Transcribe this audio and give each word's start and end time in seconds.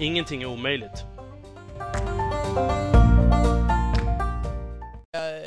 Ingenting 0.00 0.42
är 0.42 0.46
omöjligt. 0.46 1.04
Jag, 5.10 5.44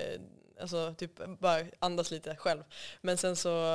alltså 0.61 0.94
typ 0.98 1.39
bara 1.39 1.61
andas 1.80 2.11
lite 2.11 2.35
själv. 2.35 2.63
Men 3.02 3.17
sen 3.17 3.35
så 3.35 3.67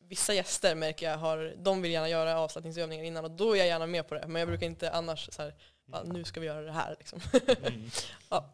vissa 0.00 0.34
gäster 0.34 0.74
märker 0.74 1.10
jag 1.10 1.18
har, 1.18 1.54
de 1.56 1.82
vill 1.82 1.92
gärna 1.92 2.08
göra 2.08 2.38
avslappningsövningar 2.38 3.04
innan 3.04 3.24
och 3.24 3.30
då 3.30 3.52
är 3.52 3.58
jag 3.58 3.66
gärna 3.66 3.86
med 3.86 4.08
på 4.08 4.14
det. 4.14 4.28
Men 4.28 4.40
jag 4.40 4.48
brukar 4.48 4.66
inte 4.66 4.90
annars 4.90 5.28
så 5.32 5.42
här, 5.42 5.54
bara, 5.86 6.02
nu 6.02 6.24
ska 6.24 6.40
vi 6.40 6.46
göra 6.46 6.60
det 6.60 6.72
här 6.72 6.96
liksom. 6.98 7.20
Mm. 7.62 7.90
ja. 8.28 8.52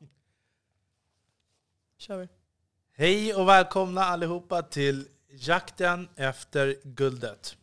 Kör 1.99 2.17
vi. 2.17 2.29
Hej 2.97 3.35
och 3.35 3.49
välkomna 3.49 4.05
allihopa 4.05 4.63
till 4.63 5.09
Jakten 5.29 6.09
efter 6.17 6.77
guldet. 6.83 7.57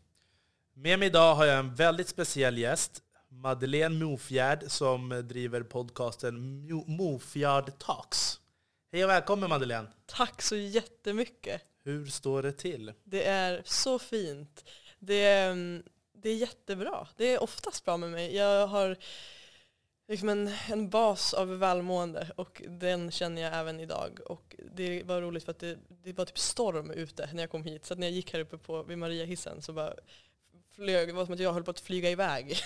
Med 0.74 1.00
mig 1.00 1.08
idag 1.08 1.36
har 1.36 1.46
jag 1.46 1.60
en 1.60 1.76
väldigt 1.76 2.08
speciell 2.08 2.58
gäst, 2.58 3.04
Madeleine 3.42 4.06
Mofjärd, 4.06 4.64
som 4.72 5.10
driver 5.24 5.64
podcasten 5.64 6.36
Mo- 6.70 6.88
Mofjärd 6.88 7.80
Talks. 7.80 8.40
Hej 8.92 9.04
och 9.04 9.10
välkommen 9.10 9.50
Madeleine! 9.50 9.88
Tack 10.06 10.42
så 10.42 10.56
jättemycket. 10.56 11.62
Hur 11.84 12.06
står 12.06 12.44
det 12.44 12.52
till? 12.52 12.94
Det 13.04 13.24
är 13.28 13.62
så 13.66 14.00
fint. 14.00 14.66
Det 15.00 15.24
är, 15.24 15.52
mm, 15.52 15.84
det 16.14 16.30
är 16.30 16.36
jättebra. 16.36 17.08
Det 17.16 17.26
är 17.26 17.44
oftast 17.44 17.86
bra 17.86 17.98
med 17.98 18.10
mig. 18.12 18.36
Jag 18.36 18.68
har 18.68 18.98
liksom 20.08 20.30
en, 20.30 20.52
en 20.70 20.90
bas 20.90 21.34
av 21.34 21.58
välmående 21.60 22.32
och 22.36 22.62
den 22.68 23.12
känner 23.12 23.42
jag 23.42 23.58
även 23.58 23.80
idag. 23.80 24.20
Och 24.26 24.56
det 24.76 25.04
var 25.04 25.22
roligt 25.22 25.44
för 25.44 25.52
att 25.52 25.60
det, 25.60 25.80
det 26.04 26.14
var 26.14 26.26
typ 26.26 26.40
storm 26.40 26.92
ute 26.92 27.30
när 27.34 27.44
jag 27.44 27.50
kom 27.50 27.64
hit. 27.64 27.86
Så 27.86 27.94
att 27.94 28.00
när 28.00 28.08
jag 28.08 28.14
gick 28.16 28.34
här 28.34 28.40
uppe 28.40 28.58
på, 28.58 28.84
vid 28.84 28.98
Mariahissen 28.98 29.62
så 29.62 29.74
bara 29.74 29.94
flög, 30.82 31.08
det 31.08 31.14
var 31.14 31.26
som 31.26 31.34
att 31.34 31.40
jag 31.40 31.54
höll 31.54 31.64
på 31.64 31.72
att 31.72 31.80
flyga 31.80 32.10
iväg. 32.10 32.60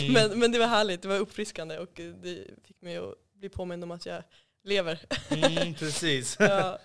Mm. 0.00 0.12
men, 0.12 0.38
men 0.38 0.52
det 0.52 0.58
var 0.58 0.66
härligt, 0.66 1.02
det 1.02 1.08
var 1.08 1.18
uppfriskande 1.18 1.78
och 1.78 1.90
det 1.94 2.46
fick 2.64 2.82
mig 2.82 2.96
att 2.96 3.14
bli 3.34 3.48
påmind 3.48 3.84
om 3.84 3.90
att 3.90 4.06
jag 4.06 4.22
lever. 4.64 5.00
Mm, 5.30 5.74
precis. 5.78 6.36
ja. 6.40 6.78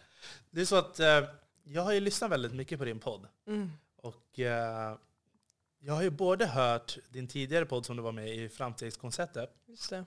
Det 0.49 0.61
är 0.61 0.65
så 0.65 0.75
att 0.75 0.99
eh, 0.99 1.23
jag 1.63 1.81
har 1.81 1.93
ju 1.93 1.99
lyssnat 1.99 2.31
väldigt 2.31 2.53
mycket 2.53 2.79
på 2.79 2.85
din 2.85 2.99
podd. 2.99 3.27
mm. 3.47 3.71
Och 3.97 4.39
eh, 4.39 4.97
jag 5.79 5.93
har 5.93 6.03
ju 6.03 6.09
både 6.09 6.45
hört 6.45 6.97
din 7.09 7.27
tidigare 7.27 7.65
podd 7.65 7.85
som 7.85 7.95
du 7.97 8.03
var 8.03 8.11
med 8.11 8.35
i, 8.35 8.49
Framstegskonceptet, 8.49 9.49
Just 9.65 9.89
det. 9.89 10.05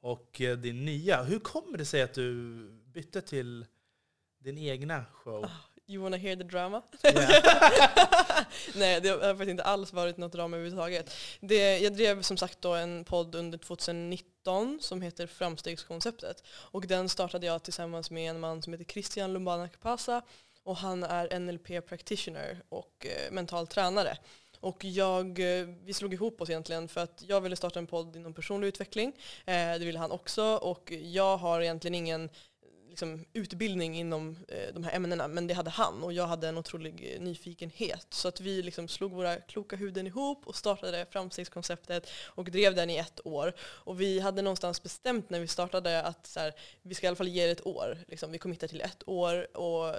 och 0.00 0.40
eh, 0.40 0.56
din 0.58 0.84
nya. 0.84 1.22
Hur 1.22 1.38
kommer 1.38 1.78
det 1.78 1.84
sig 1.84 2.02
att 2.02 2.14
du 2.14 2.54
bytte 2.86 3.20
till 3.20 3.66
din 4.38 4.58
egna 4.58 5.04
show? 5.12 5.50
You 5.86 6.02
wanna 6.02 6.16
hear 6.16 6.36
the 6.36 6.44
drama? 6.44 6.82
Yeah. 7.04 8.44
Nej, 8.74 9.00
det 9.00 9.08
har 9.08 9.18
faktiskt 9.18 9.50
inte 9.50 9.62
alls 9.62 9.92
varit 9.92 10.16
något 10.16 10.32
drama 10.32 10.56
överhuvudtaget. 10.56 11.14
Det, 11.40 11.78
jag 11.78 11.94
drev 11.94 12.22
som 12.22 12.36
sagt 12.36 12.60
då 12.60 12.74
en 12.74 13.04
podd 13.04 13.34
under 13.34 13.58
2019 13.58 14.78
som 14.80 15.02
heter 15.02 15.26
Framstegskonceptet. 15.26 16.42
Och 16.48 16.86
den 16.86 17.08
startade 17.08 17.46
jag 17.46 17.62
tillsammans 17.62 18.10
med 18.10 18.30
en 18.30 18.40
man 18.40 18.62
som 18.62 18.72
heter 18.72 18.84
Christian 18.84 19.32
Lumbana 19.32 19.68
Kapasa 19.68 20.22
och 20.62 20.76
han 20.76 21.02
är 21.02 21.38
NLP 21.38 21.86
practitioner 21.86 22.62
och 22.68 23.06
eh, 23.06 23.32
mental 23.32 23.66
tränare. 23.66 24.16
Och 24.60 24.84
jag, 24.84 25.38
eh, 25.38 25.66
vi 25.84 25.92
slog 25.92 26.14
ihop 26.14 26.40
oss 26.40 26.50
egentligen 26.50 26.88
för 26.88 27.00
att 27.00 27.24
jag 27.26 27.40
ville 27.40 27.56
starta 27.56 27.78
en 27.78 27.86
podd 27.86 28.16
inom 28.16 28.34
personlig 28.34 28.68
utveckling. 28.68 29.12
Eh, 29.46 29.54
det 29.54 29.84
ville 29.84 29.98
han 29.98 30.10
också 30.10 30.44
och 30.44 30.92
jag 30.92 31.36
har 31.36 31.60
egentligen 31.60 31.94
ingen 31.94 32.30
liksom, 32.94 33.24
utbildning 33.32 33.96
inom 33.96 34.36
eh, 34.48 34.74
de 34.74 34.84
här 34.84 34.96
ämnena 34.96 35.28
men 35.28 35.46
det 35.46 35.54
hade 35.54 35.70
han 35.70 36.02
och 36.02 36.12
jag 36.12 36.26
hade 36.26 36.48
en 36.48 36.58
otrolig 36.58 37.14
eh, 37.14 37.20
nyfikenhet. 37.20 38.06
Så 38.10 38.28
att 38.28 38.40
vi 38.40 38.62
liksom 38.62 38.88
slog 38.88 39.12
våra 39.12 39.36
kloka 39.36 39.76
huvuden 39.76 40.06
ihop 40.06 40.46
och 40.46 40.56
startade 40.56 41.06
framstegskonceptet 41.10 42.10
och 42.26 42.44
drev 42.44 42.74
den 42.74 42.90
i 42.90 42.96
ett 42.96 43.26
år. 43.26 43.52
Och 43.60 44.00
vi 44.00 44.20
hade 44.20 44.42
någonstans 44.42 44.82
bestämt 44.82 45.30
när 45.30 45.40
vi 45.40 45.46
startade 45.46 46.02
att 46.02 46.26
så 46.26 46.40
här, 46.40 46.54
vi 46.82 46.94
ska 46.94 47.06
i 47.06 47.08
alla 47.08 47.16
fall 47.16 47.28
ge 47.28 47.46
det 47.46 47.52
ett 47.52 47.66
år. 47.66 47.98
Liksom, 48.08 48.32
vi 48.32 48.38
committar 48.38 48.68
till 48.68 48.80
ett 48.80 49.08
år 49.08 49.56
och 49.56 49.94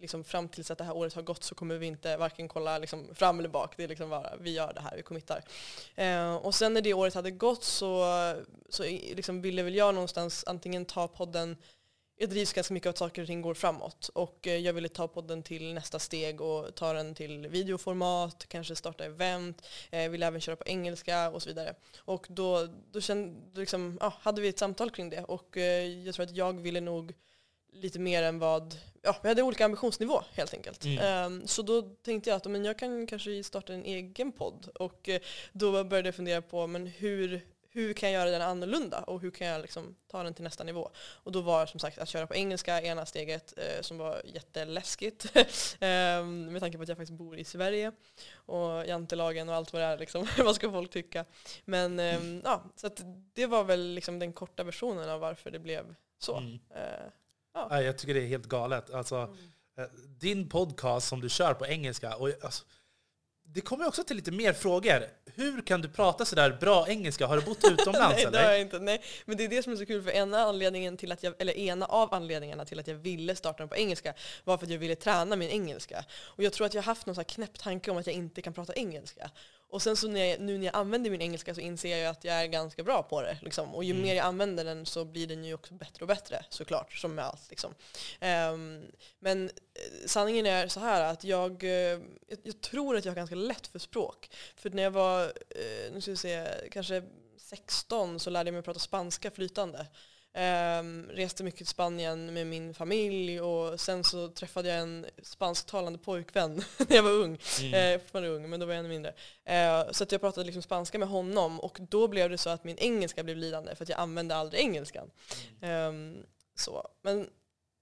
liksom 0.00 0.24
fram 0.24 0.48
tills 0.48 0.70
att 0.70 0.78
det 0.78 0.84
här 0.84 0.96
året 0.96 1.14
har 1.14 1.22
gått 1.22 1.44
så 1.44 1.54
kommer 1.54 1.76
vi 1.76 1.86
inte 1.86 2.16
varken 2.16 2.48
kolla 2.48 2.78
liksom 2.78 3.14
fram 3.14 3.38
eller 3.38 3.48
bak. 3.48 3.76
Det 3.76 3.84
är 3.84 3.88
liksom 3.88 4.10
bara, 4.10 4.36
vi 4.40 4.50
gör 4.50 4.72
det 4.74 4.80
här, 4.80 4.96
vi 4.96 5.02
committar. 5.02 5.44
Eh, 5.94 6.34
och 6.36 6.54
sen 6.54 6.74
när 6.74 6.80
det 6.80 6.94
året 6.94 7.14
hade 7.14 7.30
gått 7.30 7.64
så, 7.64 8.04
så 8.68 8.82
liksom 8.82 9.42
ville 9.42 9.62
väl 9.62 9.74
jag 9.74 9.94
någonstans 9.94 10.44
antingen 10.46 10.84
ta 10.84 11.08
podden 11.08 11.56
jag 12.16 12.30
drivs 12.30 12.52
ganska 12.52 12.74
mycket 12.74 12.86
av 12.86 12.90
att 12.90 12.98
saker 12.98 13.22
och 13.22 13.28
ting 13.28 13.42
går 13.42 13.54
framåt 13.54 14.10
och 14.14 14.46
eh, 14.46 14.56
jag 14.56 14.72
ville 14.72 14.88
ta 14.88 15.08
podden 15.08 15.42
till 15.42 15.74
nästa 15.74 15.98
steg 15.98 16.40
och 16.40 16.74
ta 16.74 16.92
den 16.92 17.14
till 17.14 17.48
videoformat, 17.48 18.44
kanske 18.48 18.76
starta 18.76 19.04
event, 19.04 19.66
eh, 19.90 20.10
ville 20.10 20.26
även 20.26 20.40
köra 20.40 20.56
på 20.56 20.64
engelska 20.66 21.30
och 21.30 21.42
så 21.42 21.48
vidare. 21.48 21.74
Och 21.98 22.26
då, 22.28 22.68
då 22.92 23.00
kände, 23.00 23.60
liksom, 23.60 23.98
ja, 24.00 24.14
hade 24.20 24.40
vi 24.40 24.48
ett 24.48 24.58
samtal 24.58 24.90
kring 24.90 25.10
det 25.10 25.24
och 25.24 25.56
eh, 25.56 25.86
jag 25.86 26.14
tror 26.14 26.24
att 26.24 26.36
jag 26.36 26.60
ville 26.60 26.80
nog 26.80 27.14
lite 27.74 27.98
mer 27.98 28.22
än 28.22 28.38
vad, 28.38 28.74
ja 29.02 29.16
vi 29.22 29.28
hade 29.28 29.42
olika 29.42 29.64
ambitionsnivå 29.64 30.22
helt 30.32 30.54
enkelt. 30.54 30.84
Mm. 30.84 30.98
Ehm, 30.98 31.46
så 31.46 31.62
då 31.62 31.82
tänkte 31.82 32.30
jag 32.30 32.36
att 32.36 32.50
men 32.50 32.64
jag 32.64 32.78
kan 32.78 33.06
kanske 33.06 33.44
starta 33.44 33.74
en 33.74 33.84
egen 33.84 34.32
podd 34.32 34.68
och 34.74 35.08
eh, 35.08 35.20
då 35.52 35.84
började 35.84 36.08
jag 36.08 36.14
fundera 36.14 36.42
på 36.42 36.66
men 36.66 36.86
hur, 36.86 37.46
hur 37.74 37.92
kan 37.92 38.12
jag 38.12 38.20
göra 38.20 38.30
den 38.30 38.42
annorlunda 38.42 39.00
och 39.02 39.20
hur 39.20 39.30
kan 39.30 39.46
jag 39.46 39.62
liksom 39.62 39.96
ta 40.06 40.22
den 40.22 40.34
till 40.34 40.44
nästa 40.44 40.64
nivå? 40.64 40.90
Och 40.96 41.32
då 41.32 41.40
var 41.40 41.66
som 41.66 41.80
sagt 41.80 41.98
att 41.98 42.08
köra 42.08 42.26
på 42.26 42.34
engelska 42.34 42.82
ena 42.82 43.06
steget 43.06 43.54
eh, 43.56 43.80
som 43.80 43.98
var 43.98 44.22
jätteläskigt 44.24 45.26
Ehm, 45.80 46.52
med 46.52 46.60
tanke 46.62 46.76
på 46.78 46.82
att 46.82 46.88
jag 46.88 46.96
faktiskt 46.96 47.18
bor 47.18 47.38
i 47.38 47.44
Sverige 47.44 47.92
och 48.34 48.86
jantelagen 48.86 49.48
och 49.48 49.54
allt 49.54 49.72
vad 49.72 49.82
det 49.82 49.86
är 49.86 49.98
liksom. 49.98 50.26
vad 50.44 50.54
ska 50.54 50.70
folk 50.70 50.90
tycka? 50.90 51.24
Men 51.64 52.00
ehm, 52.00 52.40
ja, 52.44 52.64
så 52.76 52.90
det 53.32 53.46
var 53.46 53.64
väl 53.64 53.94
liksom 53.94 54.18
den 54.18 54.32
korta 54.32 54.64
versionen 54.64 55.10
av 55.10 55.20
varför 55.20 55.50
det 55.50 55.58
blev 55.58 55.94
så. 56.18 56.36
Mm. 56.36 56.58
Eh, 56.74 57.10
Ja, 57.54 57.82
jag 57.82 57.98
tycker 57.98 58.14
det 58.14 58.20
är 58.20 58.26
helt 58.26 58.46
galet. 58.46 58.90
Alltså, 58.90 59.36
eh, 59.78 59.84
din 60.20 60.48
podcast 60.48 61.08
som 61.08 61.20
du 61.20 61.28
kör 61.28 61.54
på 61.54 61.66
engelska, 61.66 62.16
och, 62.16 62.28
alltså, 62.42 62.64
det 63.54 63.60
kommer 63.60 63.86
också 63.86 64.04
till 64.04 64.16
lite 64.16 64.30
mer 64.30 64.52
frågor. 64.52 65.06
Hur 65.34 65.62
kan 65.62 65.80
du 65.80 65.88
prata 65.88 66.24
sådär 66.24 66.56
bra 66.60 66.88
engelska? 66.88 67.26
Har 67.26 67.36
du 67.36 67.42
bott 67.42 67.64
utomlands 67.70 68.16
nej, 68.16 68.26
det 68.32 68.38
har 68.38 68.44
eller? 68.44 68.52
jag 68.52 68.60
inte. 68.60 68.78
Nej. 68.78 69.02
Men 69.24 69.36
det 69.36 69.44
är 69.44 69.48
det 69.48 69.62
som 69.62 69.72
är 69.72 69.76
så 69.76 69.86
kul, 69.86 70.02
för 70.02 70.10
ena, 70.10 70.38
anledningen 70.38 70.96
till 70.96 71.12
att 71.12 71.22
jag, 71.22 71.34
eller 71.38 71.58
ena 71.58 71.86
av 71.86 72.14
anledningarna 72.14 72.64
till 72.64 72.80
att 72.80 72.86
jag 72.86 72.94
ville 72.94 73.36
starta 73.36 73.58
den 73.58 73.68
på 73.68 73.76
engelska 73.76 74.14
var 74.44 74.58
för 74.58 74.66
att 74.66 74.70
jag 74.70 74.78
ville 74.78 74.94
träna 74.96 75.36
min 75.36 75.48
engelska. 75.48 76.04
Och 76.12 76.42
jag 76.42 76.52
tror 76.52 76.66
att 76.66 76.74
jag 76.74 76.82
har 76.82 76.86
haft 76.86 77.06
någon 77.06 77.14
så 77.14 77.20
här 77.20 77.24
knäpp 77.24 77.58
tanke 77.58 77.90
om 77.90 77.96
att 77.96 78.06
jag 78.06 78.16
inte 78.16 78.42
kan 78.42 78.52
prata 78.52 78.74
engelska. 78.74 79.30
Och 79.74 79.82
sen 79.82 79.96
så 79.96 80.08
när 80.08 80.24
jag, 80.24 80.40
nu 80.40 80.58
när 80.58 80.66
jag 80.66 80.74
använder 80.76 81.10
min 81.10 81.22
engelska 81.22 81.54
så 81.54 81.60
inser 81.60 81.96
jag 81.96 82.10
att 82.10 82.24
jag 82.24 82.34
är 82.34 82.46
ganska 82.46 82.82
bra 82.82 83.02
på 83.02 83.22
det. 83.22 83.38
Liksom. 83.42 83.74
Och 83.74 83.84
ju 83.84 83.90
Mm. 83.90 84.02
mer 84.02 84.14
jag 84.14 84.26
använder 84.26 84.64
den 84.64 84.86
så 84.86 85.04
blir 85.04 85.26
den 85.26 85.44
ju 85.44 85.54
också 85.54 85.74
bättre 85.74 86.00
och 86.00 86.08
bättre 86.08 86.44
såklart, 86.48 86.92
som 86.92 87.14
med 87.14 87.24
allt. 87.24 87.50
Liksom. 87.50 87.74
Ehm, 88.20 88.86
men 89.18 89.44
eh, 89.44 90.06
sanningen 90.06 90.46
är 90.46 90.68
så 90.68 90.80
här 90.80 91.12
att 91.12 91.24
jag, 91.24 91.64
eh, 91.64 91.70
jag, 91.70 92.38
jag 92.42 92.60
tror 92.60 92.96
att 92.96 93.04
jag 93.04 93.12
har 93.12 93.16
ganska 93.16 93.36
lätt 93.36 93.66
för 93.66 93.78
språk. 93.78 94.30
För 94.56 94.70
när 94.70 94.82
jag 94.82 94.90
var, 94.90 95.22
eh, 95.50 95.92
nu 95.92 96.00
ska 96.00 96.10
vi 96.10 96.16
se, 96.16 96.46
kanske 96.70 97.02
16 97.38 98.20
så 98.20 98.30
lärde 98.30 98.48
jag 98.48 98.54
mig 98.54 98.62
prata 98.62 98.80
spanska 98.80 99.30
flytande. 99.30 99.86
Ehm, 100.36 101.10
reste 101.10 101.44
mycket 101.44 101.58
till 101.58 101.66
Spanien 101.66 102.34
med 102.34 102.46
min 102.46 102.74
familj 102.74 103.40
och 103.40 103.80
sen 103.80 104.04
så 104.04 104.28
träffade 104.28 104.68
jag 104.68 104.78
en 104.78 105.06
spansktalande 105.22 105.98
pojkvän 105.98 106.54
när 106.88 106.96
jag 106.96 107.02
var 107.02 107.10
ung. 107.10 107.38
Mm. 107.60 107.74
Eh, 107.74 108.00
fortfarande 108.00 108.30
ung, 108.30 108.50
men 108.50 108.60
då 108.60 108.66
var 108.66 108.72
jag 108.72 108.78
ännu 108.78 108.88
mindre. 108.88 109.14
Eh, 109.44 109.90
så 109.90 110.04
att 110.04 110.12
jag 110.12 110.20
pratade 110.20 110.46
liksom 110.46 110.62
spanska 110.62 110.98
med 110.98 111.08
honom 111.08 111.60
och 111.60 111.78
då 111.80 112.08
blev 112.08 112.30
det 112.30 112.38
så 112.38 112.50
att 112.50 112.64
min 112.64 112.78
engelska 112.78 113.22
blev 113.22 113.36
lidande 113.36 113.74
för 113.74 113.82
att 113.82 113.88
jag 113.88 113.98
använde 113.98 114.36
aldrig 114.36 114.62
engelskan. 114.62 115.10
Ehm, 115.60 116.16
så. 116.54 116.88
Men, 117.02 117.30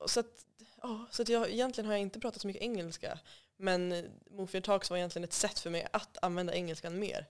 så 0.07 0.21
att, 0.21 0.47
ja, 0.83 1.07
så 1.11 1.23
att 1.23 1.29
jag, 1.29 1.51
egentligen 1.51 1.87
har 1.87 1.95
jag 1.95 2.03
inte 2.03 2.21
pratat 2.21 2.43
så 2.43 2.47
mycket 2.47 2.63
engelska. 2.63 3.19
Men 3.57 4.11
Mofjärd 4.31 4.65
Talks 4.65 4.91
var 4.91 4.97
egentligen 4.97 5.25
ett 5.25 5.33
sätt 5.33 5.59
för 5.59 5.71
mig 5.71 5.87
att 5.93 6.19
använda 6.23 6.55
engelskan 6.55 6.99
mer. 6.99 7.27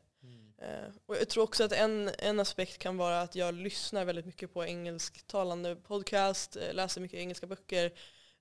Mm. 0.62 0.84
Eh, 0.84 0.90
och 1.06 1.16
jag 1.16 1.28
tror 1.28 1.44
också 1.44 1.64
att 1.64 1.72
en, 1.72 2.10
en 2.18 2.40
aspekt 2.40 2.78
kan 2.78 2.96
vara 2.96 3.20
att 3.20 3.34
jag 3.34 3.54
lyssnar 3.54 4.04
väldigt 4.04 4.26
mycket 4.26 4.52
på 4.54 4.64
engelsktalande 4.64 5.76
podcast, 5.76 6.56
eh, 6.56 6.74
läser 6.74 7.00
mycket 7.00 7.18
engelska 7.20 7.46
böcker. 7.46 7.92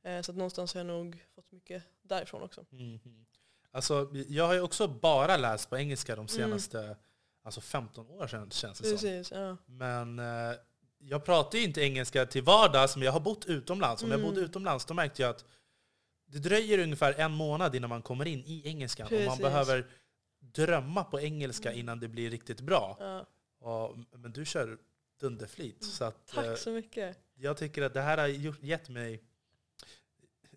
Eh, 0.03 0.21
så 0.21 0.31
att 0.31 0.37
någonstans 0.37 0.73
har 0.73 0.79
jag 0.79 0.87
nog 0.87 1.25
fått 1.35 1.51
mycket 1.51 1.83
därifrån 2.01 2.41
också. 2.41 2.65
Mhm. 2.69 3.25
Alltså, 3.73 4.09
jag 4.27 4.47
har 4.47 4.53
ju 4.53 4.61
också 4.61 4.87
bara 4.87 5.37
läst 5.37 5.69
på 5.69 5.77
engelska 5.77 6.13
Mm. 6.13 6.25
de 6.25 6.31
senaste 6.33 6.97
alltså 7.43 7.61
15 7.61 8.09
år 8.09 8.27
sedan 8.27 8.51
känns 8.51 8.77
det 8.79 8.83
som. 8.83 8.91
Precis, 8.97 9.31
ja. 9.31 9.57
Men 9.65 10.19
eh, 10.19 10.55
jag 10.99 11.25
pratar 11.25 11.57
ju 11.57 11.63
inte 11.63 11.81
engelska 11.81 12.25
till 12.25 12.43
vardags, 12.43 12.95
men 12.95 13.05
jag 13.05 13.11
har 13.11 13.19
bott 13.19 13.45
utomlands. 13.45 14.03
Och 14.03 14.09
när 14.09 14.15
jag 14.15 14.23
Mm. 14.23 14.33
bodde 14.35 14.45
utomlands 14.45 14.85
då 14.85 14.93
märkte 14.93 15.21
jag 15.21 15.29
att 15.31 15.45
det 16.25 16.39
dröjer 16.39 16.79
ungefär 16.79 17.13
en 17.13 17.31
månad 17.31 17.75
innan 17.75 17.89
man 17.89 18.01
kommer 18.01 18.25
in 18.27 18.43
i 18.45 18.61
engelskan. 18.67 19.05
Och 19.05 19.11
man 19.11 19.21
Precis. 19.21 19.41
behöver 19.41 19.87
drömma 20.41 21.03
på 21.03 21.19
engelska 21.19 21.73
innan 21.73 21.99
det 21.99 22.07
blir 22.07 22.29
riktigt 22.29 22.61
bra. 22.61 22.97
ja. 22.99 23.25
Och, 23.59 23.97
men 24.19 24.31
du 24.31 24.45
kör 24.45 24.77
dunderflit. 25.19 25.83
Så 25.83 26.03
att, 26.03 26.37
eh, 26.37 26.43
Tack 26.43 26.57
så 26.57 26.69
mycket. 26.71 27.17
jag 27.35 27.57
tycker 27.57 27.81
att 27.81 27.93
det 27.93 28.01
här 28.01 28.17
har 28.17 28.27
gjort, 28.27 28.63
gett 28.63 28.89
mig... 28.89 29.23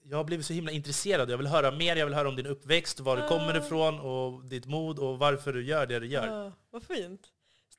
Jag 0.07 0.17
har 0.17 0.25
blivit 0.25 0.47
så 0.47 0.53
himla 0.53 0.73
intresserad. 0.73 1.31
Jag 1.31 1.37
vill 1.39 1.47
höra 1.47 1.71
mer. 1.71 1.97
Jag 1.97 2.07
vill 2.07 2.15
höra 2.15 2.29
om 2.29 2.37
din 2.37 2.47
uppväxt, 2.47 3.01
var 3.01 3.17
du 3.17 3.29
kommer 3.29 3.55
Ah. 3.55 3.59
ifrån 3.59 4.01
och 4.01 4.45
ditt 4.45 4.67
mod 4.67 4.99
och 4.99 5.19
varför 5.19 5.53
du 5.53 5.65
gör 5.65 5.87
det 5.87 5.99
du 6.01 6.07
gör. 6.07 6.27
Ja, 6.27 6.53
vad 6.71 6.83
fint. 6.83 7.21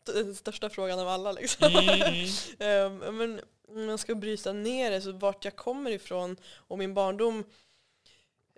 Den 0.05 0.35
största 0.35 0.69
frågan 0.69 0.99
av 0.99 1.07
alla 1.07 1.31
liksom. 1.31 1.67
Mm, 1.71 2.01
mm. 2.01 2.27
Ehm, 2.59 3.17
men 3.17 3.41
om 3.67 3.85
man 3.85 3.97
ska 3.97 4.15
bryta 4.15 4.53
ner 4.53 4.91
det, 4.91 5.01
så 5.01 5.11
vart 5.11 5.45
jag 5.45 5.55
kommer 5.55 5.91
ifrån 5.91 6.37
och 6.55 6.77
min 6.77 6.93
barndom. 6.93 7.43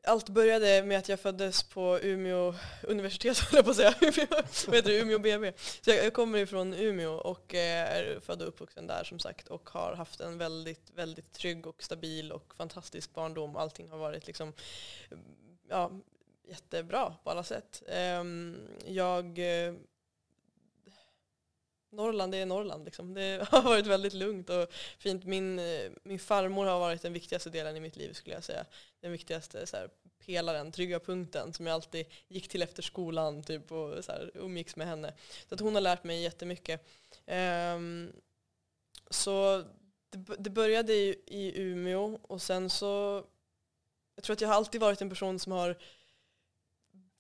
Allt 0.08 0.30
började 0.30 0.84
med 0.84 0.98
att 0.98 1.10
jag 1.10 1.20
föddes 1.20 1.64
på 1.64 2.00
Umeå 2.02 2.54
universitet, 2.84 3.40
höll 3.52 3.56
jag 3.56 3.66
på 3.66 3.72
att 3.72 3.78
säga. 3.78 3.94
Umeå, 4.02 4.28
vad 4.68 4.76
heter 4.76 4.90
det? 4.90 5.00
Umeå 5.00 5.20
BB. 5.20 5.54
Så 5.82 5.90
jag, 5.90 6.06
jag 6.06 6.14
kommer 6.14 6.38
ifrån 6.40 6.74
Umeå 6.74 7.14
och 7.14 7.56
eh, 7.56 7.98
är 7.98 8.20
född 8.20 8.42
och 8.42 8.48
uppvuxen 8.48 8.88
där 8.88 9.04
som 9.04 9.20
sagt 9.20 9.48
och 9.48 9.70
har 9.70 9.96
haft 9.96 10.20
en 10.20 10.38
väldigt, 10.38 10.92
väldigt 10.96 11.34
trygg 11.34 11.68
och 11.68 11.84
stabil 11.84 12.32
och 12.32 12.56
fantastisk 12.56 13.14
barndom. 13.14 13.56
Allting 13.56 13.90
har 13.90 13.98
varit 13.98 14.28
liksom, 14.28 14.54
ja, 15.70 15.92
jättebra 16.48 17.16
på 17.24 17.30
alla 17.30 17.44
sätt. 17.44 17.84
Ehm, 17.88 18.58
jag 18.86 19.40
eh, 19.40 19.74
Norrland 21.98 22.36
är 22.36 22.46
Norrland. 22.46 22.86
Liksom. 22.86 23.14
Det 23.14 23.48
har 23.52 23.62
varit 23.62 23.88
väldigt 23.88 24.14
lugnt 24.14 24.50
och 24.50 24.74
fint. 25.00 25.26
Min, 25.26 25.60
eh, 25.60 25.92
min 26.04 26.20
farmor 26.20 26.66
har 26.66 26.80
varit 26.80 27.02
den 27.02 27.14
viktigaste 27.14 27.50
delen 27.50 27.78
i 27.78 27.80
mitt 27.80 27.96
liv 27.96 28.14
skulle 28.14 28.36
jag 28.36 28.44
säga. 28.44 28.66
Den 29.02 29.12
viktigaste 29.12 29.68
så 29.68 29.78
här, 29.78 29.90
pelaren, 30.26 30.72
trygga 30.72 31.00
punkten 31.00 31.54
som 31.54 31.68
jag 31.68 31.74
alltid 31.74 32.06
gick 32.28 32.48
till 32.48 32.62
efter 32.62 32.84
skolan 32.84 33.44
typ, 33.44 33.72
och 33.72 34.06
så 34.06 34.12
här, 34.12 34.32
umgicks 34.34 34.76
med 34.76 34.88
henne. 34.88 35.14
Så 35.50 35.56
att 35.56 35.62
hon 35.62 35.74
har 35.74 35.82
lärt 35.82 36.04
mig 36.04 36.22
jättemycket. 36.22 36.86
Um, 37.76 38.12
så 39.10 39.64
det, 40.10 40.36
det 40.40 40.50
började 40.50 40.94
i, 40.94 41.22
i 41.26 41.62
Umeå 41.62 42.20
och 42.22 42.42
sen 42.42 42.70
så 42.70 43.24
jag 44.16 44.24
tror 44.24 44.34
att 44.34 44.42
jag 44.42 44.48
har 44.48 44.56
alltid 44.56 44.82
varit 44.82 45.02
en 45.02 45.10
person 45.10 45.40
som 45.40 45.52
har 45.52 45.78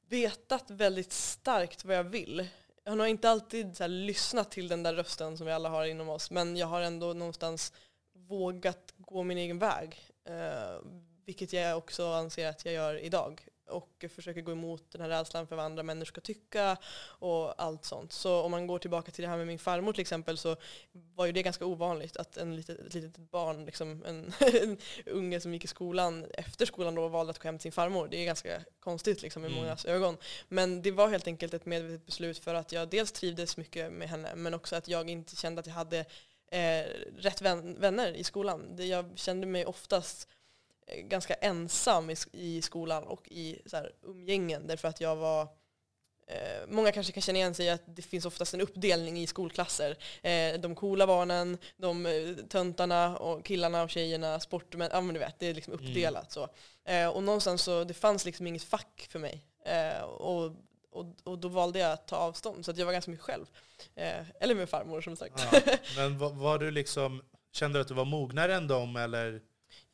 vetat 0.09 0.71
väldigt 0.71 1.13
starkt 1.13 1.85
vad 1.85 1.95
jag 1.95 2.03
vill. 2.03 2.47
Jag 2.88 2.92
har 2.92 2.98
nog 2.98 3.07
inte 3.07 3.30
alltid 3.30 3.78
så 3.78 3.84
här, 3.84 3.88
lyssnat 3.89 4.51
till 4.51 4.68
den 4.68 4.84
där 4.84 4.94
rösten 4.94 5.38
som 5.38 5.48
vi 5.48 5.54
alla 5.54 5.69
har 5.69 5.86
inom 5.86 6.10
oss 6.10 6.31
men 6.31 6.57
jag 6.57 6.68
har 6.68 6.81
ändå 6.81 7.13
någonstans 7.13 7.74
vågat 8.13 8.94
gå 8.98 9.24
min 9.24 9.38
egen 9.38 9.60
väg. 9.60 10.00
Eh, 10.25 10.81
vilket 11.25 11.54
jag 11.54 11.78
också 11.78 12.12
anser 12.12 12.48
att 12.48 12.66
jag 12.66 12.74
gör 12.74 13.00
idag. 13.00 13.48
Och 13.69 14.06
försöker 14.16 14.42
gå 14.42 14.52
emot 14.52 14.92
den 14.92 15.02
här 15.02 15.10
rädslan 15.10 15.48
för 15.48 15.56
vad 15.56 15.66
andra 15.66 15.84
människor 15.84 16.06
ska 16.06 16.22
tycka 16.22 16.78
och 17.19 17.62
allt 17.64 17.86
sånt. 17.86 18.14
Så 18.14 18.42
om 18.42 18.52
man 18.52 18.68
går 18.68 18.80
tillbaka 18.80 19.12
till 19.12 19.22
det 19.22 19.30
här 19.30 19.38
med 19.38 19.48
min 19.48 19.60
farmor 19.60 19.94
till 19.94 20.02
exempel 20.02 20.38
så 20.38 20.56
var 20.92 21.25
ju 21.25 21.31
det 21.31 21.44
ganska 21.44 21.66
ovanligt 21.66 22.18
att 22.18 22.38
en 22.38 22.56
litet, 22.56 22.80
ett 22.80 22.94
litet 22.94 23.18
barn, 23.18 23.66
liksom 23.66 24.04
en, 24.08 24.34
en 24.62 24.78
unge 25.06 25.40
som 25.40 25.54
gick 25.54 25.64
i 25.64 25.68
skolan 25.68 26.25
efter 26.34 26.66
skolan 26.66 26.96
då 26.96 27.08
valde 27.08 27.31
att 27.31 27.40
gå 27.40 27.48
hem 27.48 27.58
till 27.58 27.64
sin 27.64 27.72
farmor. 27.72 28.08
Det 28.08 28.18
är 28.18 28.25
ganska 28.25 28.62
konstigt 28.80 29.22
liksom, 29.22 29.44
i 29.44 29.48
Mm. 29.48 29.60
mångas 29.60 29.86
ögon. 29.86 30.18
Men 30.48 30.81
det 30.81 30.92
var 30.92 31.08
helt 31.08 31.28
enkelt 31.28 31.54
ett 31.54 31.66
medvetet 31.66 32.06
beslut 32.06 32.40
för 32.40 32.54
att 32.54 32.72
jag 32.72 32.90
dels 32.90 33.12
trivdes 33.12 33.58
mycket 33.58 33.94
med 33.94 34.10
henne 34.10 34.36
men 34.36 34.54
också 34.54 34.75
att 34.75 34.88
jag 34.88 35.10
inte 35.10 35.36
kände 35.36 35.60
att 35.60 35.68
jag 35.68 35.74
hade 35.74 36.06
eh, 36.52 36.86
rätt 37.18 37.42
vän, 37.42 37.80
vänner 37.80 38.12
i 38.14 38.24
skolan. 38.24 38.75
Jag 38.80 39.12
kände 39.16 39.48
mig 39.48 39.66
oftast 39.66 40.28
ganska 40.95 41.34
ensam 41.34 42.10
i, 42.10 42.16
i 42.31 42.62
skolan 42.62 43.04
och 43.04 43.28
i 43.28 43.62
så 43.66 43.78
här, 43.78 43.92
umgängen 44.04 44.68
därför 44.68 44.88
att 44.88 45.01
jag 45.01 45.16
var 45.16 45.48
Eh, 46.30 46.68
många 46.68 46.92
kanske 46.92 47.13
kan 47.13 47.22
känna 47.22 47.38
igen 47.38 47.54
sig 47.54 47.66
i 47.66 47.69
att 47.69 47.84
det 47.86 48.01
finns 48.01 48.25
oftast 48.25 48.54
en 48.54 48.62
uppdelning 48.62 49.19
i 49.19 49.28
skolklasser. 49.28 49.98
Eh, 50.22 50.60
de 50.60 50.75
coola 50.75 51.07
barnen, 51.07 51.57
de 51.78 52.06
eh, 52.06 52.36
töntarna 52.50 53.18
och 53.18 53.45
killarna 53.45 53.84
och 53.84 53.89
tjejerna, 53.89 54.39
sportmän, 54.39 54.89
ja 54.94 55.01
men 55.01 55.13
du 55.13 55.19
vet, 55.19 55.39
det 55.39 55.48
är 55.48 55.54
liksom 55.54 55.74
uppdelat 55.74 56.31
så. 56.31 56.50
Eh, 56.86 57.07
och 57.07 57.24
någonstans 57.24 57.62
så, 57.62 57.83
det 57.83 57.94
fanns 57.94 58.25
liksom 58.25 58.48
inget 58.48 58.63
fack 58.63 59.07
för 59.10 59.19
mig. 59.19 59.44
Eh, 59.66 60.01
och, 60.01 60.45
och, 60.92 61.06
och 61.24 61.40
då 61.40 61.48
valde 61.48 61.80
jag 61.80 61.92
att 61.92 62.07
ta 62.07 62.16
avstånd, 62.16 62.66
så 62.66 62.72
att 62.72 62.78
jag 62.78 62.86
var 62.86 62.94
ganska 62.94 63.12
mycket 63.12 63.25
själv. 63.25 63.45
Eh, 63.95 64.25
eller 64.40 64.56
med 64.56 64.69
farmor 64.69 65.01
som 65.01 65.16
sagt. 65.16 65.48
Ja. 65.51 65.62
Men 65.98 66.18
var, 66.18 66.30
var 66.30 66.60
du 66.60 66.72
liksom, 66.72 67.22
kände 67.51 67.78
du 67.78 67.81
att 67.81 67.88
du 67.88 67.94
var 67.94 68.06
mognare 68.06 68.56
än 68.56 68.68
dem 68.68 68.95
eller? 68.95 69.42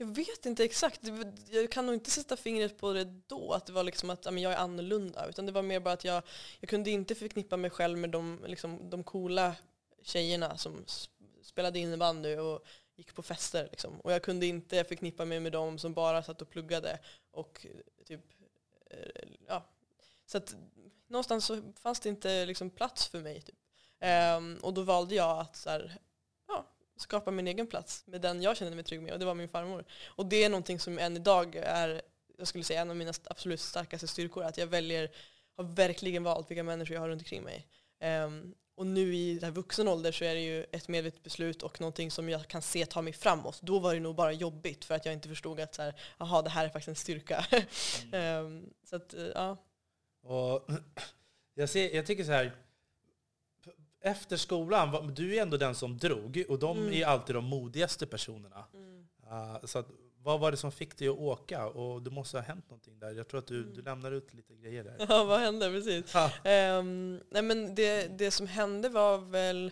Jag 0.03 0.15
vet 0.15 0.45
inte 0.45 0.63
exakt. 0.63 1.01
Jag 1.50 1.71
kan 1.71 1.85
nog 1.85 1.95
inte 1.95 2.11
sätta 2.11 2.38
fingret 2.38 2.77
på 2.77 2.94
det 2.94 3.03
då, 3.27 3.53
att 3.53 3.65
det 3.65 3.73
var 3.73 3.83
liksom 3.83 4.09
att 4.09 4.25
jag 4.25 4.53
är 4.53 4.57
annorlunda. 4.57 5.27
Utan 5.29 5.45
det 5.45 5.51
var 5.51 5.61
mer 5.61 5.79
bara 5.79 5.94
att 5.94 6.03
jag, 6.03 6.23
jag 6.59 6.69
kunde 6.69 6.89
inte 6.89 7.15
förknippa 7.15 7.57
mig 7.57 7.69
själv 7.69 7.97
med 7.97 8.09
de, 8.09 8.44
liksom, 8.47 8.89
de 8.89 9.03
coola 9.03 9.55
tjejerna 10.01 10.57
som 10.57 10.85
spelade 11.41 11.79
innebandy 11.79 12.35
och 12.35 12.65
gick 12.95 13.15
på 13.15 13.23
fester. 13.23 13.67
Liksom. 13.71 14.00
Och 14.00 14.11
jag 14.11 14.23
kunde 14.23 14.45
inte 14.45 14.83
förknippa 14.83 15.25
mig 15.25 15.39
med 15.39 15.51
de 15.51 15.79
som 15.79 15.94
bara 15.94 16.23
satt 16.23 16.41
och 16.41 16.50
pluggade. 16.50 17.00
Och 17.31 17.65
typ, 18.05 18.21
eh, 18.89 19.29
ja. 19.47 19.65
Så 20.25 20.38
att 20.38 20.55
någonstans 21.07 21.45
så 21.45 21.73
fanns 21.81 22.00
det 22.00 22.09
inte 22.09 22.45
liksom, 22.45 22.69
plats 22.69 23.07
för 23.07 23.19
mig. 23.19 23.41
Typ. 23.41 23.55
Um, 24.38 24.57
och 24.57 24.73
då 24.73 24.81
valde 24.81 25.15
jag 25.15 25.39
att 25.39 25.55
så 25.55 25.69
här, 25.69 25.97
skapa 26.98 27.31
min 27.31 27.48
egen 27.48 27.68
plats 27.68 28.04
med 28.07 28.22
den 28.22 28.42
jag 28.42 28.57
kände 28.57 28.75
mig 28.75 28.84
trygg 28.84 29.01
med 29.01 29.13
och 29.13 29.19
det 29.19 29.25
var 29.25 29.34
min 29.34 29.50
farmor. 29.50 29.86
Och 30.06 30.25
det 30.25 30.44
är 30.44 30.50
någonting 30.50 30.80
som 30.80 31.00
än 31.00 31.16
idag 31.16 31.56
är, 31.56 32.01
jag 32.38 32.48
skulle 32.48 32.63
säga 32.63 32.81
en 32.81 32.90
av 32.90 32.95
mina 32.95 33.13
absolut 33.24 33.60
starkaste 33.60 34.07
styrkor, 34.07 34.44
att 34.44 34.57
jag 34.57 34.68
väljer, 34.68 35.12
har 35.57 35.63
verkligen 35.63 36.24
valt 36.24 36.51
vilka 36.51 36.63
människor 36.63 36.94
jag 36.94 37.01
har 37.01 37.10
runt 37.10 37.22
omkring 37.22 37.44
mig. 37.44 37.68
Ehm, 38.00 38.54
och 38.75 38.88
nu 38.88 39.16
i 39.16 39.40
här 39.44 39.51
vuxen 39.51 39.88
ålder 39.88 40.12
så 40.12 40.25
är 40.25 40.34
det 40.36 40.42
ju 40.42 40.66
ett 40.72 40.88
medvetet 40.88 41.24
beslut 41.24 41.63
och 41.63 41.81
någonting 41.81 42.12
som 42.12 42.30
jag 42.30 42.48
kan 42.48 42.62
se 42.62 42.86
ta 42.86 43.01
mig 43.01 43.13
framåt. 43.13 43.62
Då 43.62 43.80
var 43.80 43.94
det 43.94 44.00
nog 44.00 44.16
bara 44.16 44.31
jobbigt 44.31 44.86
för 44.86 44.96
att 44.96 45.06
jag 45.06 45.13
inte 45.13 45.30
förstod 45.30 45.60
att 45.60 45.75
så 45.75 45.81
här, 45.81 45.96
aha, 46.18 46.42
det 46.42 46.50
här 46.50 46.66
är 46.66 46.69
faktiskt 46.69 46.88
en 46.88 46.96
styrka. 46.96 47.46
Ehm, 48.12 48.69
så 48.89 48.96
att, 48.96 49.13
eh, 49.13 49.24
ja. 49.24 49.57
Och 50.24 50.69
jag, 51.54 51.69
ser, 51.69 51.96
jag 51.96 52.06
tycker 52.06 52.24
så 52.24 52.31
här, 52.31 52.56
efter 54.03 54.38
skolan, 54.38 55.13
du 55.15 55.36
är 55.38 55.41
ändå 55.41 55.57
den 55.57 55.75
som 55.75 55.98
drog 55.98 56.43
och 56.50 56.60
de 56.60 56.77
Mm. 56.77 56.93
är 56.93 57.05
alltid 57.05 57.36
de 57.36 57.45
modigaste 57.45 58.05
personerna. 58.07 58.65
Uh, 59.31 59.65
så 59.65 59.79
att, 59.79 59.88
vad 60.24 60.39
var 60.39 60.51
det 60.51 60.57
som 60.57 60.72
fick 60.72 60.98
dig 60.98 61.07
att 61.07 61.17
åka? 61.17 61.65
Och 61.67 62.01
det 62.01 62.10
måste 62.12 62.38
ha 62.38 62.43
hänt 62.43 62.69
någonting 62.69 63.00
där. 63.00 63.12
Jag 63.12 63.27
tror 63.27 63.39
att 63.39 63.48
du, 63.48 63.62
Mm. 63.62 63.74
du 63.74 63.81
lämnar 63.81 64.12
ut 64.12 64.33
lite 64.33 64.55
grejer 64.55 64.83
där. 64.83 64.95
Ja, 65.10 65.24
vad 65.24 65.39
hände? 65.39 65.69
Precis. 65.69 66.15
Ehm, 66.43 67.22
nej 67.29 67.41
men 67.41 67.75
det, 67.75 68.17
det 68.17 68.31
som 68.31 68.48
hände 68.48 68.89
var 68.89 69.17
väl 69.17 69.72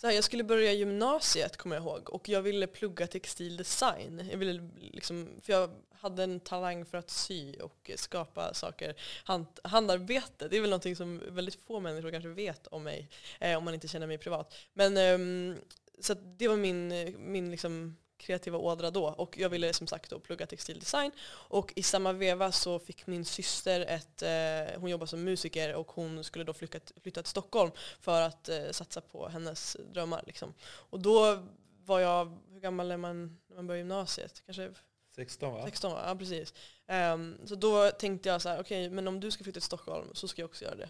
så 0.00 0.06
här, 0.06 0.14
jag 0.14 0.24
skulle 0.24 0.44
börja 0.44 0.72
gymnasiet 0.72 1.56
kommer 1.56 1.76
jag 1.76 1.82
ihåg 1.82 2.10
och 2.10 2.28
jag 2.28 2.42
ville 2.42 2.66
plugga 2.66 3.06
textildesign. 3.06 4.28
Jag 4.30 4.38
ville 4.38 4.70
liksom, 4.76 5.28
för 5.42 5.52
jag 5.52 5.70
hade 5.90 6.22
en 6.22 6.40
talang 6.40 6.84
för 6.84 6.98
att 6.98 7.10
sy 7.10 7.54
och 7.54 7.90
skapa 7.96 8.54
saker. 8.54 8.94
Hand, 9.24 9.46
handarbete, 9.64 10.48
det 10.48 10.56
är 10.56 10.60
väl 10.60 10.70
någonting 10.70 10.96
som 10.96 11.22
väldigt 11.28 11.54
få 11.66 11.80
människor 11.80 12.10
kanske 12.10 12.28
vet 12.28 12.66
om 12.66 12.82
mig 12.82 13.10
eh, 13.40 13.58
om 13.58 13.64
man 13.64 13.74
inte 13.74 13.88
känner 13.88 14.06
mig 14.06 14.18
privat. 14.18 14.54
Men 14.72 14.96
eh, 14.96 15.58
så 16.00 16.12
att 16.12 16.38
det 16.38 16.48
var 16.48 16.56
min, 16.56 17.14
min 17.18 17.50
liksom 17.50 17.96
kreativa 18.18 18.58
ådra 18.58 18.90
då 18.90 19.06
och 19.06 19.38
jag 19.38 19.48
ville 19.48 19.72
som 19.72 19.86
sagt 19.86 20.10
då 20.10 20.20
plugga 20.20 20.46
textildesign 20.46 21.12
och 21.30 21.72
i 21.76 21.82
samma 21.82 22.12
veva 22.12 22.52
så 22.52 22.78
fick 22.78 23.06
min 23.06 23.24
syster 23.24 23.80
ett, 23.80 24.22
eh, 24.22 24.80
hon 24.80 24.90
jobbar 24.90 25.06
som 25.06 25.24
musiker 25.24 25.74
och 25.74 25.90
hon 25.90 26.24
skulle 26.24 26.44
då 26.44 26.52
flytta, 26.52 26.78
flytta 27.02 27.22
till 27.22 27.30
Stockholm 27.30 27.70
för 28.00 28.22
att 28.22 28.48
eh, 28.48 28.70
satsa 28.70 29.00
på 29.00 29.28
hennes 29.28 29.76
drömmar. 29.92 30.22
Liksom. 30.26 30.54
Och 30.62 31.00
då 31.00 31.42
var 31.84 32.00
jag, 32.00 32.38
hur 32.52 32.60
gammal 32.60 32.90
är 32.90 32.96
man 32.96 33.38
när 33.48 33.56
man 33.56 33.66
börjar 33.66 33.78
gymnasiet? 33.78 34.42
Kanske 34.46 34.72
16 35.10 35.54
va? 35.54 35.64
16 35.64 35.92
va? 35.92 36.02
Ja 36.06 36.16
precis. 36.16 36.54
Ehm, 36.90 37.46
så 37.46 37.54
då 37.54 37.90
tänkte 37.90 38.28
jag 38.28 38.42
så 38.42 38.48
här, 38.48 38.60
okej 38.60 38.90
men 38.90 39.08
om 39.08 39.20
du 39.20 39.30
ska 39.30 39.44
flytta 39.44 39.60
till 39.60 39.66
Stockholm 39.66 40.08
så 40.12 40.28
ska 40.28 40.42
jag 40.42 40.48
också 40.48 40.64
göra 40.64 40.74
det. 40.74 40.88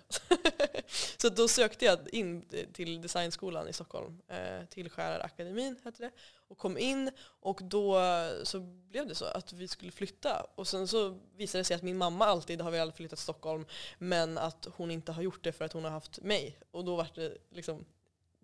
så 1.16 1.28
då 1.28 1.48
sökte 1.48 1.84
jag 1.84 1.98
in 2.12 2.48
till 2.72 3.02
designskolan 3.02 3.68
i 3.68 3.72
Stockholm, 3.72 4.20
eh, 4.28 4.64
till 4.68 4.90
Skärarakademin 4.90 5.76
hette 5.84 6.02
det. 6.02 6.10
Och 6.48 6.58
kom 6.58 6.78
in 6.78 7.10
och 7.40 7.60
då 7.62 8.00
så 8.42 8.60
blev 8.60 9.06
det 9.06 9.14
så 9.14 9.24
att 9.24 9.52
vi 9.52 9.68
skulle 9.68 9.92
flytta. 9.92 10.46
Och 10.54 10.68
sen 10.68 10.88
så 10.88 11.18
visade 11.36 11.60
det 11.60 11.64
sig 11.64 11.76
att 11.76 11.82
min 11.82 11.96
mamma 11.96 12.24
alltid 12.26 12.60
har 12.60 12.70
velat 12.70 12.96
flytta 12.96 13.16
till 13.16 13.22
Stockholm 13.22 13.66
men 13.98 14.38
att 14.38 14.66
hon 14.76 14.90
inte 14.90 15.12
har 15.12 15.22
gjort 15.22 15.44
det 15.44 15.52
för 15.52 15.64
att 15.64 15.72
hon 15.72 15.84
har 15.84 15.90
haft 15.90 16.20
mig. 16.20 16.58
Och 16.70 16.84
då 16.84 16.96
var 16.96 17.08
det 17.14 17.36
liksom 17.50 17.84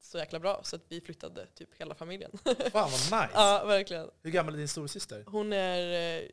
så 0.03 0.19
jäkla 0.19 0.41
bra 0.41 0.61
så 0.65 0.77
att 0.77 0.83
vi 0.89 1.01
flyttade 1.01 1.47
typ 1.47 1.69
hela 1.75 1.95
familjen. 1.95 2.31
Fan 2.45 2.91
vad 2.91 3.23
nice! 3.23 3.31
ja, 3.35 3.65
verkligen. 3.67 4.11
Hur 4.23 4.31
gammal 4.31 4.55
är 4.55 4.59
din 4.59 4.69
storasyster? 4.69 5.25
Hon 5.27 5.53
är 5.53 6.21
eh, 6.23 6.29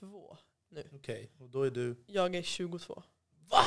32 0.00 0.36
nu. 0.70 0.90
Okej, 0.94 1.30
och 1.40 1.48
då 1.50 1.62
är 1.62 1.70
du... 1.70 1.96
Jag 2.06 2.34
är 2.34 2.42
22. 2.42 3.02
Va? 3.50 3.62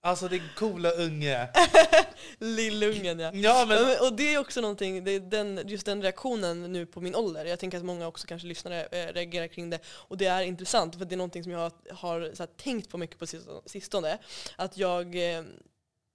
Alltså 0.00 0.28
din 0.28 0.42
coola 0.56 0.90
unge. 0.90 1.48
Lillungen 2.38 3.18
ja. 3.18 3.30
Ja 3.34 3.64
men, 3.68 3.76
Ja, 3.76 3.86
men, 3.86 4.08
och 4.08 4.16
det 4.16 4.34
är 4.34 4.38
också 4.38 4.60
någonting, 4.60 5.04
det 5.04 5.10
är 5.10 5.20
den, 5.20 5.60
just 5.66 5.86
den 5.86 6.02
reaktionen 6.02 6.72
nu 6.72 6.86
på 6.86 7.00
min 7.00 7.14
ålder. 7.14 7.44
Jag 7.44 7.58
tänker 7.58 7.78
att 7.78 7.84
många 7.84 8.06
också 8.06 8.26
kanske 8.26 8.48
lyssnare 8.48 8.84
eh, 8.84 9.12
reagerar 9.12 9.46
kring 9.46 9.70
det. 9.70 9.80
Och 9.86 10.16
det 10.16 10.26
är 10.26 10.42
intressant 10.42 10.96
för 10.96 11.04
det 11.04 11.14
är 11.14 11.16
någonting 11.16 11.42
som 11.42 11.52
jag 11.52 11.58
har, 11.58 11.72
har 11.92 12.30
så 12.34 12.42
här, 12.42 12.50
tänkt 12.56 12.90
på 12.90 12.98
mycket 12.98 13.18
på 13.18 13.24
sistone- 13.26 13.62
sistone. 13.66 14.18
Att 14.56 14.76
jag, 14.76 15.14
eh, 15.14 15.44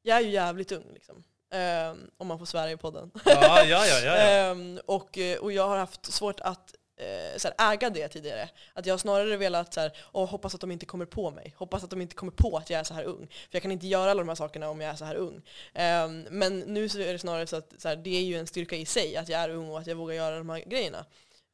jag 0.02 0.18
är 0.18 0.22
ju 0.22 0.30
jävligt 0.30 0.72
ung 0.72 0.94
liksom. 0.94 1.24
Eh, 1.54 1.94
om 2.18 2.28
man 2.28 2.40
får 2.40 2.46
svära 2.46 2.72
i 2.72 2.78
podden. 2.78 3.12
ja, 3.26 3.64
ja, 3.66 3.66
ja, 3.66 3.86
ja, 3.88 4.00
ja. 4.06 4.16
Ehm, 4.52 4.80
och, 4.86 5.18
eh, 5.18 5.40
och 5.40 5.52
jag 5.52 5.68
har 5.68 5.78
haft 5.78 6.06
svårt 6.06 6.40
att 6.40 6.76
eh, 7.02 7.38
så 7.38 7.48
här, 7.58 7.74
äga 7.74 7.90
det 7.90 8.08
tidigare. 8.08 8.50
Att 8.74 8.86
jag 8.86 8.94
har 8.94 8.98
snarare 8.98 9.38
velat 9.38 9.74
så 9.74 9.80
här, 9.80 9.92
åh, 10.12 10.30
hoppas 10.30 10.56
att 10.56 10.62
de 10.62 10.72
inte 10.72 10.86
kommer 10.86 11.06
på 11.06 11.32
mig. 11.32 11.54
Hoppas 11.58 11.84
att 11.84 11.90
de 11.90 12.02
inte 12.02 12.16
kommer 12.16 12.32
på 12.32 12.58
att 12.58 12.70
jag 12.70 12.80
är 12.80 12.84
så 12.84 12.94
här 12.94 13.04
ung. 13.04 13.28
För 13.28 13.50
jag 13.52 13.62
kan 13.62 13.72
inte 13.72 13.88
göra 13.88 14.12
alla 14.12 14.22
de 14.22 14.28
här 14.28 14.36
sakerna 14.36 14.70
om 14.70 14.82
jag 14.82 14.92
är 14.92 14.96
så 14.96 15.06
här 15.06 15.16
ung. 15.16 15.36
Um, 15.36 16.22
men 16.30 16.60
nu 16.60 16.90
så 16.90 17.00
är 17.00 17.14
det 17.14 17.20
snarare 17.20 17.48
så 17.48 17.56
att 17.56 17.74
så 17.78 17.88
här, 17.88 17.96
det 17.96 18.18
är 18.18 18.22
ju 18.22 18.38
en 18.38 18.48
styrka 18.48 18.76
i 18.76 18.86
sig 18.86 19.18
att 19.18 19.30
jag 19.30 19.42
är 19.42 19.50
ung 19.50 19.70
och 19.70 19.80
att 19.80 19.88
jag 19.88 19.96
vågar 19.96 20.16
göra 20.16 20.38
de 20.38 20.50
här 20.50 20.60
grejerna. 20.60 21.06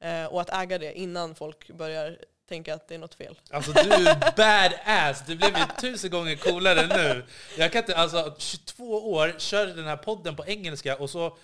Uh, 0.05 0.25
och 0.25 0.41
att 0.41 0.49
äga 0.63 0.77
det 0.77 0.99
innan 0.99 1.35
folk 1.35 1.71
börjar 1.71 2.17
tänka 2.49 2.73
att 2.73 2.87
det 2.87 2.95
är 2.95 2.99
något 2.99 3.15
fel. 3.15 3.39
Alltså 3.49 3.71
du 3.71 3.79
är 3.79 4.35
badass, 4.37 5.23
du 5.27 5.35
blev 5.35 5.57
ju 5.57 5.63
tusen 5.81 6.11
gånger 6.11 6.35
coolare 6.35 6.87
nu. 6.87 7.25
Jag 7.57 7.71
kan 7.71 7.79
inte, 7.79 7.95
alltså 7.95 8.35
22 8.37 9.11
år, 9.11 9.35
kör 9.37 9.67
den 9.67 9.85
här 9.85 9.97
podden 9.97 10.35
på 10.35 10.45
engelska 10.45 10.95
och 10.95 11.09
så 11.09 11.37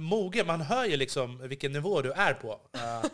mogen, 0.00 0.46
man 0.46 0.60
hör 0.60 0.84
ju 0.84 0.96
liksom 0.96 1.48
vilken 1.48 1.72
nivå 1.72 2.02
du 2.02 2.12
är 2.12 2.34
på. 2.34 2.48
Uh, 2.52 3.10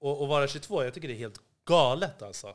och, 0.00 0.22
och 0.22 0.28
vara 0.28 0.48
22, 0.48 0.84
jag 0.84 0.94
tycker 0.94 1.08
det 1.08 1.14
är 1.14 1.18
helt 1.18 1.40
galet 1.64 2.22
alltså. 2.22 2.54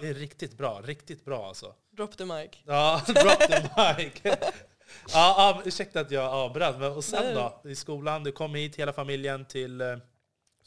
Det 0.00 0.08
är 0.08 0.14
riktigt 0.14 0.58
bra, 0.58 0.80
riktigt 0.84 1.24
bra 1.24 1.48
alltså. 1.48 1.74
Drop 1.90 2.16
the 2.16 2.24
mic. 2.24 2.50
Ja, 2.64 3.02
drop 3.06 3.38
the 3.38 3.62
mic. 3.76 4.36
Ja, 5.12 5.34
ja, 5.36 5.62
ursäkta 5.64 6.00
att 6.00 6.10
jag 6.10 6.24
avbröt, 6.24 6.78
men 6.78 6.92
och 6.92 7.04
sen 7.04 7.24
Nej. 7.24 7.34
då? 7.34 7.70
I 7.70 7.74
skolan, 7.74 8.24
du 8.24 8.32
kom 8.32 8.54
hit, 8.54 8.76
hela 8.76 8.92
familjen 8.92 9.44
till 9.44 9.80
eh, 9.80 9.96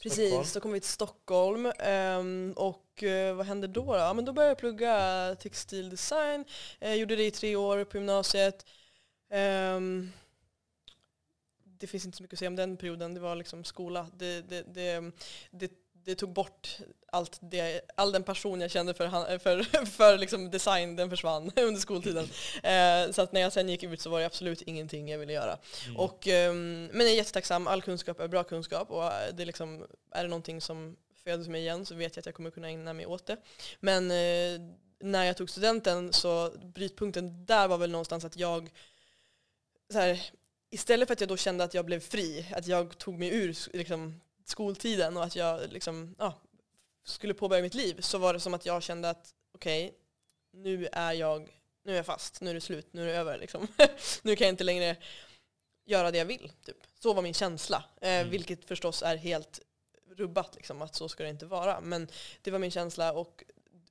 Precis, 0.02 0.18
Stockholm. 0.18 0.44
så 0.44 0.60
kom 0.60 0.72
vi 0.72 0.80
till 0.80 0.90
Stockholm 0.90 1.72
ehm, 1.78 2.54
och 2.56 3.02
eh, 3.02 3.34
vad 3.34 3.46
hände 3.46 3.66
då? 3.66 3.84
då? 3.84 3.96
Ja, 3.96 4.12
men 4.14 4.24
då 4.24 4.32
började 4.32 4.50
jag 4.50 4.58
plugga 4.58 5.36
textildesign, 5.40 6.44
eh, 6.80 6.94
gjorde 6.94 7.16
det 7.16 7.24
i 7.24 7.30
tre 7.30 7.56
år 7.56 7.84
på 7.84 7.96
gymnasiet. 7.96 8.66
Ehm, 9.30 10.12
det 11.78 11.86
finns 11.86 12.04
inte 12.04 12.16
så 12.16 12.22
mycket 12.22 12.34
att 12.34 12.38
säga 12.38 12.48
om 12.48 12.56
den 12.56 12.76
perioden, 12.76 13.14
det 13.14 13.20
var 13.20 13.36
liksom 13.36 13.64
skola. 13.64 14.06
Det, 14.16 14.40
det, 14.40 14.74
det, 14.74 15.12
det, 15.50 15.70
det 16.06 16.14
tog 16.14 16.32
bort 16.32 16.78
allt 17.12 17.38
det, 17.42 17.80
all 17.94 18.12
den 18.12 18.22
passion 18.22 18.60
jag 18.60 18.70
kände 18.70 18.94
för, 18.94 19.38
för, 19.38 19.62
för 19.86 20.18
liksom 20.18 20.50
design, 20.50 20.96
den 20.96 21.10
försvann 21.10 21.52
under 21.56 21.80
skoltiden. 21.80 22.24
Eh, 22.62 23.12
så 23.12 23.22
att 23.22 23.32
när 23.32 23.40
jag 23.40 23.52
sen 23.52 23.68
gick 23.68 23.82
ut 23.82 24.00
så 24.00 24.10
var 24.10 24.20
det 24.20 24.26
absolut 24.26 24.62
ingenting 24.62 25.08
jag 25.08 25.18
ville 25.18 25.32
göra. 25.32 25.58
Mm. 25.84 25.96
Och, 25.96 26.28
ehm, 26.28 26.84
men 26.92 27.00
jag 27.00 27.10
är 27.10 27.16
jättetacksam, 27.16 27.66
all 27.66 27.82
kunskap 27.82 28.20
är 28.20 28.28
bra 28.28 28.44
kunskap 28.44 28.90
och 28.90 29.04
eh, 29.04 29.34
det 29.34 29.42
är, 29.42 29.46
liksom, 29.46 29.86
är 30.10 30.22
det 30.22 30.28
någonting 30.28 30.60
som 30.60 30.96
föds 31.24 31.48
mig 31.48 31.60
igen 31.60 31.86
så 31.86 31.94
vet 31.94 32.16
jag 32.16 32.20
att 32.20 32.26
jag 32.26 32.34
kommer 32.34 32.50
kunna 32.50 32.68
ägna 32.68 32.92
mig 32.92 33.06
åt 33.06 33.26
det. 33.26 33.36
Men 33.80 34.10
eh, 34.10 34.60
när 35.00 35.24
jag 35.24 35.36
tog 35.36 35.50
studenten 35.50 36.12
så 36.12 36.52
brytpunkten 36.62 37.46
där 37.46 37.68
var 37.68 37.78
väl 37.78 37.90
någonstans 37.90 38.24
att 38.24 38.36
jag 38.36 38.70
så 39.92 39.98
här, 39.98 40.22
istället 40.70 41.08
för 41.08 41.12
att 41.12 41.20
jag 41.20 41.28
då 41.28 41.36
kände 41.36 41.64
att 41.64 41.74
jag 41.74 41.84
blev 41.84 42.00
fri, 42.00 42.46
att 42.52 42.66
jag 42.66 42.98
tog 42.98 43.18
mig 43.18 43.28
ur 43.34 43.76
liksom, 43.76 44.20
skoltiden 44.44 45.16
och 45.16 45.24
att 45.24 45.36
jag 45.36 45.72
liksom, 45.72 46.14
ja, 46.18 46.40
skulle 47.04 47.34
påbörja 47.34 47.62
mitt 47.62 47.74
liv 47.74 48.00
så 48.00 48.18
var 48.18 48.34
det 48.34 48.40
som 48.40 48.54
att 48.54 48.66
jag 48.66 48.82
kände 48.82 49.10
att 49.10 49.34
okej, 49.54 49.94
nu 50.52 50.88
är 50.92 51.12
jag 51.12 51.48
nu 51.86 51.92
är 51.92 51.96
jag 51.96 52.06
fast, 52.06 52.40
nu 52.40 52.50
är 52.50 52.54
det 52.54 52.60
slut, 52.60 52.86
nu 52.90 53.02
är 53.02 53.06
det 53.06 53.12
över. 53.12 53.38
Liksom. 53.38 53.66
nu 54.22 54.36
kan 54.36 54.46
jag 54.46 54.52
inte 54.52 54.64
längre 54.64 54.96
göra 55.84 56.10
det 56.10 56.18
jag 56.18 56.24
vill. 56.24 56.52
Typ. 56.64 56.76
Så 57.00 57.12
var 57.12 57.22
min 57.22 57.34
känsla, 57.34 57.84
eh, 58.00 58.10
Mm. 58.10 58.30
vilket 58.30 58.64
förstås 58.64 59.02
är 59.02 59.16
helt 59.16 59.60
rubbat, 60.16 60.54
liksom, 60.54 60.82
att 60.82 60.94
så 60.94 61.08
ska 61.08 61.22
det 61.22 61.30
inte 61.30 61.46
vara. 61.46 61.80
Men 61.80 62.08
det 62.42 62.50
var 62.50 62.58
min 62.58 62.70
känsla 62.70 63.12
och 63.12 63.44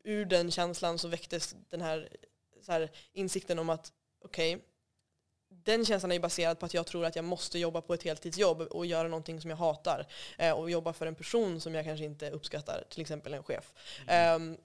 ur 0.03 0.25
den 0.25 0.51
känslan 0.51 0.99
så 0.99 1.07
väcktes 1.07 1.55
den 1.69 1.81
här, 1.81 2.09
här 2.67 2.91
insikten 3.13 3.59
om 3.59 3.69
att 3.69 3.93
okej, 4.25 4.65
den 5.65 5.85
känslan 5.85 6.11
är 6.11 6.15
ju 6.15 6.21
baserad 6.21 6.59
på 6.59 6.65
att 6.65 6.73
jag 6.73 6.85
tror 6.85 7.05
att 7.05 7.15
jag 7.15 7.25
måste 7.25 7.59
jobba 7.59 7.81
på 7.81 7.93
ett 7.93 8.03
heltidsjobb 8.03 8.61
och 8.61 8.85
göra 8.85 9.07
någonting 9.07 9.41
som 9.41 9.49
jag 9.49 9.57
hatar. 9.57 10.07
Eh, 10.37 10.51
och 10.51 10.69
jobba 10.69 10.93
för 10.93 11.07
en 11.07 11.15
person 11.15 11.61
som 11.61 11.75
jag 11.75 11.85
kanske 11.85 12.05
inte 12.05 12.29
uppskattar, 12.29 12.83
till 12.89 13.01
exempel 13.01 13.33
en 13.33 13.43
chef. 13.43 13.73
Ehm, 14.07 14.57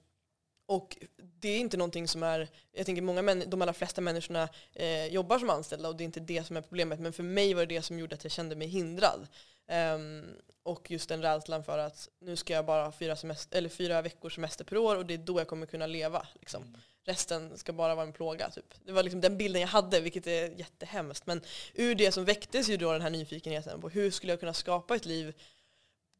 och 0.65 0.97
det 1.17 1.49
är 1.49 1.59
inte 1.59 1.77
någonting 1.77 2.07
som 2.07 2.23
är, 2.23 2.49
jag 2.71 2.85
tänker 2.85 3.01
många 3.01 3.21
män, 3.21 3.43
de 3.47 3.61
allra 3.61 3.73
flesta 3.73 4.01
människorna 4.01 4.49
eh, 4.73 5.05
jobbar 5.05 5.39
som 5.39 5.49
anställda 5.49 5.89
och 5.89 5.95
det 5.95 6.03
är 6.03 6.05
inte 6.05 6.19
det 6.19 6.43
som 6.43 6.57
är 6.57 6.61
problemet. 6.61 6.99
Men 6.99 7.13
för 7.13 7.23
mig 7.23 7.53
var 7.53 7.65
det 7.65 7.75
det 7.75 7.81
som 7.81 7.99
gjorde 7.99 8.15
att 8.15 8.23
jag 8.23 8.31
kände 8.31 8.55
mig 8.55 8.67
hindrad. 8.67 9.27
Ehm, 9.67 10.25
och 10.63 10.91
just 10.91 11.09
den 11.09 11.21
rädslan 11.21 11.63
för 11.63 11.77
att 11.77 12.09
nu 12.19 12.35
ska 12.35 12.53
jag 12.53 12.65
bara 12.65 12.83
ha 12.83 12.91
fyra, 12.91 13.15
semester, 13.15 13.57
eller 13.57 13.69
fyra 13.69 14.01
veckors 14.01 14.35
semester 14.35 14.63
per 14.65 14.77
år 14.77 14.95
och 14.95 15.05
det 15.05 15.13
är 15.13 15.17
då 15.17 15.39
jag 15.39 15.47
kommer 15.47 15.65
kunna 15.65 15.87
leva. 15.87 16.27
Liksom. 16.33 16.77
Resten 17.11 17.57
ska 17.57 17.73
bara 17.73 17.95
vara 17.95 18.05
en 18.05 18.13
plåga. 18.13 18.49
Typ. 18.49 18.73
Det 18.85 18.91
var 18.91 19.03
liksom 19.03 19.21
den 19.21 19.37
bilden 19.37 19.61
jag 19.61 19.67
hade, 19.67 20.01
vilket 20.01 20.27
är 20.27 20.59
jättehemskt. 20.59 21.25
Men 21.25 21.41
ur 21.73 21.95
det 21.95 22.11
som 22.11 22.25
väcktes 22.25 22.69
ju 22.69 22.77
då 22.77 22.91
den 22.91 23.01
här 23.01 23.09
nyfikenheten 23.09 23.81
på 23.81 23.89
hur 23.89 24.11
skulle 24.11 24.31
jag 24.31 24.39
kunna 24.39 24.53
skapa 24.53 24.95
ett 24.95 25.05
liv 25.05 25.33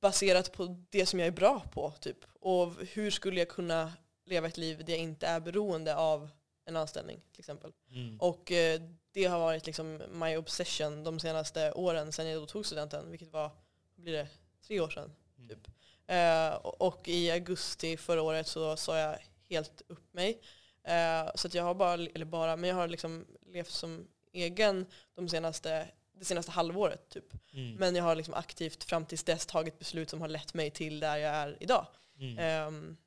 baserat 0.01 0.51
på 0.51 0.85
det 0.89 1.05
som 1.05 1.19
jag 1.19 1.27
är 1.27 1.31
bra 1.31 1.63
på. 1.73 1.91
Typ. 1.99 2.17
Och 2.39 2.73
hur 2.93 3.11
skulle 3.11 3.39
jag 3.39 3.49
kunna 3.49 3.93
leva 4.25 4.47
ett 4.47 4.57
liv 4.57 4.85
där 4.85 4.93
jag 4.93 5.01
inte 5.01 5.27
är 5.27 5.39
beroende 5.39 5.95
av 5.95 6.29
en 6.65 6.75
anställning 6.75 7.21
till 7.31 7.39
exempel. 7.39 7.71
Mm. 7.91 8.17
Och 8.19 8.51
eh, 8.51 8.81
det 9.11 9.25
har 9.25 9.39
varit 9.39 9.65
liksom 9.65 10.01
my 10.11 10.37
obsession 10.37 11.03
de 11.03 11.19
senaste 11.19 11.71
åren 11.71 12.11
sedan 12.11 12.27
jag 12.27 12.41
då 12.41 12.45
tog 12.45 12.65
studenten, 12.65 13.11
vilket 13.11 13.31
var, 13.33 13.51
blir 13.95 14.13
det, 14.13 14.27
tre 14.67 14.79
år 14.79 14.89
sedan. 14.89 15.11
Mm. 15.37 15.49
Typ. 15.49 15.67
Eh, 16.07 16.53
och 16.63 17.07
i 17.07 17.31
augusti 17.31 17.97
förra 17.97 18.21
året 18.21 18.47
så 18.47 18.77
sa 18.77 18.99
jag 18.99 19.17
helt 19.49 19.81
upp 19.87 20.13
mig. 20.13 20.41
Eh, 20.83 21.31
så 21.35 21.47
att 21.47 21.53
jag 21.53 21.63
har 21.63 21.73
bara, 21.75 21.93
eller 21.93 22.25
bara, 22.25 22.55
men 22.55 22.69
jag 22.69 22.75
har 22.75 22.87
liksom 22.87 23.25
levt 23.53 23.69
som 23.71 24.07
egen 24.33 24.85
de 25.15 25.29
senaste, 25.29 25.87
det 26.19 26.25
senaste 26.25 26.51
halvåret 26.51 27.09
typ. 27.09 27.33
Mm. 27.53 27.75
Men 27.75 27.95
jag 27.95 28.03
har 28.03 28.15
liksom 28.15 28.33
aktivt 28.33 28.83
fram 28.83 29.05
tills 29.05 29.23
dess 29.23 29.45
tagit 29.45 29.79
beslut 29.79 30.09
som 30.09 30.21
har 30.21 30.27
lett 30.27 30.53
mig 30.53 30.71
till 30.71 30.99
där 30.99 31.17
jag 31.17 31.35
är 31.35 31.57
idag. 31.59 31.87
Mm. 32.19 32.37
Ehm, 32.39 32.97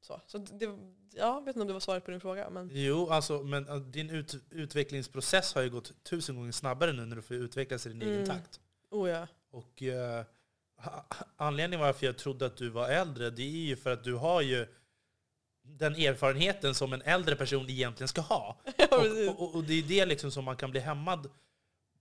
så 0.00 0.20
så 0.26 0.38
det, 0.38 0.64
ja, 0.64 0.74
jag 1.14 1.40
vet 1.44 1.48
inte 1.56 1.60
om 1.60 1.66
det 1.66 1.72
var 1.72 1.80
svaret 1.80 2.04
på 2.04 2.10
din 2.10 2.20
fråga. 2.20 2.50
Men 2.50 2.70
Jo, 2.72 3.08
alltså, 3.10 3.42
men 3.42 3.68
äh, 3.68 3.76
din 3.76 4.10
ut, 4.10 4.34
utvecklingsprocess 4.50 5.54
har 5.54 5.62
ju 5.62 5.70
gått 5.70 6.04
tusen 6.04 6.36
gånger 6.36 6.52
snabbare 6.52 6.92
nu 6.92 7.04
när 7.06 7.16
du 7.16 7.22
får 7.22 7.36
utvecklas 7.36 7.86
i 7.86 7.88
din 7.88 8.02
egen 8.02 8.14
Mm. 8.14 8.26
takt. 8.26 8.60
oh 8.90 9.10
ja. 9.10 9.26
Och 9.50 9.82
ha- 10.78 11.06
anledningen 11.36 11.86
varför 11.86 12.06
jag 12.06 12.18
trodde 12.18 12.46
att 12.46 12.56
du 12.56 12.68
var 12.68 12.88
äldre, 12.88 13.30
det 13.30 13.42
är 13.42 13.66
ju 13.66 13.76
för 13.76 13.92
att 13.92 14.04
du 14.04 14.14
har 14.14 14.40
ju 14.42 14.66
den 15.66 15.94
erfarenheten 15.94 16.74
som 16.74 16.92
en 16.92 17.02
äldre 17.02 17.36
person 17.36 17.70
egentligen 17.70 18.08
ska 18.08 18.20
ha. 18.20 18.56
Och, 18.90 19.40
och, 19.42 19.54
och 19.54 19.64
det 19.64 19.74
är 19.74 19.82
det 19.82 20.06
liksom 20.06 20.30
som 20.30 20.44
man 20.44 20.56
kan 20.56 20.70
bli 20.70 20.80
hämmad 20.80 21.30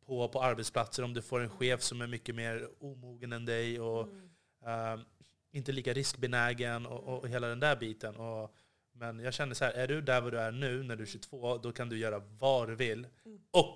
på, 0.06 0.28
på 0.28 0.44
arbetsplatser 0.44 1.04
om 1.04 1.14
du 1.14 1.22
får 1.22 1.40
en 1.40 1.50
chef 1.50 1.82
som 1.82 2.02
är 2.02 2.08
mycket 2.08 2.36
mer 2.36 2.68
omogen 2.80 3.34
än 3.34 3.46
dig 3.46 3.80
och 3.80 4.08
Mm. 4.08 5.00
eh, 5.00 5.06
inte 5.52 5.72
lika 5.72 5.94
riskbenägen 5.94 6.86
och, 6.86 7.04
och 7.20 7.30
hela 7.30 7.48
den 7.48 7.60
där 7.60 7.76
biten. 7.76 8.16
Och, 8.16 8.56
men 8.94 9.20
jag 9.20 9.34
känner 9.34 9.54
så 9.56 9.66
här, 9.66 9.72
är 9.72 9.88
du 9.88 10.02
där 10.02 10.22
var 10.22 10.32
du 10.32 10.40
är 10.40 10.52
nu 10.52 10.84
när 10.84 10.96
du 10.96 11.04
är 11.04 11.08
22, 11.08 11.58
då 11.58 11.72
kan 11.72 11.90
du 11.90 11.98
göra 11.98 12.20
vad 12.20 12.68
du 12.68 12.76
vill. 12.76 13.08
Mm. 13.26 13.42
Och 13.52 13.76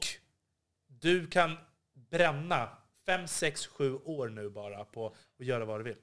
du 0.88 1.27
kan 1.27 1.58
bränna 1.94 2.70
5, 3.06 3.27
6, 3.27 3.67
7 3.67 3.96
år 3.96 4.29
nu 4.29 4.50
bara 4.50 4.86
på 4.86 5.08
att 5.39 5.46
göra 5.46 5.65
vad 5.65 5.79
du 5.79 5.84
vill. 5.84 5.98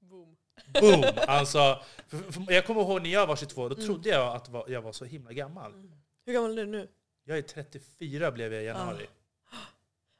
Boom. 0.00 0.36
Boom! 0.80 1.04
Alltså, 1.26 1.82
för, 2.08 2.32
för, 2.32 2.52
jag 2.52 2.66
kommer 2.66 2.80
ihåg 2.80 3.02
när 3.02 3.10
jag 3.10 3.26
var 3.26 3.36
22, 3.36 3.68
då 3.68 3.74
Mm. 3.74 3.86
trodde 3.86 4.08
jag 4.08 4.36
att 4.36 4.48
va- 4.48 4.64
jag 4.68 4.82
var 4.82 4.92
så 4.92 5.04
himla 5.04 5.32
gammal. 5.32 5.72
Hur 6.26 6.32
gammal 6.32 6.58
är 6.58 6.64
du 6.64 6.70
nu? 6.70 6.88
Jag 7.24 7.38
är 7.38 7.42
34 7.42 8.30
blev 8.32 8.52
jag 8.54 8.62
i 8.62 8.66
januari. 8.66 9.06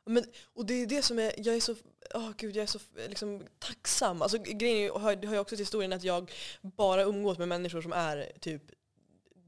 Men, 0.06 0.24
och 0.54 0.66
det 0.66 0.74
är 0.74 0.86
det 0.86 1.02
som 1.02 1.18
är, 1.18 1.32
jag 1.36 1.56
är 1.56 1.60
så, 1.60 1.74
åh 2.14 2.30
gud, 2.36 2.56
jag 2.56 2.62
är 2.62 2.66
så 2.66 2.78
liksom, 3.08 3.42
tacksam. 3.58 4.22
Alltså, 4.22 4.38
grejen 4.38 4.76
är, 4.76 4.82
ju- 4.82 4.98
hör, 4.98 5.26
hör 5.26 5.34
ju 5.34 5.38
också 5.38 5.56
till 5.56 5.62
historien 5.64 5.92
att 5.92 6.04
jag 6.04 6.32
bara 6.62 7.02
umgås 7.02 7.38
med 7.38 7.48
människor 7.48 7.82
som 7.82 7.92
är 7.92 8.32
typ 8.40 8.62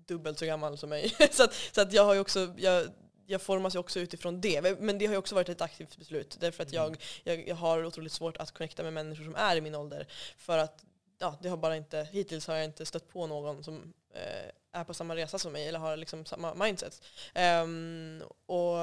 dubbelt 0.07 0.38
så 0.38 0.47
gammal 0.47 0.79
som 0.79 0.88
mig. 0.88 1.09
så 1.31 1.45
att, 1.45 1.55
så 1.73 1.81
att 1.81 1.93
jag 1.93 2.05
har 2.05 2.14
ju 2.14 2.21
också, 2.21 2.55
jag, 2.59 2.87
jag 3.26 3.43
formas 3.43 3.75
ju 3.75 3.78
också 3.78 4.00
utifrån 4.00 4.40
det. 4.40 4.81
Men 4.81 4.99
det 4.99 5.07
har 5.07 5.12
ju 5.12 5.19
också 5.19 5.35
varit 5.35 5.49
ett 5.49 5.61
aktivt 5.61 5.97
beslut. 5.97 6.37
Därför 6.40 6.62
att 6.62 6.73
jag, 6.73 6.97
jag, 7.25 7.49
jag 7.49 7.57
har 7.57 7.85
otroligt 7.85 8.12
svårt 8.12 8.37
att 8.37 8.50
connecta 8.50 8.83
med 8.83 8.93
människor 8.93 9.25
som 9.25 9.35
är 9.35 9.57
i 9.57 9.61
min 9.61 9.75
ålder. 9.75 10.07
För 10.37 10.59
att 10.59 10.85
ja, 11.19 11.38
det 11.43 11.49
har 11.49 11.57
bara 11.57 11.76
inte, 11.76 12.09
hittills 12.12 12.47
har 12.47 12.54
jag 12.54 12.64
inte 12.64 12.87
stött 12.87 13.09
på 13.09 13.26
någon 13.26 13.64
som 13.64 13.95
eh, 14.14 14.50
är 14.73 14.85
på 14.85 14.95
samma 14.95 15.16
resa 15.16 15.38
som 15.38 15.52
mig 15.52 15.69
eller 15.69 15.78
har 15.78 15.97
liksom 15.97 16.25
samma 16.25 16.54
mindset. 16.54 17.02
Um, 17.35 18.23
och 18.47 18.78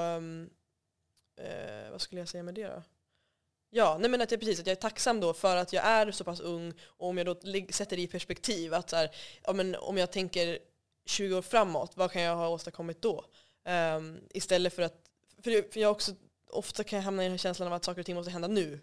eh, 1.46 1.92
vad 1.92 2.02
skulle 2.02 2.22
jag 2.22 2.30
säga 2.30 2.44
med 2.44 2.54
det 2.54 2.68
då? 2.68 2.84
Ja, 3.74 3.98
nej 4.00 4.10
men 4.10 4.22
att 4.22 4.32
jag, 4.32 4.40
precis, 4.40 4.60
att 4.60 4.68
jag 4.68 4.78
är 4.78 4.82
tacksam 4.82 5.20
då 5.20 5.34
för 5.34 5.58
att 5.58 5.74
jag 5.74 5.86
är 5.86 6.12
så 6.12 6.24
pass 6.24 6.40
ung 6.40 6.74
och 6.82 7.08
om 7.08 7.18
jag 7.18 7.26
då 7.26 7.36
sätter 7.70 7.96
det 7.96 8.02
i 8.02 8.08
perspektiv 8.08 8.74
att 8.74 8.90
så 8.90 8.96
här, 8.96 9.16
ja 9.44 9.54
men 9.54 9.76
om 9.76 9.98
jag 9.98 10.12
tänker 10.12 10.60
20 11.06 11.38
år 11.38 11.42
framåt, 11.42 11.92
vad 11.96 12.12
kan 12.12 12.22
jag 12.22 12.36
ha 12.36 12.48
åstadkommit 12.48 13.02
då? 13.02 13.26
Um, 13.66 14.22
istället 14.34 14.74
för 14.74 14.82
att, 14.82 15.10
för, 15.44 15.72
för 15.72 15.80
jag 15.80 15.92
också, 15.92 16.16
ofta 16.48 16.84
kan 16.84 16.98
jag 16.98 17.04
hamna 17.04 17.24
i 17.24 17.26
den 17.26 17.32
här 17.32 17.38
känslan 17.38 17.68
av 17.68 17.74
att 17.74 17.84
saker 17.84 18.00
och 18.00 18.06
ting 18.06 18.16
måste 18.16 18.32
hända 18.32 18.48
nu. 18.48 18.80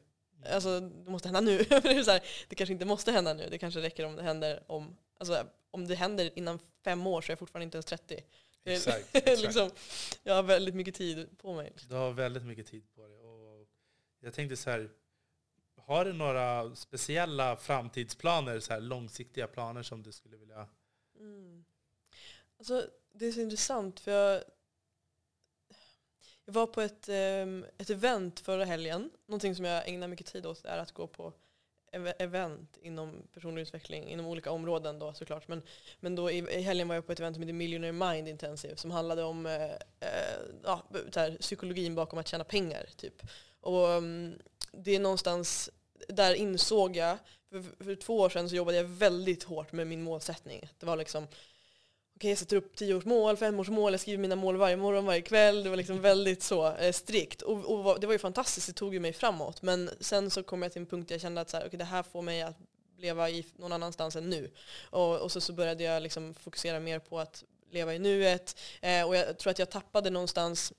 Alltså 0.52 0.80
det 0.80 1.10
måste 1.10 1.28
hända 1.28 1.40
nu. 1.40 1.58
det, 1.68 1.74
är 1.74 2.02
så 2.02 2.10
här, 2.10 2.22
det 2.48 2.54
kanske 2.54 2.72
inte 2.72 2.84
måste 2.84 3.12
hända 3.12 3.34
nu, 3.34 3.48
det 3.50 3.58
kanske 3.58 3.80
räcker 3.80 4.04
om 4.04 4.16
det 4.16 4.22
händer 4.22 4.62
om, 4.66 4.96
alltså 5.18 5.46
om 5.70 5.86
det 5.86 5.94
händer 5.94 6.30
innan 6.38 6.58
fem 6.84 7.06
år 7.06 7.20
så 7.22 7.30
är 7.30 7.32
jag 7.32 7.38
fortfarande 7.38 7.64
inte 7.64 7.76
ens 7.76 7.86
30. 7.86 8.24
Exakt, 8.64 9.04
exakt. 9.12 9.42
liksom, 9.42 9.70
jag 10.22 10.34
har 10.34 10.42
väldigt 10.42 10.74
mycket 10.74 10.94
tid 10.94 11.38
på 11.38 11.54
mig. 11.54 11.72
Du 11.88 11.94
har 11.94 12.12
väldigt 12.12 12.44
mycket 12.44 12.66
tid 12.66 12.84
på 12.94 13.06
dig. 13.06 13.20
Och 13.20 13.66
jag 14.20 14.34
tänkte 14.34 14.56
så 14.56 14.70
här, 14.70 14.90
har 15.76 16.04
du 16.04 16.12
några 16.12 16.76
speciella 16.76 17.56
framtidsplaner, 17.56 18.60
så 18.60 18.72
här 18.72 18.80
långsiktiga 18.80 19.46
planer 19.46 19.82
som 19.82 20.02
du 20.02 20.12
skulle 20.12 20.36
vilja... 20.36 20.68
Mm. 21.20 21.64
Alltså, 22.58 22.86
det 23.12 23.26
är 23.26 23.32
så 23.32 23.40
intressant 23.40 24.00
för 24.00 24.10
jag, 24.10 24.42
jag 26.48 26.52
var 26.52 26.66
på 26.66 26.80
ett, 26.80 27.08
ehm, 27.08 27.66
ett 27.78 27.90
event 27.90 28.40
förra 28.40 28.64
helgen. 28.64 29.10
Någonting 29.26 29.54
som 29.54 29.64
jag 29.64 29.88
ägnar 29.88 30.08
mycket 30.08 30.26
tid 30.26 30.46
åt 30.46 30.64
är 30.64 30.78
att 30.78 30.92
gå 30.92 31.06
på 31.06 31.32
event 32.18 32.78
inom 32.82 33.22
personlig 33.34 33.62
utveckling 33.62 34.08
inom 34.08 34.26
olika 34.26 34.50
områden 34.50 34.98
då 34.98 35.12
såklart. 35.12 35.48
Men, 35.48 35.62
men 36.00 36.14
då 36.14 36.30
i, 36.30 36.38
i 36.38 36.60
helgen 36.60 36.88
var 36.88 36.94
jag 36.94 37.06
på 37.06 37.12
ett 37.12 37.20
event 37.20 37.36
som 37.36 37.42
heter 37.42 37.52
Millionaire 37.52 37.92
Mind 37.92 38.28
Intensive 38.28 38.76
som 38.76 38.90
handlade 38.90 39.22
om 39.22 39.46
eh, 39.46 39.64
eh, 40.00 40.38
ja, 40.64 40.82
här, 41.14 41.36
psykologin 41.40 41.94
bakom 41.94 42.18
att 42.18 42.28
tjäna 42.28 42.44
pengar. 42.44 42.86
Typ. 42.96 43.22
Och 43.60 43.88
um, 43.88 44.38
det 44.72 44.94
är 44.94 45.00
någonstans, 45.00 45.70
där 46.08 46.34
insåg 46.34 46.96
jag, 46.96 47.18
för, 47.50 47.84
för 47.84 47.94
två 47.94 48.18
år 48.18 48.28
sedan 48.28 48.48
så 48.48 48.56
jobbade 48.56 48.76
jag 48.76 48.84
väldigt 48.84 49.42
hårt 49.42 49.72
med 49.72 49.86
min 49.86 50.02
målsättning. 50.02 50.68
Det 50.78 50.86
var 50.86 50.96
liksom 50.96 51.26
okay, 52.18 52.30
jag 52.30 52.38
sätter 52.38 52.56
upp 52.56 52.76
tioårsmål, 52.76 53.36
femårsmål, 53.36 53.92
jag 53.92 54.00
skriver 54.00 54.18
mina 54.18 54.36
mål 54.36 54.56
varje 54.56 54.76
morgon, 54.76 55.04
varje 55.04 55.22
kväll. 55.22 55.64
Det 55.64 55.70
var 55.70 55.76
liksom 55.76 56.00
väldigt 56.00 56.42
så 56.42 56.76
eh, 56.76 56.92
strikt. 56.92 57.42
Och, 57.42 57.86
och, 57.86 58.00
det 58.00 58.06
var 58.06 58.14
ju 58.14 58.18
fantastiskt, 58.18 58.66
det 58.66 58.72
tog 58.72 58.94
ju 58.94 59.00
mig 59.00 59.12
framåt. 59.12 59.62
Men 59.62 59.90
sen 60.00 60.30
så 60.30 60.42
kom 60.42 60.62
jag 60.62 60.72
till 60.72 60.82
en 60.82 60.86
punkt 60.86 61.08
där 61.08 61.14
jag 61.14 61.22
kände 61.22 61.40
att 61.40 61.50
så 61.50 61.56
här, 61.56 61.66
okay, 61.66 61.78
det 61.78 61.84
här 61.84 62.02
får 62.02 62.22
mig 62.22 62.42
att 62.42 62.56
leva 62.98 63.30
i 63.30 63.46
någon 63.56 63.72
annanstans 63.72 64.16
än 64.16 64.30
nu. 64.30 64.50
Och, 64.90 65.18
och 65.20 65.32
så, 65.32 65.40
så 65.40 65.52
började 65.52 65.84
jag 65.84 66.02
liksom 66.02 66.34
fokusera 66.34 66.80
mer 66.80 66.98
på 66.98 67.18
att 67.18 67.44
leva 67.70 67.94
i 67.94 67.98
nuet. 67.98 68.56
Eh, 68.80 69.06
och 69.06 69.16
jag 69.16 69.38
tror 69.38 69.50
att 69.50 69.58
jag 69.58 69.70
tappade 69.70 70.10
någonstans 70.10 70.72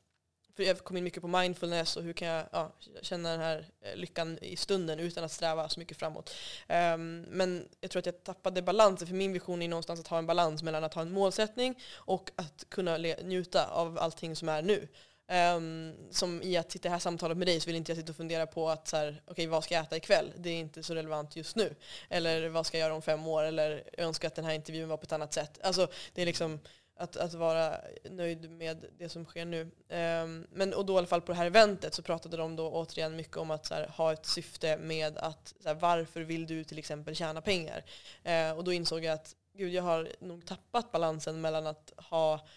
för 0.59 0.63
jag 0.63 0.77
kom 0.77 0.97
in 0.97 1.03
mycket 1.03 1.21
på 1.21 1.27
mindfulness 1.27 1.97
och 1.97 2.03
hur 2.03 2.13
kan 2.13 2.27
jag 2.27 2.45
ja, 2.51 2.71
känna 3.01 3.31
den 3.31 3.39
här 3.39 3.65
eh, 3.81 3.95
lyckan 3.95 4.37
i 4.41 4.55
stunden 4.55 4.99
utan 4.99 5.23
att 5.23 5.31
sträva 5.31 5.69
så 5.69 5.79
mycket 5.79 5.97
framåt. 5.97 6.33
Um, 6.69 7.21
men 7.21 7.67
jag 7.81 7.91
tror 7.91 7.99
att 7.99 8.05
jag 8.05 8.23
tappade 8.23 8.61
balansen, 8.61 9.07
för 9.07 9.15
min 9.15 9.33
vision 9.33 9.61
är 9.61 9.67
någonstans 9.67 9.99
att 9.99 10.07
ha 10.07 10.17
en 10.17 10.25
balans 10.25 10.63
mellan 10.63 10.83
att 10.83 10.93
ha 10.93 11.01
en 11.01 11.11
målsättning 11.11 11.79
och 11.93 12.31
att 12.35 12.65
kunna 12.69 12.97
njuta 12.97 13.67
av 13.67 13.99
allting 13.99 14.35
som 14.35 14.49
är 14.49 14.61
nu. 14.61 14.87
Um, 15.55 15.93
som 16.11 16.41
i 16.43 16.57
att 16.57 16.71
sitta 16.71 16.87
i 16.87 16.89
det 16.89 16.93
här 16.93 16.99
samtalet 16.99 17.37
med 17.37 17.47
dig 17.47 17.59
så 17.59 17.65
vill 17.65 17.75
inte 17.75 17.91
jag 17.91 17.97
sitta 17.97 18.11
och 18.11 18.17
fundera 18.17 18.47
på 18.47 18.69
att 18.69 18.87
så 18.87 18.97
här, 18.97 19.21
okay, 19.27 19.47
vad 19.47 19.63
ska 19.63 19.75
jag 19.75 19.83
äta 19.83 19.97
ikväll? 19.97 20.31
Det 20.37 20.49
är 20.49 20.59
inte 20.59 20.83
så 20.83 20.95
relevant 20.95 21.35
just 21.35 21.55
nu. 21.55 21.75
Eller 22.09 22.49
vad 22.49 22.65
ska 22.65 22.77
jag 22.77 22.85
göra 22.85 22.95
om 22.95 23.01
fem 23.01 23.27
år? 23.27 23.43
Eller 23.43 23.83
jag 23.97 24.05
önskar 24.07 24.27
att 24.27 24.35
den 24.35 24.45
här 24.45 24.53
intervjun 24.53 24.89
var 24.89 24.97
på 24.97 25.03
ett 25.03 25.11
annat 25.11 25.33
sätt. 25.33 25.59
Alltså, 25.63 25.87
det 26.13 26.21
är 26.21 26.25
liksom 26.25 26.59
att, 26.99 27.17
att 27.17 27.33
vara 27.33 27.81
nöjd 28.09 28.51
med 28.51 28.85
det 28.97 29.09
som 29.09 29.25
sker 29.25 29.45
nu. 29.45 29.61
Um, 29.61 30.47
men 30.51 30.73
och 30.73 30.85
då 30.85 30.93
i 30.93 30.97
alla 30.97 31.07
fall 31.07 31.21
på 31.21 31.31
det 31.31 31.37
här 31.37 31.45
eventet 31.45 31.93
så 31.93 32.01
pratade 32.01 32.37
de 32.37 32.55
då 32.55 32.69
återigen 32.69 33.15
mycket 33.15 33.37
om 33.37 33.51
att 33.51 33.69
här, 33.69 33.87
ha 33.87 34.13
ett 34.13 34.25
syfte 34.25 34.77
med 34.77 35.17
att 35.17 35.53
här, 35.65 35.73
varför 35.73 36.21
vill 36.21 36.47
du 36.47 36.63
till 36.63 36.79
exempel 36.79 37.15
tjäna 37.15 37.41
pengar? 37.41 37.83
Uh, 38.27 38.57
och 38.57 38.63
då 38.63 38.73
insåg 38.73 39.03
jag 39.03 39.13
att 39.13 39.35
gud, 39.53 39.73
jag 39.73 39.83
har 39.83 40.09
nog 40.19 40.45
tappat 40.45 40.91
balansen 40.91 41.41
mellan 41.41 41.67
att 41.67 41.93
ha 41.97 42.47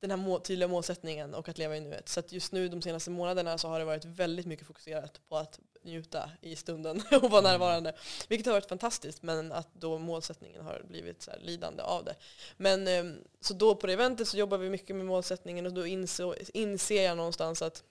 den 0.00 0.10
här 0.10 0.16
må 0.16 0.38
tydliga 0.38 0.68
målsättningen 0.68 1.34
och 1.34 1.48
att 1.48 1.58
leva 1.58 1.76
i 1.76 1.80
nuet. 1.80 2.08
Så 2.08 2.22
just 2.28 2.52
nu 2.52 2.68
de 2.68 2.82
senaste 2.82 3.10
månaderna 3.10 3.58
så 3.58 3.68
har 3.68 3.78
det 3.78 3.84
varit 3.84 4.04
väldigt 4.04 4.46
mycket 4.46 4.66
fokuserat 4.66 5.20
på 5.28 5.36
att 5.36 5.60
njuta 5.82 6.30
i 6.40 6.56
stunden 6.56 7.02
och 7.22 7.30
vara 7.30 7.40
mm. 7.40 7.52
närvarande. 7.52 7.94
Vilket 8.28 8.46
har 8.46 8.52
varit 8.52 8.68
fantastiskt 8.68 9.22
men 9.22 9.52
att 9.52 9.68
då 9.72 9.98
målsättningen 9.98 10.64
har 10.64 10.82
blivit 10.88 11.22
så 11.22 11.30
lidande 11.40 11.82
av 11.82 12.04
det. 12.04 12.14
Men 12.56 12.88
ehm, 12.88 13.16
så 13.40 13.54
då 13.54 13.74
på 13.74 13.86
det 13.86 13.92
eventet 13.92 14.28
så 14.28 14.36
jobbar 14.36 14.58
vi 14.58 14.70
mycket 14.70 14.96
med 14.96 15.06
målsättningen 15.06 15.66
och 15.66 15.72
då 15.72 15.86
inser, 15.86 16.56
inser 16.56 17.04
jag 17.04 17.16
någonstans 17.16 17.62
att 17.62 17.84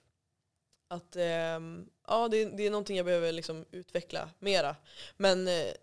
att 0.91 1.15
ehm, 1.15 1.89
ja, 2.07 2.27
det, 2.27 2.45
det 2.45 2.65
är 2.65 2.71
någonting 2.71 2.97
jag 2.97 3.05
behöver 3.05 3.31
liksom 3.31 3.65
utveckla 3.71 4.29
mera. 4.39 4.75
Men, 5.17 5.47
eh, 5.47 5.73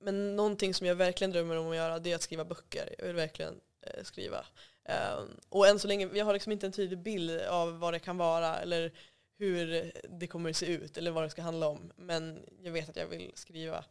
men 0.00 0.36
någonting 0.36 0.74
som 0.74 0.86
jag 0.86 0.94
verkligen 0.94 1.30
drömmer 1.30 1.56
om 1.56 1.70
att 1.70 1.76
göra 1.76 1.98
det 1.98 2.10
är 2.10 2.14
att 2.14 2.22
skriva 2.22 2.44
böcker. 2.44 2.94
Jag 2.98 3.06
vill 3.06 3.16
verkligen 3.16 3.60
eh, 3.80 4.04
skriva. 4.04 4.46
Um, 4.88 5.40
och 5.48 5.66
än 5.66 5.78
så 5.78 5.88
länge, 5.88 6.08
jag 6.14 6.24
har 6.24 6.32
liksom 6.32 6.52
inte 6.52 6.66
en 6.66 6.72
tydlig 6.72 6.98
bild 6.98 7.40
av 7.40 7.78
vad 7.78 7.94
det 7.94 7.98
kan 7.98 8.16
vara 8.16 8.56
eller 8.58 8.92
hur 9.38 9.92
det 10.08 10.26
kommer 10.26 10.50
att 10.50 10.56
se 10.56 10.66
ut 10.66 10.98
eller 10.98 11.10
vad 11.10 11.24
det 11.24 11.30
ska 11.30 11.42
handla 11.42 11.68
om. 11.68 11.92
Men 11.96 12.44
jag 12.62 12.72
vet 12.72 12.88
att 12.88 12.96
jag 12.96 13.06
vill 13.06 13.32
skriva. 13.34 13.84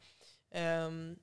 Um, 0.85 1.19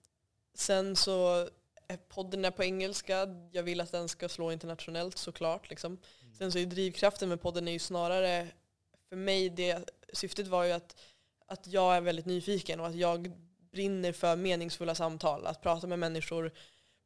sen 0.55 0.97
så 0.97 1.49
är 1.89 1.97
podden 1.97 2.45
är 2.45 2.51
på 2.51 2.65
engelska. 2.65 3.29
Jag 3.53 3.63
vill 3.63 3.81
att 3.81 3.93
den 3.93 4.09
ska 4.09 4.29
slå 4.29 4.53
internationellt 4.53 5.19
såklart. 5.19 5.71
Liksom. 5.71 5.93
Mm. 5.93 6.35
Sen 6.35 6.53
så 6.53 6.59
är 6.59 6.67
drivkraften 6.67 7.29
med 7.29 7.41
podden 7.41 7.69
är 7.69 7.73
ju 7.73 7.79
snarare, 7.79 8.49
för 9.09 9.17
mig, 9.17 9.49
det 9.49 9.91
syftet 10.13 10.47
var 10.47 10.65
ju 10.65 10.73
att, 10.73 10.97
att 11.47 11.67
jag 11.67 11.97
är 11.97 12.01
väldigt 12.01 12.27
nyfiken 12.27 12.81
och 12.81 12.87
att 12.87 12.95
jag 12.95 13.33
brinner 13.73 14.13
för 14.13 14.37
meningsfulla 14.37 14.95
samtal. 14.95 15.47
Att 15.47 15.63
prata 15.63 15.87
med 15.87 15.99
människor 15.99 16.53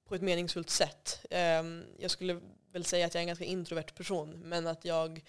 på 0.09 0.14
ett 0.14 0.22
meningsfullt 0.22 0.70
sätt. 0.70 1.26
Um, 1.61 1.85
jag 1.98 2.11
skulle 2.11 2.40
väl 2.72 2.85
säga 2.85 3.07
att 3.07 3.14
jag 3.14 3.20
är 3.20 3.22
en 3.22 3.26
ganska 3.26 3.44
introvert 3.44 3.94
person, 3.94 4.40
men 4.44 4.66
att 4.66 4.85
jag, 4.85 5.24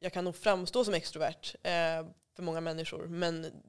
jag 0.00 0.12
kan 0.12 0.24
nog 0.24 0.36
framstå 0.36 0.84
som 0.84 0.94
extrovert 0.94 1.54
eh, 1.62 2.06
för 2.36 2.42
många 2.42 2.60
människor. 2.60 3.06
Men 3.06 3.62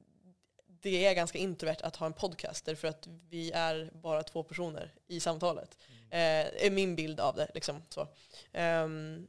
det 0.66 1.06
är 1.06 1.14
ganska 1.14 1.38
introvert 1.38 1.80
att 1.82 1.96
ha 1.96 2.06
en 2.06 2.12
podcast, 2.12 2.64
därför 2.64 2.88
att 2.88 3.08
vi 3.28 3.50
är 3.50 3.90
bara 3.94 4.22
två 4.22 4.42
personer 4.42 4.94
i 5.06 5.20
samtalet. 5.20 5.78
Mm. 5.88 6.04
Eh, 6.10 6.66
är 6.66 6.70
min 6.70 6.96
bild 6.96 7.20
av 7.20 7.36
det. 7.36 7.50
Liksom, 7.54 7.82
så. 7.88 8.08
Um, 8.52 9.26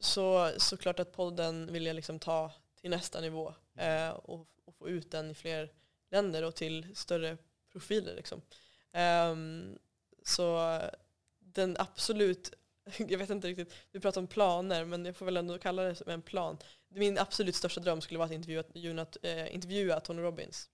så 0.00 0.52
såklart 0.56 0.98
att 0.98 1.12
podden 1.12 1.72
vill 1.72 1.86
jag 1.86 1.96
liksom 1.96 2.18
ta 2.18 2.52
till 2.80 2.90
nästa 2.90 3.20
nivå 3.20 3.54
eh, 3.76 4.08
och, 4.08 4.46
och, 4.64 4.74
få 4.78 4.88
ut 4.88 5.10
den 5.10 5.30
i 5.30 5.34
fler 5.34 5.72
länder 6.10 6.42
och 6.44 6.54
till 6.54 6.96
större 6.96 7.36
profiler. 7.72 8.14
Liksom. 8.14 8.42
Um, 9.30 9.78
så 10.24 10.80
den 11.38 11.76
absolut 11.78 12.52
jag 12.96 13.18
vet 13.18 13.30
inte 13.30 13.48
riktigt, 13.48 13.74
du 13.92 14.00
pratar 14.00 14.20
om 14.20 14.26
planer 14.26 14.84
men 14.84 15.04
jag 15.04 15.16
får 15.16 15.26
väl 15.26 15.36
ändå 15.36 15.58
kalla 15.58 15.82
det 15.82 15.94
som 15.94 16.10
en 16.10 16.22
plan. 16.22 16.58
Min 16.88 17.18
absolut 17.18 17.54
största 17.54 17.80
dröm 17.80 18.00
skulle 18.00 18.18
vara 18.18 18.26
att 18.26 18.32
intervjua, 18.32 19.06
äh, 19.22 19.54
intervjua 19.54 20.00
Tony 20.00 20.22
Robbins. 20.22 20.68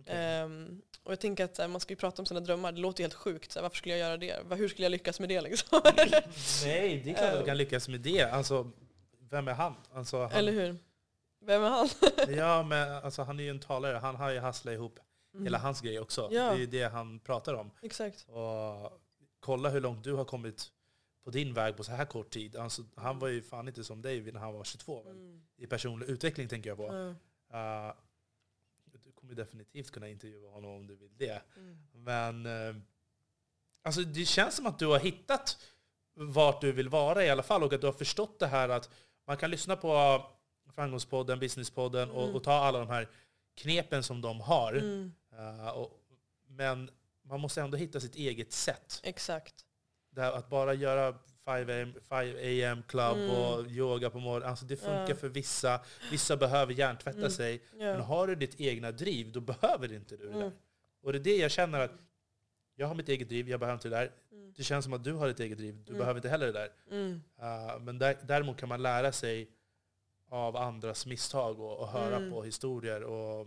Okay. 0.00 0.42
Um, 0.44 0.52
ehm, 0.52 0.82
och 1.02 1.12
jag 1.12 1.20
tänker 1.20 1.44
att 1.44 1.58
här, 1.58 1.68
man 1.68 1.80
ska 1.80 1.92
ju 1.92 1.96
prata 1.96 2.22
om 2.22 2.26
sina 2.26 2.40
drömmar, 2.40 2.72
det 2.72 2.80
låter 2.80 3.04
helt 3.04 3.14
sjukt. 3.14 3.52
Så 3.52 3.58
här, 3.58 3.62
varför 3.62 3.76
skulle 3.76 3.96
jag 3.96 4.08
göra 4.08 4.16
det? 4.16 4.56
Hur 4.56 4.68
skulle 4.68 4.84
jag 4.84 4.90
lyckas 4.90 5.20
med 5.20 5.28
det 5.28 5.40
liksom? 5.40 5.80
Nej, 6.64 7.02
det 7.04 7.10
är 7.10 7.14
klart 7.14 7.32
att 7.32 7.38
du 7.38 7.44
kan 7.44 7.56
lyckas 7.56 7.88
med 7.88 8.00
det. 8.00 8.22
Alltså, 8.22 8.70
vem 9.30 9.48
är 9.48 9.52
han? 9.52 9.74
Alltså, 9.92 10.20
han... 10.20 10.32
Eller 10.32 10.52
hur? 10.52 10.76
Vem 11.40 11.62
är 11.62 11.70
han? 11.70 11.88
ja, 12.36 12.62
men 12.62 12.92
alltså, 12.92 13.22
han 13.22 13.40
är 13.40 13.44
ju 13.44 13.50
en 13.50 13.60
talare. 13.60 13.96
Han 13.96 14.16
har 14.16 14.30
ju 14.30 14.38
hasslat 14.38 14.72
ihop 14.72 14.98
mm. 15.34 15.44
hela 15.44 15.58
hans 15.58 15.80
grej 15.80 16.00
också. 16.00 16.28
Ja. 16.32 16.42
Det 16.42 16.54
är 16.54 16.58
ju 16.58 16.66
det 16.66 16.84
han 16.84 17.20
pratar 17.20 17.54
om. 17.54 17.70
Exakt. 17.82 18.26
Och 18.28 19.00
kolla 19.40 19.68
hur 19.68 19.80
långt 19.80 20.04
du 20.04 20.12
har 20.12 20.24
kommit 20.24 20.70
på 21.24 21.30
din 21.30 21.54
väg 21.54 21.76
på 21.76 21.84
så 21.84 21.92
här 21.92 22.04
kort 22.04 22.30
tid. 22.30 22.56
Alltså, 22.56 22.82
han 22.94 23.18
var 23.18 23.28
ju 23.28 23.42
fan 23.42 23.68
inte 23.68 23.84
som 23.84 24.02
dig 24.02 24.32
när 24.32 24.40
han 24.40 24.54
var 24.54 24.64
22. 24.64 25.02
Mm. 25.10 25.42
I 25.56 25.66
personlig 25.66 26.06
utveckling 26.06 26.48
tänker 26.48 26.70
jag 26.70 26.76
på. 26.76 26.88
Mm. 26.88 27.08
Uh, 27.54 27.92
du 29.04 29.12
kommer 29.12 29.34
definitivt 29.34 29.90
kunna 29.90 30.08
intervjua 30.08 30.50
honom 30.50 30.70
om 30.70 30.86
du 30.86 30.96
vill 30.96 31.16
det. 31.16 31.42
Mm. 31.56 31.78
Men 31.92 32.46
uh, 32.46 32.76
alltså, 33.82 34.00
det 34.00 34.24
känns 34.24 34.56
som 34.56 34.66
att 34.66 34.78
du 34.78 34.86
har 34.86 34.98
hittat 34.98 35.58
vart 36.14 36.60
du 36.60 36.72
vill 36.72 36.88
vara 36.88 37.24
i 37.24 37.30
alla 37.30 37.42
fall 37.42 37.62
och 37.62 37.72
att 37.72 37.80
du 37.80 37.86
har 37.86 37.94
förstått 37.94 38.38
det 38.38 38.46
här 38.46 38.68
att 38.68 38.90
man 39.26 39.36
kan 39.36 39.50
lyssna 39.50 39.76
på 39.76 40.22
Framgångspodden, 40.74 41.38
Businesspodden 41.38 42.10
och, 42.10 42.22
mm. 42.22 42.36
och 42.36 42.42
ta 42.42 42.52
alla 42.52 42.78
de 42.78 42.88
här 42.88 43.08
knepen 43.54 44.02
som 44.02 44.20
de 44.20 44.40
har. 44.40 44.74
Uh, 44.74 45.68
och, 45.68 46.00
men 46.46 46.90
man 47.22 47.40
måste 47.40 47.62
ändå 47.62 47.76
hitta 47.76 48.00
sitt 48.00 48.14
eget 48.14 48.52
sätt. 48.52 49.00
Exakt 49.02 49.63
här, 50.20 50.32
att 50.32 50.48
bara 50.48 50.74
göra 50.74 51.14
5 51.44 51.68
am, 52.72 52.82
club 52.82 53.16
mm. 53.16 53.30
och 53.30 53.66
yoga 53.66 54.10
på 54.10 54.18
morgonen, 54.18 54.48
alltså 54.48 54.64
det 54.64 54.76
funkar 54.76 55.08
ja. 55.08 55.14
för 55.14 55.28
vissa. 55.28 55.80
Vissa 56.10 56.36
behöver 56.36 56.72
hjärntvätta 56.72 57.18
mm. 57.18 57.30
sig. 57.30 57.62
Ja. 57.72 57.78
Men 57.78 58.00
har 58.00 58.26
du 58.26 58.34
ditt 58.34 58.60
egna 58.60 58.92
driv, 58.92 59.32
då 59.32 59.40
behöver 59.40 59.92
inte 59.92 60.16
du 60.16 60.24
det 60.26 60.32
mm. 60.32 60.40
där. 60.40 60.52
Och 61.02 61.12
det 61.12 61.18
är 61.18 61.20
det 61.20 61.36
jag 61.36 61.50
känner 61.50 61.80
att 61.80 61.92
jag 62.76 62.86
har 62.86 62.94
mitt 62.94 63.08
eget 63.08 63.28
driv, 63.28 63.48
jag 63.48 63.60
behöver 63.60 63.74
inte 63.74 63.88
det 63.88 63.96
där. 63.96 64.12
Mm. 64.32 64.52
Det 64.56 64.64
känns 64.64 64.84
som 64.84 64.92
att 64.92 65.04
du 65.04 65.12
har 65.12 65.28
ditt 65.28 65.40
eget 65.40 65.58
driv, 65.58 65.74
du 65.84 65.90
mm. 65.90 65.98
behöver 65.98 66.18
inte 66.18 66.28
heller 66.28 66.46
det 66.46 66.52
där. 66.52 66.70
Uh, 66.92 67.80
men 67.80 67.98
där, 67.98 68.16
däremot 68.22 68.56
kan 68.56 68.68
man 68.68 68.82
lära 68.82 69.12
sig 69.12 69.50
av 70.30 70.56
andras 70.56 71.06
misstag 71.06 71.60
och, 71.60 71.78
och 71.78 71.88
höra 71.88 72.16
mm. 72.16 72.30
på 72.30 72.42
historier. 72.42 73.02
Och 73.02 73.46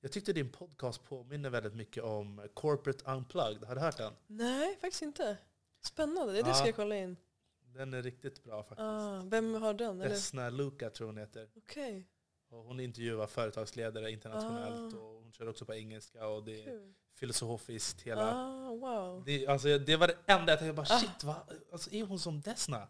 jag 0.00 0.12
tyckte 0.12 0.32
din 0.32 0.48
podcast 0.48 1.04
påminner 1.04 1.50
väldigt 1.50 1.74
mycket 1.74 2.04
om 2.04 2.48
Corporate 2.54 3.10
Unplugged. 3.10 3.64
Har 3.64 3.74
du 3.74 3.80
hört 3.80 3.96
den? 3.96 4.12
Nej, 4.26 4.78
faktiskt 4.80 5.02
inte. 5.02 5.36
Spännande, 5.80 6.32
det, 6.32 6.42
det 6.42 6.54
ska 6.54 6.66
jag 6.66 6.76
kolla 6.76 6.96
in. 6.96 7.16
Den 7.74 7.94
är 7.94 8.02
riktigt 8.02 8.44
bra 8.44 8.62
faktiskt. 8.62 8.80
Ah, 8.80 9.22
vem 9.24 9.54
har 9.54 9.74
den? 9.74 10.00
Eller? 10.00 10.10
Vesna 10.10 10.50
Luka 10.50 10.90
tror 10.90 11.06
hon 11.06 11.16
heter. 11.16 11.48
Okej, 11.56 12.06
Och 12.50 12.58
hon 12.64 12.80
intervjuar 12.80 13.26
företagsledare 13.26 14.10
internationellt 14.10 14.94
Ah. 14.94 14.98
och 14.98 15.14
hon 15.22 15.32
kör 15.32 15.48
också 15.48 15.64
på 15.64 15.74
engelska 15.74 16.26
och 16.26 16.44
det 16.44 16.64
är 16.64 16.92
filosofiskt 17.14 18.02
hela... 18.02 18.34
Ah, 18.34 18.68
wow. 18.74 19.22
Det, 19.26 19.46
alltså, 19.46 19.78
det 19.78 19.96
var 19.96 20.06
det 20.06 20.16
enda 20.26 20.52
jag 20.52 20.58
tänkte, 20.58 20.72
bara, 20.72 20.96
Ah. 20.96 20.98
shit, 21.00 21.24
va? 21.24 21.36
Alltså, 21.72 21.90
är 21.92 22.04
hon 22.04 22.18
som 22.18 22.40
Desna? 22.40 22.88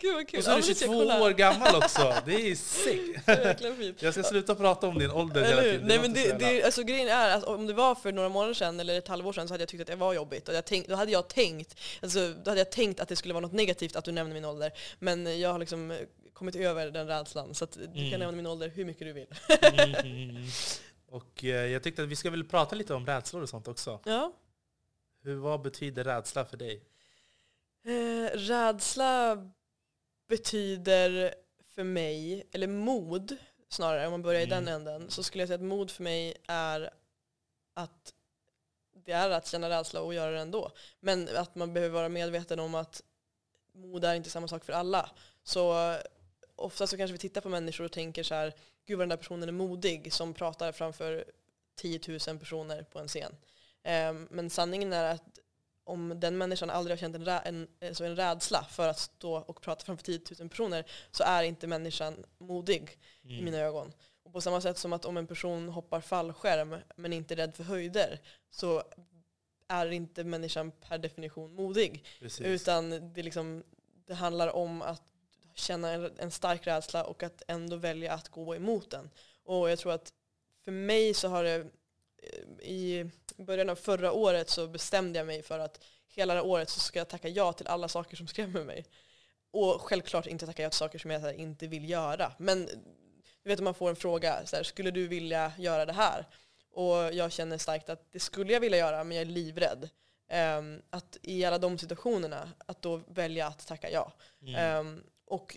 Gud 0.00 0.14
vad 0.14 0.28
kul. 0.28 0.38
Och 0.38 0.44
så 0.44 0.50
är 0.50 0.54
du 0.56 0.60
men 0.60 0.68
det 0.68 0.74
ska 0.74 0.84
22 0.86 1.02
jag 1.04 1.10
kolla. 1.12 1.24
år 1.24 1.30
gammal 1.30 1.76
också. 1.76 2.14
Det 2.26 2.50
är 2.50 2.54
sick. 2.54 3.26
Det. 3.26 4.02
Jag 4.02 4.12
ska 4.14 4.22
sluta 4.22 4.54
prata 4.54 4.86
om 4.88 4.98
din 4.98 5.10
ålder 5.10 5.42
hela 5.44 5.62
tiden. 5.62 5.86
Nej, 5.86 5.98
men 6.00 6.12
det, 6.12 6.38
det, 6.38 6.62
alltså, 6.62 6.82
grejen 6.82 7.08
är 7.08 7.36
att 7.36 7.44
om 7.44 7.66
det 7.66 7.72
var 7.72 7.94
för 7.94 8.12
några 8.12 8.28
månader 8.28 8.54
sedan 8.54 8.80
eller 8.80 8.98
ett 8.98 9.08
halvår 9.08 9.32
sedan 9.32 9.48
så 9.48 9.54
hade 9.54 9.62
jag 9.62 9.68
tyckt 9.68 9.80
att 9.80 9.86
det 9.86 9.96
var 9.96 10.14
jobbigt. 10.14 10.48
Och 10.48 10.54
jag 10.54 10.64
tänk, 10.64 10.88
då, 10.88 10.94
hade 10.94 11.12
jag 11.12 11.28
tänkt, 11.28 11.80
alltså, 12.02 12.34
då 12.44 12.50
hade 12.50 12.60
jag 12.60 12.70
tänkt 12.70 13.00
att 13.00 13.08
det 13.08 13.16
skulle 13.16 13.34
vara 13.34 13.40
något 13.42 13.52
negativt 13.52 13.96
att 13.96 14.04
du 14.04 14.12
nämner 14.12 14.34
min 14.34 14.44
ålder. 14.44 14.72
Men 14.98 15.40
jag 15.40 15.52
har 15.52 15.58
liksom 15.58 15.90
eh, 15.90 15.98
kommit 16.32 16.56
över 16.56 16.90
den 16.90 17.06
rädslan. 17.06 17.54
Så 17.54 17.66
du 17.66 17.84
Mm. 17.84 18.10
kan 18.10 18.20
nämna 18.20 18.36
min 18.36 18.46
ålder 18.46 18.68
hur 18.68 18.84
mycket 18.84 19.06
du 19.06 19.12
vill. 19.12 19.26
Mm. 20.04 20.42
Och 21.10 21.44
eh, 21.44 21.48
jag 21.66 21.82
tyckte 21.82 22.02
att 22.02 22.08
vi 22.08 22.16
ska 22.16 22.30
väl 22.30 22.44
prata 22.44 22.76
lite 22.76 22.94
om 22.94 23.06
rädslor 23.06 23.42
och 23.42 23.48
sånt 23.48 23.68
också. 23.68 24.00
Ja. 24.04 24.32
Hur, 25.22 25.34
vad 25.36 25.62
betyder 25.62 26.04
rädsla 26.04 26.44
för 26.44 26.56
dig? 26.56 26.82
Eh, 27.86 28.38
rädsla 28.38 29.36
betyder 30.30 31.34
för 31.74 31.84
mig, 31.84 32.46
eller 32.52 32.66
mod 32.66 33.36
snarare, 33.68 34.06
om 34.06 34.10
man 34.10 34.22
börjar 34.22 34.40
i 34.40 34.44
Mm. 34.44 34.64
den 34.64 34.74
änden, 34.74 35.10
så 35.10 35.22
skulle 35.22 35.42
jag 35.42 35.48
säga 35.48 35.54
att 35.54 35.62
mod 35.62 35.90
för 35.90 36.02
mig 36.02 36.36
är 36.48 36.90
att 37.74 38.14
det 39.04 39.12
är 39.12 39.30
att 39.30 39.46
känna 39.46 39.70
rädsla 39.70 40.00
och 40.00 40.14
göra 40.14 40.30
det 40.30 40.40
ändå. 40.40 40.70
Men 41.00 41.36
att 41.36 41.54
man 41.54 41.72
behöver 41.72 41.94
vara 41.94 42.08
medveten 42.08 42.60
om 42.60 42.74
att 42.74 43.02
mod 43.72 44.04
är 44.04 44.14
inte 44.14 44.30
samma 44.30 44.48
sak 44.48 44.64
för 44.64 44.72
alla. 44.72 45.10
Så 45.42 45.96
ofta 46.56 46.86
så 46.86 46.96
kanske 46.96 47.12
vi 47.12 47.18
tittar 47.18 47.40
på 47.40 47.48
människor 47.48 47.84
och 47.84 47.92
tänker 47.92 48.22
så 48.22 48.34
här, 48.34 48.54
gud 48.86 48.98
vad 48.98 49.02
den 49.02 49.08
där 49.08 49.16
personen 49.16 49.48
är 49.48 49.52
modig 49.52 50.12
som 50.12 50.34
pratar 50.34 50.72
framför 50.72 51.24
10 51.74 52.00
000 52.28 52.38
personer 52.38 52.82
på 52.82 52.98
en 52.98 53.08
scen. 53.08 53.36
Eh, 53.82 54.12
men 54.30 54.50
sanningen 54.50 54.92
är 54.92 55.14
att 55.14 55.38
om 55.90 56.20
den 56.20 56.38
människan 56.38 56.70
aldrig 56.70 56.92
har 56.96 57.00
känt 57.00 57.14
en, 57.16 57.24
rä- 57.26 57.42
en, 57.44 57.68
alltså 57.88 58.04
en 58.04 58.16
rädsla 58.16 58.64
för 58.64 58.88
att 58.88 58.98
stå 58.98 59.34
och 59.36 59.60
prata 59.62 59.84
framför 59.84 60.04
10 60.04 60.20
000 60.38 60.48
personer 60.48 60.84
så 61.10 61.22
är 61.24 61.42
inte 61.42 61.66
människan 61.66 62.24
modig 62.38 62.98
Mm. 63.24 63.36
i 63.38 63.42
mina 63.42 63.58
ögon. 63.58 63.92
Och 64.22 64.32
på 64.32 64.40
samma 64.40 64.60
sätt 64.60 64.78
som 64.78 64.92
att 64.92 65.04
om 65.04 65.16
en 65.16 65.26
person 65.26 65.68
hoppar 65.68 66.00
fallskärm 66.00 66.76
men 66.96 67.12
inte 67.12 67.34
är 67.34 67.36
rädd 67.36 67.56
för 67.56 67.64
höjder 67.64 68.20
så 68.50 68.82
är 69.68 69.90
inte 69.90 70.24
människan 70.24 70.70
per 70.70 70.98
definition 70.98 71.54
modig. 71.54 72.04
Precis. 72.20 72.46
Utan 72.46 73.12
det, 73.12 73.22
liksom, 73.22 73.62
det 74.06 74.14
handlar 74.14 74.48
om 74.56 74.82
att 74.82 75.02
känna 75.54 75.90
en, 75.90 76.10
en 76.18 76.30
stark 76.30 76.66
rädsla 76.66 77.04
och 77.04 77.22
att 77.22 77.42
ändå 77.48 77.76
välja 77.76 78.12
att 78.12 78.28
gå 78.28 78.54
emot 78.56 78.90
den. 78.90 79.10
Och 79.44 79.70
jag 79.70 79.78
tror 79.78 79.92
att 79.92 80.12
för 80.64 80.72
mig 80.72 81.14
så 81.14 81.28
har 81.28 81.44
det 81.44 81.54
eh, 82.22 82.68
i 82.68 83.10
början 83.44 83.70
av 83.70 83.76
förra 83.76 84.12
året 84.12 84.50
så 84.50 84.66
bestämde 84.66 85.18
jag 85.18 85.26
mig 85.26 85.42
för 85.42 85.58
att 85.58 85.84
hela 86.08 86.34
det 86.34 86.40
här 86.40 86.46
året 86.46 86.68
så 86.68 86.80
ska 86.80 86.98
jag 86.98 87.08
tacka 87.08 87.28
ja 87.28 87.52
till 87.52 87.66
alla 87.66 87.88
saker 87.88 88.16
som 88.16 88.26
skrämmer 88.26 88.64
mig. 88.64 88.84
Och 89.50 89.80
självklart 89.82 90.26
inte 90.26 90.46
tacka 90.46 90.62
ja 90.62 90.70
till 90.70 90.78
saker 90.78 90.98
som 90.98 91.10
jag 91.10 91.20
här, 91.20 91.32
inte 91.32 91.66
vill 91.66 91.90
göra. 91.90 92.32
Men 92.38 92.66
du 93.42 93.48
vet 93.48 93.58
om 93.58 93.64
man 93.64 93.74
får 93.74 93.90
en 93.90 93.96
fråga, 93.96 94.46
så 94.46 94.56
här, 94.56 94.62
skulle 94.62 94.90
du 94.90 95.06
vilja 95.08 95.52
göra 95.58 95.86
det 95.86 95.92
här? 95.92 96.26
Och 96.70 97.14
jag 97.14 97.32
känner 97.32 97.58
starkt 97.58 97.90
att 97.90 98.12
det 98.12 98.20
skulle 98.20 98.52
jag 98.52 98.60
vilja 98.60 98.78
göra 98.78 99.04
men 99.04 99.16
jag 99.16 99.22
är 99.22 99.30
livrädd. 99.30 99.90
Ehm, 100.28 100.82
att 100.90 101.18
i 101.22 101.44
alla 101.44 101.58
de 101.58 101.78
situationerna, 101.78 102.50
att 102.66 102.82
då 102.82 102.96
välja 102.96 103.46
att 103.46 103.66
tacka 103.66 103.90
ja. 103.90 104.12
Mm. 104.42 104.54
Ehm, 104.54 105.04
och, 105.26 105.56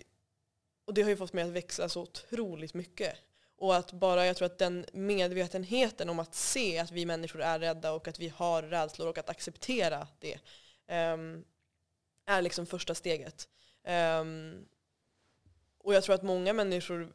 och 0.84 0.94
det 0.94 1.02
har 1.02 1.10
ju 1.10 1.16
fått 1.16 1.32
mig 1.32 1.44
att 1.44 1.50
växa 1.50 1.88
så 1.88 2.02
otroligt 2.02 2.74
mycket. 2.74 3.18
Och 3.56 3.76
att 3.76 3.92
bara, 3.92 4.26
jag 4.26 4.36
tror 4.36 4.46
att 4.46 4.58
den 4.58 4.86
medvetenheten 4.92 6.08
om 6.08 6.18
att 6.18 6.34
se 6.34 6.78
att 6.78 6.90
vi 6.90 7.06
människor 7.06 7.42
är 7.42 7.58
rädda 7.58 7.92
och 7.92 8.08
att 8.08 8.18
vi 8.18 8.28
har 8.28 8.62
rädslor 8.62 9.08
och 9.08 9.18
att 9.18 9.30
acceptera 9.30 10.08
det 10.18 10.38
um, 11.12 11.44
är 12.26 12.42
liksom 12.42 12.66
första 12.66 12.94
steget. 12.94 13.48
Um, 14.20 14.66
och 15.78 15.94
jag 15.94 16.04
tror 16.04 16.14
att 16.14 16.22
många 16.22 16.52
människor, 16.52 17.12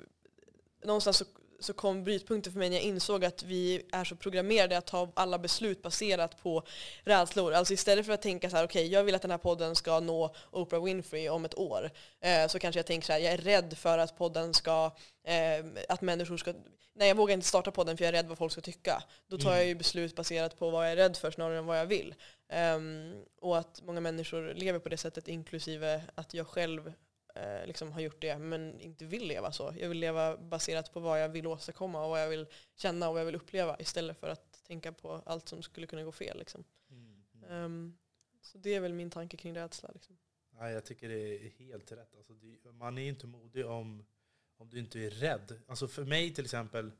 någonstans 0.83 1.17
så, 1.17 1.25
så 1.59 1.73
kom 1.73 2.03
brytpunkten 2.03 2.53
för 2.53 2.59
mig 2.59 2.69
när 2.69 2.77
jag 2.77 2.85
insåg 2.85 3.25
att 3.25 3.43
vi 3.43 3.81
är 3.91 4.03
så 4.03 4.15
programmerade 4.15 4.77
att 4.77 4.85
ta 4.87 5.11
alla 5.13 5.39
beslut 5.39 5.81
baserat 5.81 6.43
på 6.43 6.63
rädslor. 7.03 7.53
Alltså 7.53 7.73
istället 7.73 8.05
för 8.05 8.13
att 8.13 8.21
tänka 8.21 8.49
så 8.49 8.55
här, 8.57 8.65
okej 8.65 8.87
jag 8.87 9.03
vill 9.03 9.15
att 9.15 9.21
den 9.21 9.31
här 9.31 9.37
podden 9.37 9.75
ska 9.75 9.99
nå 9.99 10.35
Oprah 10.51 10.83
Winfrey 10.83 11.29
om 11.29 11.45
ett 11.45 11.57
år. 11.57 11.91
Eh, 12.21 12.47
så 12.47 12.59
kanske 12.59 12.79
jag 12.79 12.85
tänker 12.85 13.05
så 13.05 13.13
här, 13.13 13.19
jag 13.19 13.33
är 13.33 13.37
rädd 13.37 13.77
för 13.77 13.97
att 13.97 14.17
podden 14.17 14.53
ska, 14.53 14.91
eh, 15.23 15.65
att 15.89 16.01
människor 16.01 16.37
ska, 16.37 16.53
nej 16.95 17.07
jag 17.07 17.15
vågar 17.15 17.33
inte 17.33 17.47
starta 17.47 17.71
podden 17.71 17.97
för 17.97 18.03
jag 18.03 18.09
är 18.09 18.17
rädd 18.17 18.27
vad 18.27 18.37
folk 18.37 18.51
ska 18.51 18.61
tycka. 18.61 19.03
Då 19.27 19.37
tar 19.37 19.49
Mm. 19.49 19.57
jag 19.57 19.67
ju 19.67 19.75
beslut 19.75 20.15
baserat 20.15 20.59
på 20.59 20.69
vad 20.69 20.85
jag 20.85 20.91
är 20.91 20.95
rädd 20.95 21.17
för 21.17 21.31
snarare 21.31 21.57
än 21.57 21.65
vad 21.65 21.79
jag 21.79 21.85
vill. 21.85 22.15
Ehm, 22.49 23.13
och 23.41 23.57
att 23.57 23.81
många 23.85 23.99
människor 23.99 24.53
lever 24.53 24.79
på 24.79 24.89
det 24.89 24.97
sättet 24.97 25.27
inklusive 25.27 26.03
att 26.15 26.33
jag 26.33 26.47
själv 26.47 26.93
eh, 27.39 27.65
liksom 27.67 27.91
har 27.91 28.01
gjort 28.01 28.21
det 28.21 28.37
men 28.37 28.79
inte 28.79 29.05
vill 29.05 29.27
leva 29.27 29.51
så. 29.51 29.73
Jag 29.79 29.89
vill 29.89 29.99
leva 29.99 30.37
baserat 30.37 30.93
på 30.93 30.99
vad 30.99 31.21
jag 31.23 31.29
vill 31.29 31.47
åstadkomma 31.47 32.03
och 32.03 32.09
vad 32.09 32.21
jag 32.21 32.29
vill 32.29 32.45
känna 32.75 33.07
och 33.07 33.13
vad 33.13 33.21
jag 33.21 33.25
vill 33.25 33.35
uppleva 33.35 33.79
istället 33.79 34.17
för 34.17 34.29
att 34.29 34.63
tänka 34.63 34.91
på 34.91 35.21
allt 35.25 35.49
som 35.49 35.61
skulle 35.63 35.87
kunna 35.87 36.03
gå 36.03 36.11
fel. 36.11 36.37
Liksom. 36.39 36.63
Mm. 36.89 37.23
Mm. 37.33 37.51
Ehm, 37.51 37.97
så 38.41 38.57
det 38.57 38.75
är 38.75 38.79
väl 38.79 38.93
min 38.93 39.09
tanke 39.09 39.37
kring 39.37 39.55
rädsla. 39.55 39.89
Liksom. 39.93 40.17
Nej, 40.51 40.73
jag 40.73 40.85
tycker 40.85 41.09
det 41.09 41.45
är 41.45 41.49
helt 41.49 41.91
rätt. 41.91 42.15
Alltså, 42.17 42.33
det, 42.33 42.71
man 42.71 42.97
är 42.97 43.07
inte 43.07 43.27
modig 43.27 43.65
om, 43.65 44.05
om 44.57 44.69
du 44.69 44.79
inte 44.79 44.99
är 44.99 45.09
rädd. 45.09 45.61
Alltså 45.67 45.87
för 45.87 46.03
mig 46.03 46.33
till 46.33 46.43
exempel, 46.45 46.91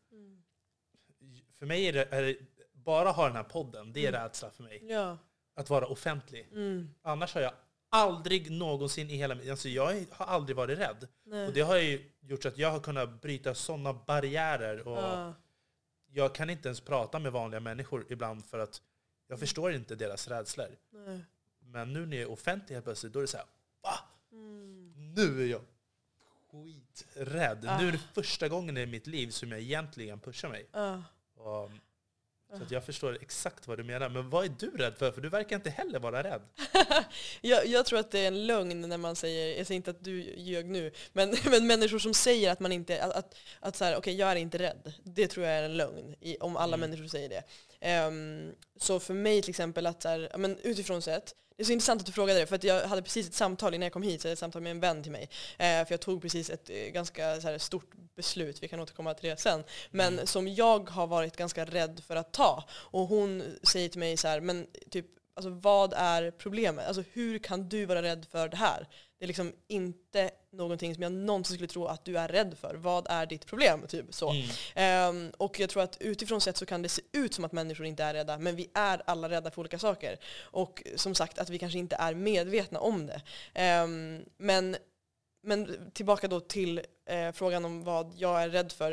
för 1.54 1.66
mig 1.66 1.88
är 1.88 1.94
det, 1.94 2.06
är 2.12 2.22
det 2.24 2.38
bara 2.74 3.10
ha 3.10 3.28
den 3.28 3.36
här 3.36 3.44
podden, 3.44 3.94
det 3.94 4.06
är 4.06 4.10
Mm. 4.10 4.22
rädsla 4.22 4.52
för 4.52 4.64
mig. 4.64 4.86
Ja. 4.90 5.18
Att 5.54 5.70
vara 5.70 5.86
offentlig. 5.88 6.48
Mm. 6.52 6.90
Annars 7.02 7.34
har 7.34 7.42
jag 7.42 7.54
aldrig 7.90 8.52
någonsin 8.52 9.10
i 9.10 9.16
hela 9.16 9.36
mitt... 9.36 9.50
Alltså 9.50 9.70
jag 9.70 10.06
har 10.12 10.26
aldrig 10.26 10.56
varit 10.58 10.80
rädd. 10.80 11.08
Nej. 11.24 11.48
Och 11.48 11.54
det 11.54 11.62
har 11.62 11.78
ju 11.78 12.12
gjort 12.22 12.44
så 12.44 12.48
att 12.48 12.58
jag 12.58 12.72
har 12.72 12.80
kunnat 12.80 13.22
bryta 13.22 13.56
sådana 13.56 13.94
barriärer. 13.94 14.88
Och 14.88 14.98
Ja. 14.98 15.34
Jag 16.12 16.36
kan 16.36 16.50
inte 16.50 16.68
ens 16.68 16.82
prata 16.82 17.20
med 17.20 17.32
vanliga 17.32 17.60
människor 17.60 18.06
ibland 18.10 18.46
för 18.46 18.60
att 18.60 18.82
jag 19.28 19.40
förstår 19.40 19.74
inte 19.74 19.96
deras 19.96 20.28
rädslor. 20.28 20.78
Nej. 20.92 21.26
Men 21.60 21.94
nu 21.94 22.06
när 22.06 22.18
jag 22.18 22.24
är 22.24 22.32
offentlig 22.32 22.76
helt 22.76 22.86
plötsligt, 22.86 23.14
då 23.14 23.20
är 23.20 23.24
det 23.24 23.28
så 23.28 23.38
här, 23.38 23.46
va? 23.84 24.00
Mm. 24.32 25.14
Nu 25.16 25.44
är 25.44 25.48
jag 25.48 25.62
skiträdd. 26.52 27.66
Ah. 27.68 27.82
Nu 27.82 27.88
är 27.88 27.92
det 27.92 28.02
första 28.14 28.48
gången 28.48 28.78
i 28.78 28.86
mitt 28.86 29.08
liv 29.08 29.30
som 29.30 29.52
jag 29.52 29.62
egentligen 29.62 30.20
pushar 30.20 30.50
mig. 30.50 30.68
Ja. 30.72 31.04
Och, 31.36 31.72
så 32.58 32.74
jag 32.74 32.84
förstår 32.86 33.18
exakt 33.22 33.68
vad 33.68 33.78
du 33.78 33.84
menar. 33.84 34.10
Men 34.10 34.30
vad 34.30 34.46
är 34.46 34.52
du 34.60 34.70
rädd 34.78 34.98
för? 34.98 35.12
För 35.12 35.22
du 35.22 35.30
verkar 35.30 35.56
inte 35.56 35.70
heller 35.70 36.00
vara 36.00 36.24
rädd. 36.24 36.42
jag, 37.42 37.66
jag 37.68 37.86
tror 37.86 38.00
att 38.00 38.12
det 38.12 38.20
är 38.20 38.28
en 38.28 38.48
lögn 38.48 38.82
när 38.82 38.98
man 38.98 39.16
säger, 39.16 39.58
jag 39.58 39.68
säger 39.68 39.76
inte 39.76 39.92
att 39.92 40.04
du 40.04 40.34
ljög 40.38 40.66
nu, 40.70 40.92
men, 41.14 41.36
men 41.50 41.68
människor 41.68 42.00
som 42.00 42.14
säger 42.14 42.52
att 42.52 42.60
man 42.60 42.72
inte, 42.72 43.04
att, 43.04 43.12
att, 43.12 43.36
att 43.60 43.76
så 43.76 43.86
här, 43.86 43.96
okej 43.98 44.16
jag 44.16 44.32
är 44.32 44.36
inte 44.36 44.58
rädd, 44.58 44.94
det 45.04 45.28
tror 45.28 45.46
jag 45.46 45.56
är 45.56 45.64
en 45.64 45.78
lögn, 45.78 46.16
i, 46.22 46.38
om 46.38 46.58
alla 46.58 46.78
Mm. 46.78 46.90
människor 46.90 47.08
säger 47.08 47.30
det. 47.30 47.44
Ehm, 47.82 48.52
så 48.80 49.00
för 49.00 49.14
mig 49.14 49.42
till 49.42 49.50
exempel 49.50 49.86
att 49.86 50.02
så 50.02 50.10
här, 50.10 50.32
men 50.38 50.58
utifrån 50.64 51.02
sett, 51.02 51.36
det 51.60 51.64
är 51.64 51.66
så 51.66 51.72
intressant 51.72 52.02
att 52.02 52.06
du 52.06 52.12
frågade 52.12 52.40
det, 52.40 52.46
för 52.46 52.56
att 52.56 52.64
jag 52.64 52.88
hade 52.88 53.02
precis 53.02 53.28
ett 53.28 53.34
samtal 53.34 53.74
innan 53.74 53.84
jag 53.86 53.94
kom 53.94 54.04
hit, 54.04 54.22
så 54.22 54.26
jag 54.26 54.30
hade 54.30 54.34
ett 54.34 54.40
samtal 54.40 54.62
med 54.62 54.72
en 54.72 54.80
vän 54.80 55.04
till 55.04 55.12
mig. 55.12 55.30
Eh, 55.58 55.86
för 55.86 55.88
jag 55.90 56.00
tog 56.00 56.22
precis 56.22 56.50
ett 56.50 56.70
eh, 56.70 56.76
ganska 56.76 57.26
här, 57.26 57.58
stort 57.58 57.92
beslut, 58.16 58.64
vi 58.64 58.68
kan 58.68 58.80
återkomma 58.80 59.14
till 59.14 59.30
det 59.30 59.38
sen, 59.38 59.64
men 59.92 60.14
Mm. 60.14 60.28
som 60.28 60.48
jag 60.48 60.90
har 60.90 61.08
varit 61.08 61.36
ganska 61.38 61.66
rädd 61.66 62.02
för 62.08 62.16
att 62.16 62.34
ta. 62.34 62.64
Och 62.72 63.08
hon 63.08 63.44
säger 63.64 63.90
till 63.90 64.00
mig 64.00 64.18
så 64.18 64.28
här, 64.28 64.42
men 64.42 64.68
typ, 64.90 65.06
alltså 65.34 65.50
vad 65.50 65.94
är 65.94 66.32
problemet? 66.32 66.88
Alltså 66.88 67.04
hur 67.14 67.40
kan 67.40 67.70
du 67.70 67.86
vara 67.86 68.02
rädd 68.02 68.26
för 68.32 68.50
det 68.50 68.58
här? 68.58 68.88
Det 69.18 69.26
är 69.26 69.28
liksom 69.28 69.54
inte 69.68 70.32
någonting 70.52 70.94
som 70.94 71.04
jag 71.04 71.12
någonsin 71.12 71.56
skulle 71.56 71.68
tro 71.68 71.86
att 71.86 72.06
du 72.06 72.18
är 72.18 72.28
rädd 72.28 72.58
för. 72.58 72.76
Vad 72.76 73.08
är 73.10 73.26
ditt 73.26 73.46
problem? 73.46 73.88
Typ 73.88 74.06
så. 74.14 74.30
Mm. 74.30 74.50
Ehm, 74.76 75.32
och 75.38 75.60
jag 75.60 75.70
tror 75.70 75.84
att 75.84 75.98
utifrån 76.00 76.42
sett 76.42 76.58
så 76.58 76.66
kan 76.66 76.82
det 76.82 76.90
se 76.90 77.02
ut 77.12 77.34
som 77.34 77.46
att 77.46 77.52
människor 77.52 77.86
inte 77.86 78.04
är 78.04 78.14
rädda, 78.14 78.38
men 78.38 78.56
vi 78.56 78.70
är 78.74 79.02
alla 79.06 79.30
rädda 79.30 79.52
för 79.52 79.60
olika 79.60 79.80
saker. 79.80 80.18
Och 80.42 80.84
som 80.96 81.16
sagt 81.16 81.40
att 81.40 81.50
vi 81.50 81.60
kanske 81.60 81.80
inte 81.80 81.96
är 81.96 82.14
medvetna 82.14 82.80
om 82.80 83.08
det. 83.08 83.22
Ehm, 83.54 84.26
men, 84.38 84.78
men 85.44 85.92
tillbaka 85.94 86.28
då 86.28 86.40
till 86.40 86.82
eh, 87.06 87.32
frågan 87.32 87.66
om 87.66 87.84
vad 87.84 88.14
jag 88.16 88.44
är 88.44 88.50
rädd 88.50 88.72
för. 88.72 88.92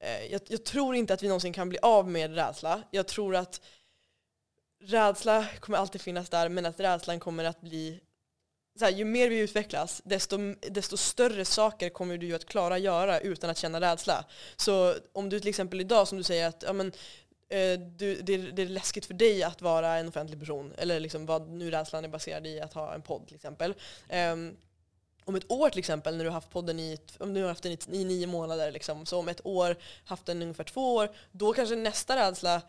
Eh, 0.00 0.32
jag, 0.32 0.40
jag 0.48 0.64
tror 0.64 0.94
inte 0.94 1.14
att 1.14 1.22
vi 1.22 1.28
någonsin 1.28 1.52
kan 1.52 1.68
bli 1.68 1.78
av 1.82 2.08
med 2.08 2.34
rädsla. 2.34 2.82
Jag 2.90 3.08
tror 3.08 3.36
att 3.36 3.60
rädsla 4.84 5.46
kommer 5.60 5.78
alltid 5.78 6.00
finnas 6.00 6.28
där, 6.28 6.48
men 6.48 6.66
att 6.66 6.80
rädslan 6.80 7.20
kommer 7.20 7.44
att 7.44 7.60
bli 7.60 8.00
så 8.78 8.84
här, 8.84 8.92
ju 8.92 9.04
mer 9.04 9.28
vi 9.28 9.38
utvecklas, 9.38 10.02
desto, 10.04 10.38
desto 10.60 10.96
större 10.96 11.44
saker 11.44 11.88
kommer 11.88 12.18
du 12.18 12.26
ju 12.26 12.34
att 12.34 12.44
klara 12.44 12.78
göra 12.78 13.20
utan 13.20 13.50
att 13.50 13.58
känna 13.58 13.80
rädsla. 13.80 14.24
Så 14.56 14.94
om 15.12 15.28
du 15.28 15.40
till 15.40 15.48
exempel 15.48 15.80
idag, 15.80 16.08
som 16.08 16.18
du 16.18 16.24
säger, 16.24 16.48
att 16.48 16.62
ja, 16.66 16.72
men, 16.72 16.86
eh, 17.48 17.80
du, 17.80 18.14
det, 18.22 18.34
är, 18.34 18.52
det 18.52 18.62
är 18.62 18.66
läskigt 18.66 19.06
för 19.06 19.14
dig 19.14 19.42
att 19.42 19.62
vara 19.62 19.96
en 19.96 20.08
offentlig 20.08 20.40
person. 20.40 20.72
Eller 20.78 21.00
liksom 21.00 21.26
vad 21.26 21.48
nu 21.48 21.70
rädslan 21.70 22.04
är 22.04 22.08
baserad 22.08 22.46
i 22.46 22.60
att 22.60 22.72
ha 22.72 22.94
en 22.94 23.02
podd 23.02 23.26
till 23.26 23.36
exempel. 23.36 23.74
Um, 24.32 24.56
om 25.24 25.34
ett 25.34 25.50
år 25.50 25.70
till 25.70 25.78
exempel, 25.78 26.16
när 26.16 26.24
du 26.24 26.30
har 26.30 26.34
haft 26.34 26.50
podden 26.50 26.80
i, 26.80 26.98
om 27.18 27.34
du 27.34 27.42
har 27.42 27.48
haft 27.48 27.62
den 27.62 27.72
i, 27.72 27.78
i 27.90 28.04
nio 28.04 28.26
månader, 28.26 28.72
liksom, 28.72 29.06
så 29.06 29.18
om 29.18 29.28
ett 29.28 29.46
år, 29.46 29.76
haft 30.04 30.26
den 30.26 30.42
i 30.42 30.44
ungefär 30.44 30.64
två 30.64 30.94
år, 30.94 31.10
då 31.32 31.52
kanske 31.52 31.76
nästa 31.76 32.16
rädsla, 32.16 32.62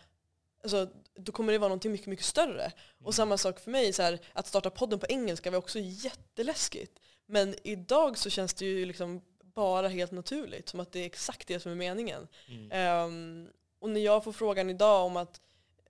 alltså, 0.64 0.90
då 1.16 1.32
kommer 1.32 1.54
det 1.54 1.60
vara 1.60 1.74
något 1.74 1.86
mycket, 1.86 2.08
mycket 2.08 2.26
större. 2.26 2.64
Mm. 2.64 2.74
Och 3.04 3.16
samma 3.16 3.38
sak 3.38 3.60
för 3.60 3.72
mig, 3.72 3.94
så 3.94 4.02
här, 4.02 4.20
att 4.34 4.48
starta 4.48 4.70
podden 4.70 5.00
på 5.00 5.06
engelska 5.10 5.52
var 5.52 5.58
också 5.58 5.80
jätteläskigt. 5.80 7.00
Men 7.26 7.56
idag 7.64 8.18
så 8.18 8.30
känns 8.30 8.54
det 8.54 8.66
ju 8.66 8.86
liksom 8.86 9.22
bara 9.44 9.88
helt 9.88 10.12
naturligt, 10.12 10.70
som 10.70 10.80
att 10.80 10.92
det 10.92 11.00
är 11.00 11.06
exakt 11.06 11.48
det 11.48 11.60
som 11.60 11.72
är 11.72 11.76
meningen. 11.76 12.28
Mm. 12.48 13.06
Um, 13.06 13.50
och 13.80 13.90
när 13.90 14.02
jag 14.02 14.24
får 14.24 14.32
frågan 14.32 14.70
idag 14.70 15.06
om 15.06 15.18
att 15.18 15.42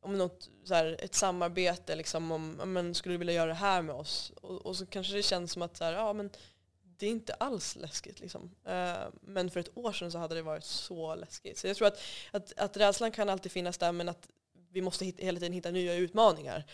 om 0.01 0.17
något, 0.17 0.49
så 0.63 0.73
här, 0.73 0.97
ett 0.99 1.15
samarbete, 1.15 1.95
liksom, 1.95 2.31
om 2.31 2.51
men, 2.51 2.95
skulle 2.95 3.13
du 3.13 3.17
vilja 3.17 3.33
göra 3.33 3.47
det 3.47 3.53
här 3.53 3.81
med 3.81 3.95
oss? 3.95 4.31
Och, 4.41 4.65
och 4.65 4.75
så 4.75 4.85
kanske 4.85 5.13
det 5.13 5.23
känns 5.23 5.51
som 5.51 5.61
att 5.61 5.77
så 5.77 5.83
här, 5.83 5.93
ja, 5.93 6.13
men, 6.13 6.29
det 6.97 7.05
är 7.05 7.11
inte 7.11 7.33
alls 7.33 7.75
läskigt. 7.75 8.19
Liksom. 8.19 8.43
Uh, 8.43 9.07
men 9.21 9.49
för 9.49 9.59
ett 9.59 9.77
år 9.77 9.91
sedan 9.91 10.11
så 10.11 10.17
hade 10.17 10.35
det 10.35 10.41
varit 10.41 10.63
så 10.63 11.15
läskigt. 11.15 11.57
Så 11.57 11.67
jag 11.67 11.77
tror 11.77 11.87
att, 11.87 11.99
att, 12.31 12.53
att 12.57 12.77
rädslan 12.77 13.11
kan 13.11 13.29
alltid 13.29 13.51
finnas 13.51 13.77
där 13.77 13.91
men 13.91 14.09
att 14.09 14.27
vi 14.73 14.81
måste 14.81 15.05
hitta, 15.05 15.23
hela 15.23 15.39
tiden 15.39 15.53
hitta 15.53 15.71
nya 15.71 15.95
utmaningar. 15.95 16.65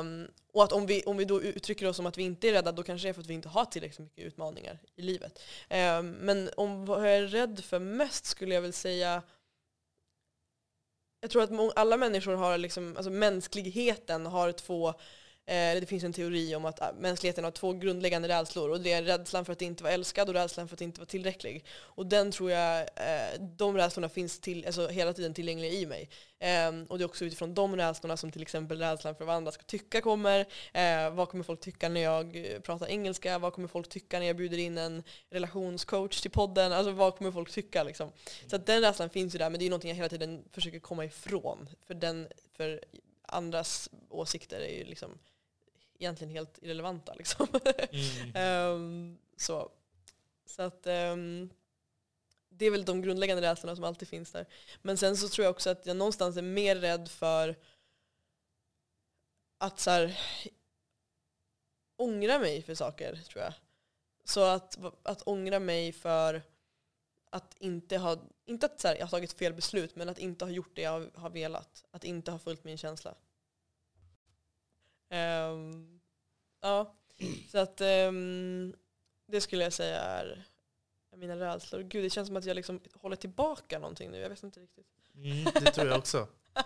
Um, 0.00 0.28
och 0.52 0.64
att 0.64 0.72
om 0.72 0.86
vi, 0.86 1.02
om 1.02 1.16
vi 1.16 1.24
då 1.24 1.42
uttrycker 1.42 1.86
oss 1.86 1.96
som 1.96 2.06
att 2.06 2.18
vi 2.18 2.22
inte 2.22 2.48
är 2.48 2.52
rädda, 2.52 2.72
då 2.72 2.82
kanske 2.82 3.08
det 3.08 3.10
är 3.10 3.12
för 3.12 3.20
att 3.20 3.26
vi 3.26 3.34
inte 3.34 3.48
har 3.48 3.64
tillräckligt 3.64 3.98
mycket 3.98 4.24
utmaningar 4.24 4.78
i 4.96 5.02
livet. 5.02 5.38
Um, 5.70 6.10
men 6.10 6.50
om 6.56 6.84
vad 6.84 7.00
jag 7.00 7.16
är 7.16 7.26
rädd 7.26 7.64
för 7.64 7.78
mest 7.78 8.24
skulle 8.24 8.54
jag 8.54 8.62
väl 8.62 8.72
säga 8.72 9.22
jag 11.20 11.30
tror 11.30 11.42
att 11.42 11.78
alla 11.78 11.96
människor 11.96 12.34
har, 12.34 12.58
liksom, 12.58 12.96
alltså 12.96 13.10
mänskligheten 13.10 14.26
har 14.26 14.52
två 14.52 14.94
Eh, 15.46 15.80
det 15.80 15.86
finns 15.86 16.04
en 16.04 16.12
teori 16.12 16.54
om 16.54 16.64
att 16.64 16.82
ah, 16.82 16.92
mänskligheten 16.98 17.44
har 17.44 17.50
två 17.50 17.72
grundläggande 17.72 18.28
rädslor 18.28 18.70
och 18.70 18.80
det 18.80 18.92
är 18.92 19.02
rädslan 19.02 19.44
för 19.44 19.52
att 19.52 19.62
inte 19.62 19.82
vara 19.82 19.92
älskad 19.92 20.28
och 20.28 20.34
rädslan 20.34 20.68
för 20.68 20.76
att 20.76 20.80
inte 20.80 21.00
vara 21.00 21.06
tillräcklig. 21.06 21.64
Och 21.78 22.06
den 22.06 22.30
tror 22.30 22.50
jag, 22.50 22.80
eh, 22.80 23.40
de 23.40 23.76
rädslorna 23.76 24.08
finns 24.08 24.40
till, 24.40 24.66
alltså 24.66 24.88
hela 24.88 25.12
tiden 25.12 25.34
tillgängliga 25.34 25.72
i 25.72 25.86
mig. 25.86 26.08
Ehm, 26.38 26.84
och 26.84 26.98
det 26.98 27.04
är 27.04 27.06
också 27.06 27.24
utifrån 27.24 27.54
de 27.54 27.76
rädslorna 27.76 28.16
som 28.16 28.30
till 28.32 28.42
exempel 28.42 28.78
rädslan 28.78 29.14
för 29.14 29.24
vad 29.24 29.36
andra 29.36 29.52
ska 29.52 29.62
tycka 29.62 30.00
kommer. 30.00 30.40
Eh, 30.72 31.14
vad 31.14 31.28
kommer 31.28 31.44
folk 31.44 31.60
tycka 31.60 31.88
när 31.88 32.00
jag 32.00 32.46
pratar 32.62 32.86
engelska? 32.86 33.38
Vad 33.38 33.52
kommer 33.52 33.68
folk 33.68 33.88
tycka 33.88 34.18
när 34.18 34.26
jag 34.26 34.36
bjuder 34.36 34.58
in 34.58 34.78
en 34.78 35.02
relationscoach 35.30 36.20
till 36.20 36.30
podden? 36.30 36.72
Alltså 36.72 36.92
vad 36.92 37.16
kommer 37.16 37.32
folk 37.32 37.50
tycka 37.50 37.82
liksom? 37.82 38.12
Så 38.46 38.56
att 38.56 38.66
den 38.66 38.80
rädslan 38.80 39.10
finns 39.10 39.34
ju 39.34 39.38
där 39.38 39.50
men 39.50 39.58
det 39.60 39.66
är 39.66 39.70
någonting 39.70 39.90
jag 39.90 39.96
hela 39.96 40.08
tiden 40.08 40.44
försöker 40.52 40.78
komma 40.78 41.04
ifrån. 41.04 41.68
För, 41.86 41.94
den, 41.94 42.28
för 42.56 42.80
andras 43.22 43.90
åsikter 44.10 44.60
är 44.60 44.78
ju 44.78 44.84
liksom 44.84 45.18
egentligen 45.98 46.30
helt 46.30 46.58
irrelevanta. 46.62 47.14
Liksom. 47.14 47.46
Mm. 48.34 48.72
um, 48.74 49.18
så. 49.36 49.70
så 50.46 50.62
att 50.62 50.86
um, 50.86 51.50
det 52.48 52.66
är 52.66 52.70
väl 52.70 52.84
de 52.84 53.02
grundläggande 53.02 53.42
rädslorna 53.42 53.76
som 53.76 53.84
alltid 53.84 54.08
finns 54.08 54.32
där. 54.32 54.46
Men 54.82 54.96
sen 54.96 55.16
så 55.16 55.28
tror 55.28 55.44
jag 55.44 55.50
också 55.50 55.70
att 55.70 55.86
jag 55.86 55.96
någonstans 55.96 56.36
är 56.36 56.42
mer 56.42 56.76
rädd 56.76 57.08
för 57.08 57.56
att 59.58 59.80
så 59.80 59.90
här, 59.90 60.20
ångra 61.96 62.38
mig 62.38 62.62
för 62.62 62.74
saker, 62.74 63.16
tror 63.16 63.44
jag. 63.44 63.54
Så 64.24 64.42
att, 64.44 64.78
att 65.02 65.22
ångra 65.22 65.58
mig 65.58 65.92
för 65.92 66.42
att 67.30 67.56
inte 67.58 67.98
ha, 67.98 68.16
inte 68.44 68.66
att 68.66 68.80
så 68.80 68.88
här, 68.88 68.94
jag 68.94 69.06
har 69.06 69.10
tagit 69.10 69.32
fel 69.32 69.54
beslut, 69.54 69.96
men 69.96 70.08
att 70.08 70.18
inte 70.18 70.44
ha 70.44 70.52
gjort 70.52 70.76
det 70.76 70.82
jag 70.82 71.10
har 71.14 71.30
velat. 71.30 71.84
Att 71.90 72.04
inte 72.04 72.30
ha 72.30 72.38
följt 72.38 72.64
min 72.64 72.78
känsla. 72.78 73.14
Um, 75.12 76.00
ja, 76.60 76.94
så 77.50 77.58
att 77.58 77.80
um, 77.80 78.74
det 79.26 79.40
skulle 79.40 79.64
jag 79.64 79.72
säga 79.72 80.00
är 80.00 80.44
mina 81.16 81.36
rädslor. 81.36 81.80
Gud, 81.80 82.04
det 82.04 82.10
känns 82.10 82.28
som 82.28 82.36
att 82.36 82.44
jag 82.44 82.54
liksom 82.54 82.80
håller 82.94 83.16
tillbaka 83.16 83.78
någonting 83.78 84.10
nu. 84.10 84.18
Jag 84.18 84.28
vet 84.28 84.42
inte 84.42 84.60
riktigt. 84.60 84.86
Mm, 85.14 85.44
det 85.44 85.70
tror 85.70 85.86
jag 85.86 85.98
också. 85.98 86.28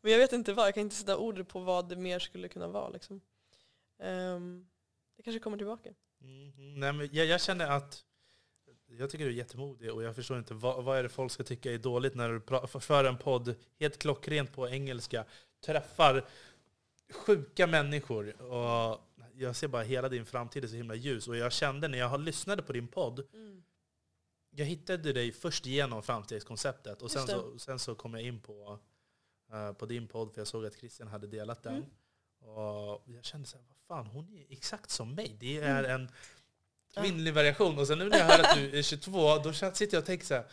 Men 0.00 0.12
jag 0.12 0.18
vet 0.18 0.32
inte 0.32 0.52
vad. 0.52 0.66
Jag 0.66 0.74
kan 0.74 0.80
inte 0.80 0.96
sätta 0.96 1.16
ord 1.16 1.48
på 1.48 1.60
vad 1.60 1.88
det 1.88 1.96
mer 1.96 2.18
skulle 2.18 2.48
kunna 2.48 2.68
vara. 2.68 2.88
Liksom. 2.88 3.20
Um, 4.02 4.68
det 5.16 5.22
kanske 5.22 5.40
kommer 5.40 5.56
tillbaka. 5.56 5.90
Mm, 6.22 6.80
nej, 6.80 6.92
men 6.92 7.08
jag, 7.12 7.26
jag 7.26 7.40
känner 7.40 7.70
att 7.70 8.04
jag 8.86 9.10
tycker 9.10 9.24
du 9.24 9.30
är 9.30 9.34
jättemodig 9.34 9.92
och 9.92 10.02
jag 10.02 10.16
förstår 10.16 10.38
inte 10.38 10.54
vad, 10.54 10.84
vad 10.84 10.98
är 10.98 11.02
det 11.02 11.08
folk 11.08 11.32
ska 11.32 11.42
tycka 11.44 11.72
är 11.72 11.78
dåligt 11.78 12.14
när 12.14 12.28
du 12.28 12.80
för 12.80 13.04
en 13.04 13.18
podd 13.18 13.54
helt 13.78 13.98
klockrent 13.98 14.52
på 14.52 14.68
engelska, 14.68 15.24
träffar 15.66 16.28
sjuka 17.10 17.66
människor. 17.66 18.42
Och 18.42 19.00
jag 19.34 19.56
ser 19.56 19.68
bara 19.68 19.82
hela 19.82 20.08
din 20.08 20.26
framtid 20.26 20.64
är 20.64 20.68
så 20.68 20.76
himla 20.76 20.94
ljus. 20.94 21.28
Och 21.28 21.36
jag 21.36 21.52
kände 21.52 21.88
när 21.88 21.98
jag 21.98 22.20
lyssnade 22.20 22.62
på 22.62 22.72
din 22.72 22.88
podd, 22.88 23.26
mm. 23.32 23.62
jag 24.50 24.66
hittade 24.66 25.12
dig 25.12 25.32
först 25.32 25.66
genom 25.66 26.02
framstegskonceptet 26.02 27.02
och 27.02 27.10
sen 27.10 27.26
så, 27.26 27.58
sen 27.58 27.78
så 27.78 27.94
kom 27.94 28.14
jag 28.14 28.22
in 28.22 28.40
på, 28.40 28.78
uh, 29.52 29.72
på 29.72 29.86
din 29.86 30.08
podd 30.08 30.32
för 30.32 30.40
jag 30.40 30.48
såg 30.48 30.66
att 30.66 30.78
Christian 30.78 31.08
hade 31.08 31.26
delat 31.26 31.62
den. 31.62 31.74
Mm. 31.74 31.90
Och 32.40 33.02
jag 33.06 33.24
kände 33.24 33.48
så 33.48 33.56
här, 33.56 33.64
vad 33.68 33.76
fan, 33.76 34.06
hon 34.06 34.28
är 34.28 34.46
exakt 34.48 34.90
som 34.90 35.14
mig. 35.14 35.36
Det 35.40 35.58
är 35.58 35.84
mm. 35.84 35.90
en 35.90 36.08
kvinnlig 36.94 37.34
variation. 37.34 37.78
Och 37.78 37.86
sen 37.86 37.98
nu 37.98 38.08
när 38.08 38.18
jag 38.18 38.26
hör 38.26 38.38
att 38.38 38.56
du 38.56 38.78
är 38.78 38.82
22, 38.82 39.38
då 39.38 39.52
sitter 39.52 39.96
jag 39.96 40.00
och 40.00 40.06
tänker 40.06 40.26
så 40.26 40.34
här, 40.34 40.46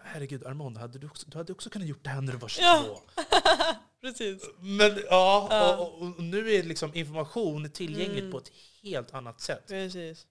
herregud 0.00 0.46
Armand, 0.46 0.78
hade 0.78 0.98
du, 0.98 1.06
också, 1.06 1.26
du 1.30 1.38
hade 1.38 1.52
också 1.52 1.70
kunnat 1.70 1.88
gjort 1.88 2.04
det 2.04 2.10
här 2.10 2.20
när 2.20 2.32
du 2.32 2.38
var 2.38 2.48
22. 2.48 2.68
Ja. 3.16 3.74
Precis. 4.04 4.50
Men 4.60 4.98
ja, 5.10 5.46
ja. 5.50 5.76
Och, 5.76 6.02
och, 6.02 6.22
nu 6.22 6.54
är 6.54 6.62
liksom 6.62 6.94
information 6.94 7.70
tillgängligt 7.70 8.20
mm. 8.20 8.30
på 8.30 8.38
ett 8.38 8.52
helt 8.82 9.14
annat 9.14 9.40
sätt. 9.40 9.66
Precis. 9.66 10.26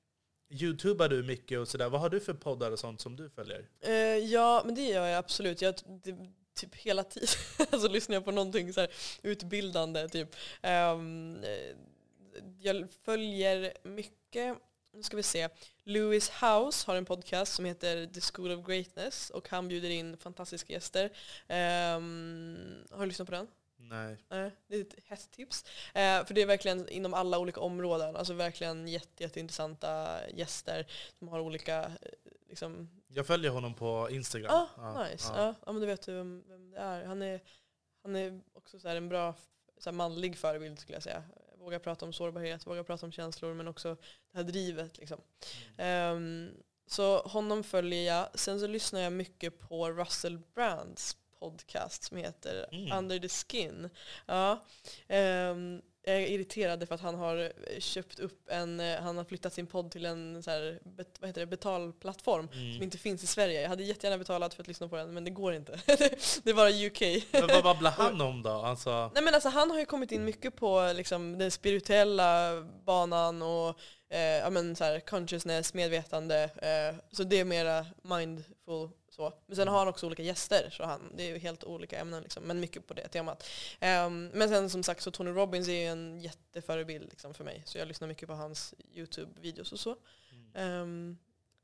Youtubar 0.49 1.09
du 1.09 1.23
mycket 1.23 1.59
och 1.59 1.67
sådär. 1.67 1.89
Vad 1.89 2.01
har 2.01 2.09
du 2.09 2.19
för 2.19 2.33
poddar 2.33 2.71
och 2.71 2.79
sånt 2.79 3.01
som 3.01 3.15
du 3.15 3.29
följer? 3.29 3.65
Uh, 3.87 3.93
ja, 4.25 4.61
men 4.65 4.75
det 4.75 4.81
gör 4.81 5.07
jag 5.07 5.17
absolut. 5.17 5.61
Jag, 5.61 5.75
det, 6.03 6.15
typ 6.55 6.75
hela 6.75 7.03
tiden 7.03 7.27
alltså, 7.71 7.87
lyssnar 7.87 8.13
jag 8.13 8.25
på 8.25 8.31
någonting 8.31 8.73
så 8.73 8.79
här 8.79 8.89
utbildande. 9.21 10.09
Typ. 10.09 10.35
Um, 10.63 11.43
jag 12.59 12.87
följer 13.05 13.73
mycket 13.83 14.57
nu 14.93 15.03
ska 15.03 15.17
vi 15.17 15.23
se. 15.23 15.49
Lewis 15.83 16.29
House 16.29 16.87
har 16.87 16.95
en 16.95 17.05
podcast 17.05 17.53
som 17.53 17.65
heter 17.65 18.05
The 18.05 18.21
School 18.21 18.51
of 18.51 18.65
Greatness 18.65 19.29
och 19.29 19.49
han 19.49 19.67
bjuder 19.67 19.89
in 19.89 20.17
fantastiska 20.17 20.73
gäster. 20.73 21.05
Um, 21.05 22.85
har 22.91 22.99
du 22.99 23.05
lyssnat 23.05 23.27
på 23.27 23.35
den? 23.35 23.47
Nej. 23.89 24.17
Nej, 24.29 24.51
det 24.67 24.75
är 24.75 24.81
ett 24.81 24.95
hästtips. 25.05 25.65
Eh, 25.93 26.25
för 26.25 26.33
det 26.33 26.41
är 26.41 26.45
verkligen 26.45 26.89
inom 26.89 27.13
alla 27.13 27.39
olika 27.39 27.59
områden. 27.59 28.15
Alltså 28.15 28.33
verkligen 28.33 28.87
jätte, 28.87 29.23
jätteintressanta 29.23 30.19
gäster 30.29 30.87
som 31.19 31.27
har 31.27 31.39
olika 31.39 31.83
eh, 31.83 31.91
liksom... 32.49 32.89
Jag 33.07 33.27
följer 33.27 33.51
honom 33.51 33.73
på 33.73 34.07
Instagram. 34.11 34.51
Ah, 34.51 34.67
ja, 34.77 35.03
nice. 35.03 35.31
Ja. 35.35 35.55
Ja. 35.65 35.71
men 35.71 35.81
då 35.81 35.87
vet 35.87 36.05
du 36.05 36.13
vem, 36.13 36.43
vem 36.47 36.71
det 36.71 36.77
är. 36.77 37.05
Han 37.05 37.21
är, 37.21 37.41
han 38.03 38.15
är 38.15 38.41
också 38.53 38.79
så 38.79 38.87
en 38.87 39.09
bra 39.09 39.35
så 39.77 39.91
manlig 39.91 40.37
förebild 40.37 40.79
skulle 40.79 40.95
jag 40.95 41.03
säga 41.03 41.23
våga 41.63 41.79
prata 41.79 42.05
om 42.05 42.13
sårbarhet, 42.13 42.67
våga 42.67 42.83
prata 42.83 43.05
om 43.05 43.11
känslor 43.11 43.53
men 43.53 43.67
också 43.67 43.95
det 44.31 44.37
här 44.37 44.43
drivet. 44.43 44.97
Liksom. 44.97 45.21
Mm. 45.77 46.15
Um, 46.15 46.51
så 46.87 47.21
honom 47.21 47.63
följer 47.63 48.03
jag. 48.03 48.27
Sen 48.33 48.59
så 48.59 48.67
lyssnar 48.67 48.99
jag 48.99 49.13
mycket 49.13 49.59
på 49.59 49.91
Russell 49.91 50.39
Brands 50.55 51.17
podcast 51.43 52.03
som 52.03 52.17
heter 52.17 52.65
mm. 52.71 52.97
Under 52.97 53.19
the 53.19 53.29
Skin. 53.29 53.89
Ja. 54.25 54.65
Um, 55.09 55.81
jag 56.05 56.15
är 56.15 56.27
irriterad 56.27 56.87
för 56.87 56.95
att 56.95 57.01
han 57.01 57.15
har 57.15 57.51
köpt 57.79 58.19
upp 58.19 58.49
en, 58.49 58.79
han 58.79 59.17
har 59.17 59.23
flyttat 59.23 59.53
sin 59.53 59.67
podd 59.67 59.91
till 59.91 60.05
en 60.05 60.43
så 60.43 60.51
här, 60.51 60.79
bet, 60.83 61.17
vad 61.19 61.29
heter 61.29 61.41
det, 61.41 61.47
betalplattform 61.47 62.49
mm. 62.53 62.73
som 62.73 62.83
inte 62.83 62.97
finns 62.97 63.23
i 63.23 63.27
Sverige. 63.27 63.61
Jag 63.61 63.69
hade 63.69 63.83
jättegärna 63.83 64.17
betalat 64.17 64.53
för 64.53 64.61
att 64.61 64.67
lyssna 64.67 64.87
på 64.87 64.95
den 64.95 65.13
men 65.13 65.23
det 65.23 65.31
går 65.31 65.53
inte. 65.53 65.79
det 66.43 66.49
är 66.49 66.53
bara 66.53 66.69
UK. 66.69 67.23
Men 67.31 67.47
vad 67.47 67.63
babblar 67.63 67.91
han 67.91 68.21
om 68.29 68.43
då? 68.43 68.49
Alltså... 68.49 69.11
Nej, 69.13 69.23
men 69.23 69.33
alltså, 69.33 69.49
han 69.49 69.71
har 69.71 69.79
ju 69.79 69.85
kommit 69.85 70.11
in 70.11 70.25
mycket 70.25 70.55
på 70.55 70.93
liksom, 70.95 71.37
den 71.37 71.51
spirituella 71.51 72.61
banan 72.85 73.41
och 73.41 73.79
eh, 74.09 74.19
ja, 74.19 74.49
men, 74.49 74.75
så 74.75 74.83
här, 74.83 74.99
consciousness, 74.99 75.73
medvetande. 75.73 76.43
Eh, 76.43 76.95
så 77.11 77.23
det 77.23 77.39
är 77.39 77.45
mera 77.45 77.85
mindful 78.01 78.89
så. 79.13 79.33
Men 79.45 79.55
sen 79.55 79.67
har 79.67 79.79
han 79.79 79.87
också 79.87 80.05
olika 80.05 80.23
gäster, 80.23 80.69
så 80.69 80.83
han, 80.83 81.11
det 81.15 81.23
är 81.23 81.27
ju 81.27 81.37
helt 81.37 81.63
olika 81.63 81.99
ämnen, 81.99 82.23
liksom, 82.23 82.43
men 82.43 82.59
mycket 82.59 82.87
på 82.87 82.93
det 82.93 83.07
temat. 83.07 83.49
Um, 83.81 84.25
men 84.27 84.49
sen 84.49 84.69
som 84.69 84.83
sagt 84.83 85.01
så 85.01 85.11
Tony 85.11 85.31
Robbins 85.31 85.67
är 85.67 85.73
ju 85.73 85.85
en 85.85 86.19
jätteförebild 86.19 87.09
liksom, 87.09 87.33
för 87.33 87.43
mig, 87.43 87.63
så 87.65 87.77
jag 87.77 87.87
lyssnar 87.87 88.07
mycket 88.07 88.27
på 88.27 88.33
hans 88.33 88.73
YouTube-videos 88.93 89.71
och 89.73 89.79
så. 89.79 89.91
Um, 90.53 91.17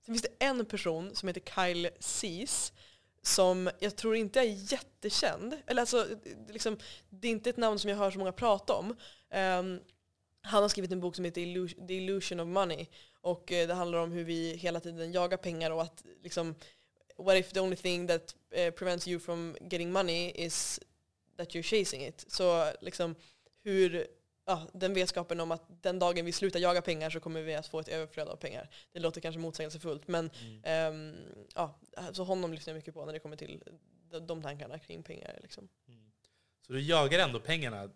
sen 0.06 0.16
finns 0.16 0.22
det 0.22 0.46
en 0.46 0.66
person 0.66 1.16
som 1.16 1.28
heter 1.28 1.42
Kyle 1.56 1.90
Cease, 2.00 2.74
som 3.22 3.70
jag 3.80 3.96
tror 3.96 4.16
inte 4.16 4.40
är 4.40 4.72
jättekänd. 4.72 5.58
Eller 5.68 5.82
alltså, 5.82 6.08
liksom, 6.50 6.78
det 7.10 7.28
är 7.28 7.32
inte 7.32 7.50
ett 7.50 7.58
namn 7.58 7.80
som 7.80 7.90
jag 7.90 7.98
hör 7.98 8.12
så 8.12 8.20
många 8.20 8.32
prata 8.32 8.74
om. 8.74 8.96
Um, 9.34 9.80
han 10.42 10.62
har 10.62 10.70
skrivit 10.70 10.92
en 10.92 11.00
bok 11.00 11.16
som 11.16 11.26
heter 11.26 11.88
The 11.88 11.94
Illusion 11.94 12.40
of 12.40 12.48
Money. 12.48 12.88
Och 13.22 13.52
eh, 13.52 13.68
det 13.68 13.74
handlar 13.74 14.00
om 14.00 14.12
hur 14.12 14.24
vi 14.24 14.56
hela 14.56 14.80
tiden 14.80 15.12
jagar 15.12 15.38
pengar 15.38 15.72
och 15.72 15.82
att 15.82 16.04
liksom, 16.24 16.56
what 17.20 17.38
if 17.38 17.52
the 17.54 17.60
only 17.60 17.76
thing 17.76 18.08
that 18.08 18.36
eh, 18.52 18.72
prevents 18.74 19.08
you 19.08 19.20
from 19.20 19.58
getting 19.62 19.92
money 19.92 20.32
is 20.36 20.80
that 21.38 21.50
you're 21.56 21.62
chasing 21.64 22.06
it? 22.08 22.26
Så 22.28 22.74
liksom 22.82 23.16
hur, 23.64 24.08
ja, 24.46 24.68
den 24.74 24.94
vetskapen 24.94 25.40
om 25.40 25.52
att 25.52 25.84
den 25.84 26.00
dagen 26.00 26.26
vi 26.26 26.32
slutar 26.32 26.60
jaga 26.60 26.82
pengar 26.82 27.10
så 27.10 27.20
kommer 27.20 27.42
vi 27.42 27.56
att 27.56 27.68
få 27.68 27.80
ett 27.80 27.88
överflöd 27.88 28.28
av 28.28 28.36
pengar. 28.36 28.70
Det 28.92 29.00
låter 29.00 29.22
kanske 29.22 29.40
motsägelsefullt 29.40 30.08
men 30.08 30.30
Mm. 30.42 30.62
ehm, 30.64 31.16
ja, 31.56 31.80
så 32.14 32.24
honom 32.24 32.54
lyssnar 32.54 32.72
jag 32.74 32.78
mycket 32.78 32.94
på 32.94 33.06
när 33.06 33.14
det 33.14 33.20
kommer 33.20 33.36
till 33.38 33.64
de, 34.12 34.20
de 34.28 34.42
tankarna 34.42 34.80
kring 34.80 35.04
pengar. 35.04 35.40
Liksom. 35.42 35.70
Mm. 35.88 36.12
Så 36.68 36.74
du 36.74 36.82
jagar 36.82 37.20
ändå 37.20 37.40
pengarna? 37.40 37.90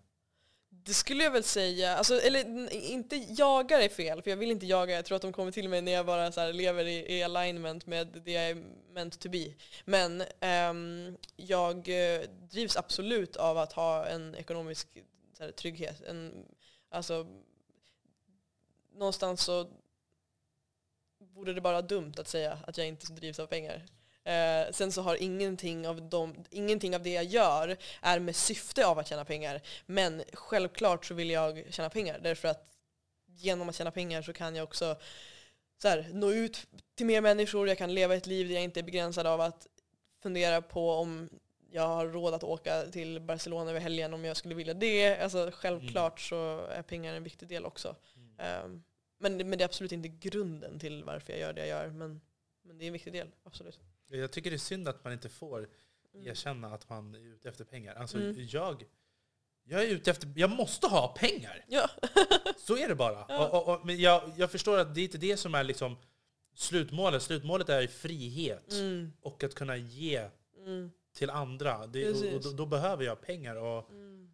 Det 0.86 0.94
skulle 0.94 1.24
jag 1.24 1.32
väl 1.32 1.44
säga, 1.44 1.96
alltså, 1.96 2.22
eller 2.22 2.74
inte 2.74 3.16
jagar 3.16 3.80
är 3.80 3.90
fel, 3.90 4.22
för 4.22 4.30
jag 4.30 4.38
vill 4.38 4.52
inte 4.52 4.66
jaga. 4.66 4.96
Jag 4.96 5.06
tror 5.06 5.16
att 5.16 5.22
de 5.22 5.34
kommer 5.34 5.52
till 5.52 5.70
mig 5.70 5.82
när 5.82 5.92
jag 5.92 6.06
bara 6.06 6.32
så 6.32 6.42
här, 6.42 6.54
lever 6.54 6.86
i, 6.86 7.18
i 7.18 7.24
alignment 7.24 7.86
med 7.86 8.22
det 8.26 8.32
jag 8.32 8.50
är 8.50 8.64
meant 8.94 9.20
to 9.20 9.30
be. 9.30 9.54
Men 9.86 10.24
um, 10.72 11.18
jag 11.36 11.78
eh, 11.78 12.22
drivs 12.52 12.78
absolut 12.78 13.36
av 13.36 13.58
att 13.58 13.74
ha 13.74 14.06
en 14.06 14.36
ekonomisk 14.36 14.88
så 15.38 15.44
här, 15.44 15.52
trygghet. 15.52 16.02
En, 16.02 16.46
alltså, 16.90 17.28
någonstans 18.96 19.44
så 19.44 19.70
vore 21.34 21.54
det 21.54 21.62
bara 21.62 21.82
dumt 21.82 22.14
att 22.18 22.28
säga 22.28 22.60
att 22.68 22.78
jag 22.78 22.88
inte 22.88 23.14
drivs 23.14 23.40
av 23.40 23.48
pengar. 23.48 23.86
Eh, 24.24 24.72
sen 24.72 24.92
så 24.92 25.02
har 25.02 25.16
ingenting 25.16 25.88
av, 25.88 26.10
dem, 26.10 26.46
ingenting 26.50 26.96
av 26.96 27.04
det 27.04 27.14
jag 27.14 27.24
gör 27.24 27.78
är 28.02 28.20
med 28.20 28.36
syfte 28.36 28.86
av 28.86 29.00
att 29.00 29.08
tjäna 29.08 29.26
pengar. 29.26 29.62
Men 29.86 30.24
självklart 30.34 31.06
så 31.06 31.14
vill 31.14 31.30
jag 31.30 31.64
tjäna 31.70 31.90
pengar 31.90 32.20
därför 32.24 32.48
att 32.48 32.70
genom 33.26 33.70
att 33.70 33.76
tjäna 33.76 33.92
pengar 33.92 34.22
så 34.22 34.34
kan 34.34 34.56
jag 34.56 34.64
också 34.64 34.96
så 35.82 35.88
här, 35.88 36.10
nå 36.14 36.32
ut 36.32 36.68
till 36.96 37.06
mer 37.06 37.22
människor. 37.22 37.68
Jag 37.68 37.78
kan 37.78 37.94
leva 37.94 38.16
ett 38.16 38.28
liv 38.28 38.48
där 38.48 38.54
jag 38.54 38.64
inte 38.64 38.80
är 38.80 38.84
begränsad 38.84 39.28
av 39.28 39.42
att 39.42 39.68
fundera 40.22 40.62
på 40.62 40.92
om 40.92 41.30
jag 41.72 41.88
har 41.88 42.08
råd 42.08 42.34
att 42.34 42.44
åka 42.44 42.84
till 42.84 43.20
Barcelona 43.20 43.70
över 43.70 43.80
helgen 43.80 44.14
om 44.14 44.26
jag 44.26 44.38
skulle 44.38 44.56
vilja 44.56 44.74
det. 44.74 45.18
Alltså, 45.18 45.52
självklart 45.54 46.20
så 46.20 46.66
är 46.66 46.82
pengar 46.82 47.14
en 47.14 47.24
viktig 47.24 47.48
del 47.48 47.66
också. 47.66 47.96
Um, 48.66 48.84
men, 49.18 49.38
men 49.38 49.58
det 49.58 49.64
är 49.64 49.66
absolut 49.66 49.92
inte 49.92 50.08
grunden 50.08 50.80
till 50.80 51.04
varför 51.04 51.34
jag 51.34 51.40
gör 51.40 51.54
det 51.54 51.68
jag 51.68 51.70
gör. 51.70 51.90
Men, 51.90 52.22
men 52.62 52.78
det 52.78 52.86
är 52.86 52.88
en 52.88 52.94
viktig 52.94 53.14
del, 53.14 53.28
absolut. 53.44 53.80
Jag 54.08 54.32
tycker 54.32 54.50
det 54.50 54.56
är 54.56 54.58
synd 54.58 54.88
att 54.88 55.04
man 55.04 55.14
inte 55.14 55.30
får 55.30 55.70
Mm. 56.16 56.28
erkänna 56.28 56.74
att 56.74 56.90
man 56.90 57.16
är 57.16 57.20
ute 57.20 57.50
efter 57.50 57.64
pengar. 57.64 57.96
Alltså 57.96 58.18
Mm. 58.18 58.48
jag, 58.50 58.84
jag 59.64 59.84
är 59.84 59.88
ute 59.88 60.12
efter, 60.12 60.34
jag 60.36 60.50
måste 60.50 60.88
ha 60.88 61.08
pengar! 61.08 61.66
Ja. 61.68 61.90
Så 62.58 62.78
är 62.78 62.88
det 62.88 62.96
bara. 62.96 63.26
Ja. 63.30 63.48
Och, 63.48 63.68
och, 63.68 63.74
och, 63.74 63.86
men 63.86 64.00
jag, 64.00 64.32
jag 64.38 64.52
förstår 64.52 64.78
att 64.80 64.96
det 64.96 65.02
är 65.02 65.04
inte 65.04 65.18
det 65.18 65.38
som 65.38 65.56
är 65.56 65.64
liksom 65.64 65.98
slutmålet. 66.56 67.24
Slutmålet 67.24 67.70
är 67.70 67.88
frihet 67.88 68.72
Mm, 68.72 69.14
och 69.22 69.44
att 69.44 69.56
kunna 69.56 69.78
ge 69.78 70.30
mm, 70.58 70.92
till 71.16 71.30
andra. 71.30 71.88
Det, 71.88 72.10
och, 72.10 72.42
då, 72.42 72.52
då 72.52 72.66
behöver 72.66 73.06
jag 73.06 73.22
pengar 73.22 73.56
och 73.56 73.90
mm. 73.90 74.34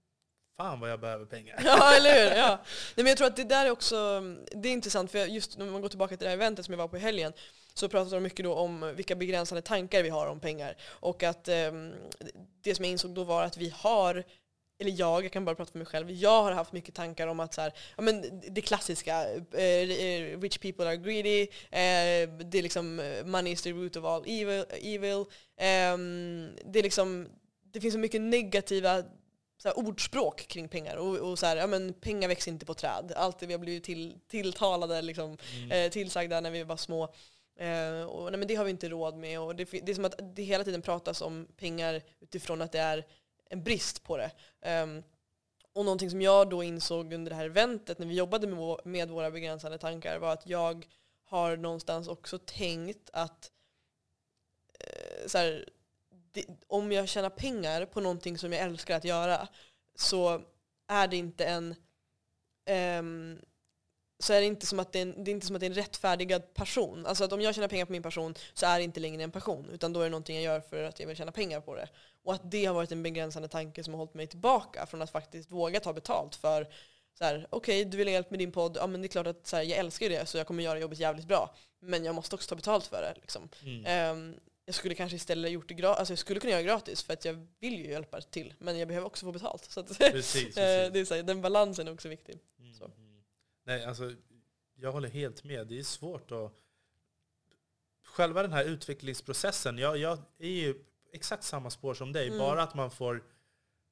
fan 0.57 0.79
vad 0.79 0.91
jag 0.91 0.99
behöver 0.99 1.25
pengar. 1.25 1.61
Ja, 1.65 1.95
eller 1.95 2.29
hur? 2.29 2.37
Ja. 2.37 2.47
Nej, 2.95 3.03
men 3.03 3.05
jag 3.07 3.17
tror 3.17 3.27
att 3.27 3.35
det 3.35 3.43
där 3.43 3.65
är 3.65 3.69
också 3.71 4.21
det 4.55 4.69
är 4.69 4.73
intressant, 4.73 5.11
för 5.11 5.25
just 5.25 5.57
när 5.57 5.65
man 5.65 5.81
går 5.81 5.89
tillbaka 5.89 6.17
till 6.17 6.23
det 6.25 6.29
här 6.29 6.37
eventet 6.37 6.65
som 6.65 6.71
jag 6.71 6.77
var 6.77 6.87
på 6.87 6.97
i 6.97 6.99
helgen, 6.99 7.33
så 7.73 7.89
pratade 7.89 8.15
de 8.15 8.23
mycket 8.23 8.43
då 8.43 8.53
om 8.53 8.93
vilka 8.95 9.15
begränsade 9.15 9.61
tankar 9.61 10.03
vi 10.03 10.09
har 10.09 10.27
om 10.27 10.39
pengar. 10.39 10.77
Och 10.83 11.23
att 11.23 11.47
ehm, 11.47 11.93
det 12.61 12.75
som 12.75 12.85
jag 12.85 12.91
insåg 12.91 13.11
då 13.11 13.23
var 13.23 13.43
att 13.43 13.57
vi 13.57 13.73
har 13.75 14.23
eller 14.81 14.91
jag, 14.99 15.25
jag 15.25 15.31
kan 15.31 15.45
bara 15.45 15.55
prata 15.55 15.71
för 15.71 15.77
mig 15.77 15.87
själv, 15.87 16.11
jag 16.11 16.43
har 16.43 16.51
haft 16.51 16.73
mycket 16.73 16.95
tankar 16.95 17.27
om 17.27 17.39
att 17.39 17.53
så 17.53 17.61
här, 17.61 17.73
ja, 17.97 18.03
men 18.03 18.41
det 18.49 18.61
klassiska, 18.61 19.25
eh, 19.51 20.39
rich 20.41 20.57
people 20.57 20.87
are 20.87 20.97
greedy, 20.97 21.41
eh, 21.41 22.29
det 22.45 22.55
är 22.57 22.61
liksom 22.61 22.99
eh, 22.99 23.25
money 23.25 23.53
is 23.53 23.61
the 23.61 23.71
root 23.71 23.95
of 23.95 24.05
all 24.05 24.23
evil, 24.27 24.65
evil. 24.81 25.25
Ehm, 25.57 26.49
det 26.65 26.79
är 26.79 26.83
liksom, 26.83 27.29
det 27.73 27.81
finns 27.81 27.93
så 27.93 27.99
mycket 27.99 28.21
negativa 28.21 29.03
så 29.57 29.67
här, 29.67 29.77
ordspråk 29.79 30.47
kring 30.47 30.69
pengar. 30.69 30.95
Och, 30.95 31.15
och 31.17 31.39
så 31.39 31.45
här, 31.45 31.57
ja, 31.57 31.67
men 31.67 31.93
pengar 31.93 32.27
växer 32.27 32.51
inte 32.51 32.65
på 32.65 32.73
träd. 32.73 33.13
Allt 33.15 33.39
det 33.39 33.45
vi 33.45 33.53
har 33.53 33.59
blivit 33.59 33.83
till, 33.83 34.15
tilltalade, 34.27 35.01
liksom, 35.01 35.37
Mm. 35.57 35.71
eh, 35.71 35.91
tillsagda 35.91 36.41
när 36.41 36.51
vi 36.51 36.63
var 36.63 36.77
små. 36.77 37.13
Eh, 37.59 38.03
och, 38.03 38.31
nej, 38.31 38.39
men 38.39 38.47
det 38.47 38.55
har 38.55 38.65
vi 38.65 38.71
inte 38.71 38.89
råd 38.89 39.17
med. 39.17 39.39
Och 39.39 39.55
det, 39.55 39.71
det 39.71 39.91
är 39.91 39.95
som 39.95 40.05
att 40.05 40.35
det 40.35 40.43
hela 40.43 40.63
tiden 40.63 40.81
pratas 40.81 41.21
om 41.21 41.47
pengar 41.57 42.01
utifrån 42.19 42.61
att 42.61 42.71
det 42.71 42.79
är 42.79 43.05
en 43.49 43.63
brist 43.63 44.03
på 44.03 44.17
det. 44.17 44.31
Ehm, 44.61 45.03
och 45.73 45.85
någonting 45.85 46.09
som 46.09 46.21
jag 46.21 46.49
då 46.49 46.63
insåg 46.63 47.13
under 47.13 47.29
det 47.29 47.35
här 47.35 47.45
eventet 47.45 47.99
när 47.99 48.07
vi 48.07 48.15
jobbade 48.15 48.47
med, 48.47 48.79
med 48.83 49.09
våra 49.09 49.31
begränsande 49.31 49.77
tankar 49.77 50.19
var 50.19 50.33
att 50.33 50.47
jag 50.47 50.87
har 51.25 51.57
någonstans 51.57 52.07
också 52.07 52.39
tänkt 52.39 53.09
att 53.13 53.51
eh, 54.79 55.27
så 55.27 55.37
här, 55.37 55.69
det, 56.31 56.45
om 56.67 56.91
jag 56.91 57.09
tjänar 57.09 57.29
pengar 57.29 57.85
på 57.85 58.01
någonting 58.01 58.37
som 58.37 58.53
jag 58.53 58.61
älskar 58.61 58.97
att 58.97 59.05
göra 59.05 59.47
så 59.95 60.41
är 60.87 61.07
det 61.07 61.17
inte 61.17 61.45
en 61.45 61.75
ehm, 62.65 63.39
så 64.19 64.33
är 64.33 64.39
det 64.41 64.45
inte 64.45 64.65
som 64.65 64.79
att 64.79 64.93
det 64.93 64.99
är 64.99 65.01
en, 65.01 65.23
det 65.23 65.31
är 65.31 65.33
inte 65.33 65.47
som 65.47 65.55
att 65.55 65.59
det 65.59 65.65
är 65.65 65.69
en 65.69 65.75
rättfärdigad 65.75 66.53
passion. 66.53 67.05
Alltså 67.05 67.23
att 67.23 67.33
om 67.33 67.41
jag 67.41 67.55
tjänar 67.55 67.67
pengar 67.67 67.85
på 67.85 67.91
min 67.91 68.03
passion 68.03 68.35
så 68.53 68.65
är 68.65 68.77
det 68.77 68.83
inte 68.83 68.99
längre 68.99 69.23
en 69.23 69.31
passion 69.31 69.69
utan 69.73 69.93
då 69.93 69.99
är 69.99 70.03
det 70.03 70.09
någonting 70.09 70.35
jag 70.35 70.43
gör 70.43 70.59
för 70.59 70.83
att 70.83 70.99
jag 70.99 71.07
vill 71.07 71.15
tjäna 71.17 71.31
pengar 71.31 71.61
på 71.61 71.75
det. 71.75 71.89
Och 72.23 72.33
att 72.33 72.51
det 72.51 72.65
har 72.65 72.73
varit 72.73 72.91
en 72.91 73.03
begränsande 73.03 73.47
tanke 73.47 73.83
som 73.83 73.93
har 73.93 73.97
hållit 73.97 74.13
mig 74.13 74.27
tillbaka 74.27 74.85
från 74.85 75.01
att 75.01 75.11
faktiskt 75.11 75.51
våga 75.51 75.79
ta 75.79 75.93
betalt 75.93 76.35
för 76.35 76.67
så 77.17 77.23
här, 77.23 77.47
okej 77.49 77.85
du 77.85 77.97
vill 77.97 78.07
ha 78.07 78.11
hjälp 78.13 78.29
med 78.29 78.39
din 78.39 78.51
podd, 78.51 78.77
ja 78.77 78.87
men 78.87 79.01
det 79.01 79.05
är 79.05 79.09
klart 79.09 79.27
att 79.27 79.47
så 79.47 79.55
här, 79.55 79.63
jag 79.63 79.77
älskar 79.77 80.09
det 80.09 80.25
så 80.25 80.37
jag 80.37 80.47
kommer 80.47 80.63
göra 80.63 80.79
jobbet 80.79 80.99
jävligt 80.99 81.27
bra. 81.27 81.55
Men 81.79 82.05
jag 82.05 82.15
måste 82.15 82.35
också 82.35 82.49
ta 82.49 82.55
betalt 82.55 82.85
för 82.85 83.01
det. 83.01 83.13
Liksom. 83.21 83.49
Mm. 83.63 83.85
Ehm, 83.85 84.39
jag 84.65 84.75
skulle 84.75 84.95
kanske 84.95 85.15
istället 85.15 85.51
gjort 85.51 85.67
det 85.67 85.73
gratis, 85.73 85.99
alltså 85.99 86.11
jag 86.11 86.19
skulle 86.19 86.39
kunna 86.39 86.51
göra 86.51 86.63
gratis 86.63 87.03
för 87.03 87.13
att 87.13 87.25
jag 87.25 87.47
vill 87.59 87.77
ju 87.77 87.91
hjälpa 87.91 88.21
till 88.21 88.53
men 88.59 88.79
jag 88.79 88.87
behöver 88.87 89.07
också 89.07 89.25
få 89.25 89.31
betalt. 89.31 89.71
Så 89.71 89.79
att, 89.79 89.97
Precis, 89.97 90.35
eh, 90.57 90.63
precis. 90.63 90.93
det 90.93 90.99
är 90.99 91.05
så 91.05 91.15
här, 91.15 91.23
den 91.23 91.41
balansen 91.41 91.87
är 91.87 91.93
också 91.93 92.09
viktig. 92.09 92.39
Mm, 92.59 92.71
mm. 92.71 93.08
Nej, 93.69 93.85
alltså, 93.85 94.11
jag 94.75 94.91
håller 94.91 95.09
helt 95.09 95.43
med. 95.43 95.67
Det 95.67 95.79
är 95.79 95.83
svårt 95.83 96.31
att... 96.31 96.51
Själva 98.03 98.41
den 98.41 98.53
här 98.53 98.63
utvecklingsprocessen, 98.63 99.77
jag, 99.77 99.97
jag 99.97 100.17
är 100.39 100.49
ju 100.49 100.75
exakt 101.13 101.43
samma 101.43 101.69
spår 101.69 101.93
som 101.93 102.11
dig. 102.13 102.27
Mm. 102.27 102.39
Bara 102.39 102.63
att 102.63 102.75
man 102.75 102.91
får 102.91 103.23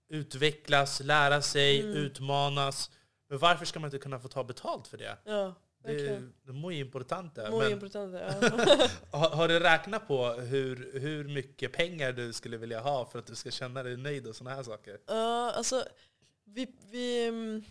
utvecklas, 0.10 1.00
lära 1.00 1.42
sig, 1.42 1.80
Mm. 1.82 1.94
utmanas. 1.98 2.92
Men 3.30 3.40
varför 3.40 3.66
ska 3.66 3.80
man 3.80 3.88
inte 3.88 4.00
kunna 4.00 4.20
få 4.20 4.28
ta 4.28 4.44
betalt 4.44 4.88
för 4.88 4.98
det? 4.98 5.18
Ja, 5.24 5.56
verkligen. 5.84 6.34
det 6.44 6.50
är 6.50 6.54
muy 6.54 6.80
importante. 6.80 7.50
Muy 7.52 7.60
Men 7.60 7.72
importante. 7.72 8.36
Ja. 8.42 8.88
har, 9.20 9.30
har 9.30 9.48
du 9.48 9.60
räknat 9.60 10.08
på 10.08 10.28
hur, 10.32 11.00
hur 11.00 11.24
mycket 11.24 11.74
pengar 11.74 12.12
du 12.12 12.34
skulle 12.34 12.58
vilja 12.58 12.80
ha 12.80 13.06
för 13.06 13.20
att 13.20 13.28
du 13.28 13.36
ska 13.36 13.52
känna 13.52 13.84
dig 13.84 13.98
nöjd 13.98 14.28
och 14.28 14.36
sådana 14.36 14.56
här 14.56 14.63
saker? 14.63 15.00
Ja, 15.08 15.52
alltså, 15.52 15.84
vi, 16.46 16.68
vi, 16.92 17.28
mm, 17.28 17.63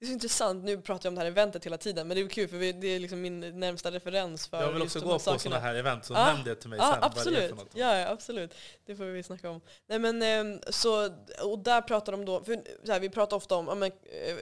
det 0.00 0.04
är 0.04 0.06
så 0.06 0.12
intressant, 0.12 0.64
nu 0.64 0.80
pratar 0.80 1.06
jag 1.06 1.10
om 1.10 1.14
det 1.14 1.20
här 1.20 1.26
eventet 1.26 1.66
hela 1.66 1.76
tiden, 1.78 2.08
men 2.08 2.16
det 2.16 2.22
är 2.22 2.28
kul 2.28 2.48
för 2.48 2.58
det 2.72 2.88
är 2.88 3.00
liksom 3.00 3.20
min 3.20 3.60
närmsta 3.60 3.90
referens 3.90 4.46
för 4.46 4.62
Jag 4.62 4.72
vill 4.72 4.82
också 4.82 5.00
gå 5.00 5.18
på 5.18 5.38
sådana 5.38 5.58
här 5.60 5.74
event, 5.74 6.04
så 6.04 6.12
Ja, 6.14 6.26
nämn 6.26 6.44
det 6.44 6.54
till 6.54 6.70
mig 6.70 6.78
Ja, 6.78 6.90
sen. 6.92 7.00
det 7.00 7.06
absolut. 7.06 7.56
något. 7.56 7.68
Ja, 7.74 8.08
absolut. 8.08 8.54
Det 8.86 8.96
får 8.96 9.04
vi 9.04 9.22
snacka 9.22 9.50
om. 9.50 9.60
Nej, 9.86 9.98
men, 9.98 10.22
ehm, 10.22 10.60
så, 10.70 11.10
och 11.42 11.58
där 11.58 11.80
pratar 11.80 12.12
de 12.12 12.24
då, 12.24 12.44
för 12.44 12.62
så 12.84 12.92
här, 12.92 13.00
vi 13.00 13.10
pratar 13.10 13.36
ofta 13.36 13.56
om 13.56 13.66
ja, 13.68 13.74
men, 13.74 13.88
eh, 13.88 14.36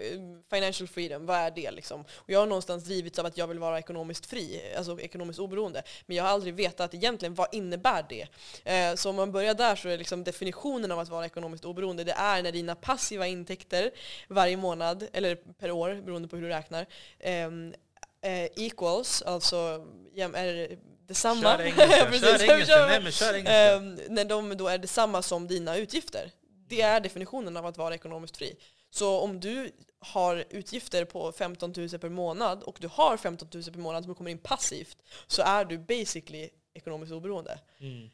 financial 0.51 0.88
freedom, 0.88 1.27
vad 1.27 1.37
är 1.37 1.51
det 1.51 1.71
liksom? 1.71 2.01
Och 2.01 2.31
jag 2.31 2.38
har 2.38 2.47
någonstans 2.47 2.85
drivits 2.85 3.19
av 3.19 3.27
att 3.27 3.37
jag 3.37 3.47
vill 3.47 3.59
vara 3.59 3.79
ekonomiskt 3.79 4.27
fri, 4.27 4.75
alltså 4.77 5.01
ekonomiskt 5.01 5.38
oberoende. 5.38 5.83
Men 6.07 6.16
jag 6.16 6.25
har 6.25 6.31
aldrig 6.31 6.55
vetat 6.55 6.95
egentligen 6.95 7.35
vad 7.35 7.49
innebär 7.53 8.07
det? 8.09 8.27
Eh, 8.73 8.95
så 8.95 9.11
om 9.11 9.16
man 9.16 9.33
börjar 9.33 9.55
där 9.55 9.77
så 9.77 9.88
är 9.88 9.99
liksom 9.99 10.25
definitionen 10.25 10.92
av 10.92 10.99
att 10.99 11.09
vara 11.09 11.27
ekonomiskt 11.27 11.64
oberoende, 11.64 12.05
det 12.05 12.12
är 12.12 12.42
när 12.42 12.53
dina 12.53 12.75
passiva 12.75 13.27
intäkter 13.27 13.90
varje 14.29 14.57
månad, 14.57 15.07
eller 15.12 15.45
per 15.59 15.70
år, 15.70 16.00
beroende 16.04 16.28
på 16.28 16.37
hur 16.37 16.42
du 16.42 16.48
räknar, 16.48 16.87
ehm, 17.18 17.74
eh, 18.20 18.44
equals, 18.44 19.22
alltså 19.22 19.87
jäm, 20.14 20.35
är 20.35 20.78
detsamma. 21.06 21.42
Kör 21.42 21.61
engelska, 21.61 22.06
Precis, 22.06 22.46
kör 22.46 22.52
engelska. 22.52 22.87
Nej 22.87 23.00
men 23.02 23.12
kör 23.12 23.35
engelska. 23.35 23.54
Ehm, 23.54 23.98
när 24.09 24.24
de 24.24 24.56
då 24.56 24.68
är 24.68 24.78
detsamma 24.78 25.22
som 25.22 25.46
dina 25.46 25.76
utgifter. 25.76 26.30
Det 26.68 26.80
är 26.80 27.00
definitionen 27.00 27.56
av 27.56 27.66
att 27.66 27.78
vara 27.78 27.94
ekonomiskt 27.94 28.36
fri. 28.36 28.57
Så 28.90 29.20
om 29.20 29.40
du 29.40 29.70
har 29.99 30.44
utgifter 30.51 31.05
på 31.05 31.32
15 31.32 31.72
000 31.76 31.88
per 31.88 32.09
månad 32.09 32.62
och 32.62 32.78
du 32.80 32.88
har 32.88 33.16
15 33.16 33.49
000 33.55 33.64
per 33.64 33.78
månad 33.78 34.05
som 34.05 34.14
kommer 34.14 34.30
in 34.30 34.38
passivt 34.38 34.99
så 35.26 35.42
är 35.42 35.64
du 35.64 35.78
basically 35.78 36.51
ekonomiskt 36.74 37.12
oberoende. 37.12 37.59
Mm. 37.80 38.11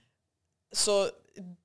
Så 0.72 1.09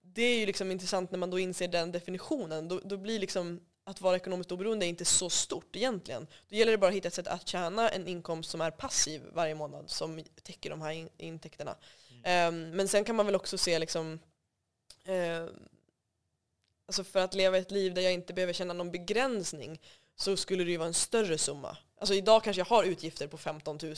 det 0.02 0.24
är 0.24 0.40
ju 0.40 0.46
liksom 0.46 0.72
intressant 0.72 1.12
när 1.12 1.20
man 1.20 1.30
då 1.30 1.40
inser 1.40 1.68
den 1.68 1.92
definitionen. 1.92 2.68
Då, 2.68 2.80
då 2.84 2.98
blir 2.98 3.20
liksom 3.20 3.60
att 3.88 4.02
vara 4.02 4.16
ekonomiskt 4.16 4.52
oberoende 4.52 4.86
inte 4.86 5.06
så 5.06 5.30
stort 5.30 5.76
egentligen. 5.76 6.28
Då 6.50 6.56
gäller 6.56 6.72
det 6.72 6.78
bara 6.78 6.88
att 6.88 6.96
hitta 6.96 7.08
ett 7.08 7.14
sätt 7.14 7.28
att 7.28 7.48
tjäna 7.48 7.90
en 7.90 8.08
inkomst 8.08 8.50
som 8.50 8.62
är 8.62 8.72
passiv 8.72 9.22
varje 9.34 9.56
månad 9.56 9.90
som 9.90 10.24
täcker 10.44 10.70
de 10.70 10.82
här 10.82 10.92
in- 10.92 11.10
intäkterna. 11.18 11.76
Ehm, 12.24 12.70
men 12.70 12.88
sen 12.88 13.04
kan 13.04 13.16
man 13.16 13.26
väl 13.26 13.36
också 13.36 13.58
se 13.58 13.80
liksom 13.80 14.20
eh, 15.06 15.46
alltså 16.88 17.04
för 17.04 17.20
att 17.20 17.34
leva 17.34 17.58
ett 17.58 17.72
liv 17.72 17.94
där 17.94 18.02
jag 18.02 18.14
inte 18.14 18.34
behöver 18.34 18.54
känna 18.54 18.74
någon 18.74 18.92
begränsning 18.92 19.82
så 20.16 20.38
skulle 20.38 20.64
det 20.64 20.72
ju 20.72 20.78
vara 20.78 20.88
en 20.88 20.94
större 20.94 21.38
summa 21.38 21.78
Alltså 22.00 22.14
idag 22.14 22.44
kanske 22.44 22.60
jag 22.60 22.66
har 22.66 22.84
utgifter 22.84 23.28
på 23.28 23.38
15 23.38 23.80
000. 23.82 23.94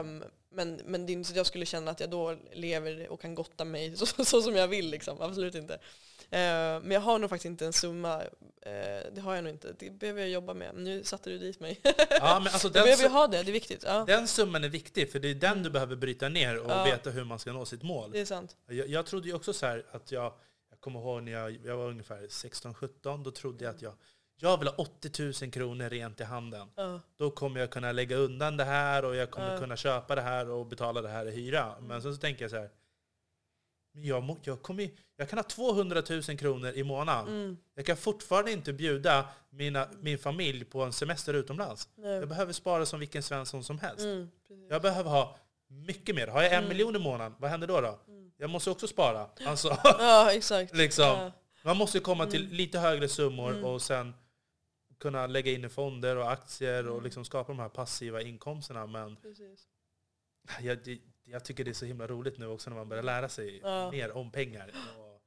Um, 0.00 0.24
men, 0.50 0.80
men 0.84 1.06
det 1.06 1.12
är 1.12 1.14
inte 1.14 1.28
så 1.28 1.32
att 1.32 1.36
jag 1.36 1.46
skulle 1.46 1.66
känna 1.66 1.90
att 1.90 2.00
jag 2.00 2.10
då 2.10 2.36
lever 2.52 3.08
och 3.08 3.20
kan 3.20 3.34
gotta 3.34 3.64
mig 3.64 3.96
så, 3.96 4.24
så 4.24 4.42
som 4.42 4.56
jag 4.56 4.68
vill. 4.68 4.90
Liksom. 4.90 5.20
Absolut 5.20 5.54
inte. 5.54 5.78
Uh, 6.32 6.38
men 6.82 6.90
jag 6.90 7.00
har 7.00 7.18
nog 7.18 7.30
faktiskt 7.30 7.46
inte 7.46 7.66
en 7.66 7.72
summa. 7.72 8.18
Uh, 8.22 8.24
det 9.12 9.20
har 9.20 9.34
jag 9.34 9.44
nog 9.44 9.52
inte. 9.52 9.74
Det 9.78 9.90
behöver 9.90 10.20
jag 10.20 10.30
jobba 10.30 10.54
med. 10.54 10.74
Nu 10.74 11.04
satte 11.04 11.30
du 11.30 11.38
dit 11.38 11.60
mig. 11.60 11.80
Ja, 12.10 12.40
men 12.44 12.52
alltså 12.52 12.66
jag 12.68 12.72
den, 12.74 12.84
behöver 12.84 13.02
ju 13.02 13.08
ha 13.08 13.26
det, 13.26 13.42
det 13.42 13.50
är 13.50 13.52
viktigt. 13.52 13.84
Ja, 13.86 14.04
den 14.06 14.28
summan 14.28 14.64
är 14.64 14.68
viktig, 14.68 15.12
för 15.12 15.18
det 15.18 15.28
är 15.30 15.34
den 15.34 15.62
du 15.62 15.70
behöver 15.70 15.96
bryta 15.96 16.28
ner 16.28 16.58
och 16.60 16.70
Ja. 16.70 16.84
veta 16.84 17.10
hur 17.10 17.24
man 17.24 17.38
ska 17.38 17.52
nå 17.52 17.64
sitt 17.64 17.82
mål. 17.82 18.10
det 18.12 18.20
är 18.20 18.24
sant. 18.24 18.56
Jag, 18.68 18.88
jag 18.88 19.06
trodde 19.06 19.28
ju 19.28 19.34
också 19.34 19.52
så 19.52 19.66
här 19.66 19.84
att 19.90 20.12
jag, 20.12 20.32
jag 20.70 20.80
kommer 20.80 21.00
ihåg 21.00 21.22
när 21.22 21.32
jag, 21.32 21.58
jag 21.64 21.76
var 21.76 21.88
ungefär 21.88 22.20
16-17, 22.20 23.24
då 23.24 23.30
trodde 23.30 23.64
jag 23.64 23.74
att 23.74 23.82
jag, 23.82 23.92
jag 24.36 24.58
vill 24.58 24.68
ha 24.68 24.74
80 24.74 25.22
000 25.42 25.52
kronor 25.52 25.88
rent 25.90 26.20
i 26.20 26.24
handen. 26.24 26.68
Ja. 26.76 27.00
Då 27.16 27.30
kommer 27.30 27.60
jag 27.60 27.70
kunna 27.70 27.92
lägga 27.92 28.16
undan 28.16 28.56
det 28.56 28.64
här 28.64 29.04
och 29.04 29.16
jag 29.16 29.30
kommer 29.30 29.52
Ja. 29.52 29.58
kunna 29.58 29.76
köpa 29.76 30.14
det 30.14 30.22
här 30.22 30.48
och 30.50 30.66
betala 30.66 31.02
det 31.02 31.08
här 31.08 31.26
i 31.26 31.30
hyra. 31.30 31.74
Men 31.80 32.02
sen 32.02 32.14
så 32.14 32.20
tänker 32.20 32.44
jag 32.44 32.50
så 32.50 32.56
här, 32.56 32.70
men 33.92 34.04
jag, 34.04 34.22
må, 34.22 34.38
jag, 34.42 34.62
kommer, 34.62 34.90
jag 35.16 35.28
kan 35.28 35.38
ha 35.38 35.42
200 35.42 36.02
000 36.10 36.22
kronor 36.22 36.72
i 36.72 36.84
månaden. 36.84 37.28
Mm. 37.28 37.56
Jag 37.74 37.86
kan 37.86 37.96
fortfarande 37.96 38.52
inte 38.52 38.72
bjuda 38.72 39.28
mina, 39.50 39.88
min 40.00 40.18
familj 40.18 40.64
på 40.64 40.82
en 40.82 40.92
semester 40.92 41.34
utomlands. 41.34 41.88
Nej. 41.94 42.10
Jag 42.12 42.28
behöver 42.28 42.52
spara 42.52 42.86
som 42.86 43.00
vilken 43.00 43.22
svensson 43.22 43.64
som 43.64 43.78
helst. 43.78 44.04
Mm. 44.04 44.28
Jag 44.70 44.82
behöver 44.82 45.10
ha 45.10 45.36
mycket 45.68 46.14
mer. 46.14 46.26
Har 46.26 46.42
jag 46.42 46.52
en 46.52 46.58
Mm. 46.58 46.68
miljon 46.68 46.96
i 46.96 46.98
månaden, 46.98 47.34
vad 47.38 47.50
händer 47.50 47.66
då? 47.66 47.80
då? 47.80 47.98
Jag 48.36 48.50
måste 48.50 48.70
också 48.70 48.86
spara. 48.88 49.28
Alltså, 49.46 49.76
Ja, 49.84 50.32
exakt. 50.32 50.74
liksom, 50.76 51.04
Ja. 51.04 51.32
man 51.64 51.76
måste 51.76 51.98
komma 52.00 52.26
till 52.26 52.42
Mm. 52.44 52.54
lite 52.56 52.78
högre 52.78 53.08
summor 53.08 53.50
Mm. 53.50 53.64
och 53.64 53.82
sen 53.82 54.14
kunna 55.00 55.26
lägga 55.26 55.52
in 55.52 55.64
i 55.64 55.68
fonder 55.68 56.16
och 56.16 56.32
aktier 56.32 56.86
och 56.86 56.92
Mm. 56.92 57.04
liksom 57.04 57.24
skapa 57.24 57.52
de 57.52 57.58
här 57.58 57.68
passiva 57.68 58.22
inkomsterna. 58.22 58.86
Men 58.86 59.16
Precis. 59.16 59.66
jag, 60.60 60.78
jag 61.32 61.44
tycker 61.44 61.64
det 61.64 61.70
är 61.70 61.74
så 61.74 61.84
himla 61.84 62.06
roligt 62.06 62.38
nu 62.38 62.46
också 62.46 62.70
när 62.70 62.76
man 62.76 62.88
börjar 62.88 63.02
lära 63.02 63.28
sig 63.28 63.60
Ja. 63.62 63.90
mer 63.90 64.16
om 64.16 64.30
pengar. 64.30 64.72
Och, 64.98 65.22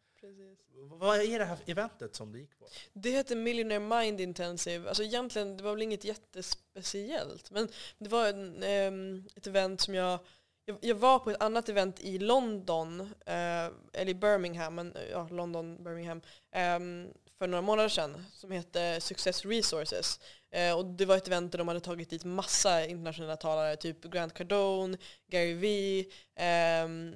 vad 1.00 1.20
är 1.22 1.40
det 1.40 1.46
här 1.46 1.58
eventet 1.66 2.16
som 2.16 2.32
du 2.32 2.40
gick 2.40 2.60
på? 2.60 2.68
Det 2.94 3.10
heter 3.10 3.36
Millionaire 3.36 3.80
Mind 4.04 4.22
Intensive. 4.22 4.88
Alltså 4.88 5.04
egentligen, 5.04 5.58
det 5.58 5.64
var 5.64 5.72
väl 5.72 5.82
inget 5.82 6.04
jättespeciellt. 6.04 7.52
Men 7.52 7.68
det 7.98 8.10
var 8.10 8.28
en, 8.28 8.64
ehm, 8.64 9.24
ett 9.36 9.48
event 9.48 9.82
som 9.82 9.94
jag, 9.96 10.20
jag... 10.66 10.78
Jag 10.82 10.96
var 10.96 11.20
på 11.20 11.32
ett 11.32 11.42
annat 11.44 11.70
event 11.70 12.00
i 12.00 12.20
London, 12.20 13.00
eh, 13.26 13.66
eller 13.94 14.10
i 14.10 14.14
Birmingham, 14.14 14.76
men, 14.76 14.96
eh, 14.96 15.10
ja, 15.12 15.28
London, 15.32 15.84
Birmingham, 15.84 16.22
ehm, 16.52 17.08
för 17.38 17.48
några 17.48 17.62
månader 17.62 17.90
sedan 17.90 18.26
som 18.34 18.52
hette 18.52 19.02
Success 19.02 19.46
Resources. 19.46 20.20
Eh, 20.56 20.78
och 20.78 20.86
det 20.86 21.06
var 21.06 21.18
ett 21.18 21.28
event 21.28 21.52
där 21.52 21.58
de 21.60 21.68
hade 21.68 21.80
tagit 21.80 22.10
dit 22.10 22.24
massa 22.24 22.86
internationella 22.86 23.36
talare, 23.38 23.76
typ 23.76 24.02
Grant 24.04 24.34
Cardone, 24.34 24.98
Gary 25.28 25.54
Vee, 25.54 26.06
ehm, 26.36 27.16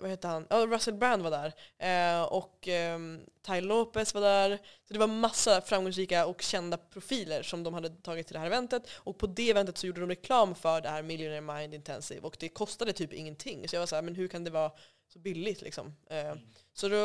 vad 0.00 0.10
heter 0.10 0.28
han? 0.28 0.46
Ja, 0.50 0.66
Russell 0.66 0.94
Brand 0.94 1.22
var 1.22 1.30
där. 1.30 1.52
Eh, 1.78 2.22
och 2.22 2.68
ehm, 2.68 3.20
Ty 3.42 3.60
Lopez 3.60 4.14
var 4.14 4.20
där. 4.20 4.56
Så 4.84 4.92
det 4.92 4.98
var 4.98 5.06
massa 5.06 5.60
framgångsrika 5.60 6.26
och 6.26 6.42
kända 6.42 6.76
profiler 6.76 7.42
som 7.42 7.62
de 7.62 7.74
hade 7.74 7.88
tagit 7.90 8.26
till 8.26 8.34
det 8.34 8.40
här 8.40 8.46
eventet. 8.46 8.82
Och 8.94 9.18
på 9.18 9.26
det 9.26 9.50
eventet 9.50 9.78
så 9.78 9.86
gjorde 9.86 10.00
de 10.00 10.08
reklam 10.08 10.54
för 10.54 10.80
det 10.80 10.88
här 10.88 11.02
Millionaire 11.02 11.40
Mind 11.40 11.74
Intensive 11.74 12.20
och 12.20 12.36
det 12.40 12.48
kostade 12.48 12.92
typ 12.92 13.12
ingenting. 13.12 13.68
Så 13.68 13.76
jag 13.76 13.80
var 13.80 13.86
så 13.86 13.94
här, 13.94 14.02
men 14.02 14.14
hur 14.14 14.28
kan 14.28 14.44
det 14.44 14.50
vara 14.50 14.72
så 15.12 15.18
billigt 15.18 15.62
liksom? 15.62 15.94
Eh, 16.10 16.34
Så 16.72 16.88
då 16.88 16.96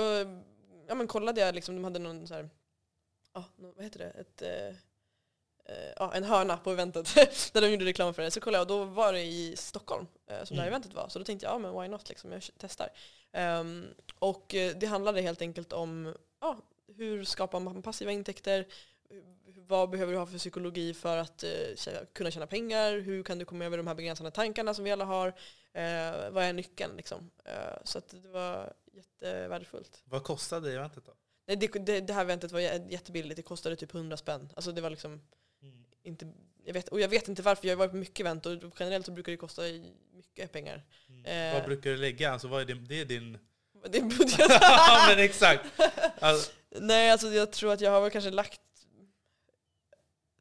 ja, 0.88 0.95
men 0.95 1.08
kollade 1.08 1.41
jag, 1.41 1.56
liksom, 1.56 1.76
de 1.76 1.84
hade 1.84 1.99
någon 1.99 2.28
så 2.28 2.34
här, 2.34 2.49
ja, 3.34 3.43
nå- 3.58 3.74
vad 3.76 3.84
heter 3.84 3.99
det? 3.99 4.10
Ett, 4.10 4.41
eh, 4.41 4.68
eh, 4.68 4.76
ja, 5.99 6.14
en 6.14 6.24
hörna 6.24 6.57
på 6.57 6.72
eventet 6.72 7.16
där 7.53 7.61
de 7.61 7.68
gjorde 7.72 7.86
reklam 7.86 8.14
för 8.14 8.22
det. 8.24 8.32
Så 8.32 8.39
kollade 8.39 8.57
jag 8.74 8.82
och 8.82 8.88
då 8.88 8.93
var 8.93 9.14
det 9.14 9.22
i 9.24 9.55
Stockholm 9.57 10.07
eh, 10.30 10.43
som 10.43 10.55
det 10.55 10.61
här 10.61 10.68
Mm. 10.68 10.74
eventet 10.78 10.93
var. 10.93 11.09
Så 11.09 11.20
då 11.20 11.26
tänkte 11.26 11.45
jag, 11.45 11.53
ja 11.53 11.59
men 11.59 11.82
why 11.82 11.88
not, 11.88 12.09
liksom, 12.09 12.32
jag 12.32 12.43
testar. 12.57 12.89
Ehm, 13.32 13.88
och 14.20 14.55
eh, 14.55 14.76
det 14.76 14.86
handlade 14.86 15.22
helt 15.22 15.41
enkelt 15.41 15.74
om 15.74 16.16
ja, 16.41 16.57
hur 16.97 17.24
skapar 17.26 17.59
man 17.59 17.82
passiva 17.82 18.11
intäkter, 18.11 18.68
vad 19.68 19.89
behöver 19.89 20.14
du 20.14 20.20
ha 20.20 20.26
för 20.26 20.38
psykologi 20.38 20.93
för 20.93 21.18
att 21.18 21.43
eh, 21.43 21.49
tjä- 21.76 22.05
kunna 22.14 22.32
tjäna 22.32 22.47
pengar, 22.47 22.93
hur 22.99 23.24
kan 23.24 23.39
du 23.39 23.45
komma 23.45 23.66
över 23.66 23.78
de 23.78 23.88
här 23.88 23.95
begränsande 23.95 24.32
tankarna 24.32 24.74
som 24.74 24.84
vi 24.84 24.91
alla 24.91 25.05
har, 25.05 25.28
eh, 25.74 26.30
vad 26.32 26.43
är 26.43 26.53
nyckeln 26.53 26.95
liksom. 26.97 27.32
Eh, 27.45 27.78
så 27.84 28.01
det 28.09 28.28
var 28.30 28.74
jättevärdefullt. 28.93 30.01
Vad 30.05 30.24
kostade 30.24 30.74
eventet 30.74 31.05
då? 31.05 31.11
Nej, 31.47 31.57
det, 31.57 31.68
det, 31.68 31.99
det 31.99 32.14
här 32.14 32.22
eventet 32.22 32.51
var 32.51 32.59
jä- 32.59 32.89
jättebilligt, 32.89 33.36
det 33.36 33.41
kostade 33.43 33.76
typ 33.76 33.93
100 33.95 34.18
spänn. 34.18 34.49
Alltså 34.55 34.72
det 34.72 34.82
var 34.82 34.89
liksom 34.89 35.22
inte, 36.04 36.34
jag 36.66 36.74
vet, 36.74 36.88
och 36.88 36.99
jag 37.01 37.08
vet 37.10 37.28
inte 37.28 37.41
varför, 37.41 37.68
jag 37.68 37.72
har 37.74 37.78
varit 37.80 37.91
på 37.91 37.97
mycket 37.97 38.20
event 38.20 38.45
och 38.45 38.74
generellt 38.80 39.06
så 39.06 39.12
brukar 39.12 39.32
det 39.32 39.38
kosta 39.38 39.62
mycket 40.14 40.51
pengar. 40.51 40.84
Mm. 41.10 41.26
Eh. 41.26 41.54
Vad 41.54 41.66
brukar 41.66 41.89
du 41.89 41.97
lägga? 41.97 42.32
Alltså, 42.32 42.47
vad 42.47 42.62
är 42.62 42.66
din, 42.66 42.86
det 42.88 43.01
är 43.01 43.06
din... 43.06 43.38
Det 43.89 43.97
är 43.97 44.01
budget. 44.01 44.39
ja 44.62 45.06
men 45.10 45.20
exakt! 45.26 45.66
Alltså, 46.20 46.51
Nej, 46.70 47.12
alltså 47.12 47.28
jag 47.28 47.51
tror 47.51 47.74
att 47.74 47.82
jag 47.82 47.91
har 47.91 48.01
väl 48.01 48.12
kanske 48.12 48.30
lagt 48.32 48.62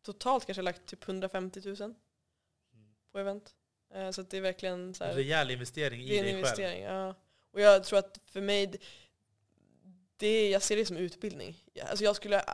totalt 0.02 0.46
kanske 0.46 0.62
lagt 0.62 0.86
typ 0.86 1.08
150 1.08 1.60
000 1.64 1.94
på 3.12 3.18
event. 3.18 3.54
Eh, 3.94 4.10
Så 4.10 4.22
det 4.22 4.36
är 4.36 4.40
verkligen 4.40 4.94
så 4.94 5.04
en 5.04 5.10
här, 5.10 5.16
rejäl 5.16 5.50
investering 5.50 6.00
i 6.00 6.18
en 6.18 6.24
dig 6.24 6.32
själv. 6.32 6.38
investering. 6.38 6.82
Ja. 6.82 7.14
Och 7.50 7.60
jag 7.60 7.84
tror 7.84 7.98
att 7.98 8.18
för 8.26 8.40
mig, 8.40 8.74
det, 10.16 10.50
jag 10.50 10.62
ser 10.62 10.76
det 10.76 10.86
som 10.86 10.96
utbildning. 10.96 11.64
Alltså 11.82 12.04
jag 12.04 12.16
skulle, 12.16 12.44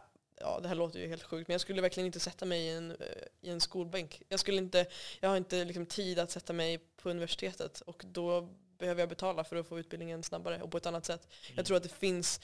ja 0.41 0.61
det 0.61 0.69
här 0.69 0.75
låter 0.75 0.99
ju 1.01 1.09
helt 1.09 1.23
sjukt, 1.23 1.49
men 1.49 1.55
jag 1.55 1.61
skulle 1.61 1.83
verkligen 1.83 2.07
inte 2.07 2.21
sätta 2.21 2.45
mig 2.45 2.61
i 2.63 2.71
en, 2.71 2.91
eh, 2.91 2.97
i 3.41 3.51
en 3.51 3.61
skolbänk. 3.61 4.23
Jag, 4.29 4.41
skulle 4.41 4.59
inte, 4.59 4.87
jag 5.21 5.29
har 5.29 5.37
inte 5.37 5.65
liksom 5.65 5.87
tid 5.87 6.19
att 6.19 6.31
sätta 6.31 6.53
mig 6.53 6.79
på 6.79 7.11
universitetet 7.11 7.81
och 7.81 8.05
då 8.07 8.49
behöver 8.79 9.03
jag 9.03 9.09
betala 9.09 9.45
för 9.45 9.57
att 9.57 9.69
få 9.69 9.79
utbildningen 9.79 10.23
snabbare 10.23 10.63
och 10.63 10.71
på 10.71 10.77
ett 10.77 10.87
annat 10.87 11.05
sätt. 11.05 11.29
Mm. 11.47 11.57
Jag 11.57 11.67
tror 11.67 11.77
att 11.77 11.83
det 11.83 11.89
finns 11.89 12.41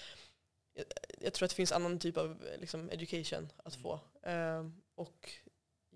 jag, 1.20 1.32
tror 1.32 1.44
att 1.44 1.50
det 1.50 1.56
finns 1.56 1.72
annan 1.72 1.98
typ 1.98 2.16
av 2.16 2.30
eh, 2.30 2.60
liksom, 2.60 2.90
education 2.90 3.52
att 3.64 3.74
få. 3.74 4.00
Ehm, 4.22 4.74
och 4.94 5.30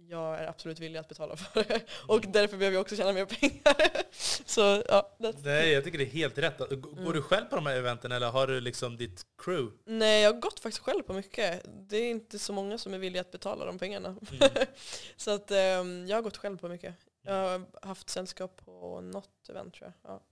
jag 0.09 0.39
är 0.39 0.47
absolut 0.47 0.79
villig 0.81 0.99
att 0.99 1.09
betala 1.09 1.37
för 1.37 1.65
det. 1.65 1.83
Och 2.07 2.21
därför 2.21 2.57
behöver 2.57 2.75
jag 2.75 2.81
också 2.81 2.97
tjäna 2.97 3.13
mer 3.13 3.25
pengar. 3.25 4.03
Så 4.49 4.83
ja, 4.89 5.17
Nej, 5.45 5.73
jag 5.73 5.85
tycker 5.85 5.99
det 5.99 6.05
är 6.05 6.11
helt 6.11 6.39
rätt. 6.39 6.59
Går 6.59 6.99
Mm. 6.99 7.13
du 7.13 7.23
själv 7.23 7.45
på 7.47 7.57
de 7.57 7.67
här 7.67 7.77
eventen 7.77 8.13
eller 8.13 8.31
har 8.31 8.47
du 8.47 8.61
liksom 8.61 8.97
ditt 8.97 9.27
crew? 9.39 9.77
Nej, 9.85 10.23
jag 10.23 10.33
har 10.33 10.41
gått 10.41 10.61
faktiskt 10.61 10.83
själv 10.85 11.03
på 11.03 11.13
mycket. 11.13 11.63
Det 11.89 11.97
är 11.97 12.11
inte 12.11 12.39
så 12.39 12.53
många 12.53 12.79
som 12.79 12.95
är 12.95 12.99
villiga 12.99 13.21
att 13.21 13.31
betala 13.33 13.65
de 13.65 13.79
pengarna. 13.79 14.09
Mm. 14.09 14.51
så 15.17 15.31
att 15.31 15.51
ehm, 15.51 16.07
jag 16.07 16.17
har 16.17 16.23
gått 16.23 16.37
själv 16.37 16.59
på 16.59 16.69
mycket. 16.69 16.95
Jag 17.23 17.33
har 17.35 17.87
haft 17.89 18.09
sällskap 18.11 18.57
på 18.65 19.01
något 19.01 19.49
event 19.49 19.75
tror 19.75 19.93
jag. 20.03 20.13
Ja. 20.13 20.23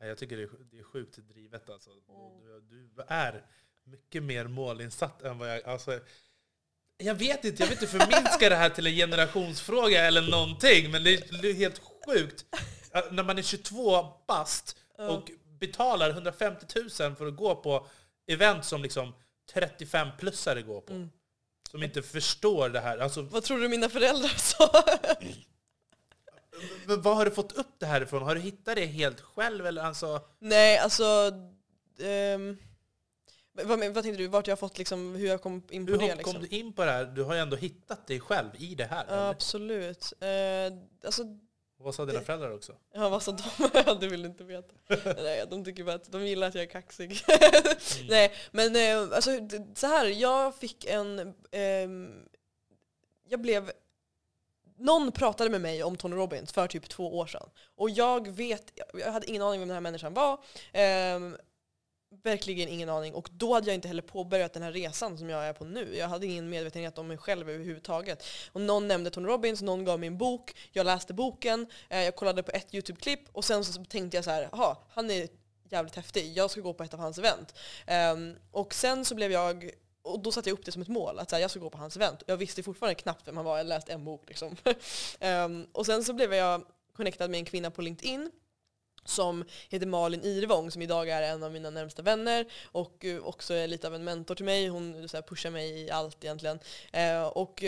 Nej, 0.00 0.08
Jag 0.08 0.18
tycker 0.18 0.36
det 0.36 0.42
är, 0.42 0.50
det 0.70 0.78
är 0.78 0.82
sjukt 0.84 1.16
drivet 1.16 1.70
alltså. 1.70 1.90
Och 2.06 2.42
Du, 2.62 2.88
du 2.88 3.02
är 3.08 3.44
mycket 3.84 4.22
mer 4.22 4.46
målinsatt 4.46 5.22
än 5.22 5.38
vad 5.38 5.50
jag... 5.50 5.62
Alltså, 5.64 6.00
jag 6.98 7.14
vet 7.14 7.44
inte, 7.44 7.62
jag 7.62 7.68
vill 7.68 7.78
inte 7.82 7.86
förminska 7.86 8.48
det 8.48 8.56
här 8.56 8.70
till 8.70 8.86
en 8.86 8.92
generationsfråga 8.92 10.04
eller 10.04 10.22
någonting, 10.22 10.90
men 10.90 11.04
det 11.04 11.14
är, 11.14 11.54
helt 11.54 11.80
sjukt. 12.06 12.44
När 13.10 13.22
man 13.22 13.38
är 13.38 13.42
22 13.42 14.06
bast 14.26 14.76
och 14.98 15.30
betalar 15.60 16.10
150 16.10 16.66
000 16.76 16.90
för 16.90 17.26
att 17.26 17.36
gå 17.36 17.56
på 17.56 17.86
event 18.26 18.64
som 18.64 18.82
liksom 18.82 19.14
35-plussare 19.52 20.62
går 20.62 20.80
på. 20.80 20.92
Mm. 20.92 21.10
Som 21.70 21.82
inte 21.82 22.02
förstår 22.02 22.68
det 22.68 22.80
här. 22.80 22.98
Alltså, 22.98 23.22
Vad 23.22 23.44
tror 23.44 23.58
du 23.58 23.68
mina 23.68 23.88
föräldrar 23.88 24.28
sa? 24.28 24.70
men 26.86 27.02
vad 27.02 27.16
har 27.16 27.24
du 27.24 27.30
fått 27.30 27.52
upp 27.52 27.74
det 27.78 27.86
här 27.86 28.00
ifrån? 28.00 28.22
Har 28.22 28.34
du 28.34 28.40
hittat 28.40 28.76
det 28.76 28.86
helt 28.86 29.20
själv? 29.20 29.66
Eller 29.66 29.82
alltså, 29.82 30.20
Nej, 30.38 30.78
alltså... 30.78 31.32
ehm, 32.00 32.58
vad, 33.54 33.78
men- 33.78 33.92
vad 33.92 34.04
tänkte 34.04 34.22
du? 34.22 34.26
Vart 34.28 34.46
jag 34.46 34.52
har 34.52 34.56
fått 34.56 34.78
liksom, 34.78 35.14
hur 35.14 35.26
jag 35.26 35.42
kom 35.42 35.62
in 35.70 35.86
på 35.86 35.92
hur 35.92 35.98
det? 35.98 36.08
kom 36.08 36.16
Liksom? 36.18 36.40
du 36.42 36.48
in 36.48 36.72
på 36.72 36.84
det 36.84 36.90
här? 36.90 37.04
Du 37.04 37.22
har 37.22 37.34
ju 37.34 37.40
ändå 37.40 37.56
hittat 37.56 38.06
dig 38.06 38.20
själv 38.20 38.48
i 38.58 38.74
det 38.74 38.84
här. 38.84 39.04
Ja, 39.08 39.28
absolut. 39.28 40.12
Eh, 40.20 40.28
alltså, 41.04 41.22
vad 41.76 41.94
sa 41.94 42.04
dina 42.04 42.20
föräldrar 42.20 42.50
också? 42.54 42.76
ja, 42.94 43.08
vad 43.08 43.22
sa 43.22 43.32
de? 43.32 43.96
Du 44.00 44.08
vill 44.08 44.24
inte 44.24 44.44
veta. 44.44 44.74
Nej, 45.22 45.44
de 45.50 45.64
tycker 45.64 45.84
bara 45.84 45.94
att 45.94 46.12
de 46.12 46.26
gillar 46.26 46.48
att 46.48 46.54
jag 46.54 46.64
är 46.64 46.68
kaxig. 46.68 47.20
Nej, 48.08 48.32
men 48.50 48.76
eh, 48.76 49.16
alltså, 49.16 49.30
så 49.74 49.86
här, 49.86 50.06
jag 50.06 50.54
fick 50.54 50.84
en... 50.84 51.34
ehm, 51.50 52.24
jag 53.28 53.40
blev... 53.40 53.70
Någon 54.76 55.12
pratade 55.12 55.50
med 55.50 55.60
mig 55.60 55.82
om 55.84 55.96
Tony 55.96 56.16
Robbins 56.16 56.52
för 56.52 56.66
typ 56.66 56.88
två 56.88 57.18
år 57.18 57.26
sedan. 57.26 57.48
Och 57.76 57.90
jag 57.90 58.28
vet, 58.28 58.72
jag 58.94 59.12
hade 59.12 59.26
ingen 59.26 59.42
aning 59.42 59.54
om 59.54 59.60
vem 59.60 59.68
den 59.68 59.74
här 59.76 59.80
människan 59.80 60.14
var. 60.14 60.44
Ehm, 60.72 61.36
verkligen 62.22 62.68
ingen 62.68 62.88
aning. 62.88 63.14
Och 63.14 63.28
då 63.32 63.54
hade 63.54 63.66
jag 63.66 63.74
inte 63.74 63.88
heller 63.88 64.02
påbörjat 64.02 64.52
den 64.52 64.62
här 64.62 64.72
resan 64.72 65.18
som 65.18 65.30
jag 65.30 65.44
är 65.44 65.52
på 65.52 65.64
nu. 65.64 65.96
Jag 65.96 66.08
hade 66.08 66.26
ingen 66.26 66.48
medvetenhet 66.48 66.98
om 66.98 67.08
mig 67.08 67.18
själv 67.18 67.50
överhuvudtaget. 67.50 68.24
Och 68.52 68.60
någon 68.60 68.88
nämnde 68.88 69.10
Tony 69.10 69.28
Robbins, 69.28 69.62
någon 69.62 69.84
gav 69.84 70.00
mig 70.00 70.06
en 70.06 70.18
bok, 70.18 70.56
jag 70.72 70.86
läste 70.86 71.14
boken, 71.14 71.66
eh, 71.88 72.02
jag 72.02 72.16
kollade 72.16 72.42
på 72.42 72.50
ett 72.50 72.74
YouTube-klipp 72.74 73.20
och 73.32 73.44
sen 73.44 73.64
så 73.64 73.84
tänkte 73.84 74.16
jag 74.16 74.24
så 74.24 74.30
här, 74.30 74.48
jaha, 74.52 74.76
han 74.90 75.10
är 75.10 75.28
jävligt 75.68 75.96
häftig, 75.96 76.32
jag 76.36 76.50
ska 76.50 76.60
gå 76.60 76.74
på 76.74 76.84
ett 76.84 76.94
av 76.94 77.00
hans 77.00 77.18
event. 77.18 77.54
Ehm, 77.86 78.36
och 78.50 78.74
sen 78.74 79.04
så 79.04 79.14
blev 79.14 79.32
jag 79.32 79.70
och 80.02 80.22
då 80.22 80.32
satte 80.32 80.48
jag 80.48 80.58
upp 80.58 80.64
det 80.64 80.72
som 80.72 80.82
ett 80.82 80.88
mål, 80.88 81.18
att 81.18 81.30
så 81.30 81.36
här, 81.36 81.40
jag 81.40 81.50
ska 81.50 81.60
gå 81.60 81.70
på 81.70 81.78
hans 81.78 81.96
event. 81.96 82.22
Jag 82.26 82.36
visste 82.36 82.62
fortfarande 82.62 82.94
knappt 82.94 83.28
vem 83.28 83.36
han 83.36 83.46
var, 83.46 83.56
jag 83.56 83.66
läste 83.66 83.92
en 83.92 84.04
bok. 84.04 84.28
Liksom. 84.28 84.56
um, 85.20 85.66
och 85.72 85.86
sen 85.86 86.04
så 86.04 86.12
blev 86.12 86.34
jag 86.34 86.64
connectad 86.96 87.30
med 87.30 87.38
en 87.38 87.44
kvinna 87.44 87.70
på 87.70 87.82
LinkedIn 87.82 88.30
som 89.04 89.44
heter 89.68 89.86
Malin 89.86 90.24
Irvång 90.24 90.70
som 90.70 90.82
idag 90.82 91.08
är 91.08 91.22
en 91.22 91.42
av 91.42 91.52
mina 91.52 91.70
närmsta 91.70 92.02
vänner 92.02 92.46
och 92.64 93.04
också 93.22 93.54
är 93.54 93.66
lite 93.66 93.86
av 93.86 93.94
en 93.94 94.04
mentor 94.04 94.34
till 94.34 94.44
mig. 94.44 94.68
Hon 94.68 95.08
så 95.08 95.22
pushar 95.22 95.50
mig 95.50 95.80
i 95.80 95.90
allt 95.90 96.24
egentligen. 96.24 96.58
Uh, 96.96 97.26
och 97.26 97.62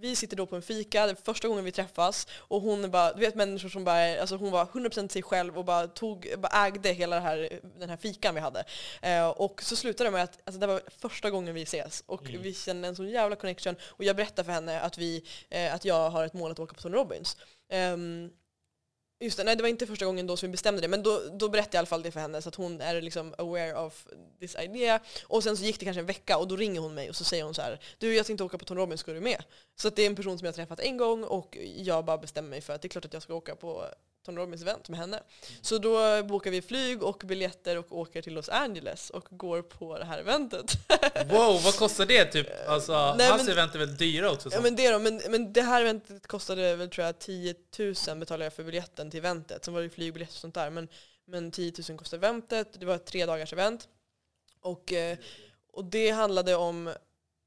vi 0.00 0.16
sitter 0.16 0.36
då 0.36 0.46
på 0.46 0.56
en 0.56 0.62
fika, 0.62 1.06
det 1.06 1.12
är 1.12 1.16
första 1.24 1.48
gången 1.48 1.64
vi 1.64 1.72
träffas 1.72 2.26
och 2.38 2.62
hon 2.62 2.90
bara, 2.90 3.12
du 3.12 3.20
vet 3.20 3.34
människor 3.34 3.68
som 3.68 3.84
bara, 3.84 4.20
alltså 4.20 4.36
hon 4.36 4.50
var 4.50 4.64
100% 4.64 5.08
sig 5.08 5.22
själv 5.22 5.58
och 5.58 5.64
bara, 5.64 5.86
tog, 5.86 6.34
bara 6.38 6.66
ägde 6.66 6.92
hela 6.92 7.20
här, 7.20 7.60
den 7.78 7.90
här 7.90 7.96
fikan 7.96 8.34
vi 8.34 8.40
hade. 8.40 8.64
Eh, 9.02 9.28
och 9.28 9.62
så 9.62 9.76
slutade 9.76 10.10
det 10.10 10.12
med 10.12 10.22
att 10.22 10.38
alltså 10.44 10.60
det 10.60 10.66
var 10.66 10.82
första 10.98 11.30
gången 11.30 11.54
vi 11.54 11.62
ses 11.62 12.04
och 12.06 12.28
mm. 12.28 12.42
vi 12.42 12.54
kände 12.54 12.88
en 12.88 12.96
sån 12.96 13.08
jävla 13.08 13.36
connection 13.36 13.76
och 13.82 14.04
jag 14.04 14.16
berättade 14.16 14.44
för 14.44 14.52
henne 14.52 14.80
att, 14.80 14.98
vi, 14.98 15.24
eh, 15.50 15.74
att 15.74 15.84
jag 15.84 16.10
har 16.10 16.24
ett 16.24 16.34
mål 16.34 16.50
att 16.50 16.58
åka 16.58 16.74
på 16.74 16.80
Tony 16.80 16.96
Robbins. 16.96 17.36
Um, 17.72 18.30
Just 19.20 19.36
det, 19.36 19.44
nej 19.44 19.56
det 19.56 19.62
var 19.62 19.68
inte 19.68 19.86
första 19.86 20.04
gången 20.04 20.26
då 20.26 20.36
som 20.36 20.46
vi 20.46 20.50
bestämde 20.50 20.80
det, 20.80 20.88
men 20.88 21.02
då, 21.02 21.22
då 21.32 21.48
berättade 21.48 21.76
jag 21.76 21.78
i 21.78 21.78
alla 21.78 21.86
fall 21.86 22.02
det 22.02 22.10
för 22.10 22.20
henne 22.20 22.42
så 22.42 22.48
att 22.48 22.54
hon 22.54 22.80
är 22.80 23.02
liksom 23.02 23.34
aware 23.38 23.74
of 23.74 24.06
this 24.40 24.56
idea. 24.56 25.00
Och 25.22 25.42
sen 25.42 25.56
så 25.56 25.64
gick 25.64 25.78
det 25.78 25.84
kanske 25.84 26.00
en 26.00 26.06
vecka 26.06 26.38
och 26.38 26.48
då 26.48 26.56
ringer 26.56 26.80
hon 26.80 26.94
mig 26.94 27.08
och 27.08 27.16
så 27.16 27.24
säger 27.24 27.44
hon 27.44 27.54
så 27.54 27.62
här, 27.62 27.80
du 27.98 28.14
jag 28.14 28.26
tänkte 28.26 28.44
åka 28.44 28.58
på 28.58 28.64
Tony 28.64 28.80
Robbins, 28.80 29.00
ska 29.00 29.12
du 29.12 29.20
med? 29.20 29.44
Så 29.76 29.88
att 29.88 29.96
det 29.96 30.02
är 30.02 30.06
en 30.06 30.16
person 30.16 30.38
som 30.38 30.44
jag 30.44 30.52
har 30.52 30.56
träffat 30.56 30.80
en 30.80 30.96
gång 30.96 31.24
och 31.24 31.58
jag 31.76 32.04
bara 32.04 32.18
bestämmer 32.18 32.48
mig 32.48 32.60
för 32.60 32.72
att 32.72 32.82
det 32.82 32.86
är 32.86 32.90
klart 32.90 33.04
att 33.04 33.12
jag 33.12 33.22
ska 33.22 33.34
åka 33.34 33.56
på 33.56 33.84
Tony 34.28 34.40
Robbins 34.40 34.62
event 34.62 34.88
med 34.88 34.98
henne. 34.98 35.22
Så 35.60 35.78
då 35.78 36.22
bokar 36.22 36.50
vi 36.50 36.62
flyg 36.62 37.02
och 37.02 37.22
biljetter 37.26 37.78
och 37.78 37.98
åker 37.98 38.22
till 38.22 38.34
Los 38.34 38.48
Angeles 38.48 39.10
och 39.10 39.28
går 39.30 39.62
på 39.62 39.98
det 39.98 40.04
här 40.04 40.18
eventet. 40.18 40.72
Wow, 41.30 41.62
vad 41.64 41.76
kostar 41.76 42.06
det 42.06 42.24
typ? 42.24 42.46
Alltså, 42.68 43.14
Nej, 43.18 43.28
hans 43.28 43.42
men, 43.42 43.52
event 43.52 43.74
är 43.74 43.78
väl 43.78 43.96
dyra 43.96 44.30
också? 44.30 44.50
Så. 44.50 44.56
Ja 44.56 44.60
men 44.60 44.76
det 44.76 44.90
då, 44.90 44.98
men, 44.98 45.20
men 45.30 45.52
det 45.52 45.62
här 45.62 45.80
eventet 45.80 46.26
kostade 46.26 46.76
väl 46.76 46.90
tror 46.90 47.06
jag 47.06 47.18
10 47.18 47.54
000 47.78 47.94
betalade 48.18 48.44
jag 48.44 48.52
för 48.52 48.64
biljetten 48.64 49.10
till 49.10 49.18
eventet. 49.18 49.64
Sen 49.64 49.74
var 49.74 49.82
det 49.82 49.90
flygbiljett 49.90 50.30
och 50.30 50.36
sånt 50.36 50.54
där. 50.54 50.70
Men, 50.70 50.88
men 51.26 51.50
10 51.50 51.72
000 51.88 51.98
kostade 51.98 52.26
eventet, 52.26 52.80
det 52.80 52.86
var 52.86 52.94
ett 52.94 53.06
tre 53.06 53.26
dagars 53.26 53.52
event. 53.52 53.88
Och, 54.60 54.92
eh, 54.92 55.18
och 55.72 55.84
det 55.84 56.10
handlade 56.10 56.54
om, 56.54 56.94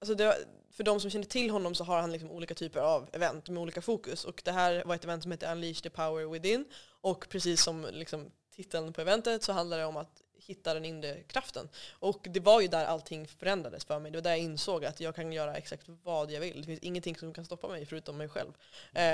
alltså 0.02 0.16
det, 0.16 0.38
för 0.72 0.84
de 0.84 1.00
som 1.00 1.10
känner 1.10 1.26
till 1.26 1.50
honom 1.50 1.76
så 1.76 1.84
har 1.84 2.02
han 2.02 2.12
liksom 2.12 2.32
olika 2.32 2.54
typer 2.54 2.80
av 2.80 3.10
event 3.14 3.50
med 3.50 3.62
olika 3.62 3.82
fokus. 3.82 4.26
Och 4.26 4.42
det 4.46 4.52
här 4.52 4.84
var 4.86 4.96
ett 4.96 5.04
event 5.04 5.24
som 5.24 5.32
heter 5.32 5.52
Unleash 5.52 5.82
the 5.82 5.90
power 5.90 6.26
within. 6.26 6.66
Och 7.02 7.30
precis 7.30 7.64
som 7.64 7.88
liksom 7.92 8.32
titeln 8.56 8.94
på 8.94 9.02
eventet 9.02 9.44
så 9.44 9.54
handlar 9.54 9.78
det 9.78 9.86
om 9.86 9.98
att 9.98 10.22
hitta 10.52 10.74
den 10.74 10.86
inre 10.86 11.24
kraften. 11.24 11.70
Och 11.92 12.28
det 12.30 12.40
var 12.40 12.62
ju 12.62 12.68
där 12.68 12.86
allting 12.86 13.28
förändrades 13.28 13.86
för 13.86 14.00
mig. 14.00 14.12
Det 14.12 14.18
var 14.18 14.24
där 14.24 14.30
jag 14.30 14.40
insåg 14.40 14.86
att 14.86 15.00
jag 15.00 15.16
kan 15.16 15.34
göra 15.34 15.56
exakt 15.56 15.84
vad 16.04 16.32
jag 16.32 16.42
vill. 16.42 16.62
Det 16.62 16.66
finns 16.66 16.80
ingenting 16.80 17.16
som 17.16 17.34
kan 17.34 17.46
stoppa 17.46 17.68
mig 17.68 17.86
förutom 17.86 18.18
mig 18.18 18.30
själv. 18.30 18.52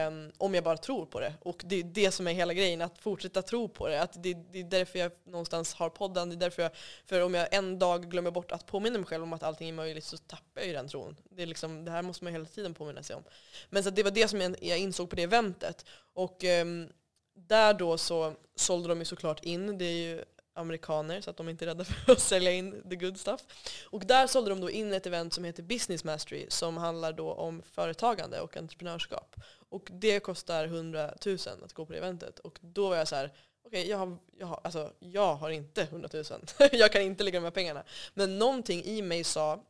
Um, 0.07 0.31
om 0.37 0.53
jag 0.53 0.63
bara 0.63 0.77
tror 0.77 1.05
på 1.05 1.19
det. 1.19 1.33
Och 1.41 1.61
det 1.65 1.75
är 1.75 1.83
det 1.83 2.11
som 2.11 2.27
är 2.27 2.33
hela 2.33 2.53
grejen, 2.53 2.81
att 2.81 2.97
fortsätta 2.99 3.41
tro 3.41 3.69
på 3.69 3.87
det. 3.87 4.01
Att 4.01 4.23
det, 4.23 4.33
det 4.33 4.59
är 4.59 4.63
därför 4.63 4.99
jag 4.99 5.11
någonstans 5.23 5.73
har 5.73 5.89
podden. 5.89 6.29
Det 6.29 6.35
är 6.35 6.37
därför 6.37 6.61
jag, 6.61 6.71
för 7.05 7.21
om 7.21 7.33
jag 7.33 7.53
en 7.53 7.79
dag 7.79 8.11
glömmer 8.11 8.31
bort 8.31 8.51
att 8.51 8.65
påminna 8.65 8.97
mig 8.97 9.07
själv 9.07 9.23
om 9.23 9.33
att 9.33 9.43
allting 9.43 9.69
är 9.69 9.73
möjligt 9.73 10.03
så 10.03 10.17
tappar 10.17 10.61
jag 10.61 10.67
ju 10.67 10.73
den 10.73 10.87
tron. 10.87 11.17
Det, 11.29 11.41
är 11.41 11.47
liksom, 11.47 11.85
det 11.85 11.91
här 11.91 12.01
måste 12.01 12.23
man 12.23 12.33
hela 12.33 12.45
tiden 12.45 12.73
påminna 12.73 13.03
sig 13.03 13.15
om. 13.15 13.23
Men 13.69 13.83
så 13.83 13.89
det 13.89 14.03
var 14.03 14.11
det 14.11 14.27
som 14.27 14.41
jag, 14.41 14.55
jag 14.61 14.79
insåg 14.79 15.09
på 15.09 15.15
det 15.15 15.23
eventet. 15.23 15.85
Och 16.13 16.43
um, 16.43 16.89
där 17.33 17.73
då 17.73 17.97
så 17.97 18.33
sålde 18.55 18.89
de 18.89 18.99
ju 18.99 19.05
såklart 19.05 19.43
in, 19.43 19.77
det 19.77 19.85
är 19.85 20.07
ju 20.07 20.23
amerikaner 20.57 21.21
så 21.21 21.29
att 21.29 21.37
de 21.37 21.49
inte 21.49 21.65
är 21.65 21.67
rädda 21.67 21.83
för 22.05 22.11
att 22.11 22.19
sälja 22.19 22.51
in 22.51 22.89
the 22.89 22.95
good 22.95 23.19
stuff. 23.19 23.41
Och 23.85 24.05
där 24.05 24.27
sålde 24.27 24.49
de 24.49 24.61
då 24.61 24.71
in 24.71 24.93
ett 24.93 25.05
event 25.05 25.33
som 25.33 25.43
heter 25.43 25.63
Business 25.63 26.03
Mastery 26.03 26.45
som 26.49 26.77
handlar 26.77 27.13
då 27.13 27.33
om 27.33 27.61
företagande 27.71 28.41
och 28.41 28.57
entreprenörskap. 28.57 29.35
Och 29.69 29.89
det 29.91 30.19
kostar 30.19 30.65
100 30.65 31.13
000 31.25 31.37
att 31.65 31.73
gå 31.73 31.85
på 31.85 31.93
det 31.93 31.97
eventet. 31.97 32.39
Och 32.39 32.59
då 32.61 32.89
var 32.89 32.95
jag 32.95 33.07
så 33.07 33.15
här, 33.15 33.33
okej 33.65 33.79
okay, 33.79 33.91
jag, 33.91 33.97
har, 33.97 34.17
jag, 34.37 34.47
har, 34.47 34.59
alltså, 34.63 34.93
jag 34.99 35.35
har 35.35 35.49
inte 35.49 35.81
100 35.81 36.09
000. 36.13 36.23
jag 36.71 36.91
kan 36.91 37.01
inte 37.01 37.23
lägga 37.23 37.39
de 37.39 37.43
här 37.43 37.51
pengarna. 37.51 37.83
Men 38.13 38.39
någonting 38.39 38.83
i 38.83 39.01
mig 39.01 39.23
sa 39.23 39.63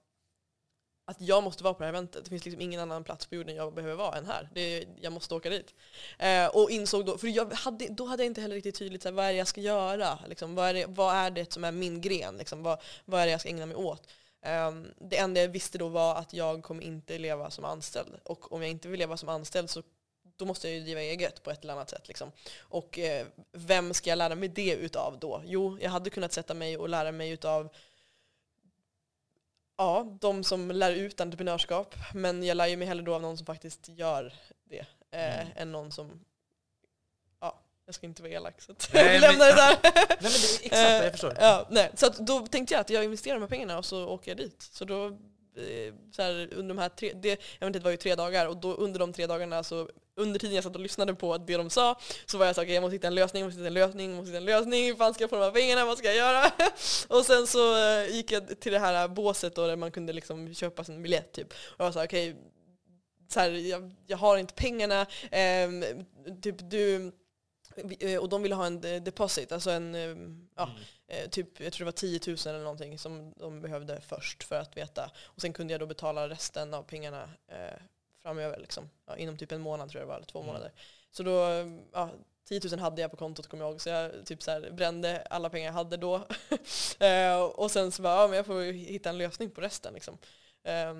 att 1.09 1.21
jag 1.21 1.43
måste 1.43 1.63
vara 1.63 1.73
på 1.73 1.79
det 1.79 1.85
här 1.85 1.93
eventet. 1.93 2.23
Det 2.23 2.29
finns 2.29 2.45
liksom 2.45 2.61
ingen 2.61 2.79
annan 2.79 3.03
plats 3.03 3.25
på 3.25 3.35
jorden 3.35 3.55
jag 3.55 3.73
behöver 3.73 3.95
vara 3.95 4.17
än 4.17 4.25
här. 4.25 4.49
Det, 4.53 4.87
jag 5.01 5.13
måste 5.13 5.35
åka 5.35 5.49
dit. 5.49 5.73
Eh, 6.19 6.45
och 6.45 6.71
insåg 6.71 7.05
då, 7.05 7.17
för 7.17 7.27
jag 7.27 7.53
hade, 7.53 7.87
då 7.87 8.05
hade 8.05 8.23
jag 8.23 8.29
inte 8.29 8.41
heller 8.41 8.55
riktigt 8.55 8.75
tydligt 8.75 9.03
så 9.03 9.09
här, 9.09 9.13
vad 9.13 9.25
är 9.25 9.31
det 9.31 9.37
jag 9.37 9.47
ska 9.47 9.61
göra. 9.61 10.19
Liksom, 10.27 10.55
vad, 10.55 10.69
är 10.69 10.73
det, 10.73 10.85
vad 10.87 11.15
är 11.15 11.31
det 11.31 11.53
som 11.53 11.63
är 11.63 11.71
min 11.71 12.01
gren? 12.01 12.37
Liksom, 12.37 12.63
vad, 12.63 12.81
vad 13.05 13.21
är 13.21 13.25
det 13.25 13.31
jag 13.31 13.39
ska 13.39 13.49
ägna 13.49 13.65
mig 13.65 13.75
åt? 13.75 14.09
Eh, 14.41 14.71
det 14.97 15.17
enda 15.17 15.41
jag 15.41 15.47
visste 15.47 15.77
då 15.77 15.87
var 15.87 16.15
att 16.15 16.33
jag 16.33 16.63
kommer 16.63 16.83
inte 16.83 17.17
leva 17.17 17.51
som 17.51 17.65
anställd. 17.65 18.15
Och 18.23 18.51
om 18.51 18.61
jag 18.61 18.71
inte 18.71 18.87
vill 18.87 18.99
leva 18.99 19.17
som 19.17 19.29
anställd 19.29 19.69
så 19.69 19.83
då 20.37 20.45
måste 20.45 20.67
jag 20.67 20.77
ju 20.77 20.83
driva 20.83 21.01
eget 21.01 21.43
på 21.43 21.51
ett 21.51 21.63
eller 21.63 21.73
annat 21.73 21.89
sätt. 21.89 22.07
Liksom. 22.07 22.31
Och 22.59 22.99
eh, 22.99 23.27
vem 23.51 23.93
ska 23.93 24.09
jag 24.09 24.17
lära 24.17 24.35
mig 24.35 24.49
det 24.49 24.73
utav 24.73 25.19
då? 25.19 25.41
Jo, 25.45 25.77
jag 25.81 25.89
hade 25.89 26.09
kunnat 26.09 26.33
sätta 26.33 26.53
mig 26.53 26.77
och 26.77 26.89
lära 26.89 27.11
mig 27.11 27.29
utav 27.29 27.69
ja, 29.77 30.17
de 30.21 30.43
som 30.43 30.71
lär 30.71 30.91
ut 30.91 31.21
entreprenörskap. 31.21 31.95
Men 32.13 32.43
jag 32.43 32.57
lär 32.57 32.67
ju 32.67 32.77
mig 32.77 32.87
hellre 32.87 33.05
då 33.05 33.15
av 33.15 33.21
någon 33.21 33.37
som 33.37 33.45
faktiskt 33.45 33.89
gör 33.89 34.33
det. 34.69 34.85
Eh, 35.11 35.41
mm. 35.41 35.47
Än 35.55 35.71
någon 35.71 35.91
som, 35.91 36.25
ja, 37.41 37.59
jag 37.85 37.95
ska 37.95 38.07
inte 38.07 38.21
vara 38.21 38.31
elak 38.31 38.61
så 38.61 38.71
att 38.71 38.89
nej, 38.93 39.19
lämnar 39.19 39.45
det 39.45 39.55
där. 39.55 39.77
nej 39.83 40.17
men 40.21 40.21
det 40.21 40.27
är 40.27 40.65
exakt 40.65 40.91
vad 40.91 41.05
jag 41.05 41.11
förstår. 41.11 41.33
ja, 41.39 41.67
nej. 41.69 41.91
Så 41.93 42.09
då 42.09 42.47
tänkte 42.47 42.73
jag 42.73 42.81
att 42.81 42.89
jag 42.89 43.03
investerar 43.03 43.35
de 43.35 43.41
här 43.41 43.49
pengarna 43.49 43.77
och 43.77 43.85
så 43.85 44.07
åker 44.07 44.31
jag 44.31 44.37
dit. 44.37 44.61
Så 44.61 44.85
då, 44.85 45.05
eh, 45.07 45.93
så 46.11 46.21
här, 46.21 46.53
under 46.53 46.75
de 46.75 46.77
här 46.77 46.89
tre, 46.89 47.13
det, 47.15 47.29
jag 47.29 47.37
vet 47.59 47.67
inte, 47.67 47.79
det 47.79 47.83
var 47.83 47.91
ju 47.91 47.97
tre 47.97 48.15
dagar 48.15 48.47
och 48.47 48.57
då 48.57 48.73
under 48.73 48.99
de 48.99 49.13
tre 49.13 49.27
dagarna 49.27 49.63
så 49.63 49.89
under 50.17 50.39
tiden 50.39 50.55
jag 50.55 50.63
satt 50.63 50.75
och 50.75 50.81
lyssnade 50.81 51.13
på 51.13 51.37
det 51.37 51.57
de 51.57 51.69
sa 51.69 51.99
så 52.25 52.37
var 52.37 52.45
jag 52.45 52.55
så 52.55 52.61
okay, 52.61 52.73
jag 52.73 52.81
måste 52.81 52.95
hitta 52.95 53.07
en 53.07 53.15
lösning, 53.15 53.41
jag 53.41 53.47
måste 53.47 53.59
hitta 53.59 53.67
en 53.67 53.73
lösning, 53.73 54.09
jag 54.09 54.17
måste 54.17 54.31
hitta 54.31 54.37
en 54.37 54.45
lösning, 54.45 54.85
hur 54.85 54.95
fan 54.95 55.13
ska 55.13 55.23
jag 55.23 55.29
få 55.29 55.35
de 55.35 55.43
här 55.43 55.51
pengarna, 55.51 55.85
vad 55.85 55.97
ska 55.97 56.07
jag 56.07 56.15
göra? 56.15 56.51
och 57.07 57.25
sen 57.25 57.47
så 57.47 57.75
uh, 57.75 58.15
gick 58.15 58.31
jag 58.31 58.59
till 58.59 58.71
det 58.71 58.79
här 58.79 59.07
båset 59.07 59.55
då, 59.55 59.67
där 59.67 59.75
man 59.75 59.91
kunde 59.91 60.13
liksom 60.13 60.53
köpa 60.53 60.83
sin 60.83 61.01
biljett 61.01 61.31
typ. 61.31 61.53
Och 61.53 61.85
jag 61.85 61.93
sa 61.93 62.03
okej, 62.03 62.29
okay, 62.31 62.43
så 63.29 63.39
här, 63.39 63.51
jag, 63.51 63.91
jag, 64.05 64.17
har 64.17 64.37
inte 64.37 64.53
pengarna, 64.53 65.05
um, 65.65 65.83
typ 66.41 66.55
du 66.59 67.11
eh, 67.99 68.19
och 68.19 68.29
de 68.29 68.43
ville 68.43 68.55
ha 68.55 68.65
en 68.65 68.81
deposit, 68.81 69.51
alltså 69.51 69.69
en, 69.69 69.93
ja, 70.55 70.69
mm. 71.07 71.29
typ, 71.29 71.59
jag 71.59 71.73
tror 71.73 71.85
det 71.85 71.91
var 71.91 72.19
10 72.19 72.19
000 72.27 72.37
eller 72.45 72.59
någonting 72.59 72.99
som 72.99 73.33
de 73.37 73.61
behövde 73.61 74.01
först 74.01 74.43
för 74.43 74.55
att 74.55 74.77
veta. 74.77 75.11
Och 75.23 75.41
sen 75.41 75.53
kunde 75.53 75.73
jag 75.73 75.81
då 75.81 75.85
betala 75.85 76.29
resten 76.29 76.73
av 76.73 76.83
pengarna 76.83 77.29
eh, 77.47 77.79
framöver. 78.27 78.57
Liksom. 78.59 78.89
Ja, 79.05 79.17
inom 79.17 79.37
typ 79.37 79.51
en 79.51 79.61
månad 79.61 79.89
tror 79.89 80.01
jag 80.01 80.07
det 80.07 80.09
var, 80.09 80.15
eller 80.15 80.25
två 80.25 80.39
mm. 80.39 80.47
månader. 80.47 80.71
Så 81.11 81.23
då, 81.23 81.31
ja, 81.93 82.09
10 82.47 82.61
000 82.71 82.79
hade 82.79 83.01
jag 83.01 83.11
på 83.11 83.17
kontot 83.17 83.47
kommer 83.47 83.63
jag 83.63 83.71
ihåg, 83.71 83.81
så 83.81 83.89
jag 83.89 84.25
typ 84.25 84.43
så 84.43 84.51
här, 84.51 84.71
brände 84.71 85.27
alla 85.29 85.49
pengar 85.49 85.65
jag 85.65 85.73
hade 85.73 85.97
då. 85.97 86.15
eh, 86.99 87.41
och 87.41 87.71
sen 87.71 87.91
så 87.91 88.01
bara, 88.01 88.21
ja 88.21 88.27
men 88.27 88.37
jag 88.37 88.45
får 88.45 88.61
hitta 88.71 89.09
en 89.09 89.17
lösning 89.17 89.49
på 89.51 89.61
resten. 89.61 89.93
Liksom. 89.93 90.17
Eh, 90.63 90.93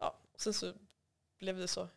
ja, 0.00 0.16
och 0.34 0.40
sen 0.40 0.54
så 0.54 0.72
blev 1.38 1.58
det 1.58 1.68
så. 1.68 1.88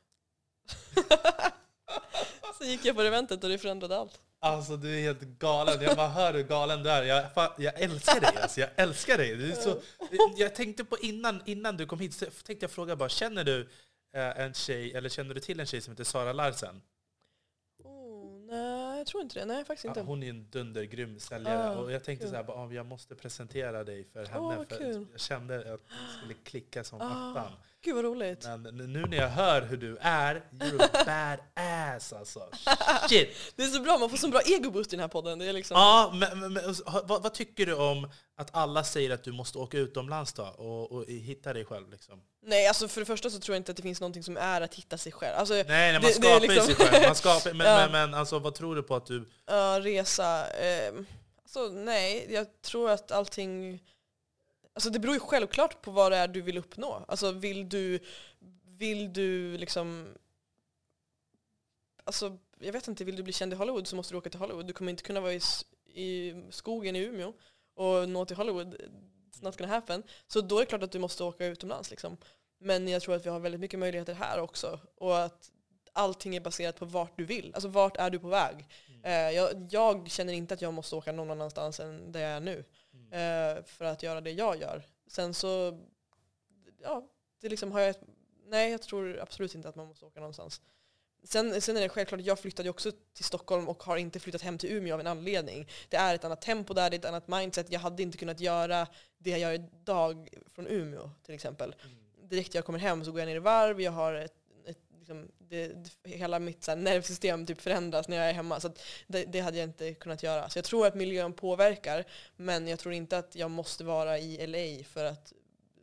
så 2.57 2.63
gick 2.63 2.85
jag 2.85 2.95
på 2.95 3.01
eventet 3.01 3.43
och 3.43 3.49
det 3.49 3.57
förändrade 3.57 3.97
allt. 3.97 4.19
Alltså 4.39 4.77
du 4.77 4.97
är 4.97 5.01
helt 5.01 5.21
galen. 5.21 5.81
Jag 5.81 5.95
bara 5.95 6.07
hör 6.07 6.33
hur 6.33 6.43
galen 6.43 6.83
du 6.83 6.89
är. 6.89 7.03
Jag, 7.03 7.25
jag 7.57 7.81
älskar 7.81 8.19
dig. 8.19 8.37
Alltså. 8.41 8.59
Jag 8.59 8.69
älskar 8.75 9.17
dig. 9.17 9.35
Du 9.35 9.55
så, 9.55 9.81
jag 10.35 10.55
tänkte 10.55 10.83
på 10.85 10.97
innan, 10.97 11.41
innan 11.45 11.77
du 11.77 11.85
kom 11.85 11.99
hit, 11.99 12.13
så 12.13 12.25
tänkte 12.25 12.63
jag 12.63 12.71
fråga 12.71 12.95
bara, 12.95 13.09
känner 13.09 13.43
du 13.43 13.69
en 14.21 14.53
tjej, 14.53 14.93
eller 14.93 15.09
känner 15.09 15.33
du 15.33 15.39
till 15.39 15.59
en 15.59 15.65
tjej 15.65 15.81
som 15.81 15.91
heter 15.91 16.03
Sara 16.03 16.33
Larsen? 16.33 16.81
Oh, 17.83 18.39
nej, 18.39 18.97
jag 18.97 19.07
tror 19.07 19.23
inte 19.23 19.39
det. 19.39 19.45
Nej, 19.45 19.65
faktiskt 19.65 19.85
inte. 19.85 20.01
hon 20.01 20.23
är 20.23 20.29
en 20.29 20.49
dundergrym 20.49 21.19
säljare. 21.19 21.69
Ah, 21.69 21.77
och 21.77 21.91
jag 21.91 22.03
tänkte 22.03 22.27
så 22.27 22.35
här, 22.35 22.43
bara, 22.43 22.73
jag 22.73 22.85
måste 22.85 23.15
presentera 23.15 23.83
dig 23.83 24.03
för 24.03 24.25
henne. 24.25 24.39
Oh, 24.39 24.65
för 24.67 24.77
kul. 24.77 25.07
jag 25.11 25.19
kände 25.19 25.73
att 25.73 25.81
det 25.87 26.17
skulle 26.17 26.33
klicka 26.33 26.83
som 26.83 27.01
ah, 27.01 27.31
attan. 27.31 27.51
Gud 27.85 27.95
vad 27.95 28.03
roligt. 28.03 28.43
Men 28.43 28.63
nu 28.63 29.05
när 29.05 29.17
jag 29.17 29.29
hör 29.29 29.61
hur 29.61 29.77
du 29.77 29.97
är, 30.01 30.43
you're 30.51 30.83
a 30.83 31.39
badass 31.55 32.13
alltså. 32.13 32.49
Shit! 33.09 33.29
det 33.55 33.63
är 33.63 33.67
så 33.67 33.81
bra, 33.81 33.97
man 33.97 34.09
får 34.09 34.17
så 34.17 34.27
bra 34.27 34.41
egoboost 34.45 34.93
i 34.93 34.95
den 34.95 35.01
här 35.01 35.07
podden. 35.07 35.39
Det 35.39 35.45
är 35.45 35.53
liksom... 35.53 35.77
Ja, 35.77 36.13
men, 36.13 36.39
men, 36.39 36.53
men 36.53 36.75
vad, 36.85 37.23
vad, 37.23 37.33
tycker 37.33 37.65
du 37.65 37.73
om 37.73 38.09
att 38.37 38.55
alla 38.55 38.83
säger 38.83 39.09
att 39.09 39.23
du 39.23 39.31
måste 39.31 39.57
åka 39.57 39.77
utomlands 39.77 40.33
då 40.33 40.43
och, 40.43 40.91
och 40.91 41.05
hitta 41.07 41.53
dig 41.53 41.65
själv? 41.65 41.89
Liksom? 41.89 42.21
Nej, 42.45 42.67
alltså 42.67 42.87
för 42.87 43.01
det 43.01 43.05
första 43.05 43.29
så 43.29 43.39
tror 43.39 43.55
jag 43.55 43.59
inte 43.59 43.71
att 43.71 43.77
det 43.77 43.83
finns 43.83 44.01
någonting 44.01 44.23
som 44.23 44.37
är 44.37 44.61
att 44.61 44.75
hitta 44.75 44.97
sig 44.97 45.11
själv. 45.11 45.35
Alltså, 45.37 45.53
nej, 45.53 45.65
nej, 45.67 45.93
man 45.93 46.01
det, 46.01 46.13
skapar 46.13 46.39
det 46.39 46.47
liksom... 46.47 46.75
sig 46.75 46.75
själv. 46.75 47.03
Man 47.05 47.15
skapar, 47.15 47.53
men, 47.53 47.67
ja. 47.71 47.77
men, 47.77 47.91
men 47.91 48.13
alltså, 48.13 48.39
vad 48.39 48.55
tror 48.55 48.75
du 48.75 48.83
på 48.83 48.95
att 48.95 49.05
du... 49.05 49.29
Ja, 49.45 49.79
resa. 49.81 50.49
Eh, 50.49 50.93
alltså, 51.43 51.69
nej, 51.69 52.27
jag 52.29 52.61
tror 52.61 52.89
att 52.89 53.11
allting 53.11 53.81
Alltså 54.75 54.89
det 54.89 54.99
beror 54.99 55.13
ju 55.13 55.19
självklart 55.19 55.81
på 55.81 55.91
vad 55.91 56.11
det 56.11 56.17
är 56.17 56.27
du 56.27 56.41
vill 56.41 56.57
uppnå. 56.57 57.05
Alltså 57.07 57.31
vill 57.31 57.69
du, 57.69 57.99
vill 58.77 59.13
du 59.13 59.57
liksom... 59.57 60.07
Alltså 62.03 62.37
jag 62.59 62.73
vet 62.73 62.87
inte, 62.87 63.03
vill 63.03 63.15
du 63.15 63.23
bli 63.23 63.33
känd 63.33 63.53
i 63.53 63.55
Hollywood 63.55 63.87
så 63.87 63.95
måste 63.95 64.13
du 64.13 64.17
åka 64.17 64.29
till 64.29 64.39
Hollywood. 64.39 64.67
Du 64.67 64.73
kommer 64.73 64.91
inte 64.91 65.03
kunna 65.03 65.21
vara 65.21 65.33
i, 65.33 65.41
i 65.85 66.33
skogen 66.49 66.95
i 66.95 66.99
Umeå 66.99 67.33
och 67.75 68.09
nå 68.09 68.25
till 68.25 68.37
Hollywood. 68.37 68.75
It's 68.75 69.43
not 69.43 69.57
gonna 69.57 69.73
happen. 69.73 70.03
Så 70.27 70.41
då 70.41 70.55
är 70.57 70.59
det 70.59 70.65
klart 70.65 70.83
att 70.83 70.91
du 70.91 70.99
måste 70.99 71.23
åka 71.23 71.45
utomlands. 71.45 71.91
Liksom. 71.91 72.17
Men 72.59 72.87
jag 72.87 73.01
tror 73.01 73.15
att 73.15 73.25
vi 73.25 73.29
har 73.29 73.39
väldigt 73.39 73.61
mycket 73.61 73.79
möjligheter 73.79 74.13
här 74.13 74.39
också. 74.39 74.79
Och 74.95 75.23
att 75.23 75.51
allting 75.93 76.35
är 76.35 76.39
baserat 76.39 76.79
på 76.79 76.85
vart 76.85 77.17
du 77.17 77.25
vill. 77.25 77.51
Alltså 77.53 77.69
vart 77.69 77.97
är 77.97 78.09
du 78.09 78.19
på 78.19 78.27
väg? 78.27 78.67
Eh, 79.03 79.11
jag, 79.11 79.67
jag 79.69 80.11
känner 80.11 80.33
inte 80.33 80.53
att 80.53 80.61
jag 80.61 80.73
måste 80.73 80.95
åka 80.95 81.11
någon 81.11 81.31
annanstans 81.31 81.79
än 81.79 82.11
där 82.11 82.19
jag 82.19 82.31
är 82.31 82.39
nu. 82.39 82.65
Eh, 83.15 83.63
för 83.63 83.85
att 83.85 84.03
göra 84.03 84.21
det 84.21 84.31
jag 84.31 84.61
gör. 84.61 84.83
Sen 85.07 85.33
så, 85.33 85.79
ja, 86.81 87.07
det 87.41 87.49
liksom 87.49 87.71
har 87.71 87.79
jag 87.79 87.89
ett, 87.89 88.01
nej 88.47 88.71
jag 88.71 88.81
tror 88.81 89.19
absolut 89.19 89.55
inte 89.55 89.69
att 89.69 89.75
man 89.75 89.87
måste 89.87 90.05
åka 90.05 90.19
någonstans. 90.19 90.61
Sen, 91.23 91.61
sen 91.61 91.77
är 91.77 91.81
det 91.81 91.89
självklart, 91.89 92.21
jag 92.21 92.39
flyttade 92.39 92.67
ju 92.67 92.69
också 92.69 92.91
till 93.13 93.25
Stockholm 93.25 93.67
och 93.67 93.83
har 93.83 93.97
inte 93.97 94.19
flyttat 94.19 94.41
hem 94.41 94.57
till 94.57 94.71
Umeå 94.71 94.93
av 94.93 94.99
en 94.99 95.07
anledning. 95.07 95.67
Det 95.89 95.97
är 95.97 96.15
ett 96.15 96.23
annat 96.23 96.41
tempo 96.41 96.73
där, 96.73 96.89
det 96.89 96.95
är 96.95 96.99
ett 96.99 97.05
annat 97.05 97.27
mindset. 97.27 97.71
Jag 97.71 97.79
hade 97.79 98.03
inte 98.03 98.17
kunnat 98.17 98.39
göra 98.39 98.87
det 99.17 99.29
jag 99.29 99.39
gör 99.39 99.53
idag 99.53 100.29
från 100.55 100.67
Umeå 100.67 101.09
till 101.23 101.35
exempel. 101.35 101.75
Direkt 102.23 102.55
jag 102.55 102.65
kommer 102.65 102.79
hem 102.79 103.05
så 103.05 103.11
går 103.11 103.19
jag 103.19 103.27
ner 103.27 103.35
i 103.35 103.39
varv, 103.39 103.81
jag 103.81 103.91
har 103.91 104.13
ett 104.13 104.44
liksom, 105.07 105.31
det, 105.37 105.67
det, 105.67 106.09
hela 106.09 106.39
mitt 106.39 106.63
så 106.63 106.71
här, 106.71 106.77
nervsystem 106.77 107.45
typ 107.45 107.61
förändras 107.61 108.07
när 108.07 108.17
jag 108.17 108.29
är 108.29 108.33
hemma. 108.33 108.59
Så 108.59 108.69
det, 109.07 109.23
det 109.25 109.39
hade 109.39 109.57
jag 109.57 109.63
inte 109.69 109.93
kunnat 109.93 110.23
göra. 110.23 110.49
Så 110.49 110.57
jag 110.57 110.65
tror 110.65 110.87
att 110.87 110.95
miljön 110.95 111.33
påverkar, 111.33 112.03
men 112.35 112.67
jag 112.67 112.79
tror 112.79 112.93
inte 112.93 113.17
att 113.17 113.35
jag 113.35 113.51
måste 113.51 113.83
vara 113.83 114.17
i 114.19 114.47
LA 114.47 114.83
för 114.83 115.05
att 115.05 115.33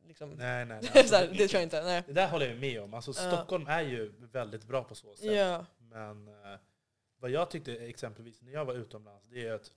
liksom, 0.08 0.30
Nej, 0.30 0.64
nej, 0.64 0.80
nej. 0.94 1.08
så 1.08 1.14
här, 1.16 1.26
det 1.26 1.48
tror 1.48 1.54
jag 1.54 1.62
inte. 1.62 1.82
Nej. 1.82 2.02
Det 2.06 2.12
där 2.12 2.28
håller 2.28 2.46
jag 2.48 2.58
med 2.58 2.80
om. 2.82 2.94
Alltså, 2.94 3.12
Ja. 3.16 3.32
Stockholm 3.32 3.66
är 3.66 3.82
ju 3.82 4.12
väldigt 4.32 4.64
bra 4.64 4.84
på 4.84 4.94
så 4.94 5.16
sätt. 5.16 5.32
Ja. 5.32 5.66
Men 5.78 6.28
eh, 6.28 6.58
vad 7.18 7.30
jag 7.30 7.50
tyckte 7.50 7.72
exempelvis 7.72 8.42
när 8.42 8.52
jag 8.52 8.64
var 8.64 8.74
utomlands, 8.74 9.26
det 9.30 9.46
är 9.46 9.52
att 9.52 9.70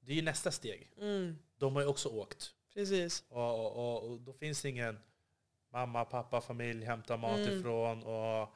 det 0.00 0.12
är 0.12 0.16
ju 0.16 0.22
nästa 0.22 0.50
steg. 0.50 0.90
Mm, 1.00 1.38
De 1.58 1.74
har 1.74 1.82
ju 1.82 1.88
också 1.88 2.08
åkt. 2.08 2.50
precis. 2.74 3.24
Och, 3.28 3.60
och, 3.66 3.72
och, 3.76 4.10
och 4.10 4.20
då 4.20 4.32
finns 4.32 4.64
ingen 4.64 4.98
mamma, 5.72 6.04
pappa, 6.04 6.40
familj, 6.40 6.84
hämta 6.84 7.16
mat 7.16 7.38
Mm. 7.38 7.58
ifrån 7.58 8.02
och 8.02 8.48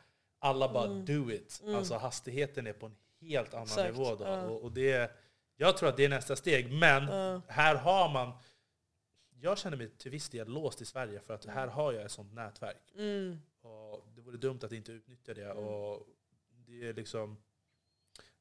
alla 0.44 0.72
bara 0.72 0.84
Mm. 0.84 1.04
do 1.04 1.30
it. 1.30 1.60
Mm. 1.64 1.74
Alltså 1.76 1.94
hastigheten 1.96 2.66
är 2.66 2.72
på 2.72 2.86
en 2.86 2.96
helt 3.20 3.54
annan 3.54 3.64
Exakt, 3.64 3.92
nivå 3.98 4.14
då. 4.16 4.24
ja. 4.24 4.42
Och, 4.42 4.62
och 4.62 4.72
det, 4.72 5.10
jag 5.56 5.76
tror 5.76 5.88
att 5.88 5.96
det 5.96 6.04
är 6.04 6.08
nästa 6.08 6.36
steg. 6.36 6.72
Men 6.72 7.08
Ja. 7.08 7.40
här 7.48 7.74
har 7.76 8.08
man, 8.08 8.32
jag 9.40 9.58
känner 9.58 9.76
mig 9.76 9.90
till 9.90 10.10
viss 10.10 10.28
del 10.28 10.48
låst 10.48 10.80
i 10.80 10.84
Sverige 10.84 11.20
för 11.20 11.34
att 11.34 11.44
här 11.44 11.66
har 11.68 11.92
jag 11.92 12.04
ett 12.04 12.10
sånt 12.12 12.32
nätverk. 12.34 12.92
Mm, 12.96 13.38
Och 13.62 14.06
det 14.14 14.20
vore 14.20 14.36
dumt 14.36 14.58
att 14.62 14.72
inte 14.72 14.92
utnyttja 14.92 15.34
det. 15.34 15.44
Mm. 15.50 15.64
Och 15.64 16.06
det 16.66 16.88
är 16.88 16.92
liksom 16.94 17.36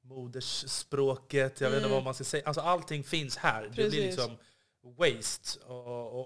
modersspråket, 0.01 1.61
jag 1.61 1.69
vet 1.69 1.77
inte 1.77 1.85
Mm. 1.85 1.91
vad 1.95 2.03
man 2.03 2.13
ska 2.13 2.23
säga. 2.23 2.43
Alltså 2.45 2.61
allting 2.61 3.03
finns 3.03 3.37
här. 3.37 3.63
Det 3.63 3.69
blir 3.69 3.83
Precis. 3.85 4.05
liksom 4.05 4.37
waste 4.81 5.59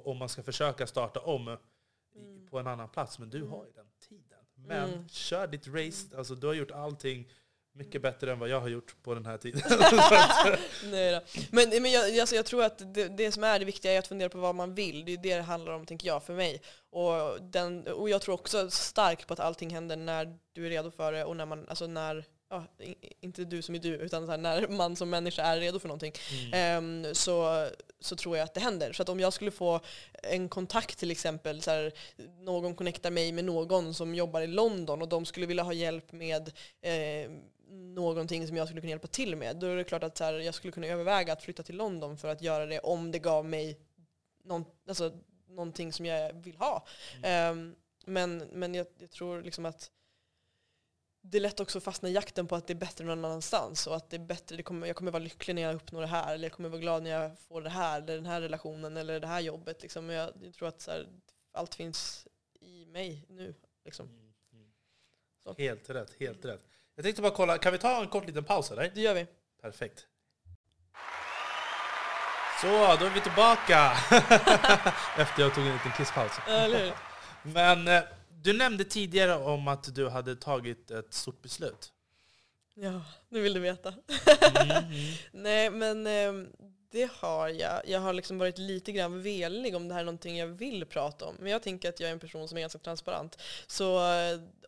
om 0.03 0.17
man 0.17 0.29
ska 0.29 0.43
försöka 0.43 0.87
starta 0.87 1.19
om 1.19 1.57
Mm. 2.15 2.47
på 2.47 2.59
en 2.59 2.67
annan 2.67 2.89
plats. 2.89 3.19
Men 3.19 3.29
du 3.29 3.37
Mm. 3.37 3.49
har 3.49 3.65
ju 3.65 3.71
den 3.71 3.87
tiden. 4.09 4.23
Men 4.67 4.89
Mm. 4.89 5.09
kör 5.09 5.47
ditt 5.47 5.67
race. 5.67 6.17
Alltså, 6.17 6.35
du 6.35 6.47
har 6.47 6.53
gjort 6.53 6.71
allting 6.71 7.27
mycket 7.73 8.01
bättre 8.01 8.31
än 8.31 8.39
vad 8.39 8.49
jag 8.49 8.59
har 8.59 8.67
gjort 8.67 8.95
på 9.03 9.13
den 9.13 9.25
här 9.25 9.37
tiden. 9.37 9.61
Nej 10.91 11.11
då. 11.11 11.21
Men, 11.51 11.81
men 11.81 11.91
jag, 11.91 12.19
alltså 12.19 12.35
jag 12.35 12.45
tror 12.45 12.63
att 12.63 12.93
det, 12.93 13.07
det 13.07 13.31
som 13.31 13.43
är 13.43 13.59
det 13.59 13.65
viktiga 13.65 13.91
är 13.93 13.99
att 13.99 14.07
fundera 14.07 14.29
på 14.29 14.37
vad 14.37 14.55
man 14.55 14.75
vill. 14.75 15.05
Det 15.05 15.13
är 15.13 15.17
det 15.17 15.35
det 15.35 15.41
handlar 15.41 15.73
om, 15.73 15.85
tänker 15.85 16.07
jag, 16.07 16.23
för 16.23 16.33
mig. 16.33 16.61
Och, 16.89 17.41
den, 17.41 17.87
och 17.87 18.09
jag 18.09 18.21
tror 18.21 18.35
också 18.35 18.69
starkt 18.69 19.27
på 19.27 19.33
att 19.33 19.39
allting 19.39 19.69
händer 19.69 19.95
när 19.95 20.37
du 20.53 20.65
är 20.65 20.69
redo 20.69 20.91
för 20.91 21.11
det 21.11 21.25
och 21.25 21.37
när 21.37 21.45
man, 21.45 21.65
alltså 21.69 21.87
när, 21.87 22.25
ja, 22.49 22.65
inte 23.21 23.43
du 23.45 23.61
som 23.61 23.75
är 23.75 23.79
du, 23.79 23.95
utan 23.95 24.25
så 24.25 24.31
här, 24.31 24.37
när 24.37 24.67
man 24.67 24.95
som 24.95 25.09
människa 25.09 25.41
är 25.41 25.59
redo 25.59 25.79
för 25.79 25.87
någonting. 25.87 26.13
Mm. 26.31 26.53
Ehm, 27.05 27.15
så, 27.15 27.67
så 27.99 28.15
tror 28.15 28.37
jag 28.37 28.43
att 28.43 28.53
det 28.53 28.59
händer. 28.59 28.93
Så 28.93 29.01
att 29.01 29.09
om 29.09 29.19
jag 29.19 29.33
skulle 29.33 29.51
få 29.51 29.79
en 30.23 30.49
kontakt 30.49 30.97
till 30.97 31.11
exempel, 31.11 31.61
så 31.61 31.71
här, 31.71 31.91
någon 32.39 32.75
connectar 32.75 33.11
mig 33.11 33.31
med 33.31 33.45
någon 33.45 33.93
som 33.93 34.15
jobbar 34.15 34.41
i 34.41 34.47
London 34.47 35.01
och 35.01 35.09
de 35.09 35.25
skulle 35.25 35.45
vilja 35.45 35.63
ha 35.63 35.73
hjälp 35.73 36.11
med 36.11 36.51
eh, 36.81 37.31
någonting 37.69 38.47
som 38.47 38.57
jag 38.57 38.67
skulle 38.67 38.81
kunna 38.81 38.91
hjälpa 38.91 39.07
till 39.07 39.35
med, 39.35 39.55
då 39.55 39.67
är 39.67 39.75
det 39.75 39.83
klart 39.83 40.03
att 40.03 40.17
så 40.17 40.23
här, 40.23 40.33
jag 40.33 40.53
skulle 40.53 40.71
kunna 40.71 40.87
överväga 40.87 41.33
att 41.33 41.43
flytta 41.43 41.63
till 41.63 41.77
London 41.77 42.17
för 42.17 42.27
att 42.27 42.41
göra 42.41 42.65
det 42.65 42.79
om 42.79 43.11
det 43.11 43.19
gav 43.19 43.45
mig 43.45 43.79
någon, 44.43 44.65
alltså, 44.87 45.11
någonting 45.49 45.93
som 45.93 46.05
jag 46.05 46.33
vill 46.33 46.55
ha. 46.55 46.85
Ehm, 47.23 47.75
men 48.05 48.37
men 48.37 48.75
jag, 48.75 48.87
jag 48.99 49.11
tror 49.11 49.41
liksom 49.41 49.65
att 49.65 49.91
det 51.29 51.37
är 51.37 51.41
lätt 51.41 51.59
också 51.59 51.77
att 51.77 51.83
fastna 51.83 52.09
i 52.09 52.13
jakten 52.13 52.47
på 52.47 52.55
att 52.55 52.67
det 52.67 52.73
är 52.73 52.75
bättre 52.75 53.05
någon 53.05 53.25
annanstans 53.25 53.87
och 53.87 53.95
att 53.95 54.09
det 54.09 54.17
är 54.17 54.25
bättre, 54.25 54.55
det 54.55 54.63
kommer, 54.63 54.87
jag 54.87 54.95
kommer 54.95 55.11
vara 55.11 55.23
lycklig 55.23 55.55
när 55.55 55.61
jag 55.61 55.75
uppnår 55.75 56.01
det 56.01 56.07
här 56.07 56.33
eller 56.33 56.45
jag 56.45 56.51
kommer 56.51 56.69
vara 56.69 56.81
glad 56.81 57.03
när 57.03 57.09
jag 57.09 57.39
får 57.39 57.61
det 57.61 57.69
här 57.69 58.01
eller 58.01 58.15
den 58.15 58.25
här 58.25 58.41
relationen 58.41 58.97
eller 58.97 59.19
det 59.19 59.27
här 59.27 59.39
jobbet. 59.39 59.81
Liksom. 59.81 60.09
Jag, 60.09 60.31
jag 60.41 60.53
tror 60.53 60.67
att 60.67 60.81
så 60.81 60.91
här, 60.91 61.07
allt 61.51 61.75
finns 61.75 62.27
i 62.59 62.85
mig 62.85 63.25
nu. 63.29 63.55
Liksom. 63.85 64.33
Så. 65.43 65.55
Helt 65.57 65.89
rätt, 65.89 66.13
helt 66.19 66.45
rätt. 66.45 66.61
Jag 66.95 67.03
tänkte 67.03 67.21
bara 67.21 67.31
kolla, 67.31 67.57
kan 67.57 67.71
vi 67.71 67.77
ta 67.77 68.01
en 68.01 68.07
kort 68.07 68.27
liten 68.27 68.43
paus 68.43 68.71
eller? 68.71 68.91
Det 68.95 69.01
gör 69.01 69.13
vi. 69.13 69.27
Perfekt. 69.61 70.07
Så, 72.61 72.67
då 72.99 73.05
är 73.05 73.13
vi 73.13 73.21
tillbaka! 73.21 73.91
Efter 75.17 75.41
jag 75.41 75.55
tog 75.55 75.65
en 75.65 75.73
liten 75.73 75.91
kisspaus. 75.91 76.31
Men 77.43 77.87
eh, 77.87 78.03
du 78.41 78.53
nämnde 78.53 78.83
tidigare 78.83 79.35
om 79.35 79.67
att 79.67 79.95
du 79.95 80.09
hade 80.09 80.35
tagit 80.35 80.91
ett 80.91 81.13
stort 81.13 81.41
beslut. 81.41 81.91
Ja, 82.73 83.01
nu 83.29 83.41
vill 83.41 83.53
du 83.53 83.59
veta. 83.59 83.93
Mm, 84.55 84.85
Nej, 85.31 85.69
men 85.69 86.07
eh, 86.07 86.47
det 86.91 87.11
har 87.11 87.49
jag. 87.49 87.81
Jag 87.87 87.99
har 87.99 88.13
liksom 88.13 88.37
varit 88.37 88.57
lite 88.57 88.91
grann 88.91 89.21
velig 89.21 89.75
om 89.75 89.87
det 89.87 89.93
här 89.93 90.01
är 90.01 90.05
någonting 90.05 90.37
jag 90.37 90.47
vill 90.47 90.85
prata 90.85 91.25
om. 91.25 91.35
Men 91.39 91.51
jag 91.51 91.63
tänker 91.63 91.89
att 91.89 91.99
jag 91.99 92.09
är 92.09 92.13
en 92.13 92.19
person 92.19 92.47
som 92.47 92.57
är 92.57 92.61
ganska 92.61 92.79
transparent. 92.79 93.41
Så, 93.67 94.01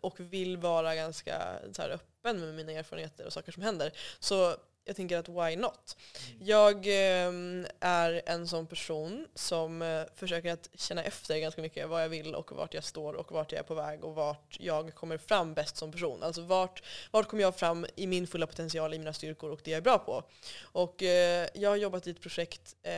och 0.02 0.20
vill 0.20 0.58
vara 0.58 0.96
ganska 0.96 1.60
så 1.74 1.82
här, 1.82 1.90
öppen 1.90 2.40
med 2.40 2.54
mina 2.56 2.72
erfarenheter 2.72 3.26
och 3.26 3.34
saker 3.34 3.52
som 3.52 3.64
händer. 3.64 3.92
Så 4.20 4.56
jag 4.90 4.96
tänker 4.96 5.18
att 5.18 5.30
why 5.30 5.56
not? 5.56 5.98
Jag 6.40 6.88
eh, 6.88 7.34
är 7.80 8.22
en 8.26 8.48
sån 8.48 8.68
person 8.68 9.28
som 9.36 9.82
eh, 9.82 10.04
försöker 10.16 10.54
att 10.54 10.70
känna 10.76 11.04
efter 11.04 11.38
ganska 11.38 11.62
mycket 11.62 11.90
vad 11.90 12.04
jag 12.04 12.10
vill 12.10 12.36
och 12.36 12.52
vart 12.52 12.74
jag 12.74 12.84
står 12.84 13.14
och 13.14 13.32
vart 13.32 13.52
jag 13.52 13.60
är 13.60 13.64
på 13.64 13.74
väg 13.74 14.04
och 14.04 14.16
vart 14.16 14.58
jag 14.60 14.96
kommer 14.96 15.18
fram 15.18 15.54
bäst 15.54 15.78
som 15.78 15.92
person. 15.92 16.24
Alltså 16.24 16.42
vart, 16.42 16.84
vart 17.12 17.28
kommer 17.28 17.44
jag 17.44 17.56
fram 17.56 17.86
i 17.96 18.08
min 18.08 18.28
fulla 18.28 18.48
potential, 18.48 18.94
i 18.94 19.00
mina 19.00 19.14
styrkor 19.14 19.52
och 19.52 19.62
det 19.64 19.72
jag 19.72 19.78
är 19.78 19.82
bra 19.82 19.98
på. 19.98 20.24
Och 20.62 21.04
eh, 21.04 21.48
jag 21.54 21.70
har 21.70 21.78
jobbat 21.78 22.08
i 22.08 22.12
ett 22.12 22.22
projekt 22.22 22.76
eh, 22.84 22.92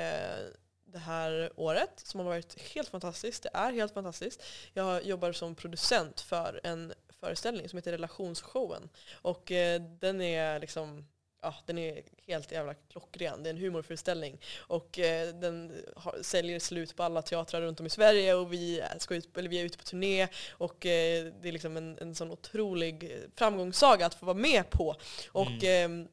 det 0.85 0.99
här 0.99 1.51
året 1.55 1.99
som 2.03 2.19
har 2.19 2.27
varit 2.27 2.61
helt 2.61 2.89
fantastiskt. 2.89 3.43
Det 3.43 3.49
är 3.53 3.71
helt 3.71 3.93
fantastiskt. 3.93 4.43
Jag 4.73 5.05
jobbar 5.05 5.31
som 5.31 5.55
producent 5.55 6.21
för 6.21 6.59
en 6.63 6.93
föreställning 7.19 7.69
som 7.69 7.77
heter 7.77 7.91
Relationsshowen. 7.91 8.89
Och 9.13 9.51
eh, 9.51 9.81
den 9.81 10.21
är 10.21 10.59
liksom 10.59 11.05
Ja, 11.41 11.55
den 11.65 11.77
är 11.77 12.03
helt 12.27 12.51
jävla 12.51 12.73
klockren. 12.73 13.43
Det 13.43 13.49
är 13.49 13.53
en 13.53 13.61
humorföreställning. 13.61 14.37
Och 14.57 14.99
eh, 14.99 15.35
den 15.35 15.83
har, 15.95 16.17
säljer 16.21 16.59
slut 16.59 16.95
på 16.95 17.03
alla 17.03 17.21
teatrar 17.21 17.61
runt 17.61 17.79
om 17.79 17.85
i 17.85 17.89
Sverige 17.89 18.33
och 18.33 18.53
vi, 18.53 18.83
ska 18.97 19.15
ut, 19.15 19.37
eller 19.37 19.49
vi 19.49 19.59
är 19.59 19.65
ute 19.65 19.77
på 19.77 19.83
turné. 19.83 20.27
Och 20.51 20.85
eh, 20.85 21.33
det 21.41 21.47
är 21.47 21.51
liksom 21.51 21.77
en, 21.77 21.97
en 22.01 22.15
sån 22.15 22.31
otrolig 22.31 23.11
framgångssaga 23.35 24.05
att 24.05 24.13
få 24.13 24.25
vara 24.25 24.37
med 24.37 24.69
på. 24.69 24.95
Och 25.31 25.63
ehm, 25.63 26.07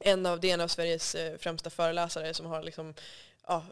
en 0.00 0.26
av, 0.26 0.40
det 0.40 0.50
är 0.50 0.54
en 0.54 0.60
av 0.60 0.68
Sveriges 0.68 1.14
eh, 1.14 1.38
främsta 1.38 1.70
föreläsare 1.70 2.34
som 2.34 2.46
har 2.46 2.62
liksom, 2.62 2.94
ja, 3.46 3.64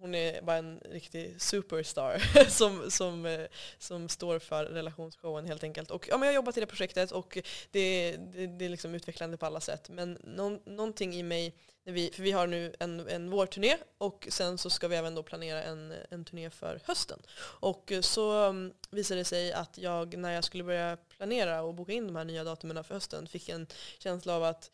hon 0.00 0.14
är 0.14 0.42
bara 0.42 0.56
en 0.56 0.80
riktig 0.84 1.42
superstar 1.42 2.18
som, 2.48 2.90
som, 2.90 3.26
eh, 3.26 3.46
som 3.78 4.08
står 4.08 4.38
för 4.38 4.64
relationsshowen 4.64 5.46
helt 5.46 5.64
enkelt. 5.64 5.90
Och 5.90 6.08
ja, 6.10 6.18
men 6.18 6.26
jag 6.26 6.32
har 6.32 6.36
jobbat 6.36 6.56
i 6.56 6.60
det 6.60 6.66
projektet 6.66 7.12
och 7.12 7.38
det, 7.70 8.16
det, 8.16 8.46
det 8.46 8.64
är 8.64 8.68
liksom 8.68 8.94
utvecklande 8.94 9.36
på 9.36 9.46
alla 9.46 9.60
sätt. 9.60 9.88
Men 9.88 10.18
någon, 10.24 10.60
någonting 10.64 11.14
i 11.14 11.22
mig, 11.22 11.54
när 11.84 11.92
vi, 11.92 12.10
för 12.14 12.22
vi 12.22 12.30
har 12.30 12.46
nu 12.46 12.74
en, 12.80 13.08
en 13.08 13.30
vårturné 13.30 13.76
och 13.98 14.28
sen 14.30 14.58
så 14.58 14.70
ska 14.70 14.88
vi 14.88 14.96
även 14.96 15.14
då 15.14 15.22
planera 15.22 15.62
en, 15.62 15.94
en 16.10 16.24
turné 16.24 16.50
för 16.50 16.80
hösten. 16.84 17.18
Och 17.40 17.92
så 18.00 18.46
um, 18.46 18.72
visade 18.90 19.20
det 19.20 19.24
sig 19.24 19.52
att 19.52 19.78
jag 19.78 20.16
när 20.16 20.32
jag 20.32 20.44
skulle 20.44 20.64
börja 20.64 20.96
planera 21.16 21.62
och 21.62 21.74
boka 21.74 21.92
in 21.92 22.06
de 22.06 22.16
här 22.16 22.24
nya 22.24 22.44
datumen 22.44 22.84
för 22.84 22.94
hösten 22.94 23.26
fick 23.26 23.48
en 23.48 23.66
känsla 23.98 24.34
av 24.36 24.44
att 24.44 24.70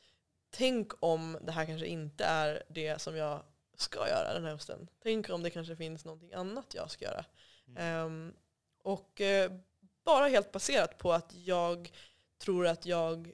tänk 0.51 0.93
om 1.01 1.39
det 1.43 1.53
här 1.53 1.67
kanske 1.67 1.87
inte 1.87 2.25
är 2.25 2.63
det 2.69 3.01
som 3.01 3.17
jag 3.17 3.43
ska 3.77 4.09
göra 4.09 4.35
den 4.35 4.45
här 4.45 4.51
hösten. 4.51 4.89
Tänk 5.03 5.31
om 5.31 5.43
det 5.43 5.51
kanske 5.51 5.77
finns 5.77 6.05
någonting 6.05 6.33
annat 6.33 6.75
jag 6.75 6.91
ska 6.91 7.05
göra. 7.05 7.25
Ehm, 7.77 8.33
och 8.83 9.21
eh, 9.21 9.53
bara 10.05 10.29
helt 10.29 10.53
baserat 10.53 10.99
på 10.99 11.13
att 11.13 11.35
jag 11.35 11.93
tror 12.39 12.67
att 12.67 12.87
jag 12.87 13.33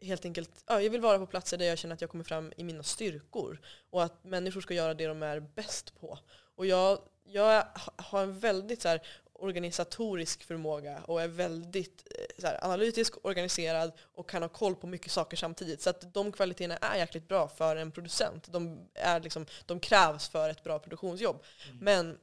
helt 0.00 0.24
enkelt, 0.24 0.64
ja, 0.66 0.80
jag 0.82 0.90
vill 0.90 1.00
vara 1.00 1.18
på 1.18 1.26
platser 1.26 1.58
där 1.58 1.66
jag 1.66 1.78
känner 1.78 1.94
att 1.94 2.00
jag 2.00 2.10
kommer 2.10 2.24
fram 2.24 2.52
i 2.56 2.64
mina 2.64 2.82
styrkor. 2.82 3.60
Och 3.90 4.02
att 4.02 4.24
människor 4.24 4.60
ska 4.60 4.74
göra 4.74 4.94
det 4.94 5.06
de 5.06 5.22
är 5.22 5.40
bäst 5.40 6.00
på. 6.00 6.18
Och 6.54 6.66
jag, 6.66 6.98
jag 7.24 7.62
ha- 7.62 7.92
har 7.96 8.22
en 8.22 8.38
väldigt 8.38 8.82
så 8.82 8.88
här, 8.88 9.06
organisatorisk 9.38 10.44
förmåga 10.44 11.02
och 11.06 11.22
är 11.22 11.28
väldigt 11.28 12.06
eh, 12.18 12.44
här, 12.44 12.64
analytisk, 12.64 13.14
organiserad 13.22 13.92
och 14.14 14.30
kan 14.30 14.42
ha 14.42 14.48
koll 14.48 14.74
på 14.74 14.86
mycket 14.86 15.12
saker 15.12 15.36
samtidigt. 15.36 15.82
Så 15.82 15.90
att 15.90 16.14
de 16.14 16.32
kvaliteterna 16.32 16.76
är 16.76 16.96
jäkligt 16.96 17.28
bra 17.28 17.48
för 17.48 17.76
en 17.76 17.90
producent. 17.90 18.52
De, 18.52 18.88
är 18.94 19.20
liksom, 19.20 19.46
de 19.66 19.80
krävs 19.80 20.28
för 20.28 20.50
ett 20.50 20.64
bra 20.64 20.78
produktionsjobb. 20.78 21.44
Men 21.80 22.18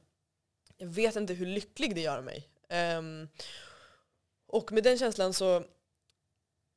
jag 0.76 0.88
vet 0.88 1.16
inte 1.16 1.34
hur 1.34 1.46
lycklig 1.46 1.94
det 1.94 2.00
gör 2.00 2.20
mig. 2.20 2.48
Um, 2.98 3.28
och 4.46 4.72
med 4.72 4.84
den 4.84 4.98
känslan 4.98 5.32
så, 5.32 5.64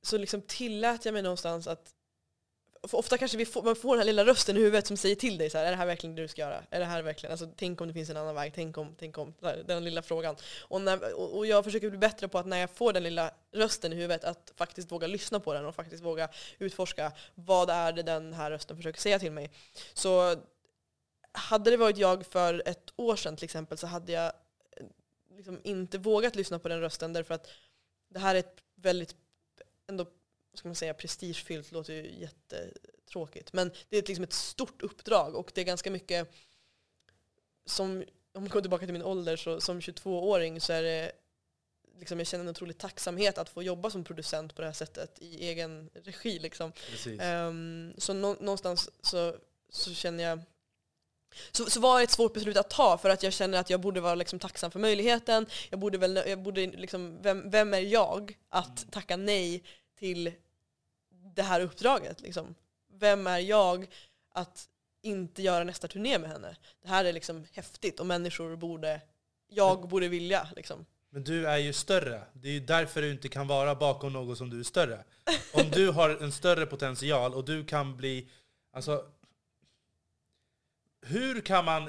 så 0.03 0.17
liksom 0.17 0.41
tillät 0.41 1.05
jag 1.05 1.13
mig 1.13 1.21
någonstans 1.21 1.67
att 1.67 1.93
ofta 2.81 3.17
kanske 3.17 3.37
vi 3.37 3.45
får, 3.45 3.63
man 3.63 3.75
får 3.75 3.89
den 3.89 3.99
här 3.99 4.05
lilla 4.05 4.25
rösten 4.25 4.57
i 4.57 4.59
huvudet 4.59 4.87
som 4.87 4.97
säger 4.97 5.15
till 5.15 5.37
dig 5.37 5.49
så 5.49 5.57
här, 5.57 5.65
är 5.65 5.71
det 5.71 5.77
här 5.77 5.85
verkligen 5.85 6.15
det 6.15 6.21
du 6.21 6.27
ska 6.27 6.41
göra? 6.41 6.63
Är 6.69 6.79
det 6.79 6.85
här 6.85 7.01
verkligen, 7.01 7.31
alltså, 7.31 7.49
tänk 7.55 7.81
om 7.81 7.87
det 7.87 7.93
finns 7.93 8.09
en 8.09 8.17
annan 8.17 8.35
väg, 8.35 8.51
tänk 8.55 8.77
om, 8.77 8.95
tänk 8.99 9.17
om, 9.17 9.33
här, 9.41 9.63
den 9.67 9.83
lilla 9.83 10.01
frågan. 10.01 10.35
Och, 10.61 10.81
när, 10.81 11.13
och, 11.13 11.45
jag 11.45 11.63
försöker 11.63 11.89
bli 11.89 11.99
bättre 11.99 12.27
på 12.27 12.39
att 12.39 12.47
när 12.47 12.57
jag 12.57 12.69
får 12.69 12.93
den 12.93 13.03
lilla 13.03 13.31
rösten 13.51 13.93
i 13.93 13.95
huvudet 13.95 14.23
att 14.23 14.53
faktiskt 14.55 14.91
våga 14.91 15.07
lyssna 15.07 15.39
på 15.39 15.53
den 15.53 15.65
och 15.65 15.75
faktiskt 15.75 16.03
våga 16.03 16.29
utforska 16.59 17.11
vad 17.35 17.69
är 17.69 17.91
det 17.91 18.03
den 18.03 18.33
här 18.33 18.51
rösten 18.51 18.77
försöker 18.77 18.99
säga 18.99 19.19
till 19.19 19.31
mig. 19.31 19.51
Så 19.93 20.35
hade 21.31 21.71
det 21.71 21.77
varit 21.77 21.97
jag 21.97 22.25
för 22.25 22.63
ett 22.65 22.93
år 22.95 23.15
sedan 23.15 23.35
till 23.35 23.45
exempel 23.45 23.77
så 23.77 23.87
hade 23.87 24.11
jag 24.11 24.31
liksom 25.35 25.61
inte 25.63 25.97
vågat 25.97 26.35
lyssna 26.35 26.59
på 26.59 26.67
den 26.69 26.81
rösten 26.81 27.13
därför 27.13 27.33
att 27.33 27.47
det 28.09 28.19
här 28.19 28.35
är 28.35 28.39
ett 28.39 28.55
väldigt 28.75 29.15
ändå 29.87 30.05
ska 30.53 30.67
man 30.67 30.75
säga, 30.75 30.93
prestigefyllt 30.93 31.71
låter 31.71 31.93
ju 31.93 32.19
jättetråkigt. 32.19 33.53
Men 33.53 33.71
det 33.89 33.97
är 33.97 34.03
liksom 34.07 34.23
ett 34.23 34.33
stort 34.33 34.81
uppdrag 34.81 35.35
och 35.35 35.51
det 35.55 35.61
är 35.61 35.65
ganska 35.65 35.91
mycket 35.91 36.31
som, 37.65 38.03
om 38.33 38.41
man 38.43 38.49
går 38.49 38.61
tillbaka 38.61 38.85
till 38.85 38.93
min 38.93 39.03
ålder, 39.03 39.35
så 39.35 39.61
som 39.61 39.79
22-åring 39.79 40.61
så 40.61 40.73
är 40.73 40.83
det 40.83 41.11
liksom, 41.99 42.17
jag 42.17 42.27
känner 42.27 42.43
en 42.43 42.49
otrolig 42.49 42.77
tacksamhet 42.77 43.37
att 43.37 43.49
få 43.49 43.63
jobba 43.63 43.89
som 43.89 44.03
producent 44.03 44.55
på 44.55 44.61
det 44.61 44.67
här 44.67 44.73
sättet 44.73 45.19
i 45.19 45.47
egen 45.47 45.89
regi. 45.93 46.39
Liksom. 46.39 46.71
Um, 47.21 47.93
så 47.97 48.13
nå 48.13 48.33
någonstans 48.39 48.89
så, 49.01 49.35
så 49.69 49.93
känner 49.93 50.23
jag 50.23 50.39
så, 51.51 51.69
så 51.69 51.79
var 51.79 51.97
det 51.97 52.03
ett 52.03 52.11
svårt 52.11 52.33
beslut 52.33 52.57
att 52.57 52.69
ta 52.69 52.97
för 52.97 53.09
att 53.09 53.23
jag 53.23 53.33
känner 53.33 53.59
att 53.59 53.69
jag 53.69 53.81
borde 53.81 54.01
vara 54.01 54.15
liksom 54.15 54.39
tacksam 54.39 54.71
för 54.71 54.79
möjligheten. 54.79 55.45
Jag 55.69 55.79
borde 55.79 55.97
väl, 55.97 56.23
jag 56.27 56.39
borde 56.39 56.67
liksom, 56.67 57.21
vem, 57.21 57.49
vem 57.49 57.73
är 57.73 57.79
jag 57.79 58.37
att 58.49 58.81
mm. 58.81 58.91
tacka 58.91 59.17
nej 59.17 59.63
till 59.99 60.31
det 61.35 61.41
här 61.41 61.61
uppdraget. 61.61 62.21
Liksom. 62.21 62.55
Vem 62.93 63.27
är 63.27 63.39
jag 63.39 63.87
att 64.33 64.69
inte 65.01 65.41
göra 65.41 65.63
nästa 65.63 65.87
turné 65.87 66.19
med 66.19 66.29
henne? 66.29 66.55
Det 66.81 66.89
här 66.89 67.05
är 67.05 67.13
liksom 67.13 67.45
häftigt 67.53 67.99
och 67.99 68.05
människor 68.05 68.55
borde, 68.55 69.01
jag 69.47 69.87
borde 69.87 70.07
vilja. 70.07 70.47
Liksom. 70.55 70.85
Men 71.09 71.23
du 71.23 71.47
är 71.47 71.57
ju 71.57 71.73
större. 71.73 72.21
Det 72.33 72.47
är 72.47 72.53
ju 72.53 72.59
därför 72.59 73.01
du 73.01 73.11
inte 73.11 73.29
kan 73.29 73.47
vara 73.47 73.75
bakom 73.75 74.13
något 74.13 74.37
som 74.37 74.49
du 74.49 74.59
är 74.59 74.63
större. 74.63 75.03
Om 75.53 75.69
du 75.71 75.91
har 75.91 76.09
en 76.09 76.31
större 76.31 76.65
potential 76.65 77.33
och 77.33 77.45
du 77.45 77.65
kan 77.65 77.97
bli... 77.97 78.27
Alltså, 78.71 79.05
hur 81.01 81.41
kan 81.41 81.65
man... 81.65 81.85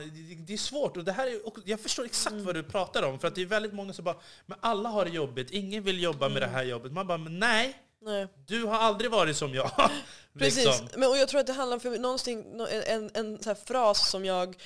Det 0.46 0.52
är 0.52 0.58
svårt. 0.58 0.96
Och 0.96 1.04
det 1.04 1.12
här 1.12 1.26
är, 1.26 1.40
jag 1.64 1.80
förstår 1.80 2.04
exakt 2.04 2.32
mm. 2.32 2.44
vad 2.44 2.54
du 2.54 2.62
pratar 2.62 3.02
om. 3.02 3.18
För 3.18 3.28
att 3.28 3.34
det 3.34 3.42
är 3.42 3.46
väldigt 3.46 3.72
många 3.72 3.92
som 3.92 4.04
bara 4.04 4.16
men 4.46 4.58
alla 4.60 4.88
har 4.88 5.04
det 5.04 5.10
jobbigt, 5.10 5.50
ingen 5.50 5.82
vill 5.82 6.02
jobba 6.02 6.28
med 6.28 6.42
det 6.42 6.46
mm. 6.46 6.54
här 6.54 6.64
jobbet. 6.64 6.92
Man 6.92 7.06
bara 7.06 7.18
men 7.18 7.38
nej, 7.38 7.82
Nej. 8.02 8.28
Du 8.46 8.64
har 8.64 8.78
aldrig 8.78 9.10
varit 9.10 9.36
som 9.36 9.54
jag. 9.54 9.70
Precis, 10.38 10.64
liksom. 10.64 10.88
Men, 10.96 11.08
och 11.08 11.16
jag 11.16 11.28
tror 11.28 11.40
att 11.40 11.46
det 11.46 11.52
handlar 11.52 11.76
om 11.76 11.80
för 11.80 11.98
någonting, 11.98 12.44
en, 12.86 13.10
en, 13.14 13.38
en 13.46 13.56
fras 13.66 14.10
som 14.10 14.24
jag 14.24 14.56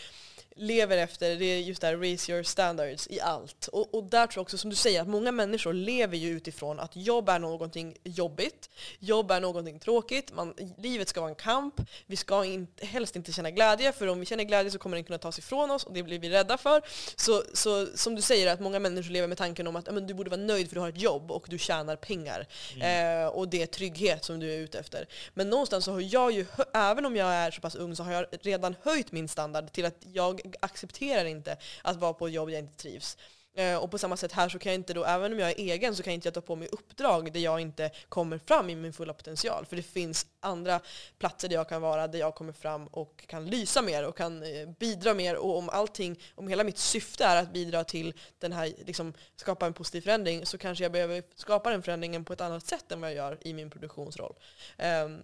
lever 0.56 0.98
efter, 0.98 1.36
det 1.36 1.44
är 1.44 1.58
just 1.58 1.80
det 1.80 1.86
här 1.86 1.96
raise 1.96 2.32
your 2.32 2.42
standards 2.42 3.08
i 3.10 3.20
allt. 3.20 3.68
Och, 3.68 3.94
och 3.94 4.04
där 4.04 4.26
tror 4.26 4.40
jag 4.40 4.42
också, 4.42 4.58
som 4.58 4.70
du 4.70 4.76
säger, 4.76 5.02
att 5.02 5.08
många 5.08 5.32
människor 5.32 5.72
lever 5.72 6.16
ju 6.16 6.28
utifrån 6.28 6.80
att 6.80 6.96
jobb 6.96 7.28
är 7.28 7.38
någonting 7.38 7.96
jobbigt, 8.04 8.70
jobb 8.98 9.30
är 9.30 9.40
någonting 9.40 9.78
tråkigt, 9.78 10.32
man, 10.32 10.54
livet 10.78 11.08
ska 11.08 11.20
vara 11.20 11.30
en 11.30 11.36
kamp, 11.36 11.74
vi 12.06 12.16
ska 12.16 12.44
inte, 12.44 12.86
helst 12.86 13.16
inte 13.16 13.32
känna 13.32 13.50
glädje, 13.50 13.92
för 13.92 14.06
om 14.06 14.20
vi 14.20 14.26
känner 14.26 14.44
glädje 14.44 14.70
så 14.70 14.78
kommer 14.78 14.96
den 14.96 15.04
kunna 15.04 15.18
tas 15.18 15.38
ifrån 15.38 15.70
oss 15.70 15.84
och 15.84 15.92
det 15.92 16.02
blir 16.02 16.18
vi 16.18 16.30
rädda 16.30 16.58
för. 16.58 16.82
Så, 17.16 17.42
så 17.52 17.86
som 17.94 18.14
du 18.14 18.22
säger, 18.22 18.52
att 18.52 18.60
många 18.60 18.78
människor 18.78 19.10
lever 19.10 19.28
med 19.28 19.38
tanken 19.38 19.66
om 19.66 19.76
att 19.76 19.94
men, 19.94 20.06
du 20.06 20.14
borde 20.14 20.30
vara 20.30 20.40
nöjd 20.40 20.68
för 20.68 20.74
du 20.74 20.80
har 20.80 20.88
ett 20.88 21.00
jobb 21.00 21.30
och 21.30 21.46
du 21.48 21.58
tjänar 21.58 21.96
pengar. 21.96 22.46
Mm. 22.74 23.24
Eh, 23.24 23.28
och 23.28 23.48
det 23.48 23.62
är 23.62 23.66
trygghet 23.66 24.24
som 24.24 24.40
du 24.40 24.52
är 24.52 24.58
ute 24.58 24.78
efter. 24.78 25.08
Men 25.34 25.50
någonstans 25.50 25.84
så 25.84 25.92
har 25.92 26.00
jag 26.00 26.32
ju, 26.32 26.46
även 26.74 27.06
om 27.06 27.16
jag 27.16 27.34
är 27.34 27.50
så 27.50 27.60
pass 27.60 27.74
ung, 27.74 27.96
så 27.96 28.02
har 28.02 28.12
jag 28.12 28.26
redan 28.42 28.76
höjt 28.82 29.12
min 29.12 29.28
standard 29.28 29.72
till 29.72 29.84
att 29.84 29.96
jag 30.12 30.40
accepterar 30.60 31.24
inte 31.24 31.56
att 31.82 31.96
vara 31.96 32.12
på 32.12 32.26
ett 32.26 32.32
jobb 32.32 32.48
där 32.48 32.54
jag 32.54 32.62
inte 32.64 32.76
trivs. 32.76 33.16
Eh, 33.56 33.76
och 33.76 33.90
på 33.90 33.98
samma 33.98 34.16
sätt 34.16 34.32
här 34.32 34.48
så 34.48 34.58
kan 34.58 34.72
jag 34.72 34.78
inte 34.78 34.94
då, 34.94 35.04
även 35.04 35.32
om 35.32 35.38
jag 35.38 35.50
är 35.50 35.58
egen, 35.58 35.96
så 35.96 36.02
kan 36.02 36.12
jag 36.12 36.16
inte 36.16 36.30
ta 36.30 36.40
på 36.40 36.56
mig 36.56 36.68
uppdrag 36.72 37.32
där 37.32 37.40
jag 37.40 37.60
inte 37.60 37.90
kommer 38.08 38.38
fram 38.38 38.70
i 38.70 38.74
min 38.74 38.92
fulla 38.92 39.14
potential. 39.14 39.66
För 39.66 39.76
det 39.76 39.82
finns 39.82 40.26
andra 40.40 40.80
platser 41.18 41.48
där 41.48 41.56
jag 41.56 41.68
kan 41.68 41.82
vara, 41.82 42.08
där 42.08 42.18
jag 42.18 42.34
kommer 42.34 42.52
fram 42.52 42.86
och 42.86 43.24
kan 43.26 43.46
lysa 43.46 43.82
mer 43.82 44.04
och 44.04 44.16
kan 44.16 44.42
eh, 44.42 44.68
bidra 44.78 45.14
mer. 45.14 45.36
Och 45.36 45.58
om 45.58 45.68
allting, 45.68 46.20
om 46.34 46.48
hela 46.48 46.64
mitt 46.64 46.78
syfte 46.78 47.24
är 47.24 47.42
att 47.42 47.52
bidra 47.52 47.84
till 47.84 48.14
den 48.38 48.52
här, 48.52 48.72
liksom, 48.86 49.12
skapa 49.36 49.66
en 49.66 49.72
positiv 49.72 50.00
förändring, 50.00 50.46
så 50.46 50.58
kanske 50.58 50.84
jag 50.84 50.92
behöver 50.92 51.22
skapa 51.34 51.70
den 51.70 51.82
förändringen 51.82 52.24
på 52.24 52.32
ett 52.32 52.40
annat 52.40 52.66
sätt 52.66 52.92
än 52.92 53.00
vad 53.00 53.10
jag 53.10 53.16
gör 53.16 53.38
i 53.40 53.54
min 53.54 53.70
produktionsroll. 53.70 54.34
Um, 54.78 55.22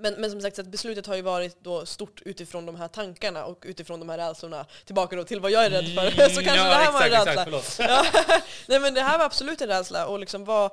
men, 0.00 0.14
men 0.14 0.30
som 0.30 0.40
sagt, 0.40 0.56
så 0.56 0.62
beslutet 0.62 1.06
har 1.06 1.16
ju 1.16 1.22
varit 1.22 1.64
då 1.64 1.86
stort 1.86 2.22
utifrån 2.24 2.66
de 2.66 2.76
här 2.76 2.88
tankarna 2.88 3.44
och 3.44 3.64
utifrån 3.66 4.00
de 4.00 4.08
här 4.08 4.18
rädslorna. 4.18 4.66
Tillbaka 4.84 5.16
då 5.16 5.24
till 5.24 5.40
vad 5.40 5.50
jag 5.50 5.64
är 5.64 5.70
rädd 5.70 5.94
för. 5.94 6.20
Mm, 6.20 6.30
så 6.34 6.42
kanske 6.42 6.56
ja, 6.56 6.68
det 6.68 6.74
här 6.74 7.06
exakt, 7.06 7.36
var 7.36 7.44
en 7.44 7.52
rädsla. 7.52 7.84
ja. 7.88 8.04
nej 8.68 8.80
men 8.80 8.94
det 8.94 9.00
här 9.00 9.18
var 9.18 9.24
absolut 9.24 9.60
en 9.60 9.68
rädsla. 9.68 10.06
Och 10.06 10.20
liksom 10.20 10.44
vad, 10.44 10.70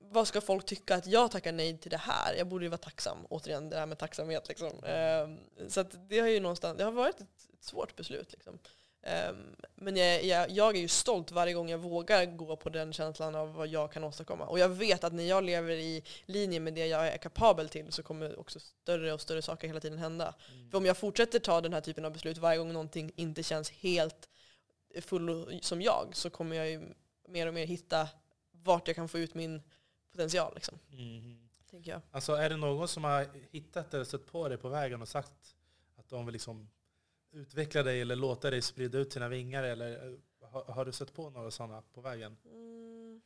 vad 0.00 0.28
ska 0.28 0.40
folk 0.40 0.66
tycka 0.66 0.94
att 0.94 1.06
jag 1.06 1.30
tackar 1.30 1.52
nej 1.52 1.78
till 1.78 1.90
det 1.90 1.96
här? 1.96 2.34
Jag 2.34 2.46
borde 2.46 2.64
ju 2.64 2.68
vara 2.68 2.78
tacksam. 2.78 3.18
Återigen 3.28 3.70
det 3.70 3.78
här 3.78 3.86
med 3.86 3.98
tacksamhet. 3.98 4.48
Liksom. 4.48 4.68
Um, 4.68 5.70
så 5.70 5.82
det 6.08 6.20
har 6.20 6.28
ju 6.28 6.40
någonstans, 6.40 6.78
det 6.78 6.84
har 6.84 6.92
varit 6.92 7.20
ett, 7.20 7.26
ett 7.58 7.64
svårt 7.64 7.96
beslut. 7.96 8.32
Liksom. 8.32 8.58
Um, 9.02 9.56
men 9.74 9.96
jag, 9.96 10.24
jag, 10.24 10.50
jag, 10.50 10.76
är 10.76 10.80
ju 10.80 10.88
stolt 10.88 11.32
varje 11.32 11.52
gång 11.52 11.70
jag 11.70 11.78
vågar 11.78 12.26
gå 12.26 12.56
på 12.56 12.68
den 12.68 12.92
känslan 12.92 13.34
av 13.34 13.54
vad 13.54 13.68
jag 13.68 13.92
kan 13.92 14.04
åstadkomma. 14.04 14.46
Och 14.46 14.58
jag 14.58 14.68
vet 14.68 15.04
att 15.04 15.12
när 15.12 15.24
jag 15.24 15.44
lever 15.44 15.70
i 15.70 16.02
linje 16.26 16.60
med 16.60 16.74
det 16.74 16.86
jag 16.86 17.08
är 17.08 17.18
kapabel 17.18 17.68
till 17.68 17.92
så 17.92 18.02
kommer 18.02 18.38
också 18.38 18.60
större 18.60 19.12
och 19.12 19.20
större 19.20 19.42
saker 19.42 19.66
hela 19.66 19.80
tiden 19.80 19.98
hända. 19.98 20.34
Mm. 20.52 20.70
För 20.70 20.78
om 20.78 20.86
jag 20.86 20.96
fortsätter 20.96 21.38
ta 21.38 21.60
den 21.60 21.72
här 21.72 21.80
typen 21.80 22.04
av 22.04 22.12
beslut 22.12 22.38
varje 22.38 22.58
gång 22.58 22.72
någonting 22.72 23.12
inte 23.16 23.42
känns 23.42 23.70
helt 23.70 24.28
full 25.00 25.58
som 25.62 25.82
jag 25.82 26.08
så 26.12 26.30
kommer 26.30 26.56
jag 26.56 26.70
ju 26.70 26.80
mer 27.28 27.46
och 27.46 27.54
mer 27.54 27.66
hitta 27.66 28.08
vart 28.50 28.88
jag 28.88 28.96
kan 28.96 29.08
få 29.08 29.18
ut 29.18 29.34
min 29.34 29.62
potential. 30.10 30.52
Liksom. 30.54 30.78
Mm. 30.92 31.48
Tänker 31.70 31.90
jag. 31.90 32.00
Alltså, 32.10 32.32
är 32.32 32.50
det 32.50 32.56
någon 32.56 32.88
som 32.88 33.04
har 33.04 33.26
hittat 33.50 33.94
eller 33.94 34.04
stött 34.04 34.26
på 34.26 34.48
dig 34.48 34.58
på 34.58 34.68
vägen 34.68 35.02
och 35.02 35.08
sagt 35.08 35.56
att 35.96 36.08
de 36.08 36.26
vill 36.26 36.32
liksom 36.32 36.68
utveckla 37.32 37.82
dig 37.82 38.00
eller 38.00 38.16
låta 38.16 38.50
dig 38.50 38.62
sprida 38.62 38.98
ut 38.98 39.12
sina 39.12 39.28
vingar? 39.28 39.62
Eller 39.62 39.92
eh, 39.92 40.12
har, 40.50 40.64
har 40.64 40.84
du 40.84 40.92
sett 40.92 41.14
på 41.14 41.30
några 41.30 41.50
sådana 41.50 41.82
på 41.94 42.00
vägen? 42.00 42.36
Mm. 42.44 43.20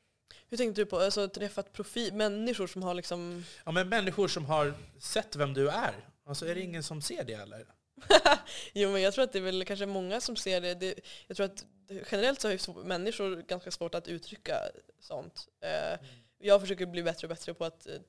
Hur 0.48 0.56
tänkte 0.56 0.80
du 0.80 0.86
på? 0.86 0.98
Alltså 0.98 1.28
träffat 1.28 1.72
profil, 1.72 2.14
människor 2.14 2.66
som 2.66 2.82
har 2.82 2.94
liksom... 2.94 3.44
Ja 3.64 3.72
men 3.72 3.88
människor 3.88 4.28
som 4.28 4.44
har 4.44 4.74
sett 4.98 5.36
vem 5.36 5.54
du 5.54 5.68
är. 5.68 6.08
Alltså 6.24 6.46
är 6.46 6.54
det 6.54 6.60
ingen 6.60 6.82
som 6.82 7.02
ser 7.02 7.24
det 7.24 7.32
eller? 7.32 7.66
jo 8.72 8.92
men 8.92 9.02
jag 9.02 9.14
tror 9.14 9.24
att 9.24 9.32
det 9.32 9.38
är 9.38 9.42
väl 9.42 9.64
kanske 9.64 9.86
många 9.86 10.20
som 10.20 10.36
ser 10.36 10.60
det. 10.60 10.74
det 10.74 11.00
jag 11.26 11.36
tror 11.36 11.46
att 11.46 11.64
generellt 12.10 12.40
så 12.40 12.48
har 12.48 12.84
människor 12.84 13.42
ganska 13.42 13.70
svårt 13.70 13.94
att 13.94 14.08
uttrycka 14.08 14.58
sånt. 15.00 15.48
Eh, 15.60 15.92
mm. 15.92 16.04
Jag 16.38 16.60
försöker 16.60 16.86
bli 16.86 17.02
bättre 17.02 17.26
och 17.26 17.28
bättre 17.28 17.54
på 17.54 17.64
att 17.64 17.86
uh, 17.86 18.00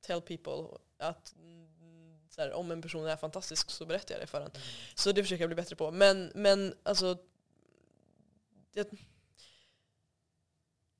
tell 0.00 0.20
people 0.20 0.78
att 0.98 1.34
så 2.34 2.40
här, 2.40 2.52
om 2.52 2.70
en 2.70 2.82
person 2.82 3.06
är 3.06 3.16
fantastisk 3.16 3.70
så 3.70 3.86
berättar 3.86 4.14
jag 4.14 4.22
det 4.22 4.26
för 4.26 4.40
den. 4.40 4.50
Mm. 4.50 4.62
Så 4.94 5.12
det 5.12 5.22
försöker 5.22 5.42
jag 5.42 5.48
bli 5.48 5.56
bättre 5.56 5.76
på. 5.76 5.90
Men, 5.90 6.32
men 6.34 6.74
alltså... 6.82 7.18
Jag, 8.72 8.86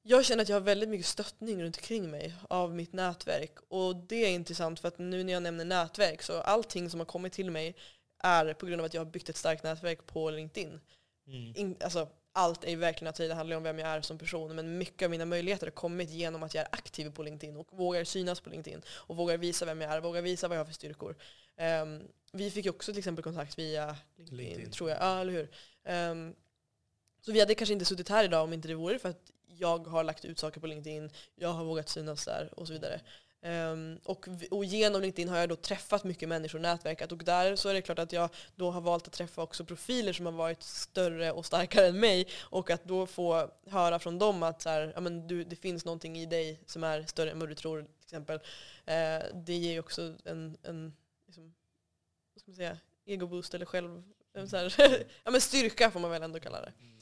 jag 0.03 0.25
känner 0.25 0.43
att 0.43 0.49
jag 0.49 0.57
har 0.57 0.61
väldigt 0.61 0.89
mycket 0.89 1.07
stöttning 1.07 1.63
runt 1.63 1.77
omkring 1.77 2.11
mig 2.11 2.35
av 2.49 2.75
mitt 2.75 2.93
nätverk. 2.93 3.59
Och 3.69 3.97
det 3.97 4.17
är 4.17 4.31
intressant 4.31 4.81
för 4.81 4.89
att 4.89 4.99
nu 4.99 5.25
när 5.25 5.33
jag 5.33 5.43
nämner 5.43 5.65
nätverk 5.65 6.23
så 6.23 6.41
allting 6.41 6.91
som 6.91 7.01
har 7.01 7.05
kommit 7.05 7.33
till 7.33 7.51
mig 7.51 7.77
är 8.19 8.55
på 8.55 8.67
grund 8.67 8.81
av 8.81 8.85
att 8.85 8.95
jag 8.95 9.01
har 9.01 9.11
byggt 9.11 9.29
ett 9.29 9.37
starkt 9.37 9.63
nätverk 9.63 10.07
på 10.07 10.31
LinkedIn. 10.31 10.81
Mm. 11.27 11.53
In, 11.57 11.77
alltså, 11.81 12.09
allt 12.33 12.65
är 12.65 12.77
verkligen 12.77 13.09
att 13.09 13.17
det 13.17 13.35
handlar 13.35 13.57
om 13.57 13.63
vem 13.63 13.79
jag 13.79 13.89
är 13.89 14.01
som 14.01 14.19
person. 14.19 14.57
Men 14.57 14.79
mycket 14.79 15.07
av 15.07 15.11
mina 15.11 15.25
möjligheter 15.25 15.67
har 15.67 15.71
kommit 15.71 16.11
genom 16.11 16.43
att 16.43 16.55
jag 16.55 16.63
är 16.63 16.69
aktiv 16.73 17.11
på 17.11 17.23
LinkedIn 17.23 17.57
och 17.57 17.69
vågar 17.71 18.05
synas 18.05 18.41
på 18.41 18.51
LinkedIn. 18.51 18.83
Och 18.89 19.17
vågar 19.17 19.37
visa 19.37 19.65
vem 19.65 19.81
jag 19.81 19.93
är, 19.93 20.01
vågar 20.01 20.23
visa 20.23 20.49
vad 20.49 20.57
jag 20.57 20.61
har 20.61 20.67
för 20.67 20.75
styrkor. 20.75 21.17
Um, 21.83 22.03
vi 22.33 22.51
fick 22.51 22.65
ju 22.65 22.71
också 22.71 22.93
till 22.93 22.99
exempel 22.99 23.25
kontakt 23.25 23.59
via 23.59 23.97
LinkedIn, 24.17 24.39
LinkedIn. 24.39 24.71
tror 24.71 24.91
jag. 24.91 24.99
Ja, 24.99 25.21
eller 25.21 25.33
hur? 25.33 25.51
Um, 26.11 26.35
så 27.21 27.33
vi 27.33 27.41
hade 27.41 27.55
kanske 27.55 27.73
inte 27.73 27.85
suttit 27.85 28.09
här 28.09 28.25
idag 28.25 28.45
om 28.45 28.53
inte 28.53 28.69
det 28.69 28.75
vore 28.75 28.99
för 28.99 29.09
att 29.09 29.31
jag 29.47 29.87
har 29.87 30.05
lagt 30.05 30.25
ut 30.25 30.39
saker 30.39 30.61
på 30.61 30.67
LinkedIn, 30.67 31.11
jag 31.35 31.49
har 31.49 31.65
vågat 31.65 31.89
synas 31.89 32.25
där 32.25 32.51
och 32.57 32.67
så 32.67 32.73
vidare. 32.73 33.01
Um, 33.45 33.99
och, 34.05 34.29
och, 34.51 34.65
genom 34.65 35.03
LinkedIn 35.03 35.29
har 35.29 35.39
jag 35.39 35.49
då 35.49 35.57
träffat 35.57 36.05
mycket 36.05 36.29
människor 36.29 36.59
och 36.59 36.63
nätverkat 36.63 37.13
och 37.13 37.19
där 37.19 37.57
så 37.57 37.69
är 37.69 37.75
det 37.75 37.83
klart 37.83 37.99
att 37.99 38.13
jag 38.13 38.31
då 38.57 38.71
har 38.71 38.81
valt 38.81 39.07
att 39.07 39.13
träffa 39.13 39.43
också 39.43 39.65
profiler 39.65 40.13
som 40.13 40.27
har 40.27 40.33
varit 40.33 40.63
större 40.63 41.33
och 41.33 41.47
starkare 41.47 41.87
än 41.87 42.01
mig 42.01 42.29
och 42.41 42.71
att 42.71 42.85
då 42.85 43.07
få 43.07 43.51
höra 43.67 43.99
från 43.99 44.19
dem 44.19 44.43
att 44.43 44.63
så 44.63 44.69
här, 44.69 44.93
ja, 44.95 45.01
men 45.01 45.27
du, 45.27 45.45
det 45.45 45.57
finns 45.57 45.85
någonting 45.85 46.19
i 46.19 46.27
dig 46.27 46.61
som 46.67 46.85
är 46.85 47.03
större 47.03 47.31
än 47.31 47.39
vad 47.39 47.49
du 47.49 47.55
tror 47.55 47.83
till 47.83 48.05
exempel. 48.05 48.37
Uh, 48.37 49.35
det 49.35 49.55
ger 49.55 49.73
ju 49.73 49.79
också 49.79 50.15
en, 50.25 50.57
en 50.63 50.97
liksom, 51.27 51.55
vad 52.35 52.41
ska 52.41 52.51
man 52.51 52.57
säga, 52.57 52.79
egoboost 53.05 53.55
eller 53.55 53.67
själv, 53.67 54.03
Så 54.47 54.57
här, 54.57 54.75
ja, 55.25 55.31
men 55.31 55.41
styrka 55.41 55.91
får 55.91 56.01
man 56.01 56.11
väl 56.11 56.23
ändå 56.23 56.41
kalla 56.41 56.61
det. 56.61 56.73
Mm. 56.81 56.99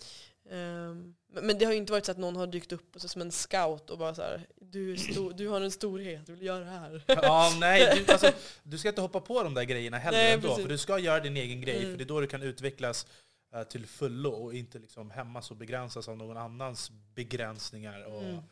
Um, 0.51 1.14
men 1.32 1.59
det 1.59 1.64
har 1.64 1.72
ju 1.72 1.78
inte 1.78 1.92
varit 1.92 2.05
så 2.07 2.12
att 2.12 2.18
någon 2.18 2.36
har 2.36 2.46
dykt 2.46 2.72
upp 2.72 2.94
så 2.96 3.09
som 3.09 3.22
en 3.22 3.30
scout 3.32 3.90
och 3.90 3.98
bara 3.98 4.14
så 4.14 4.22
här, 4.22 4.46
du, 4.61 4.92
är 4.92 4.96
stor, 4.96 5.32
du 5.32 5.48
har 5.48 5.61
en 5.61 5.70
storhet, 5.70 6.26
du 6.26 6.32
vill 6.32 6.42
göra 6.42 6.64
det 6.64 6.70
här. 6.70 7.05
Ja, 7.07 7.53
nej, 7.61 8.03
du, 8.07 8.12
alltså, 8.12 8.32
du 8.62 8.78
ska 8.78 8.88
inte 8.88 9.01
hoppa 9.01 9.20
på 9.20 9.42
de 9.42 9.55
där 9.55 9.62
grejerna 9.64 9.98
heller 9.98 10.18
Nej, 10.18 10.32
ändå, 10.32 10.48
precis. 10.48 10.62
för 10.64 10.68
du 10.70 10.78
ska 10.78 10.98
göra 10.98 11.20
din 11.20 11.36
egen 11.36 11.61
grej, 11.61 11.76
Mm. 11.78 11.90
för 11.90 11.98
det 11.98 12.05
är 12.05 12.09
då 12.09 12.20
du 12.20 12.26
kan 12.26 12.42
utvecklas 12.42 13.07
eh, 13.55 13.62
till 13.62 13.86
fullo 13.86 14.30
och 14.30 14.55
inte 14.55 14.78
liksom 14.78 15.11
hämmas 15.11 15.51
och 15.51 15.57
begränsas 15.57 16.09
av 16.09 16.16
någon 16.16 16.36
annans 16.36 16.90
begränsningar. 17.14 18.05
Och 18.05 18.22
Mm. 18.22 18.42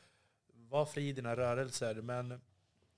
Var 0.71 0.87
fri 0.87 1.09
i 1.09 1.13
dina 1.13 1.37
rörelser. 1.37 1.95
Men 1.95 2.41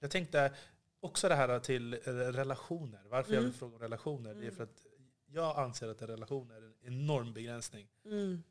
jag 0.00 0.10
tänkte 0.10 0.52
också 1.00 1.28
det 1.28 1.34
här 1.34 1.58
till 1.58 1.92
eh, 1.94 1.98
relationer. 2.12 3.00
Varför 3.10 3.32
jag 3.32 3.38
Mm. 3.38 3.50
vill 3.50 3.58
fråga 3.58 3.74
om 3.76 3.82
relationer, 3.82 4.34
det 4.34 4.40
är 4.40 4.42
Mm. 4.42 4.56
för 4.56 4.62
att 4.64 4.82
jag 5.26 5.58
anser 5.58 5.88
att 5.88 6.02
en 6.02 6.08
relation 6.08 6.50
är 6.50 6.56
en 6.56 6.74
enorm 6.94 7.32
begränsning. 7.32 7.88
Mm. 8.04 8.42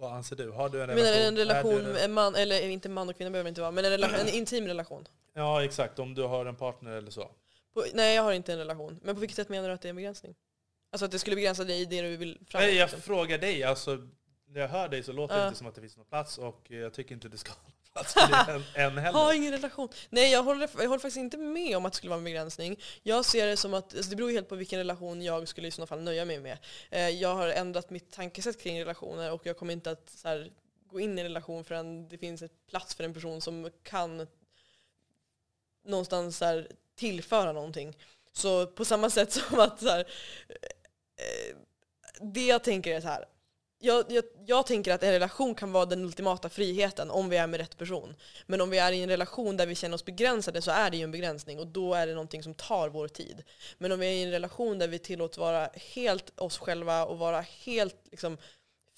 Vad 0.00 0.12
anser 0.12 0.36
du? 0.36 0.50
Har 0.50 0.68
du 0.68 0.82
en 0.82 0.86
relation? 0.88 1.04
menar 1.12 1.26
en 1.28 1.36
relation 1.36 1.84
du- 1.84 1.98
en 2.00 2.12
man, 2.12 2.34
eller 2.34 2.68
inte 2.68 2.88
man 2.88 3.08
och 3.08 3.16
kvinna 3.16 3.30
behöver 3.30 3.44
det 3.44 3.48
inte 3.48 3.60
vara, 3.60 3.70
men 3.70 3.84
en, 3.84 3.90
rela- 3.92 4.18
en 4.20 4.28
intim 4.28 4.66
relation. 4.66 5.08
Ja, 5.34 5.64
exakt. 5.64 5.98
Om 5.98 6.14
du 6.14 6.22
har 6.22 6.46
en 6.46 6.56
partner 6.56 6.90
eller 6.90 7.10
så. 7.10 7.30
På, 7.74 7.84
nej 7.94 8.14
jag 8.16 8.22
har 8.22 8.32
inte 8.32 8.52
en 8.52 8.58
relation. 8.58 9.00
Men 9.02 9.14
på 9.14 9.20
vilket 9.20 9.36
sätt 9.36 9.48
menar 9.48 9.68
du 9.68 9.74
att 9.74 9.80
det 9.82 9.88
är 9.88 9.90
en 9.90 9.96
begränsning? 9.96 10.34
Alltså 10.92 11.04
att 11.04 11.10
det 11.12 11.18
skulle 11.18 11.36
begränsa 11.36 11.64
dig 11.64 11.80
i 11.80 11.84
det 11.84 12.02
du 12.02 12.16
vill 12.16 12.38
framåt? 12.48 12.66
Nej, 12.66 12.76
jag 12.76 12.84
liksom. 12.86 13.00
frågar 13.00 13.38
dig. 13.38 13.62
Alltså, 13.64 13.98
när 14.48 14.60
jag 14.60 14.68
hör 14.68 14.88
dig 14.88 15.02
så 15.02 15.12
låter 15.12 15.34
det 15.34 15.40
Ja. 15.40 15.46
inte 15.46 15.58
som 15.58 15.66
att 15.66 15.74
det 15.74 15.80
finns 15.80 15.96
någon 15.96 16.06
plats 16.06 16.38
och 16.38 16.60
jag 16.70 16.92
tycker 16.92 17.14
inte 17.14 17.28
det 17.28 17.38
ska 17.38 17.52
ha 18.14 19.12
Ha 19.12 19.34
ingen 19.34 19.52
relation. 19.52 19.88
Nej 20.10 20.32
jag 20.32 20.42
håller, 20.42 20.70
jag 20.78 20.88
håller 20.88 21.00
faktiskt 21.00 21.16
inte 21.16 21.36
med 21.36 21.76
om 21.76 21.86
att 21.86 21.92
det 21.92 21.96
skulle 21.96 22.10
vara 22.10 22.18
en 22.18 22.24
begränsning. 22.24 22.80
Jag 23.02 23.24
ser 23.24 23.46
det 23.46 23.56
som 23.56 23.74
att, 23.74 23.94
alltså 23.94 24.10
det 24.10 24.16
beror 24.16 24.30
helt 24.30 24.48
på 24.48 24.56
vilken 24.56 24.78
relation 24.78 25.22
jag 25.22 25.48
skulle 25.48 25.68
i 25.68 25.70
sådana 25.70 25.86
fall 25.86 26.02
nöja 26.02 26.24
mig 26.24 26.40
med. 26.40 26.58
Eh, 26.90 27.08
jag 27.08 27.34
har 27.34 27.48
ändrat 27.48 27.90
mitt 27.90 28.12
tankesätt 28.12 28.62
kring 28.62 28.80
relationer 28.80 29.32
och 29.32 29.46
jag 29.46 29.56
kommer 29.56 29.72
inte 29.72 29.90
att 29.90 30.10
så 30.10 30.28
här, 30.28 30.50
gå 30.86 31.00
in 31.00 31.18
i 31.18 31.20
en 31.20 31.26
relation 31.26 31.64
förrän 31.64 32.08
det 32.08 32.18
finns 32.18 32.42
ett 32.42 32.66
plats 32.66 32.94
för 32.94 33.04
en 33.04 33.14
person 33.14 33.40
som 33.40 33.70
kan 33.82 34.26
någonstans 35.84 36.38
så 36.38 36.44
här, 36.44 36.68
tillföra 36.94 37.52
någonting. 37.52 37.96
Så 38.32 38.66
på 38.66 38.84
samma 38.84 39.10
sätt 39.10 39.32
som 39.48 39.58
att 39.58 39.80
så 39.80 39.88
här, 39.88 40.00
eh, 41.16 41.56
det 42.20 42.46
jag 42.46 42.64
tänker 42.64 42.94
är 42.94 43.00
så 43.00 43.08
här. 43.08 43.24
Jag, 43.82 44.04
jag, 44.08 44.24
jag 44.46 44.66
tänker 44.66 44.94
att 44.94 45.02
en 45.02 45.12
relation 45.12 45.54
kan 45.54 45.72
vara 45.72 45.86
den 45.86 46.04
ultimata 46.04 46.48
friheten 46.48 47.10
om 47.10 47.28
vi 47.28 47.36
är 47.36 47.46
med 47.46 47.60
rätt 47.60 47.78
person. 47.78 48.14
Men 48.46 48.60
om 48.60 48.70
vi 48.70 48.78
är 48.78 48.92
i 48.92 49.02
en 49.02 49.08
relation 49.08 49.56
där 49.56 49.66
vi 49.66 49.74
känner 49.74 49.94
oss 49.94 50.04
begränsade 50.04 50.62
så 50.62 50.70
är 50.70 50.90
det 50.90 50.96
ju 50.96 51.02
en 51.02 51.10
begränsning 51.10 51.58
och 51.58 51.66
då 51.66 51.94
är 51.94 52.06
det 52.06 52.14
någonting 52.14 52.42
som 52.42 52.54
tar 52.54 52.88
vår 52.88 53.08
tid. 53.08 53.42
Men 53.78 53.92
om 53.92 53.98
vi 54.00 54.06
är 54.06 54.12
i 54.12 54.22
en 54.22 54.30
relation 54.30 54.78
där 54.78 54.88
vi 54.88 54.98
tillåts 54.98 55.38
vara 55.38 55.70
helt 55.94 56.40
oss 56.40 56.58
själva 56.58 57.04
och 57.04 57.18
vara 57.18 57.40
helt 57.40 57.96
liksom, 58.10 58.38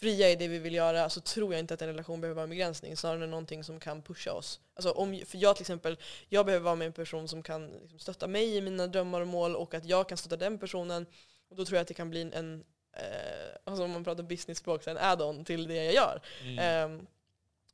fria 0.01 0.30
i 0.30 0.37
det 0.37 0.49
vi 0.49 0.59
vill 0.59 0.74
göra 0.74 1.11
så 1.11 1.20
tror 1.20 1.53
jag 1.53 1.61
inte 1.61 1.74
att 1.74 1.83
en 1.83 1.89
relation 1.89 2.20
behöver 2.20 2.35
vara 2.35 2.45
en 2.45 2.51
begränsning 2.51 2.97
snarare 2.97 3.26
någonting 3.26 3.64
som 3.64 3.80
kan 3.80 4.03
pusha 4.03 4.33
oss. 4.33 4.61
Alltså 4.74 4.91
om, 4.91 5.22
för 5.26 5.39
jag 5.39 5.57
till 5.57 5.62
exempel, 5.62 5.99
jag 6.28 6.47
behöver 6.47 6.64
vara 6.64 6.74
med 6.74 6.87
en 6.87 6.93
person 6.93 7.28
som 7.28 7.43
kan 7.43 7.66
liksom, 7.66 7.99
stötta 7.99 8.26
mig 8.26 8.57
i 8.57 8.61
mina 8.61 8.87
drömmar 8.87 9.20
och 9.20 9.26
mål 9.26 9.57
och 9.57 9.74
att 9.74 9.85
jag 9.85 10.09
kan 10.09 10.18
stötta 10.18 10.37
den 10.37 10.59
personen. 10.59 11.07
Och 11.51 11.57
då 11.57 11.64
tror 11.64 11.76
jag 11.76 11.83
att 11.83 11.89
det 11.89 11.95
kan 11.95 12.11
bli 12.11 12.22
en, 12.22 12.33
en 12.33 12.64
eh, 12.93 13.57
alltså 13.64 13.84
om 13.84 13.90
man 13.90 14.05
pratar 14.05 14.22
business-språk, 14.22 14.86
en 14.86 14.99
add-on 14.99 15.45
till 15.45 15.68
det 15.68 15.84
jag 15.84 15.95
gör. 15.95 16.20
Mm. 16.43 16.59
Ehm, 16.59 17.07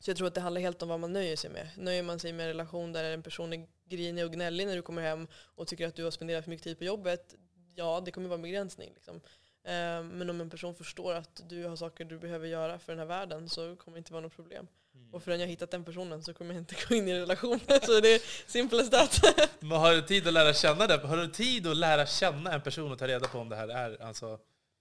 så 0.01 0.11
jag 0.11 0.17
tror 0.17 0.27
att 0.27 0.35
det 0.35 0.41
handlar 0.41 0.61
helt 0.61 0.83
om 0.83 0.89
vad 0.89 1.01
man 1.01 1.13
nöjer 1.13 1.37
sig 1.37 1.51
med. 1.51 1.69
Nöjer 1.77 2.03
man 2.03 2.19
sig 2.19 2.33
med 2.33 2.45
en 2.45 2.49
relation 2.49 2.93
där 2.93 3.05
en 3.05 3.23
person 3.23 3.53
är 3.53 3.67
grinig 3.89 4.25
och 4.25 4.33
gnällig 4.33 4.67
när 4.67 4.77
du 4.77 4.83
kommer 4.83 5.03
hem 5.03 5.29
och 5.55 5.67
tycker 5.67 5.87
att 5.87 5.95
du 5.95 6.05
har 6.05 6.11
spenderat 6.11 6.45
för 6.45 6.51
mycket 6.51 6.65
tid 6.65 6.79
på 6.79 6.85
jobbet, 6.85 7.35
ja 7.75 8.03
det 8.05 8.11
kommer 8.11 8.29
vara 8.29 8.37
en 8.37 8.43
begränsning. 8.43 8.93
Liksom. 8.95 9.21
Ehm, 9.65 10.09
men 10.09 10.31
om 10.31 10.41
en 10.41 10.51
person 10.51 10.75
förstår 10.75 11.15
att 11.15 11.43
du 11.49 11.65
har 11.65 11.77
saker 11.77 12.05
du 12.05 12.19
behöver 12.19 12.47
göra 12.47 12.79
för 12.79 12.93
den 12.93 12.99
här 12.99 13.07
världen 13.07 13.49
så 13.49 13.77
kommer 13.77 13.97
det 13.97 13.99
inte 13.99 14.13
vara 14.13 14.23
något 14.23 14.37
problem. 14.37 14.67
Mm. 14.95 15.15
Och 15.15 15.23
förrän 15.23 15.41
jag 15.41 15.47
hittat 15.47 15.71
den 15.71 15.85
personen 15.85 16.23
så 16.23 16.35
kommer 16.35 16.55
jag 16.55 16.61
inte 16.61 16.75
gå 16.89 16.95
in 16.95 17.09
i 17.09 17.11
en 17.11 17.21
relation. 17.21 17.61
så 17.83 18.01
det 18.01 18.15
är 18.15 18.51
simple 18.51 18.81
as 18.81 18.91
that. 18.91 19.21
Men 19.61 19.79
har 19.79 19.93
du 19.93 20.03
tid 20.03 20.27
att 20.27 20.33
lära 20.33 20.55
känna 20.55 20.87
det? 20.87 20.97
Har 20.97 21.17
du 21.17 21.29
tid 21.29 21.67
att 21.67 21.77
lära 21.77 22.07
känna 22.07 22.53
en 22.53 22.63
person 22.63 22.93
och 22.93 22.99
ta 22.99 23.07
reda 23.07 23.29
på 23.29 23.39
om 23.39 23.49
det 23.49 23.57
här 23.57 23.69
är 23.69 24.03
alltså... 24.03 24.39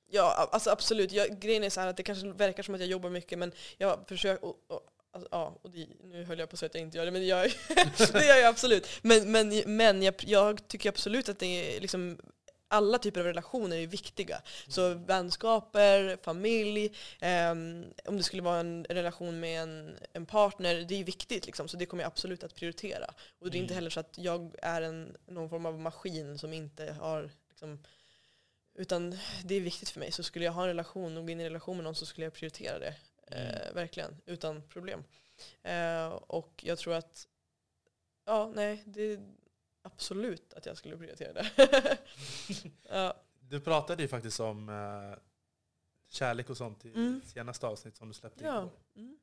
Ja, 0.10 0.50
alltså 0.52 0.70
absolut. 0.70 1.12
Jag, 1.12 1.40
grejen 1.40 1.64
är 1.64 1.70
så 1.70 1.80
här 1.82 1.88
att 1.88 1.98
det 1.98 2.04
kanske 2.04 2.28
verkar 2.28 2.64
som 2.64 2.76
att 2.76 2.82
jag 2.82 2.90
jobbar 2.90 3.10
mycket 3.10 3.40
men 3.40 3.52
jag 3.78 4.00
försöker... 4.08 4.46
Och, 4.46 4.56
och, 4.68 4.82
alltså, 5.12 5.30
ja, 5.32 5.60
och 5.62 5.72
det, 5.72 5.88
nu 6.04 6.24
höll 6.24 6.40
jag 6.40 6.50
på 6.50 6.54
att 6.54 6.60
säga 6.60 6.68
att 6.68 6.76
jag 6.76 6.82
inte 6.82 6.98
gör 6.98 7.06
det, 7.06 7.12
men 7.12 7.22
det 7.22 7.28
gör 7.28 7.44
jag, 7.44 7.52
det 8.14 8.26
gör 8.26 8.36
jag 8.36 8.46
absolut. 8.46 8.88
Men, 9.02 9.32
men, 9.32 9.64
men 9.66 10.04
jag, 10.04 10.14
jag 10.20 10.68
tycker 10.68 10.90
absolut 10.90 11.30
att 11.30 11.40
det 11.40 11.76
är 11.78 11.82
liksom 11.82 12.18
alla 12.70 12.98
typer 13.00 13.20
av 13.20 13.26
relationer 13.26 13.78
är 13.78 13.88
viktiga. 13.88 14.42
Så 14.68 14.94
vänskaper, 14.94 16.18
familj, 16.24 16.92
ehm, 17.20 17.86
om 18.06 18.18
det 18.18 18.24
skulle 18.24 18.42
vara 18.42 18.60
en 18.60 18.86
relation 18.90 19.40
med 19.40 19.62
en, 19.62 19.98
en 20.14 20.26
partner, 20.26 20.76
det 20.76 21.00
är 21.00 21.04
viktigt. 21.04 21.46
Liksom, 21.46 21.68
så 21.68 21.78
det 21.78 21.86
kommer 21.86 22.04
jag 22.04 22.08
absolut 22.08 22.44
att 22.44 22.56
prioritera. 22.56 23.14
Och 23.40 23.52
det 23.52 23.58
är 23.58 23.60
inte 23.60 23.74
Mm. 23.74 23.76
heller 23.76 23.90
så 23.90 24.00
att 24.00 24.18
jag 24.18 24.56
är 24.62 24.82
en, 24.82 25.18
någon 25.28 25.50
form 25.50 25.66
av 25.66 25.80
maskin 25.80 26.38
som 26.38 26.54
inte 26.54 26.96
har 27.00 27.30
liksom, 27.50 27.80
utan 28.78 29.18
det 29.44 29.56
är 29.56 29.62
viktigt 29.62 29.90
för 29.90 30.00
mig. 30.00 30.12
Så 30.12 30.24
skulle 30.24 30.46
jag 30.46 30.52
ha 30.52 30.62
en 30.62 30.68
relation 30.68 31.18
och 31.18 31.24
gå 31.26 31.30
in 31.32 31.40
i 31.40 31.44
en 31.44 31.50
relation 31.50 31.78
med 31.78 31.84
någon 31.84 31.96
så 31.96 32.06
skulle 32.06 32.26
jag 32.26 32.34
prioritera 32.34 32.80
det. 32.80 32.96
Eh, 33.32 33.74
verkligen, 33.74 34.18
utan 34.26 34.62
problem. 34.62 35.04
Eh, 35.64 36.08
och 36.08 36.64
jag 36.64 36.78
tror 36.78 36.94
att, 36.94 37.28
ja 38.26 38.52
nej, 38.56 38.84
det 38.86 39.02
är 39.02 39.34
absolut 39.82 40.54
att 40.54 40.66
jag 40.66 40.78
skulle 40.78 40.98
prioritera 40.98 41.34
det. 41.34 41.50
ja. 42.90 43.24
Du 43.40 43.60
pratade 43.60 44.02
ju 44.02 44.08
faktiskt 44.08 44.40
om 44.40 44.70
eh, 44.70 45.20
kärlek 46.10 46.50
och 46.50 46.58
sånt 46.58 46.86
i 46.86 46.90
Mm. 46.92 47.22
senaste 47.26 47.68
avsnitt 47.68 47.96
som 47.96 48.08
du 48.08 48.14
släppte 48.14 48.44
Ja. 48.44 48.60
igår. 48.60 48.72
Mm. 48.96 49.18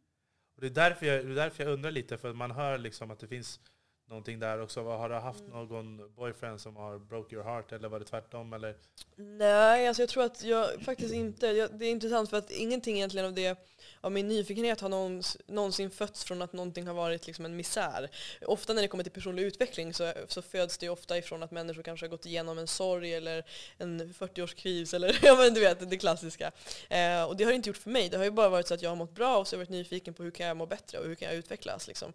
Och 0.55 0.61
det, 0.61 0.67
är 0.67 0.71
därför 0.71 1.07
jag, 1.07 1.27
det 1.27 1.31
är 1.33 1.35
därför 1.35 1.65
jag 1.65 1.73
undrar 1.73 1.91
lite, 1.91 2.19
för 2.19 2.33
man 2.33 2.51
hör 2.51 2.79
liksom 2.79 3.11
att 3.11 3.19
det 3.19 3.29
finns 3.29 3.61
någonting 4.07 4.39
där 4.41 4.63
också. 4.63 4.83
Har 4.83 5.09
du 5.09 5.15
haft 5.15 5.41
Mm. 5.41 5.53
någon 5.53 6.15
boyfriend 6.17 6.61
som 6.61 6.77
har 6.77 6.99
broke 6.99 7.35
your 7.35 7.45
heart, 7.45 7.73
eller 7.73 7.89
var 7.89 7.99
det 7.99 8.05
tvärtom? 8.05 8.53
Eller? 8.53 8.75
Nej, 9.17 9.89
alltså 9.89 10.03
jag 10.03 10.09
tror 10.09 10.25
att 10.25 10.43
jag 10.45 10.83
faktiskt 10.83 11.15
inte, 11.15 11.47
jag, 11.47 11.79
det 11.79 11.87
är 11.87 11.91
intressant 11.91 12.31
för 12.31 12.37
att 12.37 12.51
ingenting 12.51 12.97
egentligen 12.97 13.27
av 13.27 13.33
det, 13.35 13.59
av 14.01 14.13
min 14.13 14.29
nyfikenhet 14.29 14.81
har 14.81 14.89
någons, 14.89 15.37
någonsin 15.47 15.91
fötts 15.91 16.25
från 16.25 16.43
att 16.43 16.53
någonting 16.53 16.87
har 16.87 16.95
varit 16.95 17.27
liksom 17.27 17.45
en 17.45 17.57
misär. 17.57 18.11
Ofta 18.47 18.73
när 18.73 18.83
det 18.83 18.89
kommer 18.89 19.05
till 19.05 19.13
personlig 19.13 19.43
utveckling 19.43 19.95
så, 19.95 20.13
så 20.29 20.43
föds 20.43 20.79
det 20.79 20.89
ofta 20.89 21.19
ifrån 21.19 21.43
att 21.43 21.51
människor 21.51 21.83
kanske 21.83 22.07
har 22.07 22.11
gått 22.11 22.27
igenom 22.27 22.59
en 22.59 22.67
sorg 22.67 23.15
eller 23.15 23.45
en 23.79 24.15
40-årskris 24.15 24.95
eller 24.95 25.19
ja 25.23 25.37
men 25.37 25.55
du 25.55 25.61
vet, 25.61 25.91
det 25.91 25.97
klassiska. 25.99 26.53
Eh, 26.89 27.25
och 27.25 27.37
det 27.37 27.45
har 27.45 27.51
det 27.51 27.57
inte 27.57 27.69
gjort 27.71 27.77
för 27.77 27.91
mig, 27.91 28.09
det 28.09 28.17
har 28.17 28.25
ju 28.25 28.31
bara 28.31 28.49
varit 28.49 28.69
så 28.69 28.75
att 28.75 28.83
jag 28.83 28.91
har 28.91 28.97
mått 28.97 29.15
bra 29.15 29.39
och 29.39 29.49
så 29.49 29.57
har 29.57 29.61
jag 29.61 29.67
varit 29.67 29.71
nyfiken 29.71 30.15
på 30.15 30.23
hur 30.23 30.31
kan 30.31 30.47
jag 30.47 30.57
må 30.57 30.67
bättre 30.67 30.99
och 30.99 31.07
hur 31.07 31.15
kan 31.15 31.29
jag 31.29 31.37
utvecklas 31.37 31.89
liksom. 31.89 32.13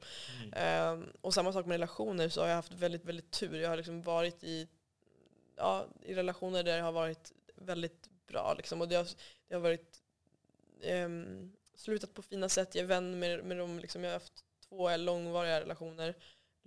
Mm. 0.54 1.00
Eh, 1.02 1.08
och 1.22 1.34
samma 1.34 1.54
sak 1.54 1.66
med 1.66 1.79
relationer 1.80 2.30
så 2.30 2.42
har 2.42 2.48
jag 2.48 2.56
haft 2.56 2.74
väldigt, 2.74 3.06
väldigt 3.06 3.32
tur. 3.32 3.62
Jag 3.62 3.70
har 3.70 3.78
liksom 3.78 4.02
varit 4.02 4.44
i, 4.44 4.68
ja, 5.56 5.88
i 6.02 6.14
relationer 6.14 6.64
där 6.64 6.78
det 6.78 6.84
har 6.84 6.92
varit 6.92 7.34
väldigt 7.56 8.10
bra. 8.28 8.54
Liksom. 8.54 8.82
Och 8.82 8.88
det 8.88 8.96
har, 8.96 9.08
det 9.48 9.56
har 9.56 9.62
varit 9.62 10.02
ehm, 10.84 11.52
slutat 11.76 12.14
på 12.14 12.22
fina 12.22 12.50
sätt. 12.50 12.76
Jag 12.76 12.84
är 12.84 12.88
vän 12.88 13.20
med, 13.20 13.44
med 13.44 13.58
dem. 13.58 13.80
Liksom. 13.80 14.04
Jag 14.04 14.12
har 14.12 14.20
haft 14.20 14.46
två 14.70 14.98
långvariga 14.98 15.62
relationer. 15.62 16.16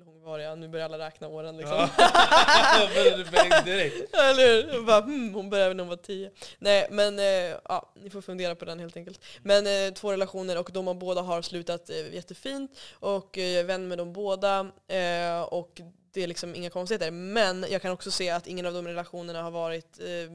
Långvariga, 0.06 0.54
nu 0.54 0.68
börjar 0.68 0.84
alla 0.84 0.98
räkna 0.98 1.28
åren. 1.28 1.56
Liksom. 1.56 1.88
Ja. 1.98 3.62
Direkt. 3.64 4.14
Eller 4.14 4.72
hur? 4.72 4.82
Bara, 4.82 5.00
hmm, 5.00 5.34
hon 5.34 5.50
började 5.50 5.74
när 5.74 5.84
hon 5.84 5.88
var 5.88 5.96
tio. 5.96 6.30
Nej 6.58 6.88
men 6.90 7.18
eh, 7.18 7.24
ja, 7.64 7.92
ni 7.96 8.10
får 8.10 8.20
fundera 8.20 8.54
på 8.54 8.64
den 8.64 8.80
helt 8.80 8.96
enkelt. 8.96 9.20
Men 9.42 9.66
eh, 9.66 9.94
två 9.94 10.12
relationer 10.12 10.58
och 10.58 10.70
de 10.72 10.86
har 10.86 10.94
båda 10.94 11.22
har 11.22 11.42
slutat 11.42 11.90
eh, 11.90 12.14
jättefint 12.14 12.78
och 12.92 13.38
eh, 13.38 13.44
jag 13.44 13.60
är 13.60 13.64
vän 13.64 13.88
med 13.88 13.98
dem 13.98 14.12
båda 14.12 14.60
eh, 14.88 15.42
och 15.42 15.80
det 16.12 16.22
är 16.22 16.26
liksom 16.26 16.54
inga 16.54 16.70
konstigheter. 16.70 17.10
Men 17.10 17.66
jag 17.70 17.82
kan 17.82 17.92
också 17.92 18.10
se 18.10 18.30
att 18.30 18.46
ingen 18.46 18.66
av 18.66 18.72
de 18.74 18.86
relationerna 18.86 19.42
har 19.42 19.50
varit 19.50 20.00
eh, 20.00 20.32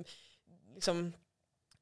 liksom 0.75 1.13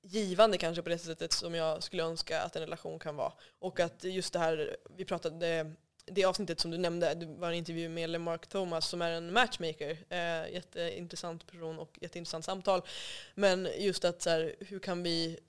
givande 0.01 0.57
kanske 0.57 0.81
på 0.81 0.89
det 0.89 0.97
sättet 0.97 1.33
som 1.33 1.55
jag 1.55 1.83
skulle 1.83 2.03
önska 2.03 2.41
att 2.41 2.55
en 2.55 2.61
relation 2.61 2.99
kan 2.99 3.15
vara. 3.15 3.33
Och 3.59 3.79
att 3.79 4.03
just 4.03 4.33
det 4.33 4.39
här, 4.39 4.77
vi 4.97 5.05
pratade 5.05 5.73
det 6.05 6.25
avsnittet 6.25 6.59
som 6.59 6.71
du 6.71 6.77
nämnde, 6.77 7.13
det 7.13 7.25
var 7.25 7.47
en 7.47 7.53
intervju 7.53 7.89
med 7.89 8.09
LeMarc 8.09 8.41
Thomas 8.41 8.87
som 8.87 9.01
är 9.01 9.11
en 9.11 9.33
matchmaker. 9.33 9.97
Eh, 10.09 10.53
jätteintressant 10.53 11.47
person 11.47 11.79
och 11.79 11.97
jätteintressant 12.01 12.45
samtal. 12.45 12.81
Men 13.35 13.69
just 13.77 14.05
att 14.05 14.21
så 14.21 14.29
här, 14.29 14.55
hur 14.59 14.79
kan 14.79 15.03
vi 15.03 15.39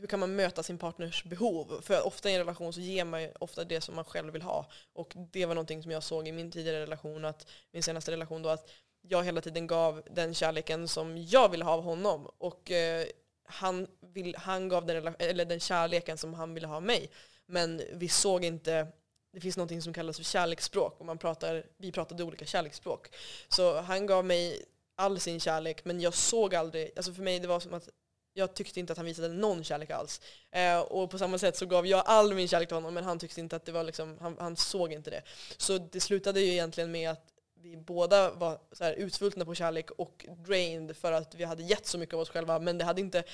hur 0.00 0.06
kan 0.06 0.20
man 0.20 0.36
möta 0.36 0.62
sin 0.62 0.78
partners 0.78 1.24
behov? 1.24 1.80
För 1.82 2.06
ofta 2.06 2.30
i 2.30 2.32
en 2.32 2.38
relation 2.38 2.72
så 2.72 2.80
ger 2.80 3.04
man 3.04 3.22
ju 3.22 3.32
ofta 3.38 3.64
det 3.64 3.80
som 3.80 3.94
man 3.94 4.04
själv 4.04 4.32
vill 4.32 4.42
ha. 4.42 4.66
Och 4.92 5.12
det 5.16 5.46
var 5.46 5.54
någonting 5.54 5.82
som 5.82 5.92
jag 5.92 6.02
såg 6.02 6.28
i 6.28 6.32
min 6.32 6.50
tidigare 6.50 6.80
relation, 6.80 7.24
att 7.24 7.46
min 7.72 7.82
senaste 7.82 8.10
relation 8.10 8.42
då, 8.42 8.48
att 8.48 8.70
jag 9.02 9.24
hela 9.24 9.40
tiden 9.40 9.66
gav 9.66 10.02
den 10.10 10.34
kärleken 10.34 10.88
som 10.88 11.18
jag 11.18 11.48
ville 11.48 11.64
ha 11.64 11.72
av 11.72 11.82
honom. 11.82 12.30
Och 12.38 12.70
eh, 12.70 13.06
han, 13.44 13.86
vill, 14.00 14.36
han 14.36 14.68
gav 14.68 14.86
den, 14.86 15.14
eller 15.18 15.44
den 15.44 15.60
kärleken 15.60 16.18
som 16.18 16.34
han 16.34 16.54
ville 16.54 16.66
ha 16.66 16.76
av 16.76 16.82
mig. 16.82 17.10
Men 17.46 17.82
vi 17.92 18.08
såg 18.08 18.44
inte 18.44 18.86
det 19.32 19.40
finns 19.40 19.56
något 19.56 19.82
som 19.82 19.92
kallas 19.92 20.16
för 20.16 20.24
kärleksspråk 20.24 21.00
och 21.00 21.06
man 21.06 21.18
pratar, 21.18 21.66
vi 21.76 21.92
pratade 21.92 22.24
olika 22.24 22.44
kärleksspråk. 22.44 23.08
Så 23.48 23.80
han 23.80 24.06
gav 24.06 24.24
mig 24.24 24.64
all 24.96 25.20
sin 25.20 25.40
kärlek 25.40 25.84
men 25.84 26.00
jag 26.00 26.14
såg 26.14 26.54
aldrig, 26.54 26.90
alltså 26.96 27.12
för 27.12 27.22
mig 27.22 27.38
det 27.38 27.48
var 27.48 27.60
som 27.60 27.74
att 27.74 27.88
jag 28.32 28.54
tyckte 28.54 28.80
inte 28.80 28.92
att 28.92 28.96
han 28.96 29.06
visade 29.06 29.28
någon 29.28 29.64
kärlek 29.64 29.90
alls. 29.90 30.20
Eh, 30.50 30.80
och 30.80 31.10
på 31.10 31.18
samma 31.18 31.38
sätt 31.38 31.56
så 31.56 31.66
gav 31.66 31.86
jag 31.86 32.02
all 32.06 32.34
min 32.34 32.48
kärlek 32.48 32.68
till 32.68 32.76
honom 32.76 32.94
men 32.94 33.04
han 33.04 33.18
tyckte 33.18 33.40
inte 33.40 33.56
att 33.56 33.64
det 33.64 33.72
var 33.72 33.84
liksom, 33.84 34.18
han, 34.20 34.36
han 34.38 34.56
såg 34.56 34.92
inte 34.92 35.10
det. 35.10 35.22
Så 35.56 35.78
det 35.78 36.00
slutade 36.00 36.40
ju 36.40 36.52
egentligen 36.52 36.90
med 36.90 37.10
att 37.10 37.32
vi 37.62 37.76
båda 37.76 38.30
var 38.30 38.58
så 38.72 38.84
här 38.84 38.92
utsvultna 38.92 39.44
på 39.44 39.54
kärlek 39.54 39.90
och 39.90 40.26
drained 40.46 40.96
för 40.96 41.12
att 41.12 41.34
vi 41.34 41.44
hade 41.44 41.62
gett 41.62 41.86
så 41.86 41.98
mycket 41.98 42.14
av 42.14 42.20
oss 42.20 42.30
själva 42.30 42.58
men 42.58 42.78
det 42.78 42.84
hade 42.84 43.00
inte 43.00 43.24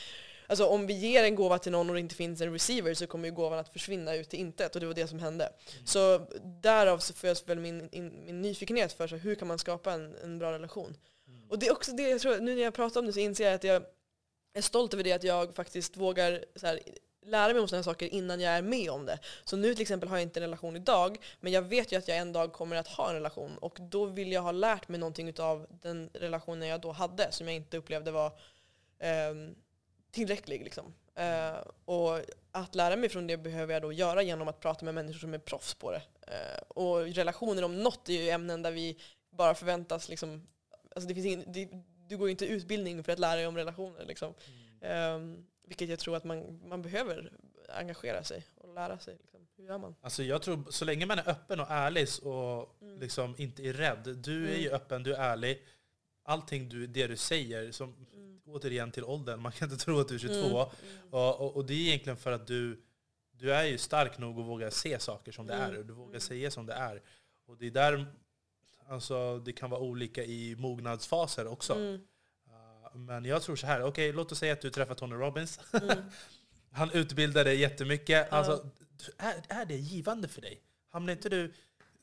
Alltså 0.46 0.66
om 0.66 0.86
vi 0.86 0.94
ger 0.94 1.24
en 1.24 1.34
gåva 1.34 1.58
till 1.58 1.72
någon 1.72 1.88
och 1.88 1.94
det 1.94 2.00
inte 2.00 2.14
finns 2.14 2.40
en 2.40 2.52
receiver 2.52 2.94
så 2.94 3.06
kommer 3.06 3.28
ju 3.28 3.34
gåvan 3.34 3.58
att 3.58 3.68
försvinna 3.68 4.14
ut 4.14 4.28
till 4.28 4.38
intet 4.38 4.74
och 4.74 4.80
det 4.80 4.86
var 4.86 4.94
det 4.94 5.06
som 5.06 5.18
hände. 5.18 5.44
Mm. 5.44 5.86
Så 5.86 6.26
därav 6.42 6.98
så 6.98 7.14
får 7.14 7.28
jag 7.28 7.36
väl 7.46 7.60
min, 7.60 7.88
in, 7.92 8.24
min 8.24 8.42
nyfikenhet 8.42 8.92
för 8.92 9.08
så 9.08 9.16
hur 9.16 9.34
kan 9.34 9.48
man 9.48 9.58
skapa 9.58 9.92
en, 9.92 10.14
en 10.22 10.38
bra 10.38 10.52
relation. 10.52 10.96
Mm. 11.28 11.50
Och 11.50 11.58
det 11.58 11.66
är 11.66 11.72
också 11.72 11.92
det 11.92 12.08
jag 12.08 12.20
tror, 12.20 12.38
nu 12.38 12.54
när 12.54 12.62
jag 12.62 12.74
pratar 12.74 13.00
om 13.00 13.06
det 13.06 13.12
så 13.12 13.20
inser 13.20 13.44
jag 13.44 13.54
att 13.54 13.64
jag 13.64 13.82
är 14.54 14.62
stolt 14.62 14.94
över 14.94 15.04
det 15.04 15.12
att 15.12 15.24
jag 15.24 15.54
faktiskt 15.54 15.96
vågar 15.96 16.44
så 16.56 16.66
här, 16.66 16.80
lära 17.26 17.52
mig 17.52 17.62
om 17.62 17.68
sådana 17.68 17.82
saker 17.82 18.14
innan 18.14 18.40
jag 18.40 18.52
är 18.52 18.62
med 18.62 18.90
om 18.90 19.06
det. 19.06 19.18
Så 19.44 19.56
nu 19.56 19.74
till 19.74 19.82
exempel 19.82 20.08
har 20.08 20.16
jag 20.16 20.22
inte 20.22 20.40
en 20.40 20.44
relation 20.44 20.76
idag, 20.76 21.18
men 21.40 21.52
jag 21.52 21.62
vet 21.62 21.92
ju 21.92 21.96
att 21.96 22.08
jag 22.08 22.16
en 22.16 22.32
dag 22.32 22.52
kommer 22.52 22.76
att 22.76 22.88
ha 22.88 23.08
en 23.08 23.14
relation 23.14 23.58
och 23.58 23.78
då 23.80 24.06
vill 24.06 24.32
jag 24.32 24.42
ha 24.42 24.52
lärt 24.52 24.88
mig 24.88 25.00
någonting 25.00 25.34
av 25.38 25.66
den 25.82 26.10
relationen 26.12 26.68
jag 26.68 26.80
då 26.80 26.92
hade 26.92 27.32
som 27.32 27.46
jag 27.46 27.56
inte 27.56 27.76
upplevde 27.76 28.10
var 28.10 28.26
eh, 28.98 29.34
tillräcklig. 30.14 30.64
Liksom. 30.64 30.94
Eh, 31.14 31.56
och 31.84 32.20
att 32.52 32.74
lära 32.74 32.96
mig 32.96 33.08
från 33.08 33.26
det 33.26 33.36
behöver 33.36 33.72
jag 33.72 33.82
då 33.82 33.92
göra 33.92 34.22
genom 34.22 34.48
att 34.48 34.60
prata 34.60 34.84
med 34.84 34.94
människor 34.94 35.18
som 35.18 35.34
är 35.34 35.38
proffs 35.38 35.74
på 35.74 35.90
det. 35.92 36.02
Eh, 36.26 36.62
och 36.68 37.00
relationer 37.00 37.64
om 37.64 37.82
något 37.82 38.08
är 38.08 38.12
ju 38.12 38.28
ämnen 38.28 38.62
där 38.62 38.72
vi 38.72 38.98
bara 39.30 39.54
förväntas 39.54 40.08
liksom, 40.08 40.46
alltså 40.94 41.08
det 41.08 41.14
finns 41.14 41.26
ingen, 41.26 41.52
det, 41.52 41.68
du 42.08 42.16
går 42.16 42.28
ju 42.28 42.30
inte 42.30 42.46
utbildning 42.46 43.04
för 43.04 43.12
att 43.12 43.18
lära 43.18 43.36
dig 43.36 43.46
om 43.46 43.56
relationer. 43.56 44.04
Liksom. 44.04 44.34
Mm. 44.80 45.32
Eh, 45.32 45.38
vilket 45.66 45.88
jag 45.88 45.98
tror 45.98 46.16
att 46.16 46.24
man, 46.24 46.60
man 46.68 46.82
behöver 46.82 47.32
engagera 47.68 48.24
sig 48.24 48.46
och 48.54 48.74
lära 48.74 48.98
sig. 48.98 49.16
Liksom. 49.20 49.40
Hur 49.56 49.64
gör 49.64 49.78
man? 49.78 49.94
Alltså 50.00 50.22
jag 50.22 50.42
tror, 50.42 50.64
så 50.70 50.84
länge 50.84 51.06
man 51.06 51.18
är 51.18 51.28
öppen 51.28 51.60
och 51.60 51.70
ärlig 51.70 52.08
och 52.22 52.82
mm. 52.82 53.00
liksom 53.00 53.34
inte 53.38 53.62
är 53.62 53.72
rädd. 53.72 54.16
Du 54.16 54.48
är 54.48 54.56
ju 54.56 54.68
mm. 54.68 54.74
öppen, 54.74 55.02
du 55.02 55.14
är 55.14 55.20
ärlig. 55.20 55.62
Allting 56.22 56.68
du, 56.68 56.86
det 56.86 57.06
du 57.06 57.16
säger, 57.16 57.72
som. 57.72 58.06
Återigen 58.46 58.90
till 58.90 59.04
åldern, 59.04 59.40
man 59.40 59.52
kan 59.52 59.70
inte 59.70 59.84
tro 59.84 60.00
att 60.00 60.08
du 60.08 60.14
är 60.14 60.18
22. 60.18 60.36
Mm. 60.36 60.50
mm. 60.50 60.68
Och, 61.10 61.40
och, 61.40 61.56
och, 61.56 61.64
det 61.66 61.74
är 61.74 61.78
egentligen 61.78 62.16
för 62.16 62.32
att 62.32 62.46
du, 62.46 62.82
du 63.32 63.54
är 63.54 63.64
ju 63.64 63.78
stark 63.78 64.18
nog 64.18 64.40
att 64.40 64.46
våga 64.46 64.70
se 64.70 64.98
saker 64.98 65.32
som 65.32 65.46
det 65.46 65.54
är. 65.54 65.78
Och 65.78 65.86
du 65.86 65.92
vågar 65.92 66.18
säga 66.18 66.50
som 66.50 66.66
det 66.66 66.74
är. 66.74 67.02
Och 67.46 67.56
det 67.56 67.66
är 67.66 67.70
där 67.70 68.06
alltså, 68.88 69.38
det 69.38 69.52
kan 69.52 69.70
vara 69.70 69.80
olika 69.80 70.24
i 70.24 70.56
mognadsfaser 70.58 71.46
också. 71.46 71.98
Men 72.94 73.24
jag 73.24 73.42
tror 73.42 73.56
så 73.56 73.66
här, 73.66 73.80
okej 73.80 73.88
okay, 73.88 74.12
låt 74.12 74.32
oss 74.32 74.38
säga 74.38 74.52
att 74.52 74.60
du 74.60 74.70
träffar 74.70 74.94
Tony 74.94 75.14
Robbins. 75.14 75.60
Mm. 75.72 75.98
Han 76.70 76.90
utbildar 76.90 77.44
dig 77.44 77.60
jättemycket. 77.60 78.28
Ja. 78.30 78.36
Alltså, 78.36 78.70
är, 79.18 79.34
är 79.48 79.64
det 79.64 79.76
givande 79.76 80.28
för 80.28 80.40
dig? 80.40 80.60
Hamnar 80.90 81.12
inte 81.12 81.28
du... 81.28 81.52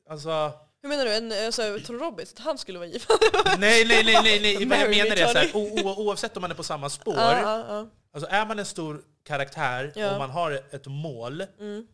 Alltså, 0.06 0.60
hur 0.82 0.90
menar 0.90 1.06
du? 1.06 1.14
En, 1.14 1.46
alltså, 1.46 1.80
Tony 1.86 2.00
Robbins? 2.00 2.34
Att 2.34 2.40
han 2.40 2.58
skulle 2.58 2.80
vara 2.80 2.90
givande? 2.90 3.26
nej, 3.60 3.86
nej, 3.86 4.04
nej, 4.06 4.20
nej, 4.24 4.42
nej. 4.42 4.66
Vad 4.66 4.80
jag 4.80 4.90
menar 4.90 5.16
är 5.16 5.28
så 5.28 5.38
här, 5.38 5.52
o, 5.54 5.94
oavsett 5.98 6.38
om 6.38 6.42
man 6.42 6.52
är 6.52 6.56
på 6.56 6.64
samma 6.64 6.90
spår. 6.90 7.16
Ja, 7.18 7.40
ja, 7.40 7.88
alltså, 8.14 8.30
är 8.30 8.46
man 8.46 8.60
en 8.60 8.66
stor 8.66 9.04
karaktär 9.24 9.94
och 9.96 10.20
man 10.20 10.30
har 10.30 10.52
ett 10.52 10.88
mål, 10.88 11.46
mm. 11.60 11.88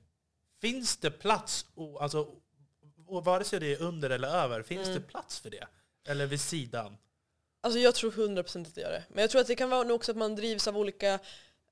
finns 0.61 0.97
det 0.97 1.11
plats, 1.11 1.65
alltså, 1.99 2.27
vare 3.23 3.43
sig 3.43 3.59
det 3.59 3.73
är 3.73 3.81
under 3.81 4.09
eller 4.09 4.27
över, 4.27 4.63
finns 4.63 4.88
mm. 4.88 4.99
det 4.99 5.07
plats 5.07 5.39
för 5.39 5.49
det? 5.49 5.67
Eller 6.07 6.25
vid 6.25 6.41
sidan? 6.41 6.97
Alltså 7.61 7.79
jag 7.79 7.95
tror 7.95 8.11
100% 8.11 8.67
att 8.67 8.75
det 8.75 8.81
gör 8.81 8.91
det. 8.91 9.03
Men 9.09 9.21
jag 9.21 9.29
tror 9.29 9.41
att 9.41 9.47
det 9.47 9.55
kan 9.55 9.69
vara 9.69 9.93
också 9.93 10.11
att 10.11 10.17
man 10.17 10.35
drivs 10.35 10.67
av 10.67 10.77
olika 10.77 11.19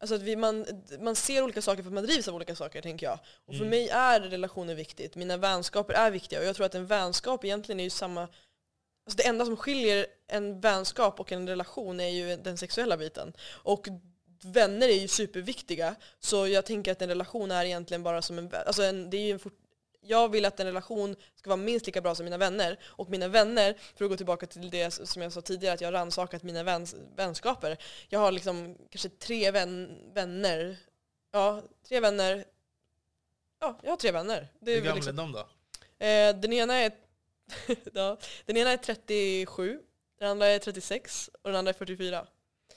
Alltså 0.06 0.16
att 0.16 0.22
vi, 0.22 0.36
man, 0.36 0.66
man 1.00 1.16
ser 1.16 1.42
olika 1.42 1.62
saker 1.62 1.84
för 1.84 1.90
att 1.90 1.94
man 1.94 2.04
drivs 2.04 2.28
av 2.28 2.36
olika 2.36 2.56
saker, 2.56 2.82
tänker 2.82 3.06
jag. 3.06 3.20
Och 3.46 3.54
för 3.54 3.66
mm. 3.66 3.70
mig 3.70 3.90
är 3.90 4.20
relationer 4.20 4.76
viktigt. 4.76 5.16
Mina 5.16 5.38
vänskaper 5.38 5.94
är 5.94 6.12
viktiga. 6.12 6.40
Och 6.40 6.46
jag 6.46 6.56
tror 6.56 6.66
att 6.66 6.76
en 6.76 6.86
vänskap 6.86 7.46
egentligen 7.46 7.80
är 7.80 7.84
ju 7.84 7.90
samma... 7.90 8.22
Alltså 8.22 9.18
det 9.18 9.28
enda 9.28 9.46
som 9.46 9.58
skiljer 9.58 10.06
en 10.28 10.60
vänskap 10.60 11.20
och 11.20 11.32
en 11.32 11.48
relation 11.48 12.00
är 12.00 12.10
ju 12.10 12.38
den 12.38 12.58
sexuella 12.58 12.98
biten. 12.98 13.34
Och 13.52 13.88
vänner 14.44 14.88
är 14.88 15.00
ju 15.00 15.08
superviktiga. 15.08 15.96
Så 16.20 16.48
jag 16.48 16.66
tänker 16.66 16.92
att 16.92 17.02
en 17.02 17.10
relation 17.10 17.52
är 17.52 17.66
egentligen 17.66 18.04
bara 18.04 18.22
som 18.22 18.38
en... 18.38 18.50
Alltså 18.66 18.84
en, 18.84 19.10
det 19.10 19.18
är 19.18 19.26
ju 19.26 19.32
en, 19.32 19.40
jag 20.08 20.32
vill 20.32 20.46
att 20.46 20.60
en 20.60 20.66
relation 20.66 21.16
ska 21.36 21.50
vara 21.50 21.58
minst 21.58 21.86
lika 21.86 22.02
bra 22.02 22.16
som 22.16 22.24
mina 22.24 22.38
vänner. 22.38 22.80
Och 22.86 23.10
mina 23.10 23.28
vänner, 23.28 23.78
för 23.96 24.06
att 24.06 24.12
gå 24.12 24.18
tillbaka 24.18 24.46
till 24.46 24.70
det 24.70 24.92
som 24.92 25.22
jag 25.22 25.32
sa 25.32 25.42
tidigare, 25.42 25.74
att 25.74 25.82
jag 25.82 25.88
har 25.88 25.94
rannsakat 25.94 26.44
mina 26.44 26.64
väns, 26.64 26.96
vänskaper. 27.16 27.78
Jag 28.10 28.20
har 28.20 28.32
liksom 28.32 28.78
kanske 28.90 29.10
tre 29.10 29.52
vän, 29.52 29.98
vänner. 30.14 30.78
Ja, 31.32 31.62
tre 31.88 32.00
vänner. 32.00 32.46
Ja, 33.60 33.80
jag 33.84 33.90
har 33.90 33.98
tre 33.98 34.12
vänner. 34.12 34.48
Det 34.60 34.72
Hur 34.72 34.82
gamla 34.82 34.96
liksom, 34.96 35.20
är 35.20 35.22
de 35.22 35.32
då? 35.32 35.40
Eh, 36.06 36.36
den, 36.42 36.54
ena 36.54 36.76
är, 36.76 36.92
ja, 37.94 38.18
den 38.46 38.58
ena 38.58 38.72
är 38.72 38.78
37, 38.78 39.80
den 40.20 40.30
andra 40.30 40.48
är 40.48 40.60
36 40.60 41.30
och 41.42 41.50
den 41.50 41.56
andra 41.56 41.70
är 41.70 41.74
44. 41.74 42.28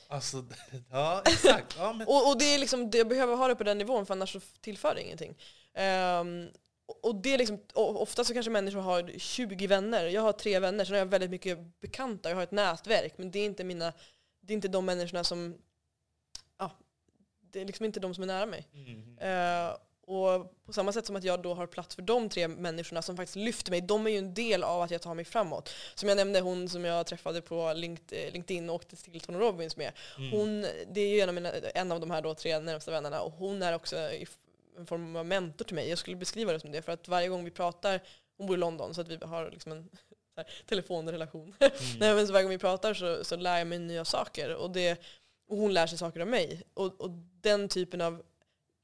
Alltså, 0.08 0.44
ja 0.90 1.22
exakt. 1.26 1.76
Ja, 1.78 1.92
men... 1.92 2.06
och, 2.06 2.28
och 2.30 2.38
det 2.38 2.54
är 2.54 2.58
liksom, 2.58 2.90
jag 2.92 3.08
behöver 3.08 3.36
ha 3.36 3.48
det 3.48 3.56
på 3.56 3.64
den 3.64 3.78
nivån 3.78 4.06
för 4.06 4.14
annars 4.14 4.32
så 4.32 4.40
tillför 4.60 4.94
det 4.94 5.02
ingenting. 5.02 5.30
Um, 5.74 6.50
och 6.88 7.14
det 7.14 7.34
är 7.34 7.38
liksom, 7.38 7.58
ofta 7.74 8.24
så 8.24 8.34
kanske 8.34 8.50
människor 8.50 8.80
har 8.80 9.18
20 9.18 9.66
vänner. 9.66 10.06
Jag 10.06 10.22
har 10.22 10.32
tre 10.32 10.58
vänner, 10.58 10.84
så 10.84 10.92
har 10.92 10.98
jag 10.98 11.06
väldigt 11.06 11.30
mycket 11.30 11.80
bekanta. 11.80 12.28
Jag 12.28 12.36
har 12.36 12.42
ett 12.42 12.50
nätverk. 12.50 13.18
Men 13.18 13.30
det 13.30 13.38
är 13.38 13.44
inte, 13.44 13.64
mina, 13.64 13.92
det 14.40 14.52
är 14.52 14.54
inte 14.54 14.68
de 14.68 14.84
människorna 14.84 15.24
som... 15.24 15.58
Ja, 16.58 16.70
det 17.40 17.60
är 17.60 17.64
liksom 17.64 17.84
inte 17.86 18.00
de 18.00 18.14
som 18.14 18.22
är 18.22 18.26
nära 18.26 18.46
mig. 18.46 18.68
Mm. 18.72 19.18
Uh, 19.18 19.76
och 20.08 20.52
på 20.66 20.72
samma 20.72 20.92
sätt 20.92 21.06
som 21.06 21.16
att 21.16 21.24
jag 21.24 21.42
då 21.42 21.54
har 21.54 21.66
plats 21.66 21.94
för 21.94 22.02
de 22.02 22.28
tre 22.28 22.48
människorna 22.48 23.02
som 23.02 23.16
faktiskt 23.16 23.36
lyfter 23.36 23.70
mig, 23.70 23.80
de 23.80 24.06
är 24.06 24.10
ju 24.10 24.18
en 24.18 24.34
del 24.34 24.64
av 24.64 24.82
att 24.82 24.90
jag 24.90 25.02
tar 25.02 25.14
mig 25.14 25.24
framåt. 25.24 25.70
Som 25.94 26.08
jag 26.08 26.16
nämnde, 26.16 26.40
hon 26.40 26.68
som 26.68 26.84
jag 26.84 27.06
träffade 27.06 27.40
på 27.42 27.72
LinkedIn 27.72 28.68
och 28.68 28.74
åkte 28.74 28.96
till 28.96 29.20
Tony 29.20 29.38
Robbins 29.38 29.76
med. 29.76 29.92
Mm. 30.18 30.30
Hon, 30.30 30.66
det 30.92 31.00
är 31.00 31.08
ju 31.08 31.20
en 31.20 31.28
av, 31.28 31.34
mina, 31.34 31.52
en 31.52 31.92
av 31.92 32.00
de 32.00 32.10
här 32.10 32.22
då 32.22 32.34
tre 32.34 32.58
närmsta 32.58 32.90
vännerna 32.90 33.20
och 33.20 33.32
hon 33.32 33.62
är 33.62 33.74
också 33.74 33.96
en 34.78 34.86
form 34.86 35.16
av 35.16 35.26
mentor 35.26 35.64
till 35.64 35.74
mig. 35.74 35.88
Jag 35.88 35.98
skulle 35.98 36.16
beskriva 36.16 36.52
det 36.52 36.60
som 36.60 36.72
det 36.72 36.82
för 36.82 36.92
att 36.92 37.08
varje 37.08 37.28
gång 37.28 37.44
vi 37.44 37.50
pratar, 37.50 38.00
hon 38.36 38.46
bor 38.46 38.56
i 38.56 38.60
London 38.60 38.94
så 38.94 39.00
att 39.00 39.08
vi 39.08 39.16
har 39.16 39.50
liksom 39.50 39.72
en 39.72 39.88
här, 40.36 40.50
telefonrelation. 40.66 41.54
Mm. 41.58 41.72
Nej, 42.00 42.14
men 42.14 42.26
så 42.26 42.32
varje 42.32 42.44
gång 42.44 42.50
vi 42.50 42.58
pratar 42.58 42.94
så, 42.94 43.24
så 43.24 43.36
lär 43.36 43.58
jag 43.58 43.66
mig 43.66 43.78
nya 43.78 44.04
saker 44.04 44.54
och, 44.54 44.70
det, 44.70 45.00
och 45.48 45.56
hon 45.56 45.74
lär 45.74 45.86
sig 45.86 45.98
saker 45.98 46.20
av 46.20 46.28
mig. 46.28 46.62
Och, 46.74 47.00
och 47.00 47.10
den 47.40 47.68
typen 47.68 48.00
av 48.00 48.22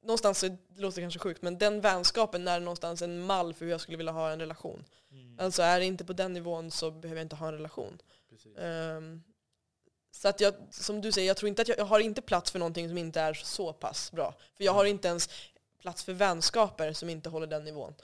någonstans, 0.03 0.41
det 0.41 0.59
låter 0.77 1.01
kanske 1.01 1.19
sjukt, 1.19 1.43
men 1.43 1.59
den 1.59 1.81
vänskapen 1.81 2.49
är 2.49 2.61
någonstans 2.61 3.03
en 3.03 3.21
mall 3.27 3.55
för 3.55 3.65
hur 3.65 3.73
jag 3.73 3.81
skulle 3.81 3.97
vilja 3.97 4.13
ha 4.13 4.31
en 4.31 4.41
relation. 4.41 4.85
Mm. 5.11 5.37
Alltså 5.41 5.63
är 5.63 5.81
det 5.81 5.87
inte 5.87 6.05
på 6.05 6.13
den 6.13 6.33
nivån 6.33 6.71
så 6.71 6.91
behöver 6.91 7.21
jag 7.21 7.25
inte 7.25 7.37
ha 7.37 7.49
en 7.49 7.55
relation. 7.55 7.99
Um, 8.57 9.23
så 10.11 10.29
att 10.29 10.41
jag, 10.41 10.55
som 10.71 11.01
du 11.01 11.13
säger, 11.13 11.29
jag 11.29 11.37
tror 11.37 11.49
inte 11.49 11.63
att 11.63 11.69
jag, 11.69 11.79
jag, 11.79 11.85
har 11.85 12.01
inte 12.01 12.23
plats 12.23 12.51
för 12.51 12.59
någonting 12.59 12.89
som 12.89 12.99
inte 12.99 13.21
är 13.21 13.35
så 13.35 13.73
pass 13.73 14.13
bra. 14.13 14.35
För 14.57 14.65
jag 14.65 14.73
har 14.73 14.85
inte 14.85 15.09
ens 15.09 15.31
plats 15.85 16.05
för 16.05 16.13
vänskaper 16.13 16.93
som 16.93 17.09
inte 17.09 17.29
håller 17.29 17.47
den 17.47 17.65
nivån. 17.65 17.95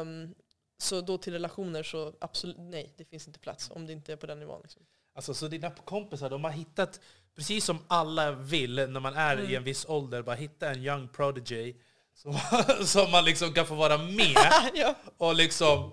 Um, 0.00 0.34
så 0.78 1.00
då 1.00 1.18
till 1.18 1.32
relationer 1.32 1.82
så 1.82 2.12
absolut 2.20 2.56
nej, 2.58 2.94
det 2.96 3.04
finns 3.04 3.26
inte 3.26 3.38
plats 3.38 3.70
om 3.70 3.86
det 3.86 3.92
inte 3.92 4.12
är 4.12 4.16
på 4.16 4.26
den 4.26 4.38
nivån. 4.38 4.60
Liksom. 4.62 4.82
Alltså, 5.14 5.34
så 5.34 5.48
dina 5.48 5.70
kompisar, 5.70 6.30
de 6.30 6.44
har 6.44 6.50
hittat, 6.50 7.00
precis 7.36 7.64
som 7.64 7.78
alla 7.88 8.32
vill 8.32 8.74
när 8.74 9.00
man 9.00 9.14
är 9.14 9.36
mm. 9.36 9.50
i 9.50 9.54
en 9.54 9.64
viss 9.64 9.86
ålder, 9.88 10.22
bara 10.22 10.36
hitta 10.36 10.70
en 10.70 10.84
young 10.84 11.08
prodigy 11.08 11.74
som, 12.14 12.38
som 12.84 13.10
man 13.10 13.24
liksom 13.24 13.52
kan 13.52 13.66
få 13.66 13.74
vara 13.74 13.98
med 13.98 14.52
ja. 14.74 14.94
och 15.16 15.34
liksom... 15.34 15.92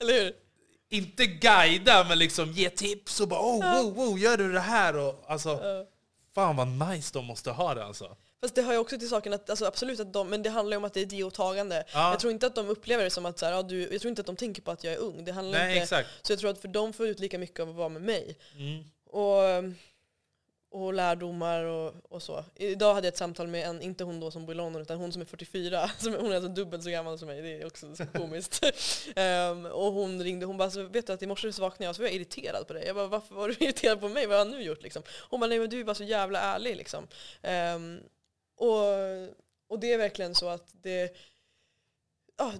Eller 0.00 0.12
hur? 0.12 0.32
Inte 0.88 1.26
guida, 1.26 2.04
men 2.08 2.18
liksom 2.18 2.52
ge 2.52 2.70
tips 2.70 3.20
och 3.20 3.28
bara 3.28 3.40
oh, 3.40 3.74
wow, 3.74 3.94
wow, 3.94 4.18
gör 4.18 4.36
du 4.36 4.52
det 4.52 4.60
här? 4.60 4.96
Och, 4.96 5.24
alltså, 5.26 5.50
uh. 5.50 5.86
Fan 6.34 6.56
vad 6.56 6.68
nice 6.68 7.10
de 7.12 7.24
måste 7.24 7.50
ha 7.50 7.74
det 7.74 7.84
alltså. 7.84 8.16
Fast 8.44 8.54
det 8.54 8.62
har 8.62 8.72
ju 8.72 8.78
också 8.78 8.98
till 8.98 9.08
saken 9.08 9.32
att, 9.32 9.50
alltså 9.50 9.64
absolut 9.64 10.00
att 10.00 10.12
de, 10.12 10.30
men 10.30 10.42
det 10.42 10.50
handlar 10.50 10.74
ju 10.74 10.78
om 10.78 10.84
att 10.84 10.94
det 10.94 11.00
är 11.00 11.06
ge 11.06 11.24
och 11.24 11.34
tagande. 11.34 11.84
Ja. 11.92 12.10
Jag 12.10 12.20
tror 12.20 12.32
inte 12.32 12.46
att 12.46 12.54
de 12.54 12.68
upplever 12.68 13.04
det 13.04 13.10
som 13.10 13.26
att 13.26 13.38
så 13.38 13.46
här, 13.46 13.52
ja, 13.52 13.62
du, 13.62 13.92
jag 13.92 14.00
tror 14.00 14.08
inte 14.08 14.20
att 14.20 14.26
de 14.26 14.36
tänker 14.36 14.62
på 14.62 14.70
att 14.70 14.84
jag 14.84 14.92
är 14.92 14.98
ung. 14.98 15.24
Det 15.24 15.32
handlar 15.32 15.58
Nej, 15.58 15.70
inte, 15.70 15.82
exakt. 15.82 16.08
Så 16.26 16.32
jag 16.32 16.38
tror 16.38 16.50
att 16.50 16.58
för 16.58 16.68
dem 16.68 16.92
får 16.92 17.06
ut 17.06 17.20
lika 17.20 17.38
mycket 17.38 17.60
av 17.60 17.68
att 17.68 17.74
vara 17.74 17.88
med 17.88 18.02
mig. 18.02 18.38
Mm. 18.56 18.84
Och, 19.10 19.74
och 20.74 20.94
lärdomar 20.94 21.64
och, 21.64 21.94
och 22.08 22.22
så. 22.22 22.44
Idag 22.54 22.94
hade 22.94 23.06
jag 23.06 23.12
ett 23.12 23.18
samtal 23.18 23.46
med 23.48 23.68
en, 23.68 23.82
inte 23.82 24.04
hon 24.04 24.20
då 24.20 24.30
som 24.30 24.46
bor 24.46 24.54
i 24.54 24.56
London, 24.56 24.82
utan 24.82 24.98
hon 24.98 25.12
som 25.12 25.22
är 25.22 25.26
44. 25.26 25.88
Som, 25.98 26.14
hon 26.14 26.32
är 26.32 26.36
alltså 26.36 26.48
dubbelt 26.48 26.82
så 26.82 26.90
gammal 26.90 27.18
som 27.18 27.28
mig, 27.28 27.42
det 27.42 27.62
är 27.62 27.66
också 27.66 27.96
så 27.96 28.06
komiskt. 28.06 28.64
um, 29.16 29.66
och 29.72 29.92
hon 29.92 30.22
ringde, 30.22 30.46
hon 30.46 30.56
bara, 30.56 30.70
så, 30.70 30.82
vet 30.82 31.06
du 31.06 31.12
att 31.12 31.22
i 31.22 31.26
morse 31.26 31.52
så 31.52 31.62
vaknade 31.62 31.84
jag 31.84 31.96
så 31.96 32.02
var 32.02 32.08
jag 32.08 32.16
irriterad 32.16 32.66
på 32.66 32.72
dig. 32.72 32.86
Jag 32.86 32.96
bara, 32.96 33.06
varför 33.06 33.34
var 33.34 33.48
du 33.48 33.54
irriterad 33.64 34.00
på 34.00 34.08
mig? 34.08 34.26
Vad 34.26 34.38
har 34.38 34.44
jag 34.44 34.52
nu 34.52 34.62
gjort 34.62 34.82
liksom? 34.82 35.02
Hon 35.30 35.40
bara, 35.40 35.46
nej 35.46 35.58
men 35.58 35.70
du 35.70 35.80
är 35.80 35.84
bara 35.84 35.94
så 35.94 36.04
jävla 36.04 36.40
ärlig 36.40 36.76
liksom. 36.76 37.06
Um, 37.42 38.00
och, 38.56 38.78
och 39.68 39.78
det 39.80 39.92
är 39.92 39.98
verkligen 39.98 40.34
så 40.34 40.48
att 40.48 40.82
det... 40.82 41.16
Ja, 42.36 42.52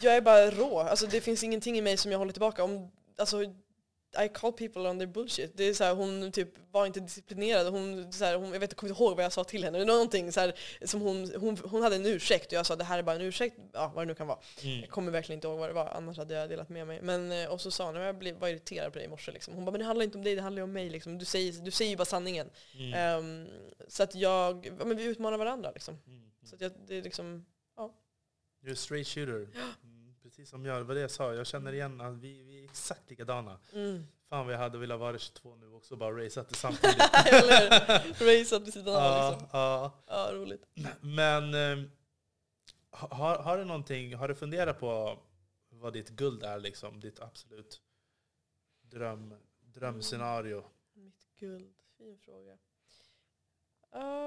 jag 0.00 0.16
är 0.16 0.20
bara 0.20 0.50
rå. 0.50 0.78
Alltså, 0.78 1.06
det 1.06 1.20
finns 1.20 1.44
ingenting 1.44 1.78
i 1.78 1.82
mig 1.82 1.96
som 1.96 2.12
jag 2.12 2.18
håller 2.18 2.32
tillbaka. 2.32 2.64
Om, 2.64 2.90
alltså, 3.18 3.36
i 4.18 4.28
call 4.28 4.52
people 4.52 4.88
on 4.88 4.98
their 4.98 5.06
bullshit. 5.06 5.56
Det 5.56 5.64
är 5.64 5.74
så 5.74 5.84
här, 5.84 5.94
hon 5.94 6.32
typ 6.32 6.48
var 6.70 6.86
inte 6.86 7.00
disciplinerad. 7.00 7.66
Hon, 7.66 8.12
så 8.12 8.24
här, 8.24 8.34
hon, 8.34 8.52
jag 8.52 8.60
vet, 8.60 8.70
jag 8.70 8.76
kommer 8.76 8.90
inte 8.90 9.02
ihåg 9.02 9.16
vad 9.16 9.24
jag 9.24 9.32
sa 9.32 9.44
till 9.44 9.64
henne. 9.64 9.78
Det 9.78 9.84
någonting 9.84 10.32
så 10.32 10.40
här, 10.40 10.54
som 10.84 11.00
hon, 11.00 11.32
hon, 11.36 11.56
hon 11.64 11.82
hade 11.82 11.96
en 11.96 12.06
ursäkt 12.06 12.46
och 12.46 12.52
jag 12.52 12.66
sa 12.66 12.76
det 12.76 12.84
här 12.84 12.98
är 12.98 13.02
bara 13.02 13.16
en 13.16 13.22
ursäkt. 13.22 13.56
Ja, 13.72 13.92
vad 13.94 14.04
det 14.04 14.08
nu 14.08 14.14
kan 14.14 14.26
vara. 14.26 14.38
Mm. 14.62 14.80
Jag 14.80 14.88
kommer 14.88 15.12
verkligen 15.12 15.36
inte 15.36 15.48
ihåg 15.48 15.58
vad 15.58 15.68
det 15.68 15.74
var, 15.74 15.88
annars 15.88 16.18
hade 16.18 16.34
jag 16.34 16.48
delat 16.48 16.68
med 16.68 16.86
mig. 16.86 17.02
Men, 17.02 17.32
eh, 17.32 17.48
och 17.48 17.60
så 17.60 17.70
sa 17.70 17.86
hon, 17.86 17.94
jag 17.94 18.18
blev, 18.18 18.36
var 18.36 18.48
irriterad 18.48 18.92
på 18.92 18.98
dig 18.98 19.06
i 19.06 19.10
morse. 19.10 19.32
Liksom. 19.32 19.54
Hon 19.54 19.64
bara, 19.64 19.70
men 19.70 19.78
det 19.78 19.86
handlar 19.86 20.04
inte 20.04 20.18
om 20.18 20.24
dig, 20.24 20.34
det 20.34 20.42
handlar 20.42 20.62
om 20.62 20.72
mig. 20.72 20.90
Liksom. 20.90 21.18
Du, 21.18 21.24
säger, 21.24 21.52
du 21.52 21.70
säger 21.70 21.90
ju 21.90 21.96
bara 21.96 22.04
sanningen. 22.04 22.50
Mm. 22.74 22.94
Ehm, 22.94 23.48
så 23.88 24.02
att 24.02 24.14
jag, 24.14 24.66
ja, 24.78 24.84
men 24.84 24.96
vi 24.96 25.04
utmanar 25.04 25.38
varandra. 25.38 25.70
Liksom. 25.70 25.98
Mm. 26.06 26.30
Så 26.44 26.54
att 26.54 26.60
jag, 26.60 26.72
det 26.86 26.94
är 26.94 27.02
liksom, 27.02 27.44
You're 28.62 28.72
a 28.72 28.76
straight 28.76 29.06
shooter. 29.06 29.48
Mm, 30.40 30.44
precis 30.44 30.50
som 30.50 30.64
jag, 30.64 30.84
var 30.84 30.94
det 30.94 31.00
jag 31.00 31.10
sa. 31.10 31.34
Jag 31.34 31.46
känner 31.46 31.72
igen 31.72 32.00
att 32.00 32.16
vi, 32.16 32.42
vi 32.42 32.60
är 32.60 32.64
exakt 32.64 33.10
likadana. 33.10 33.58
mm. 33.72 34.06
Fan 34.28 34.46
vad 34.46 34.54
jag 34.54 34.58
hade 34.58 34.78
velat 34.78 35.00
vara 35.00 35.18
22 35.18 35.56
nu 35.56 35.72
också, 35.72 35.96
bara 35.96 36.24
raceat 36.24 36.56
samtidigt. 36.56 37.00
Eller 37.26 38.40
raceat 38.40 38.62
vid 38.62 38.72
sidan 38.72 38.96
av. 38.96 39.32
Liksom. 39.32 39.48
ja. 39.52 39.92
Ja, 40.06 40.30
roligt. 40.32 40.66
Men 41.00 41.54
eh, 41.54 41.88
har, 42.90 43.38
har 43.38 43.58
du 43.58 43.64
någonting, 43.64 44.14
har 44.14 44.28
du 44.28 44.34
funderat 44.34 44.80
på 44.80 45.18
vad 45.70 45.92
ditt 45.92 46.08
guld 46.10 46.42
är 46.42 46.60
liksom? 46.60 47.00
Ditt 47.00 47.20
absolut 47.20 47.80
dröm, 48.82 49.34
drömscenario? 49.60 50.64
Mitt 50.94 51.26
guld, 51.38 51.74
fin 51.98 52.18
fråga. 52.18 52.58
Uh... 53.96 54.20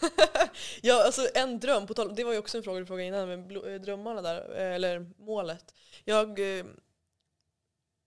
ja, 0.82 1.04
alltså 1.04 1.28
en 1.34 1.60
dröm, 1.60 1.86
på 1.86 1.94
tal, 1.94 2.14
det 2.14 2.24
var 2.24 2.32
ju 2.32 2.38
också 2.38 2.56
en 2.56 2.64
fråga 2.64 2.80
du 2.80 2.86
frågade 2.86 3.08
innan, 3.08 3.28
men 3.28 3.56
eh, 3.56 3.80
drömmarna 3.80 4.22
där, 4.22 4.56
eh, 4.56 4.74
eller 4.74 5.06
målet. 5.18 5.74
Jag, 6.04 6.58
eh, 6.58 6.66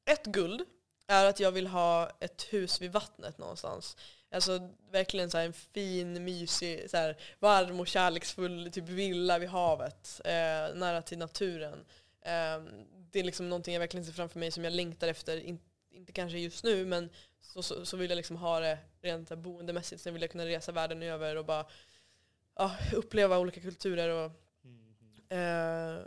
ett 0.06 0.26
guld 0.26 0.62
är 1.08 1.26
att 1.26 1.40
jag 1.40 1.52
vill 1.52 1.68
ha 1.68 2.10
ett 2.20 2.48
hus 2.50 2.82
vid 2.82 2.92
vattnet 2.92 3.38
någonstans. 3.38 3.98
Alltså 4.32 4.70
verkligen 4.92 5.30
så 5.30 5.38
här 5.38 5.46
en 5.46 5.54
fin, 5.54 6.24
mysig, 6.24 6.90
så 6.90 6.98
här, 6.98 7.18
varm 7.40 7.80
och 7.80 7.88
kärleksfull 7.88 8.72
typ 8.72 8.90
villa 8.90 9.40
vid 9.40 9.50
havet, 9.50 10.22
eh, 10.26 10.76
nära 10.76 11.02
till 11.02 11.18
naturen. 11.18 11.86
Eh, 12.22 12.64
det 13.12 13.20
är 13.20 13.24
liksom 13.24 13.50
någonting 13.50 13.74
jag 13.74 13.80
verkligen 13.80 14.06
ser 14.06 14.14
framför 14.14 14.40
mig 14.40 14.52
som 14.52 14.64
jag 14.64 14.74
längtar 14.74 15.08
efter, 15.08 15.38
in, 15.38 15.60
inte 15.92 16.12
kanske 16.12 16.40
just 16.40 16.64
nu 16.64 16.86
men 16.86 17.10
så, 17.42 17.64
så, 17.64 17.86
så 17.86 17.98
vill 17.98 18.10
jag 18.10 18.18
liksom 18.18 18.36
ha 18.38 18.60
det 18.60 18.78
rent 19.02 19.30
boendemässigt. 19.30 20.02
Sen 20.02 20.14
vill 20.14 20.22
jag 20.22 20.32
kunna 20.32 20.46
resa 20.46 20.72
världen 20.72 21.04
över 21.04 21.36
och 21.36 21.46
bara 21.46 21.66
ja, 22.56 22.76
uppleva 22.94 23.40
olika 23.40 23.62
kulturer 23.62 24.10
och 24.10 24.32
eh, 25.38 26.00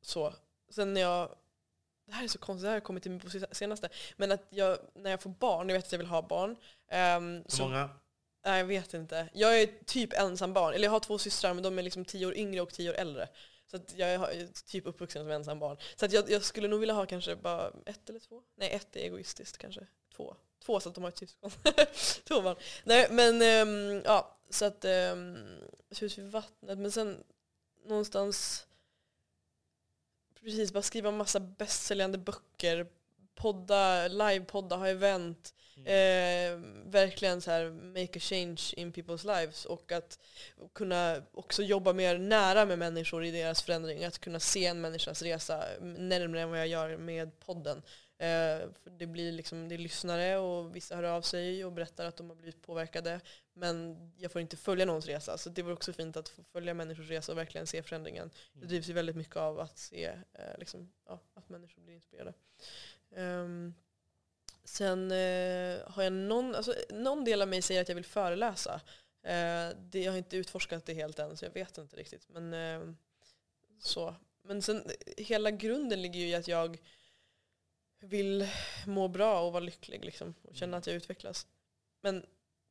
så. 0.00 0.34
Sen 0.70 0.94
när 0.94 1.00
jag, 1.00 1.34
det 2.06 2.12
här 2.12 2.24
är 2.24 2.28
så 2.28 2.38
konstigt, 2.38 2.62
det 2.64 2.68
här 2.68 2.76
har 2.76 2.80
kommit 2.80 3.02
till 3.02 3.12
mig 3.12 3.20
på 3.20 3.54
senaste, 3.54 3.88
men 4.16 4.32
att 4.32 4.46
jag, 4.50 4.78
när 4.94 5.10
jag 5.10 5.22
får 5.22 5.30
barn, 5.30 5.68
jag 5.68 5.76
vet 5.76 5.84
att 5.84 5.92
jag 5.92 5.98
vill 5.98 6.06
ha 6.08 6.22
barn. 6.22 6.56
ehm, 6.88 7.44
Hur 7.58 7.64
många? 7.64 7.90
nej, 8.44 8.58
jag 8.58 8.66
vet 8.66 8.94
inte. 8.94 9.28
Jag 9.32 9.62
är 9.62 9.66
typ 9.84 10.12
ensam 10.12 10.52
barn, 10.52 10.74
eller 10.74 10.84
jag 10.84 10.92
har 10.92 11.00
två 11.00 11.18
systrar 11.18 11.54
men 11.54 11.62
de 11.62 11.78
är 11.78 11.82
liksom 11.82 12.04
tio 12.04 12.26
år 12.26 12.36
yngre 12.36 12.60
och 12.60 12.72
tio 12.72 12.90
år 12.90 12.94
äldre. 12.94 13.28
Så 13.66 13.78
jag 13.96 14.08
är 14.14 14.64
typ 14.66 14.86
uppvuxen 14.86 15.22
som 15.24 15.30
ensam 15.30 15.58
barn. 15.58 15.76
Så 15.96 16.04
att 16.04 16.12
jag, 16.12 16.30
jag 16.30 16.44
skulle 16.44 16.68
nog 16.68 16.80
vilja 16.80 16.94
ha 16.94 17.06
kanske 17.06 17.36
bara 17.36 17.72
ett 17.86 18.10
eller 18.10 18.20
två. 18.20 18.42
Nej, 18.56 18.70
ett 18.70 18.96
är 18.96 19.00
egoistiskt 19.00 19.58
kanske. 19.58 19.86
Två. 20.16 20.36
Två 20.64 20.80
så 20.80 20.88
att 20.88 20.94
de 20.94 21.04
har 21.04 21.08
ett 21.10 21.18
syskon. 21.18 21.50
två 22.24 22.42
barn. 22.42 22.56
Nej, 22.84 23.06
men 23.10 23.42
ehm, 23.42 24.02
ja, 24.04 24.36
så 24.50 24.64
att 24.64 24.84
um, 24.84 25.36
hus 26.00 26.18
vid 26.18 26.30
vattnet. 26.30 26.78
Men 26.78 26.92
sen 26.92 27.24
någonstans 27.84 28.66
precis 30.40 30.72
bara 30.72 30.82
skriva 30.82 31.10
massa 31.10 31.40
bästsäljande 31.40 32.18
böcker, 32.18 32.86
podda, 33.34 34.08
livepodda, 34.08 34.76
ha 34.76 34.88
event. 34.88 35.54
Eh, 35.84 36.58
verkligen 36.84 37.40
så 37.40 37.50
här 37.50 37.70
make 37.70 38.18
a 38.18 38.20
change 38.20 38.60
in 38.76 38.92
people's 38.92 39.40
lives 39.40 39.64
och 39.64 39.92
att 39.92 40.18
kunna 40.72 41.22
också 41.32 41.62
jobba 41.62 41.92
mer 41.92 42.18
nära 42.18 42.64
med 42.64 42.78
människor 42.78 43.24
i 43.24 43.30
deras 43.30 43.62
förändring. 43.62 44.04
Att 44.04 44.18
kunna 44.18 44.40
se 44.40 44.66
en 44.66 44.80
människas 44.80 45.22
resa 45.22 45.64
närmare 45.80 46.40
än 46.40 46.50
vad 46.50 46.58
jag 46.58 46.66
gör 46.66 46.96
med 46.96 47.40
podden. 47.40 47.82
Eh, 48.22 48.68
det 48.84 49.06
blir 49.06 49.32
liksom, 49.32 49.68
det 49.68 49.74
är 49.74 49.78
lyssnare 49.78 50.36
och 50.38 50.76
vissa 50.76 50.96
hör 50.96 51.02
av 51.02 51.22
sig 51.22 51.64
och 51.64 51.72
berättar 51.72 52.04
att 52.04 52.16
de 52.16 52.28
har 52.28 52.36
blivit 52.36 52.62
påverkade. 52.62 53.20
Men 53.52 53.96
jag 54.16 54.32
får 54.32 54.40
inte 54.40 54.56
följa 54.56 54.84
någons 54.84 55.06
resa. 55.06 55.38
Så 55.38 55.50
det 55.50 55.62
var 55.62 55.72
också 55.72 55.92
fint 55.92 56.16
att 56.16 56.28
få 56.28 56.42
följa 56.42 56.74
människors 56.74 57.08
resa 57.08 57.32
och 57.32 57.38
verkligen 57.38 57.66
se 57.66 57.82
förändringen. 57.82 58.30
Det 58.52 58.66
drivs 58.66 58.88
ju 58.88 58.92
väldigt 58.92 59.16
mycket 59.16 59.36
av 59.36 59.60
att 59.60 59.78
se 59.78 60.04
eh, 60.32 60.58
liksom, 60.58 60.92
ja, 61.06 61.20
att 61.34 61.48
människor 61.48 61.82
blir 61.82 61.94
inspirerade. 61.94 62.32
Ehm, 63.16 63.74
Sen 64.64 65.10
eh, 65.10 65.78
har 65.86 66.02
jag 66.02 66.12
någon, 66.12 66.54
alltså, 66.54 66.74
någon 66.90 67.24
del 67.24 67.42
av 67.42 67.48
mig 67.48 67.62
säger 67.62 67.80
att 67.80 67.88
jag 67.88 67.94
vill 67.94 68.04
föreläsa. 68.04 68.80
Eh, 69.22 69.68
det, 69.90 70.02
jag 70.02 70.12
har 70.12 70.18
inte 70.18 70.36
utforskat 70.36 70.86
det 70.86 70.94
helt 70.94 71.18
än 71.18 71.36
så 71.36 71.44
jag 71.44 71.52
vet 71.52 71.78
inte 71.78 71.96
riktigt. 71.96 72.28
Men, 72.28 72.54
eh, 72.54 72.94
så. 73.78 74.14
Men 74.42 74.62
sen 74.62 74.90
hela 75.16 75.50
grunden 75.50 76.02
ligger 76.02 76.20
ju 76.20 76.28
i 76.28 76.34
att 76.34 76.48
jag 76.48 76.78
vill 78.02 78.48
må 78.86 79.08
bra 79.08 79.40
och 79.40 79.52
vara 79.52 79.64
lycklig 79.64 80.04
liksom, 80.04 80.34
och 80.42 80.56
känna 80.56 80.76
att 80.76 80.86
jag 80.86 80.96
utvecklas. 80.96 81.46
Men 82.00 82.26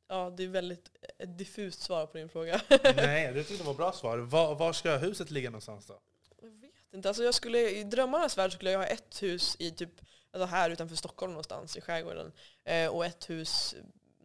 ja, 0.07 0.34
det 0.38 0.43
är 0.43 0.47
väldigt 0.47 0.91
ett 1.17 1.38
diffust 1.38 1.82
svar 1.82 2.05
på 2.05 2.17
din 2.17 2.29
fråga. 2.29 2.61
Nej, 2.84 3.34
det 3.34 3.43
tyckte 3.43 3.63
jag 3.63 3.67
var 3.67 3.73
bra 3.73 3.91
svar. 3.91 4.17
Var, 4.17 4.55
var 4.55 4.73
ska 4.73 4.97
huset 4.97 5.32
ligga 5.32 5.49
någonstans 5.49 5.86
då? 5.86 5.99
Jag 6.41 6.49
vet 6.49 6.93
inte. 6.93 7.09
Alltså 7.09 7.23
jag 7.23 7.34
skulle, 7.34 7.69
I 7.69 7.84
drömmarnas 7.84 8.38
värld 8.38 8.53
skulle 8.53 8.71
jag 8.71 8.79
ha 8.79 8.86
ett 8.86 9.23
hus 9.23 9.55
i 9.59 9.71
typ, 9.71 10.01
alltså 10.32 10.45
här 10.45 10.69
utanför 10.69 10.95
Stockholm 10.95 11.32
någonstans 11.32 11.77
i 11.77 11.82
skärgården. 11.82 12.32
Eh, 12.63 12.88
och 12.88 13.05
ett 13.05 13.29
hus 13.29 13.75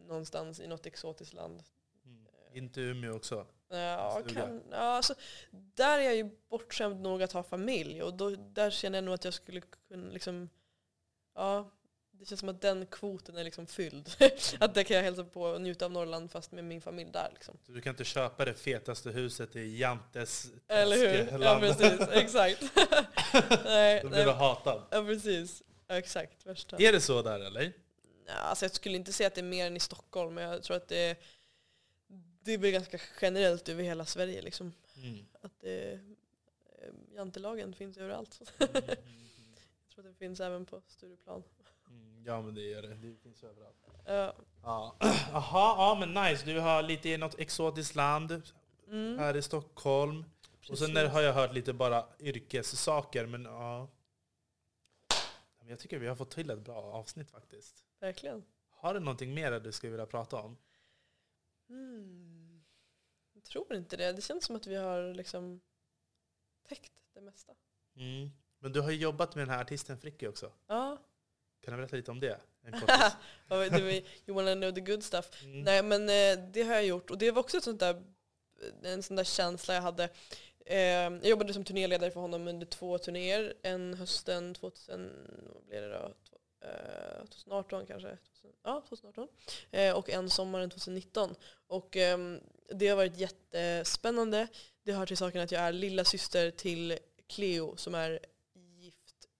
någonstans 0.07 0.59
i 0.59 0.67
något 0.67 0.85
exotiskt 0.85 1.33
land. 1.33 1.63
Inte 2.53 2.81
Umeå 2.81 3.15
också? 3.15 3.47
Ja, 3.69 4.21
kan, 4.33 4.63
ja, 4.71 4.77
alltså, 4.77 5.15
där 5.51 5.99
är 5.99 6.03
jag 6.03 6.15
ju 6.15 6.29
bortskämd 6.49 7.01
nog 7.01 7.23
att 7.23 7.31
ha 7.31 7.43
familj 7.43 8.03
och 8.03 8.13
då, 8.13 8.29
där 8.29 8.71
känner 8.71 8.97
jag 8.97 9.03
nog 9.03 9.13
att 9.13 9.25
jag 9.25 9.33
skulle 9.33 9.61
kunna 9.61 10.11
liksom, 10.11 10.49
ja, 11.37 11.71
det 12.11 12.25
känns 12.25 12.39
som 12.39 12.49
att 12.49 12.61
den 12.61 12.85
kvoten 12.85 13.37
är 13.37 13.43
liksom 13.43 13.67
fylld. 13.67 14.09
att 14.59 14.73
där 14.73 14.83
kan 14.83 14.97
jag 14.97 15.03
hälsa 15.03 15.23
på 15.23 15.41
och 15.41 15.61
njuta 15.61 15.85
av 15.85 15.91
Norrland 15.91 16.31
fast 16.31 16.51
med 16.51 16.63
min 16.65 16.81
familj 16.81 17.11
där 17.11 17.29
liksom. 17.33 17.57
Du 17.65 17.81
kan 17.81 17.89
inte 17.89 18.03
köpa 18.03 18.45
det 18.45 18.53
fetaste 18.53 19.09
huset 19.09 19.55
i 19.55 19.77
Jantes 19.77 20.47
Eller 20.67 20.97
hur? 20.97 21.43
Ja 21.43 21.59
precis, 21.59 22.07
exakt. 22.11 22.61
nej, 23.65 24.01
Då 24.03 24.09
blir 24.09 24.19
du 24.19 24.25
nej, 24.25 24.35
hatad. 24.35 24.83
ja 24.91 25.03
precis. 25.03 25.63
Ja, 25.87 25.97
exakt, 25.97 26.45
värsta. 26.45 26.77
Är 26.77 26.91
det 26.91 27.01
så 27.01 27.21
där 27.21 27.39
eller? 27.39 27.73
Ja, 28.27 28.33
alltså 28.33 28.65
jag 28.65 28.71
skulle 28.71 28.95
inte 28.97 29.13
säga 29.13 29.27
att 29.27 29.35
det 29.35 29.41
är 29.41 29.43
mer 29.43 29.67
än 29.67 29.77
i 29.77 29.79
Stockholm, 29.79 30.33
men 30.33 30.43
jag 30.43 30.63
tror 30.63 30.77
att 30.77 30.87
det 30.87 30.97
är, 30.97 31.15
det 32.41 32.53
är 32.53 32.57
ganska 32.57 32.99
generellt 33.21 33.69
över 33.69 33.83
hela 33.83 34.05
Sverige. 34.05 34.41
Liksom. 34.41 34.73
Mm. 34.95 35.25
Att 35.41 35.59
det, 35.59 35.91
eh, 35.91 35.99
jantelagen 37.15 37.73
finns 37.73 37.97
överallt. 37.97 38.41
Mm. 38.59 39.26
Tror 40.03 40.09
det 40.09 40.13
finns 40.15 40.39
även 40.39 40.65
på 40.65 40.81
Stureplan. 40.87 41.43
Mm, 41.89 42.23
Ja 42.25 42.41
men 42.41 42.55
det 42.55 42.61
gör 42.61 42.81
det. 42.81 42.87
Det 42.95 43.15
finns 43.23 43.43
överallt. 43.43 43.77
Ja. 44.05 44.33
Ja. 44.63 44.95
Ja 45.31 45.97
men 45.99 46.13
nice. 46.23 46.45
Du 46.45 46.59
har 46.59 46.83
lite 46.83 47.09
i 47.09 47.17
något 47.17 47.39
exotiskt 47.39 47.95
land 47.95 48.41
Mm, 48.87 49.19
här 49.19 49.37
i 49.37 49.41
Stockholm. 49.41 50.25
Och 50.69 50.77
sen 50.77 50.93
precis. 50.93 51.11
har 51.11 51.21
jag 51.21 51.33
hört 51.33 51.53
lite 51.53 51.73
bara 51.73 52.05
yrkessaker, 52.19 53.25
men 53.25 53.45
ja. 53.45 53.87
Jag 55.67 55.79
tycker 55.79 55.99
vi 55.99 56.07
har 56.07 56.15
fått 56.15 56.31
till 56.31 56.49
ett 56.49 56.59
bra 56.59 56.75
avsnitt 56.83 57.31
faktiskt. 57.31 57.83
Verkligen. 57.99 58.43
Har 58.69 58.93
du 58.93 58.99
någonting 58.99 59.33
mer 59.33 59.59
du 59.59 59.71
skulle 59.71 59.91
vilja 59.91 60.05
prata 60.05 60.37
om? 60.41 60.57
Mm. 61.69 62.63
Jag 63.33 63.43
tror 63.43 63.75
inte 63.75 63.97
det. 63.97 64.11
Det 64.13 64.21
känns 64.21 64.45
som 64.45 64.55
att 64.55 64.67
vi 64.67 64.75
har 64.75 65.13
liksom 65.13 65.61
täckt 66.67 67.03
det 67.13 67.21
mesta. 67.21 67.53
Mm. 67.95 68.29
Men 68.59 68.71
du 68.71 68.81
har 68.81 68.91
ju 68.91 68.97
jobbat 68.97 69.35
med 69.35 69.47
den 69.47 69.53
här 69.55 69.61
artisten 69.61 69.97
Fricky 69.99 70.27
också. 70.27 70.51
Ja, 70.67 70.97
Kan 71.61 71.71
du 71.73 71.77
berätta 71.77 71.95
lite 71.95 72.11
om 72.11 72.19
det? 72.19 72.39
You 74.25 74.35
wanna 74.35 74.53
know 74.55 74.71
the 74.71 74.81
good 74.81 75.03
stuff. 75.03 75.43
Mm. 75.43 75.61
Nej 75.61 75.83
men 75.83 76.01
eh, 76.09 76.45
det 76.53 76.63
har 76.63 76.73
jag 76.73 76.85
gjort 76.85 77.09
och 77.11 77.17
det 77.17 77.31
var 77.31 77.39
också 77.39 77.57
ett 77.57 77.63
sånt 77.63 77.79
där, 77.79 78.03
en 78.83 79.03
sån 79.03 79.15
där 79.15 79.23
känsla 79.23 79.73
jag 79.73 79.81
hade. 79.81 80.09
Eh, 80.65 80.77
jag 80.77 81.25
jobbade 81.25 81.53
som 81.53 81.63
turnéledare 81.63 82.11
för 82.11 82.19
honom 82.19 82.47
under 82.47 82.65
två 82.65 82.97
turnéer. 82.97 83.53
En 83.63 83.93
hösten 83.93 84.53
2000, 84.53 85.11
vad 85.53 85.63
blev 85.65 85.81
det 85.81 85.89
då? 85.89 86.13
Två- 86.29 86.37
eh, 86.67 87.25
2018 87.29 87.85
kanske? 87.85 88.17
2000, 88.41 88.51
ja, 88.63 88.83
2018. 88.89 89.27
Eh, 89.71 89.97
och 89.97 90.09
en 90.09 90.29
sommaren 90.29 90.69
2019. 90.69 91.35
Och 91.67 91.97
ehm, 91.97 92.39
det 92.69 92.87
har 92.87 92.95
varit 92.95 93.17
jättespännande. 93.17 94.47
Det 94.83 94.91
har 94.91 95.05
till 95.05 95.17
saken 95.17 95.41
att 95.41 95.51
jag 95.51 95.61
är 95.61 95.71
lilla 95.71 96.03
syster 96.05 96.51
till 96.51 96.97
Cleo 97.27 97.75
som 97.77 97.95
är 97.95 98.19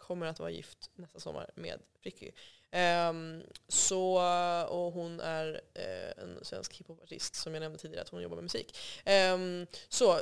kommer 0.07 0.25
att 0.25 0.39
vara 0.39 0.49
gift 0.49 0.89
nästa 0.95 1.19
sommar 1.19 1.49
med 1.55 1.79
Fricky. 2.01 2.31
Ehm, 2.71 3.43
så, 3.67 4.13
och 4.69 4.93
hon 4.93 5.19
är 5.19 5.61
eh, 5.73 6.23
en 6.23 6.39
svensk 6.45 6.73
hiphopartist 6.73 7.35
som 7.35 7.53
jag 7.53 7.61
nämnde 7.61 7.79
tidigare 7.79 8.01
att 8.01 8.09
hon 8.09 8.21
jobbar 8.21 8.35
med 8.35 8.43
musik. 8.43 8.77
Ehm, 9.05 9.67
så 9.89 10.19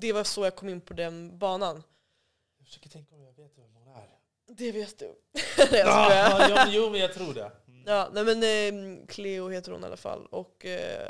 det 0.00 0.12
var 0.12 0.24
så 0.24 0.44
jag 0.44 0.56
kom 0.56 0.68
in 0.68 0.80
på 0.80 0.94
den 0.94 1.38
banan. 1.38 1.82
Jag 2.58 2.66
försöker 2.66 2.88
tänka 2.88 3.14
om 3.14 3.22
jag 3.22 3.32
vet 3.32 3.58
vem 3.58 3.74
hon 3.74 3.96
är. 3.96 4.08
Det 4.48 4.72
vet 4.72 4.98
du. 4.98 5.06
Nej. 5.72 5.80
Ja, 5.80 6.48
ja, 6.48 6.66
jo, 6.68 6.90
men 6.90 7.00
jag 7.00 7.14
tror 7.14 7.34
det. 7.34 7.52
Mm. 7.68 7.82
Ja, 7.86 8.10
nej 8.12 8.24
men 8.24 8.42
eh, 8.42 9.06
Cleo 9.06 9.48
heter 9.48 9.72
hon 9.72 9.82
i 9.82 9.86
alla 9.86 9.96
fall. 9.96 10.26
Och 10.26 10.66
eh, 10.66 11.08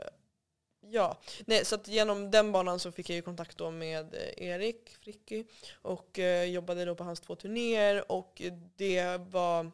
ja, 0.91 1.19
nej, 1.47 1.65
så 1.65 1.75
att 1.75 1.89
genom 1.89 2.31
den 2.31 2.53
banan 2.53 2.79
så 2.79 2.93
fick 2.93 3.11
jag 3.11 3.17
ju 3.17 3.23
kontakt 3.23 3.59
då 3.59 3.71
med 3.71 4.15
eh, 4.15 4.49
Erik 4.49 4.97
Fricky 5.01 5.45
och 5.73 6.19
eh, 6.19 6.45
jobbade 6.45 6.85
då 6.85 6.95
på 6.95 7.05
hans 7.05 7.21
två 7.21 7.35
turnéer 7.35 8.13
och 8.13 8.43
det 8.77 9.21
var 9.21 9.71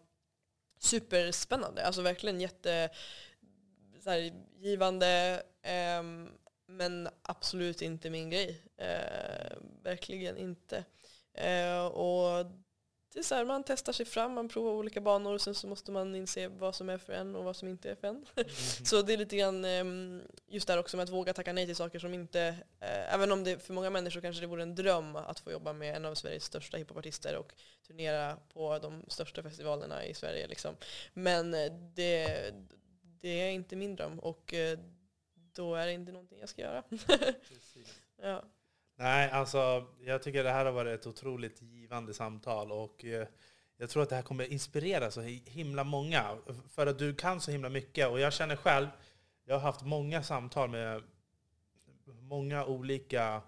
superspännande. 0.78 1.86
Alltså 1.86 2.02
verkligen 2.02 2.40
jätte 2.40 2.90
så 4.00 4.10
här, 4.10 4.32
givande 4.58 5.42
ehm, 5.62 6.28
men 6.66 7.08
absolut 7.22 7.82
inte 7.82 8.10
min 8.10 8.30
grej. 8.30 8.62
Eh, 8.76 9.56
verkligen 9.82 10.36
inte. 10.36 10.84
Eh, 11.34 11.86
och 11.86 12.46
det 13.16 13.20
är 13.20 13.24
så 13.24 13.34
här, 13.34 13.44
man 13.44 13.64
testar 13.64 13.92
sig 13.92 14.06
fram, 14.06 14.32
man 14.32 14.48
provar 14.48 14.72
olika 14.72 15.00
banor 15.00 15.34
och 15.34 15.40
sen 15.40 15.54
så 15.54 15.66
måste 15.66 15.92
man 15.92 16.14
inse 16.14 16.48
vad 16.48 16.74
som 16.74 16.88
är 16.88 16.98
för 16.98 17.12
en 17.12 17.36
och 17.36 17.44
vad 17.44 17.56
som 17.56 17.68
inte 17.68 17.90
är 17.90 17.94
för 17.94 18.08
en. 18.08 18.26
så 18.84 19.02
det 19.02 19.12
är 19.12 19.16
lite 19.16 19.36
grann 19.36 19.64
ehm, 19.64 20.22
just 20.46 20.66
där 20.66 20.78
också 20.78 20.96
med 20.96 21.04
att 21.04 21.10
våga 21.10 21.32
tacka 21.32 21.52
nej 21.52 21.66
till 21.66 21.76
saker 21.76 21.98
som 21.98 22.14
inte, 22.14 22.40
eh, 22.80 23.14
även 23.14 23.32
om 23.32 23.44
det 23.44 23.62
för 23.62 23.72
många 23.72 23.90
människor 23.90 24.20
kanske 24.20 24.40
det 24.40 24.46
vore 24.46 24.62
en 24.62 24.74
dröm 24.74 25.16
att 25.16 25.40
få 25.40 25.52
jobba 25.52 25.72
med 25.72 25.96
en 25.96 26.04
av 26.04 26.14
Sveriges 26.14 26.44
största 26.44 26.76
hiphopartister 26.76 27.36
och 27.36 27.52
turnera 27.86 28.36
på 28.52 28.78
de 28.78 29.04
största 29.08 29.42
festivalerna 29.42 30.04
i 30.04 30.14
Sverige. 30.14 30.46
Liksom. 30.46 30.76
Men 31.12 31.54
eh, 31.54 31.72
det, 31.94 32.54
det 33.20 33.40
är 33.40 33.50
inte 33.50 33.76
min 33.76 33.96
dröm 33.96 34.18
och 34.18 34.54
eh, 34.54 34.78
då 35.34 35.74
är 35.74 35.86
det 35.86 35.92
inte 35.92 36.12
någonting 36.12 36.40
jag 36.40 36.48
ska 36.48 36.62
göra. 36.62 36.82
Precis. 37.48 38.00
ja. 38.22 38.44
Nej, 38.96 39.30
alltså 39.30 39.84
jag 40.04 40.22
tycker 40.22 40.44
det 40.44 40.50
här 40.50 40.64
har 40.64 40.72
varit 40.72 41.00
ett 41.00 41.06
otroligt 41.06 41.62
givande 41.62 42.14
samtal 42.14 42.72
och 42.72 43.04
eh, 43.04 43.26
jag 43.76 43.90
tror 43.90 44.02
att 44.02 44.08
det 44.08 44.14
här 44.16 44.22
kommer 44.22 44.52
inspirera 44.52 45.10
så 45.10 45.20
hi- 45.22 45.48
himla 45.50 45.84
många. 45.84 46.38
För 46.68 46.86
att 46.86 46.98
du 46.98 47.14
kan 47.14 47.40
så 47.40 47.50
himla 47.50 47.68
mycket 47.68 48.08
och 48.08 48.20
jag 48.20 48.32
känner 48.32 48.56
själv, 48.56 48.86
jag 49.44 49.54
har 49.54 49.60
haft 49.60 49.82
många 49.82 50.22
samtal 50.22 50.70
med 50.70 51.02
många 52.20 52.64
olika 52.64 53.42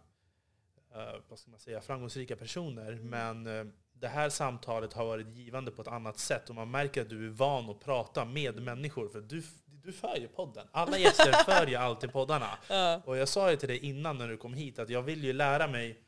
eh, 0.94 1.14
vad 1.28 1.38
ska 1.38 1.50
man 1.50 1.60
säga, 1.60 1.80
framgångsrika 1.80 2.36
personer. 2.36 2.92
Men 3.02 3.46
eh, 3.46 3.64
det 3.92 4.08
här 4.08 4.28
samtalet 4.30 4.92
har 4.92 5.06
varit 5.06 5.28
givande 5.28 5.70
på 5.70 5.82
ett 5.82 5.88
annat 5.88 6.18
sätt 6.18 6.48
och 6.48 6.54
man 6.54 6.70
märker 6.70 7.02
att 7.02 7.08
du 7.08 7.26
är 7.26 7.30
van 7.30 7.70
att 7.70 7.80
prata 7.80 8.24
med 8.24 8.62
människor. 8.62 9.08
För 9.08 9.20
du, 9.20 9.42
du 9.88 9.92
för 9.92 10.16
ju 10.16 10.28
podden. 10.28 10.66
Alla 10.72 10.98
gäster 10.98 11.32
för 11.32 11.66
ju 11.66 11.74
alltid 11.76 12.12
poddarna. 12.12 12.58
Ja. 12.68 13.02
Och 13.04 13.16
jag 13.16 13.28
sa 13.28 13.50
ju 13.50 13.56
till 13.56 13.68
dig 13.68 13.78
innan 13.78 14.18
när 14.18 14.28
du 14.28 14.36
kom 14.36 14.54
hit 14.54 14.78
att 14.78 14.90
jag 14.90 15.02
vill 15.02 15.24
ju 15.24 15.32
lära 15.32 15.68
mig. 15.68 15.98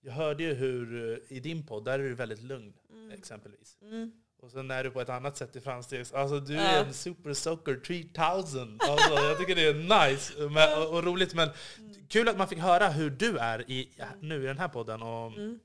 Jag 0.00 0.12
hörde 0.12 0.42
ju 0.42 0.54
hur 0.54 1.12
eh, 1.12 1.36
i 1.36 1.40
din 1.40 1.66
podd, 1.66 1.84
där 1.84 1.98
är 1.98 2.02
du 2.02 2.14
väldigt 2.14 2.42
lugn 2.42 2.72
exempelvis. 3.12 3.78
Mm. 3.82 4.12
Och 4.42 4.50
sen 4.50 4.70
är 4.70 4.84
du 4.84 4.90
på 4.90 5.00
ett 5.00 5.08
annat 5.08 5.36
sätt 5.36 5.56
i 5.56 5.60
framstegs. 5.60 6.12
Alltså 6.12 6.40
du 6.40 6.54
Ja. 6.54 6.60
är 6.60 6.84
en 6.84 6.94
super 6.94 7.34
socker 7.34 7.74
3000. 7.76 8.78
Alltså, 8.88 9.14
jag 9.14 9.38
tycker 9.38 9.54
det 9.54 9.66
är 9.66 9.74
nice 10.10 10.44
och, 10.44 10.94
och 10.96 11.04
roligt. 11.04 11.34
Men 11.34 11.48
kul 12.08 12.28
att 12.28 12.38
man 12.38 12.48
fick 12.48 12.58
höra 12.58 12.88
hur 12.88 13.10
du 13.10 13.38
är 13.38 13.70
i, 13.70 13.88
nu 14.20 14.42
i 14.42 14.46
den 14.46 14.58
här 14.58 14.68
podden. 14.68 15.02
Och 15.02 15.32
Mm. 15.32 15.58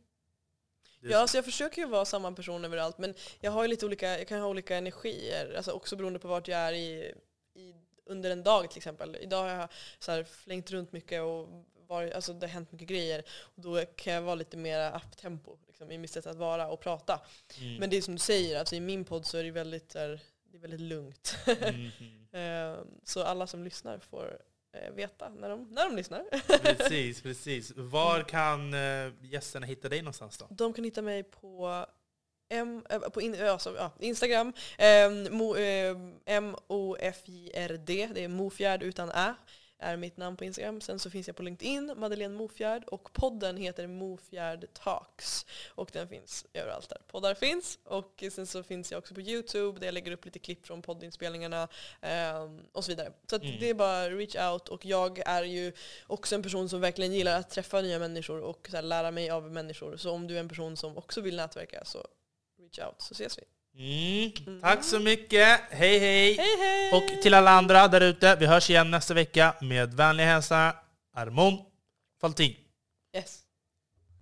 Ja, 1.02 1.18
alltså 1.18 1.38
jag 1.38 1.46
försöker 1.46 1.82
ju 1.82 1.88
vara 1.88 2.06
samma 2.06 2.32
person 2.32 2.66
överallt 2.66 2.98
men 2.98 3.14
jag 3.40 3.52
har 3.52 3.64
ju 3.64 3.68
lite 3.68 3.86
olika, 3.86 4.18
jag 4.18 4.28
kan 4.28 4.42
ha 4.42 4.48
olika 4.48 4.76
energier, 4.76 5.54
alltså 5.58 5.72
också 5.72 5.96
beroende 5.96 6.20
på 6.20 6.28
vart 6.28 6.48
jag 6.48 6.60
är 6.60 6.74
i, 6.74 7.14
i, 7.56 7.74
under 8.06 8.32
en 8.32 8.44
dag 8.44 8.70
till 8.70 8.78
exempel. 8.78 9.18
Idag 9.22 9.42
har 9.42 9.50
jag 9.50 9.70
så 10.00 10.24
flängt 10.24 10.72
runt 10.72 10.92
mycket 10.92 11.22
och 11.22 11.48
varit, 11.88 12.14
alltså 12.14 12.34
det 12.34 12.48
har 12.48 12.52
hänt 12.52 12.72
mycket 12.72 12.88
grejer 12.88 13.24
och 13.30 13.62
då 13.62 13.86
kan 13.86 14.14
jag 14.14 14.22
vara 14.22 14.36
lite 14.36 14.58
mer 14.58 14.96
up-tempo 14.96 15.58
liksom, 15.68 15.92
i 15.92 15.98
mitt 15.98 16.12
sätt 16.12 16.28
att 16.28 16.38
vara 16.38 16.68
och 16.68 16.80
prata. 16.80 17.22
Mm. 17.60 17.76
Men 17.76 17.90
det 17.90 17.98
är 17.98 18.02
som 18.02 18.16
du 18.16 18.20
säger, 18.20 18.60
alltså 18.60 18.76
i 18.76 18.80
min 18.80 19.06
podd 19.06 19.26
så 19.26 19.38
är 19.38 19.44
det 19.44 19.52
väldigt, 19.52 19.92
så 19.92 20.00
här, 20.00 20.22
det 20.52 20.58
är 20.58 20.62
väldigt 20.62 20.82
lugnt. 20.82 21.36
Mm, 21.48 21.76
mm. 21.76 21.92
Eh, 22.32 22.78
så 23.04 23.24
alla 23.24 23.48
som 23.48 23.64
lyssnar 23.64 24.00
får 24.00 24.42
veta 24.96 25.30
när 25.30 25.50
de, 25.50 25.68
när 25.72 25.84
de 25.90 25.96
lyssnar. 25.96 26.24
Precis, 26.76 27.22
precis. 27.22 27.74
Var 27.76 28.22
kan 28.22 28.74
eh, 28.74 29.12
gästerna 29.22 29.66
hitta 29.66 29.90
dig 29.90 30.02
någonstans 30.02 30.38
då? 30.38 30.48
De 30.50 30.74
kan 30.74 30.84
hitta 30.84 31.02
mig 31.02 31.24
på, 31.24 31.86
M, 32.50 32.86
äh, 32.90 33.00
på 33.00 33.22
in, 33.22 33.42
alltså, 33.42 33.76
ja, 33.76 33.92
Instagram, 34.00 34.54
eh, 34.78 35.32
mo, 35.32 35.56
eh, 35.56 35.98
M-O-F-J-R-D, 36.26 38.10
det 38.14 38.24
är 38.24 38.28
Mofjärd 38.28 38.84
utan 38.84 39.10
Ä, 39.10 39.34
är 39.80 39.98
mitt 39.98 40.18
namn 40.18 40.38
på 40.38 40.46
Instagram. 40.46 40.82
Sen 40.82 41.00
så 41.00 41.10
finns 41.10 41.28
jag 41.28 41.36
på 41.36 41.44
LinkedIn, 41.44 41.94
Madeleine 41.98 42.36
Mofjärd, 42.36 42.84
och 42.84 43.14
podden 43.14 43.58
heter 43.58 43.88
Mofjärd 43.88 44.68
Talks. 44.74 45.46
Och 45.70 45.90
den 45.94 46.08
finns 46.08 46.46
överallt 46.54 46.90
där 46.90 47.02
poddar 47.08 47.34
finns. 47.34 47.80
Och 47.84 48.24
sen 48.32 48.48
så 48.48 48.64
finns 48.64 48.92
jag 48.92 48.98
också 49.00 49.14
på 49.14 49.22
YouTube 49.22 49.80
där 49.80 49.88
jag 49.88 49.94
lägger 49.94 50.12
upp 50.12 50.26
lite 50.26 50.40
klipp 50.40 50.66
från 50.66 50.82
poddinspelningarna 50.82 51.68
eh, 52.02 52.50
och 52.72 52.86
så 52.86 52.92
vidare. 52.92 53.14
Så 53.30 53.36
Mm. 53.36 53.60
det 53.60 53.70
är 53.70 53.74
bara 53.74 54.10
reach 54.10 54.36
out 54.52 54.70
och 54.70 54.86
jag 54.86 55.20
är 55.26 55.44
ju 55.44 55.74
också 56.08 56.36
en 56.36 56.44
person 56.44 56.70
som 56.70 56.82
verkligen 56.82 57.14
gillar 57.14 57.40
att 57.40 57.50
träffa 57.50 57.82
nya 57.82 58.00
människor 58.00 58.42
och 58.42 58.70
lära 58.82 59.12
mig 59.12 59.30
av 59.30 59.52
människor. 59.52 59.98
Så 59.98 60.12
om 60.12 60.28
du 60.28 60.36
är 60.36 60.40
en 60.40 60.50
person 60.50 60.78
som 60.78 60.98
också 60.98 61.22
vill 61.22 61.36
nätverka 61.36 61.86
så 61.86 62.08
reach 62.60 62.80
out 62.80 63.02
så 63.02 63.12
ses 63.14 63.38
vi. 63.38 63.44
Mm. 63.80 64.32
Tack 64.62 64.84
så 64.84 65.00
mycket. 65.00 65.60
Hej 65.70 66.00
hej! 66.00 66.38
Hej 66.38 66.58
hej! 66.60 66.92
Och 66.94 67.22
till 67.22 67.34
alla 67.34 67.52
andra 67.52 67.88
där 67.88 68.02
ute, 68.02 68.36
vi 68.36 68.46
hörs 68.46 68.70
igen 68.70 68.92
nästa 68.92 69.14
vecka 69.14 69.56
med 69.62 69.94
vänliga 69.94 70.28
hälsningar 70.28 70.76
Armon 71.16 71.58
Faltin. 72.22 72.56
Yes. 73.16 73.40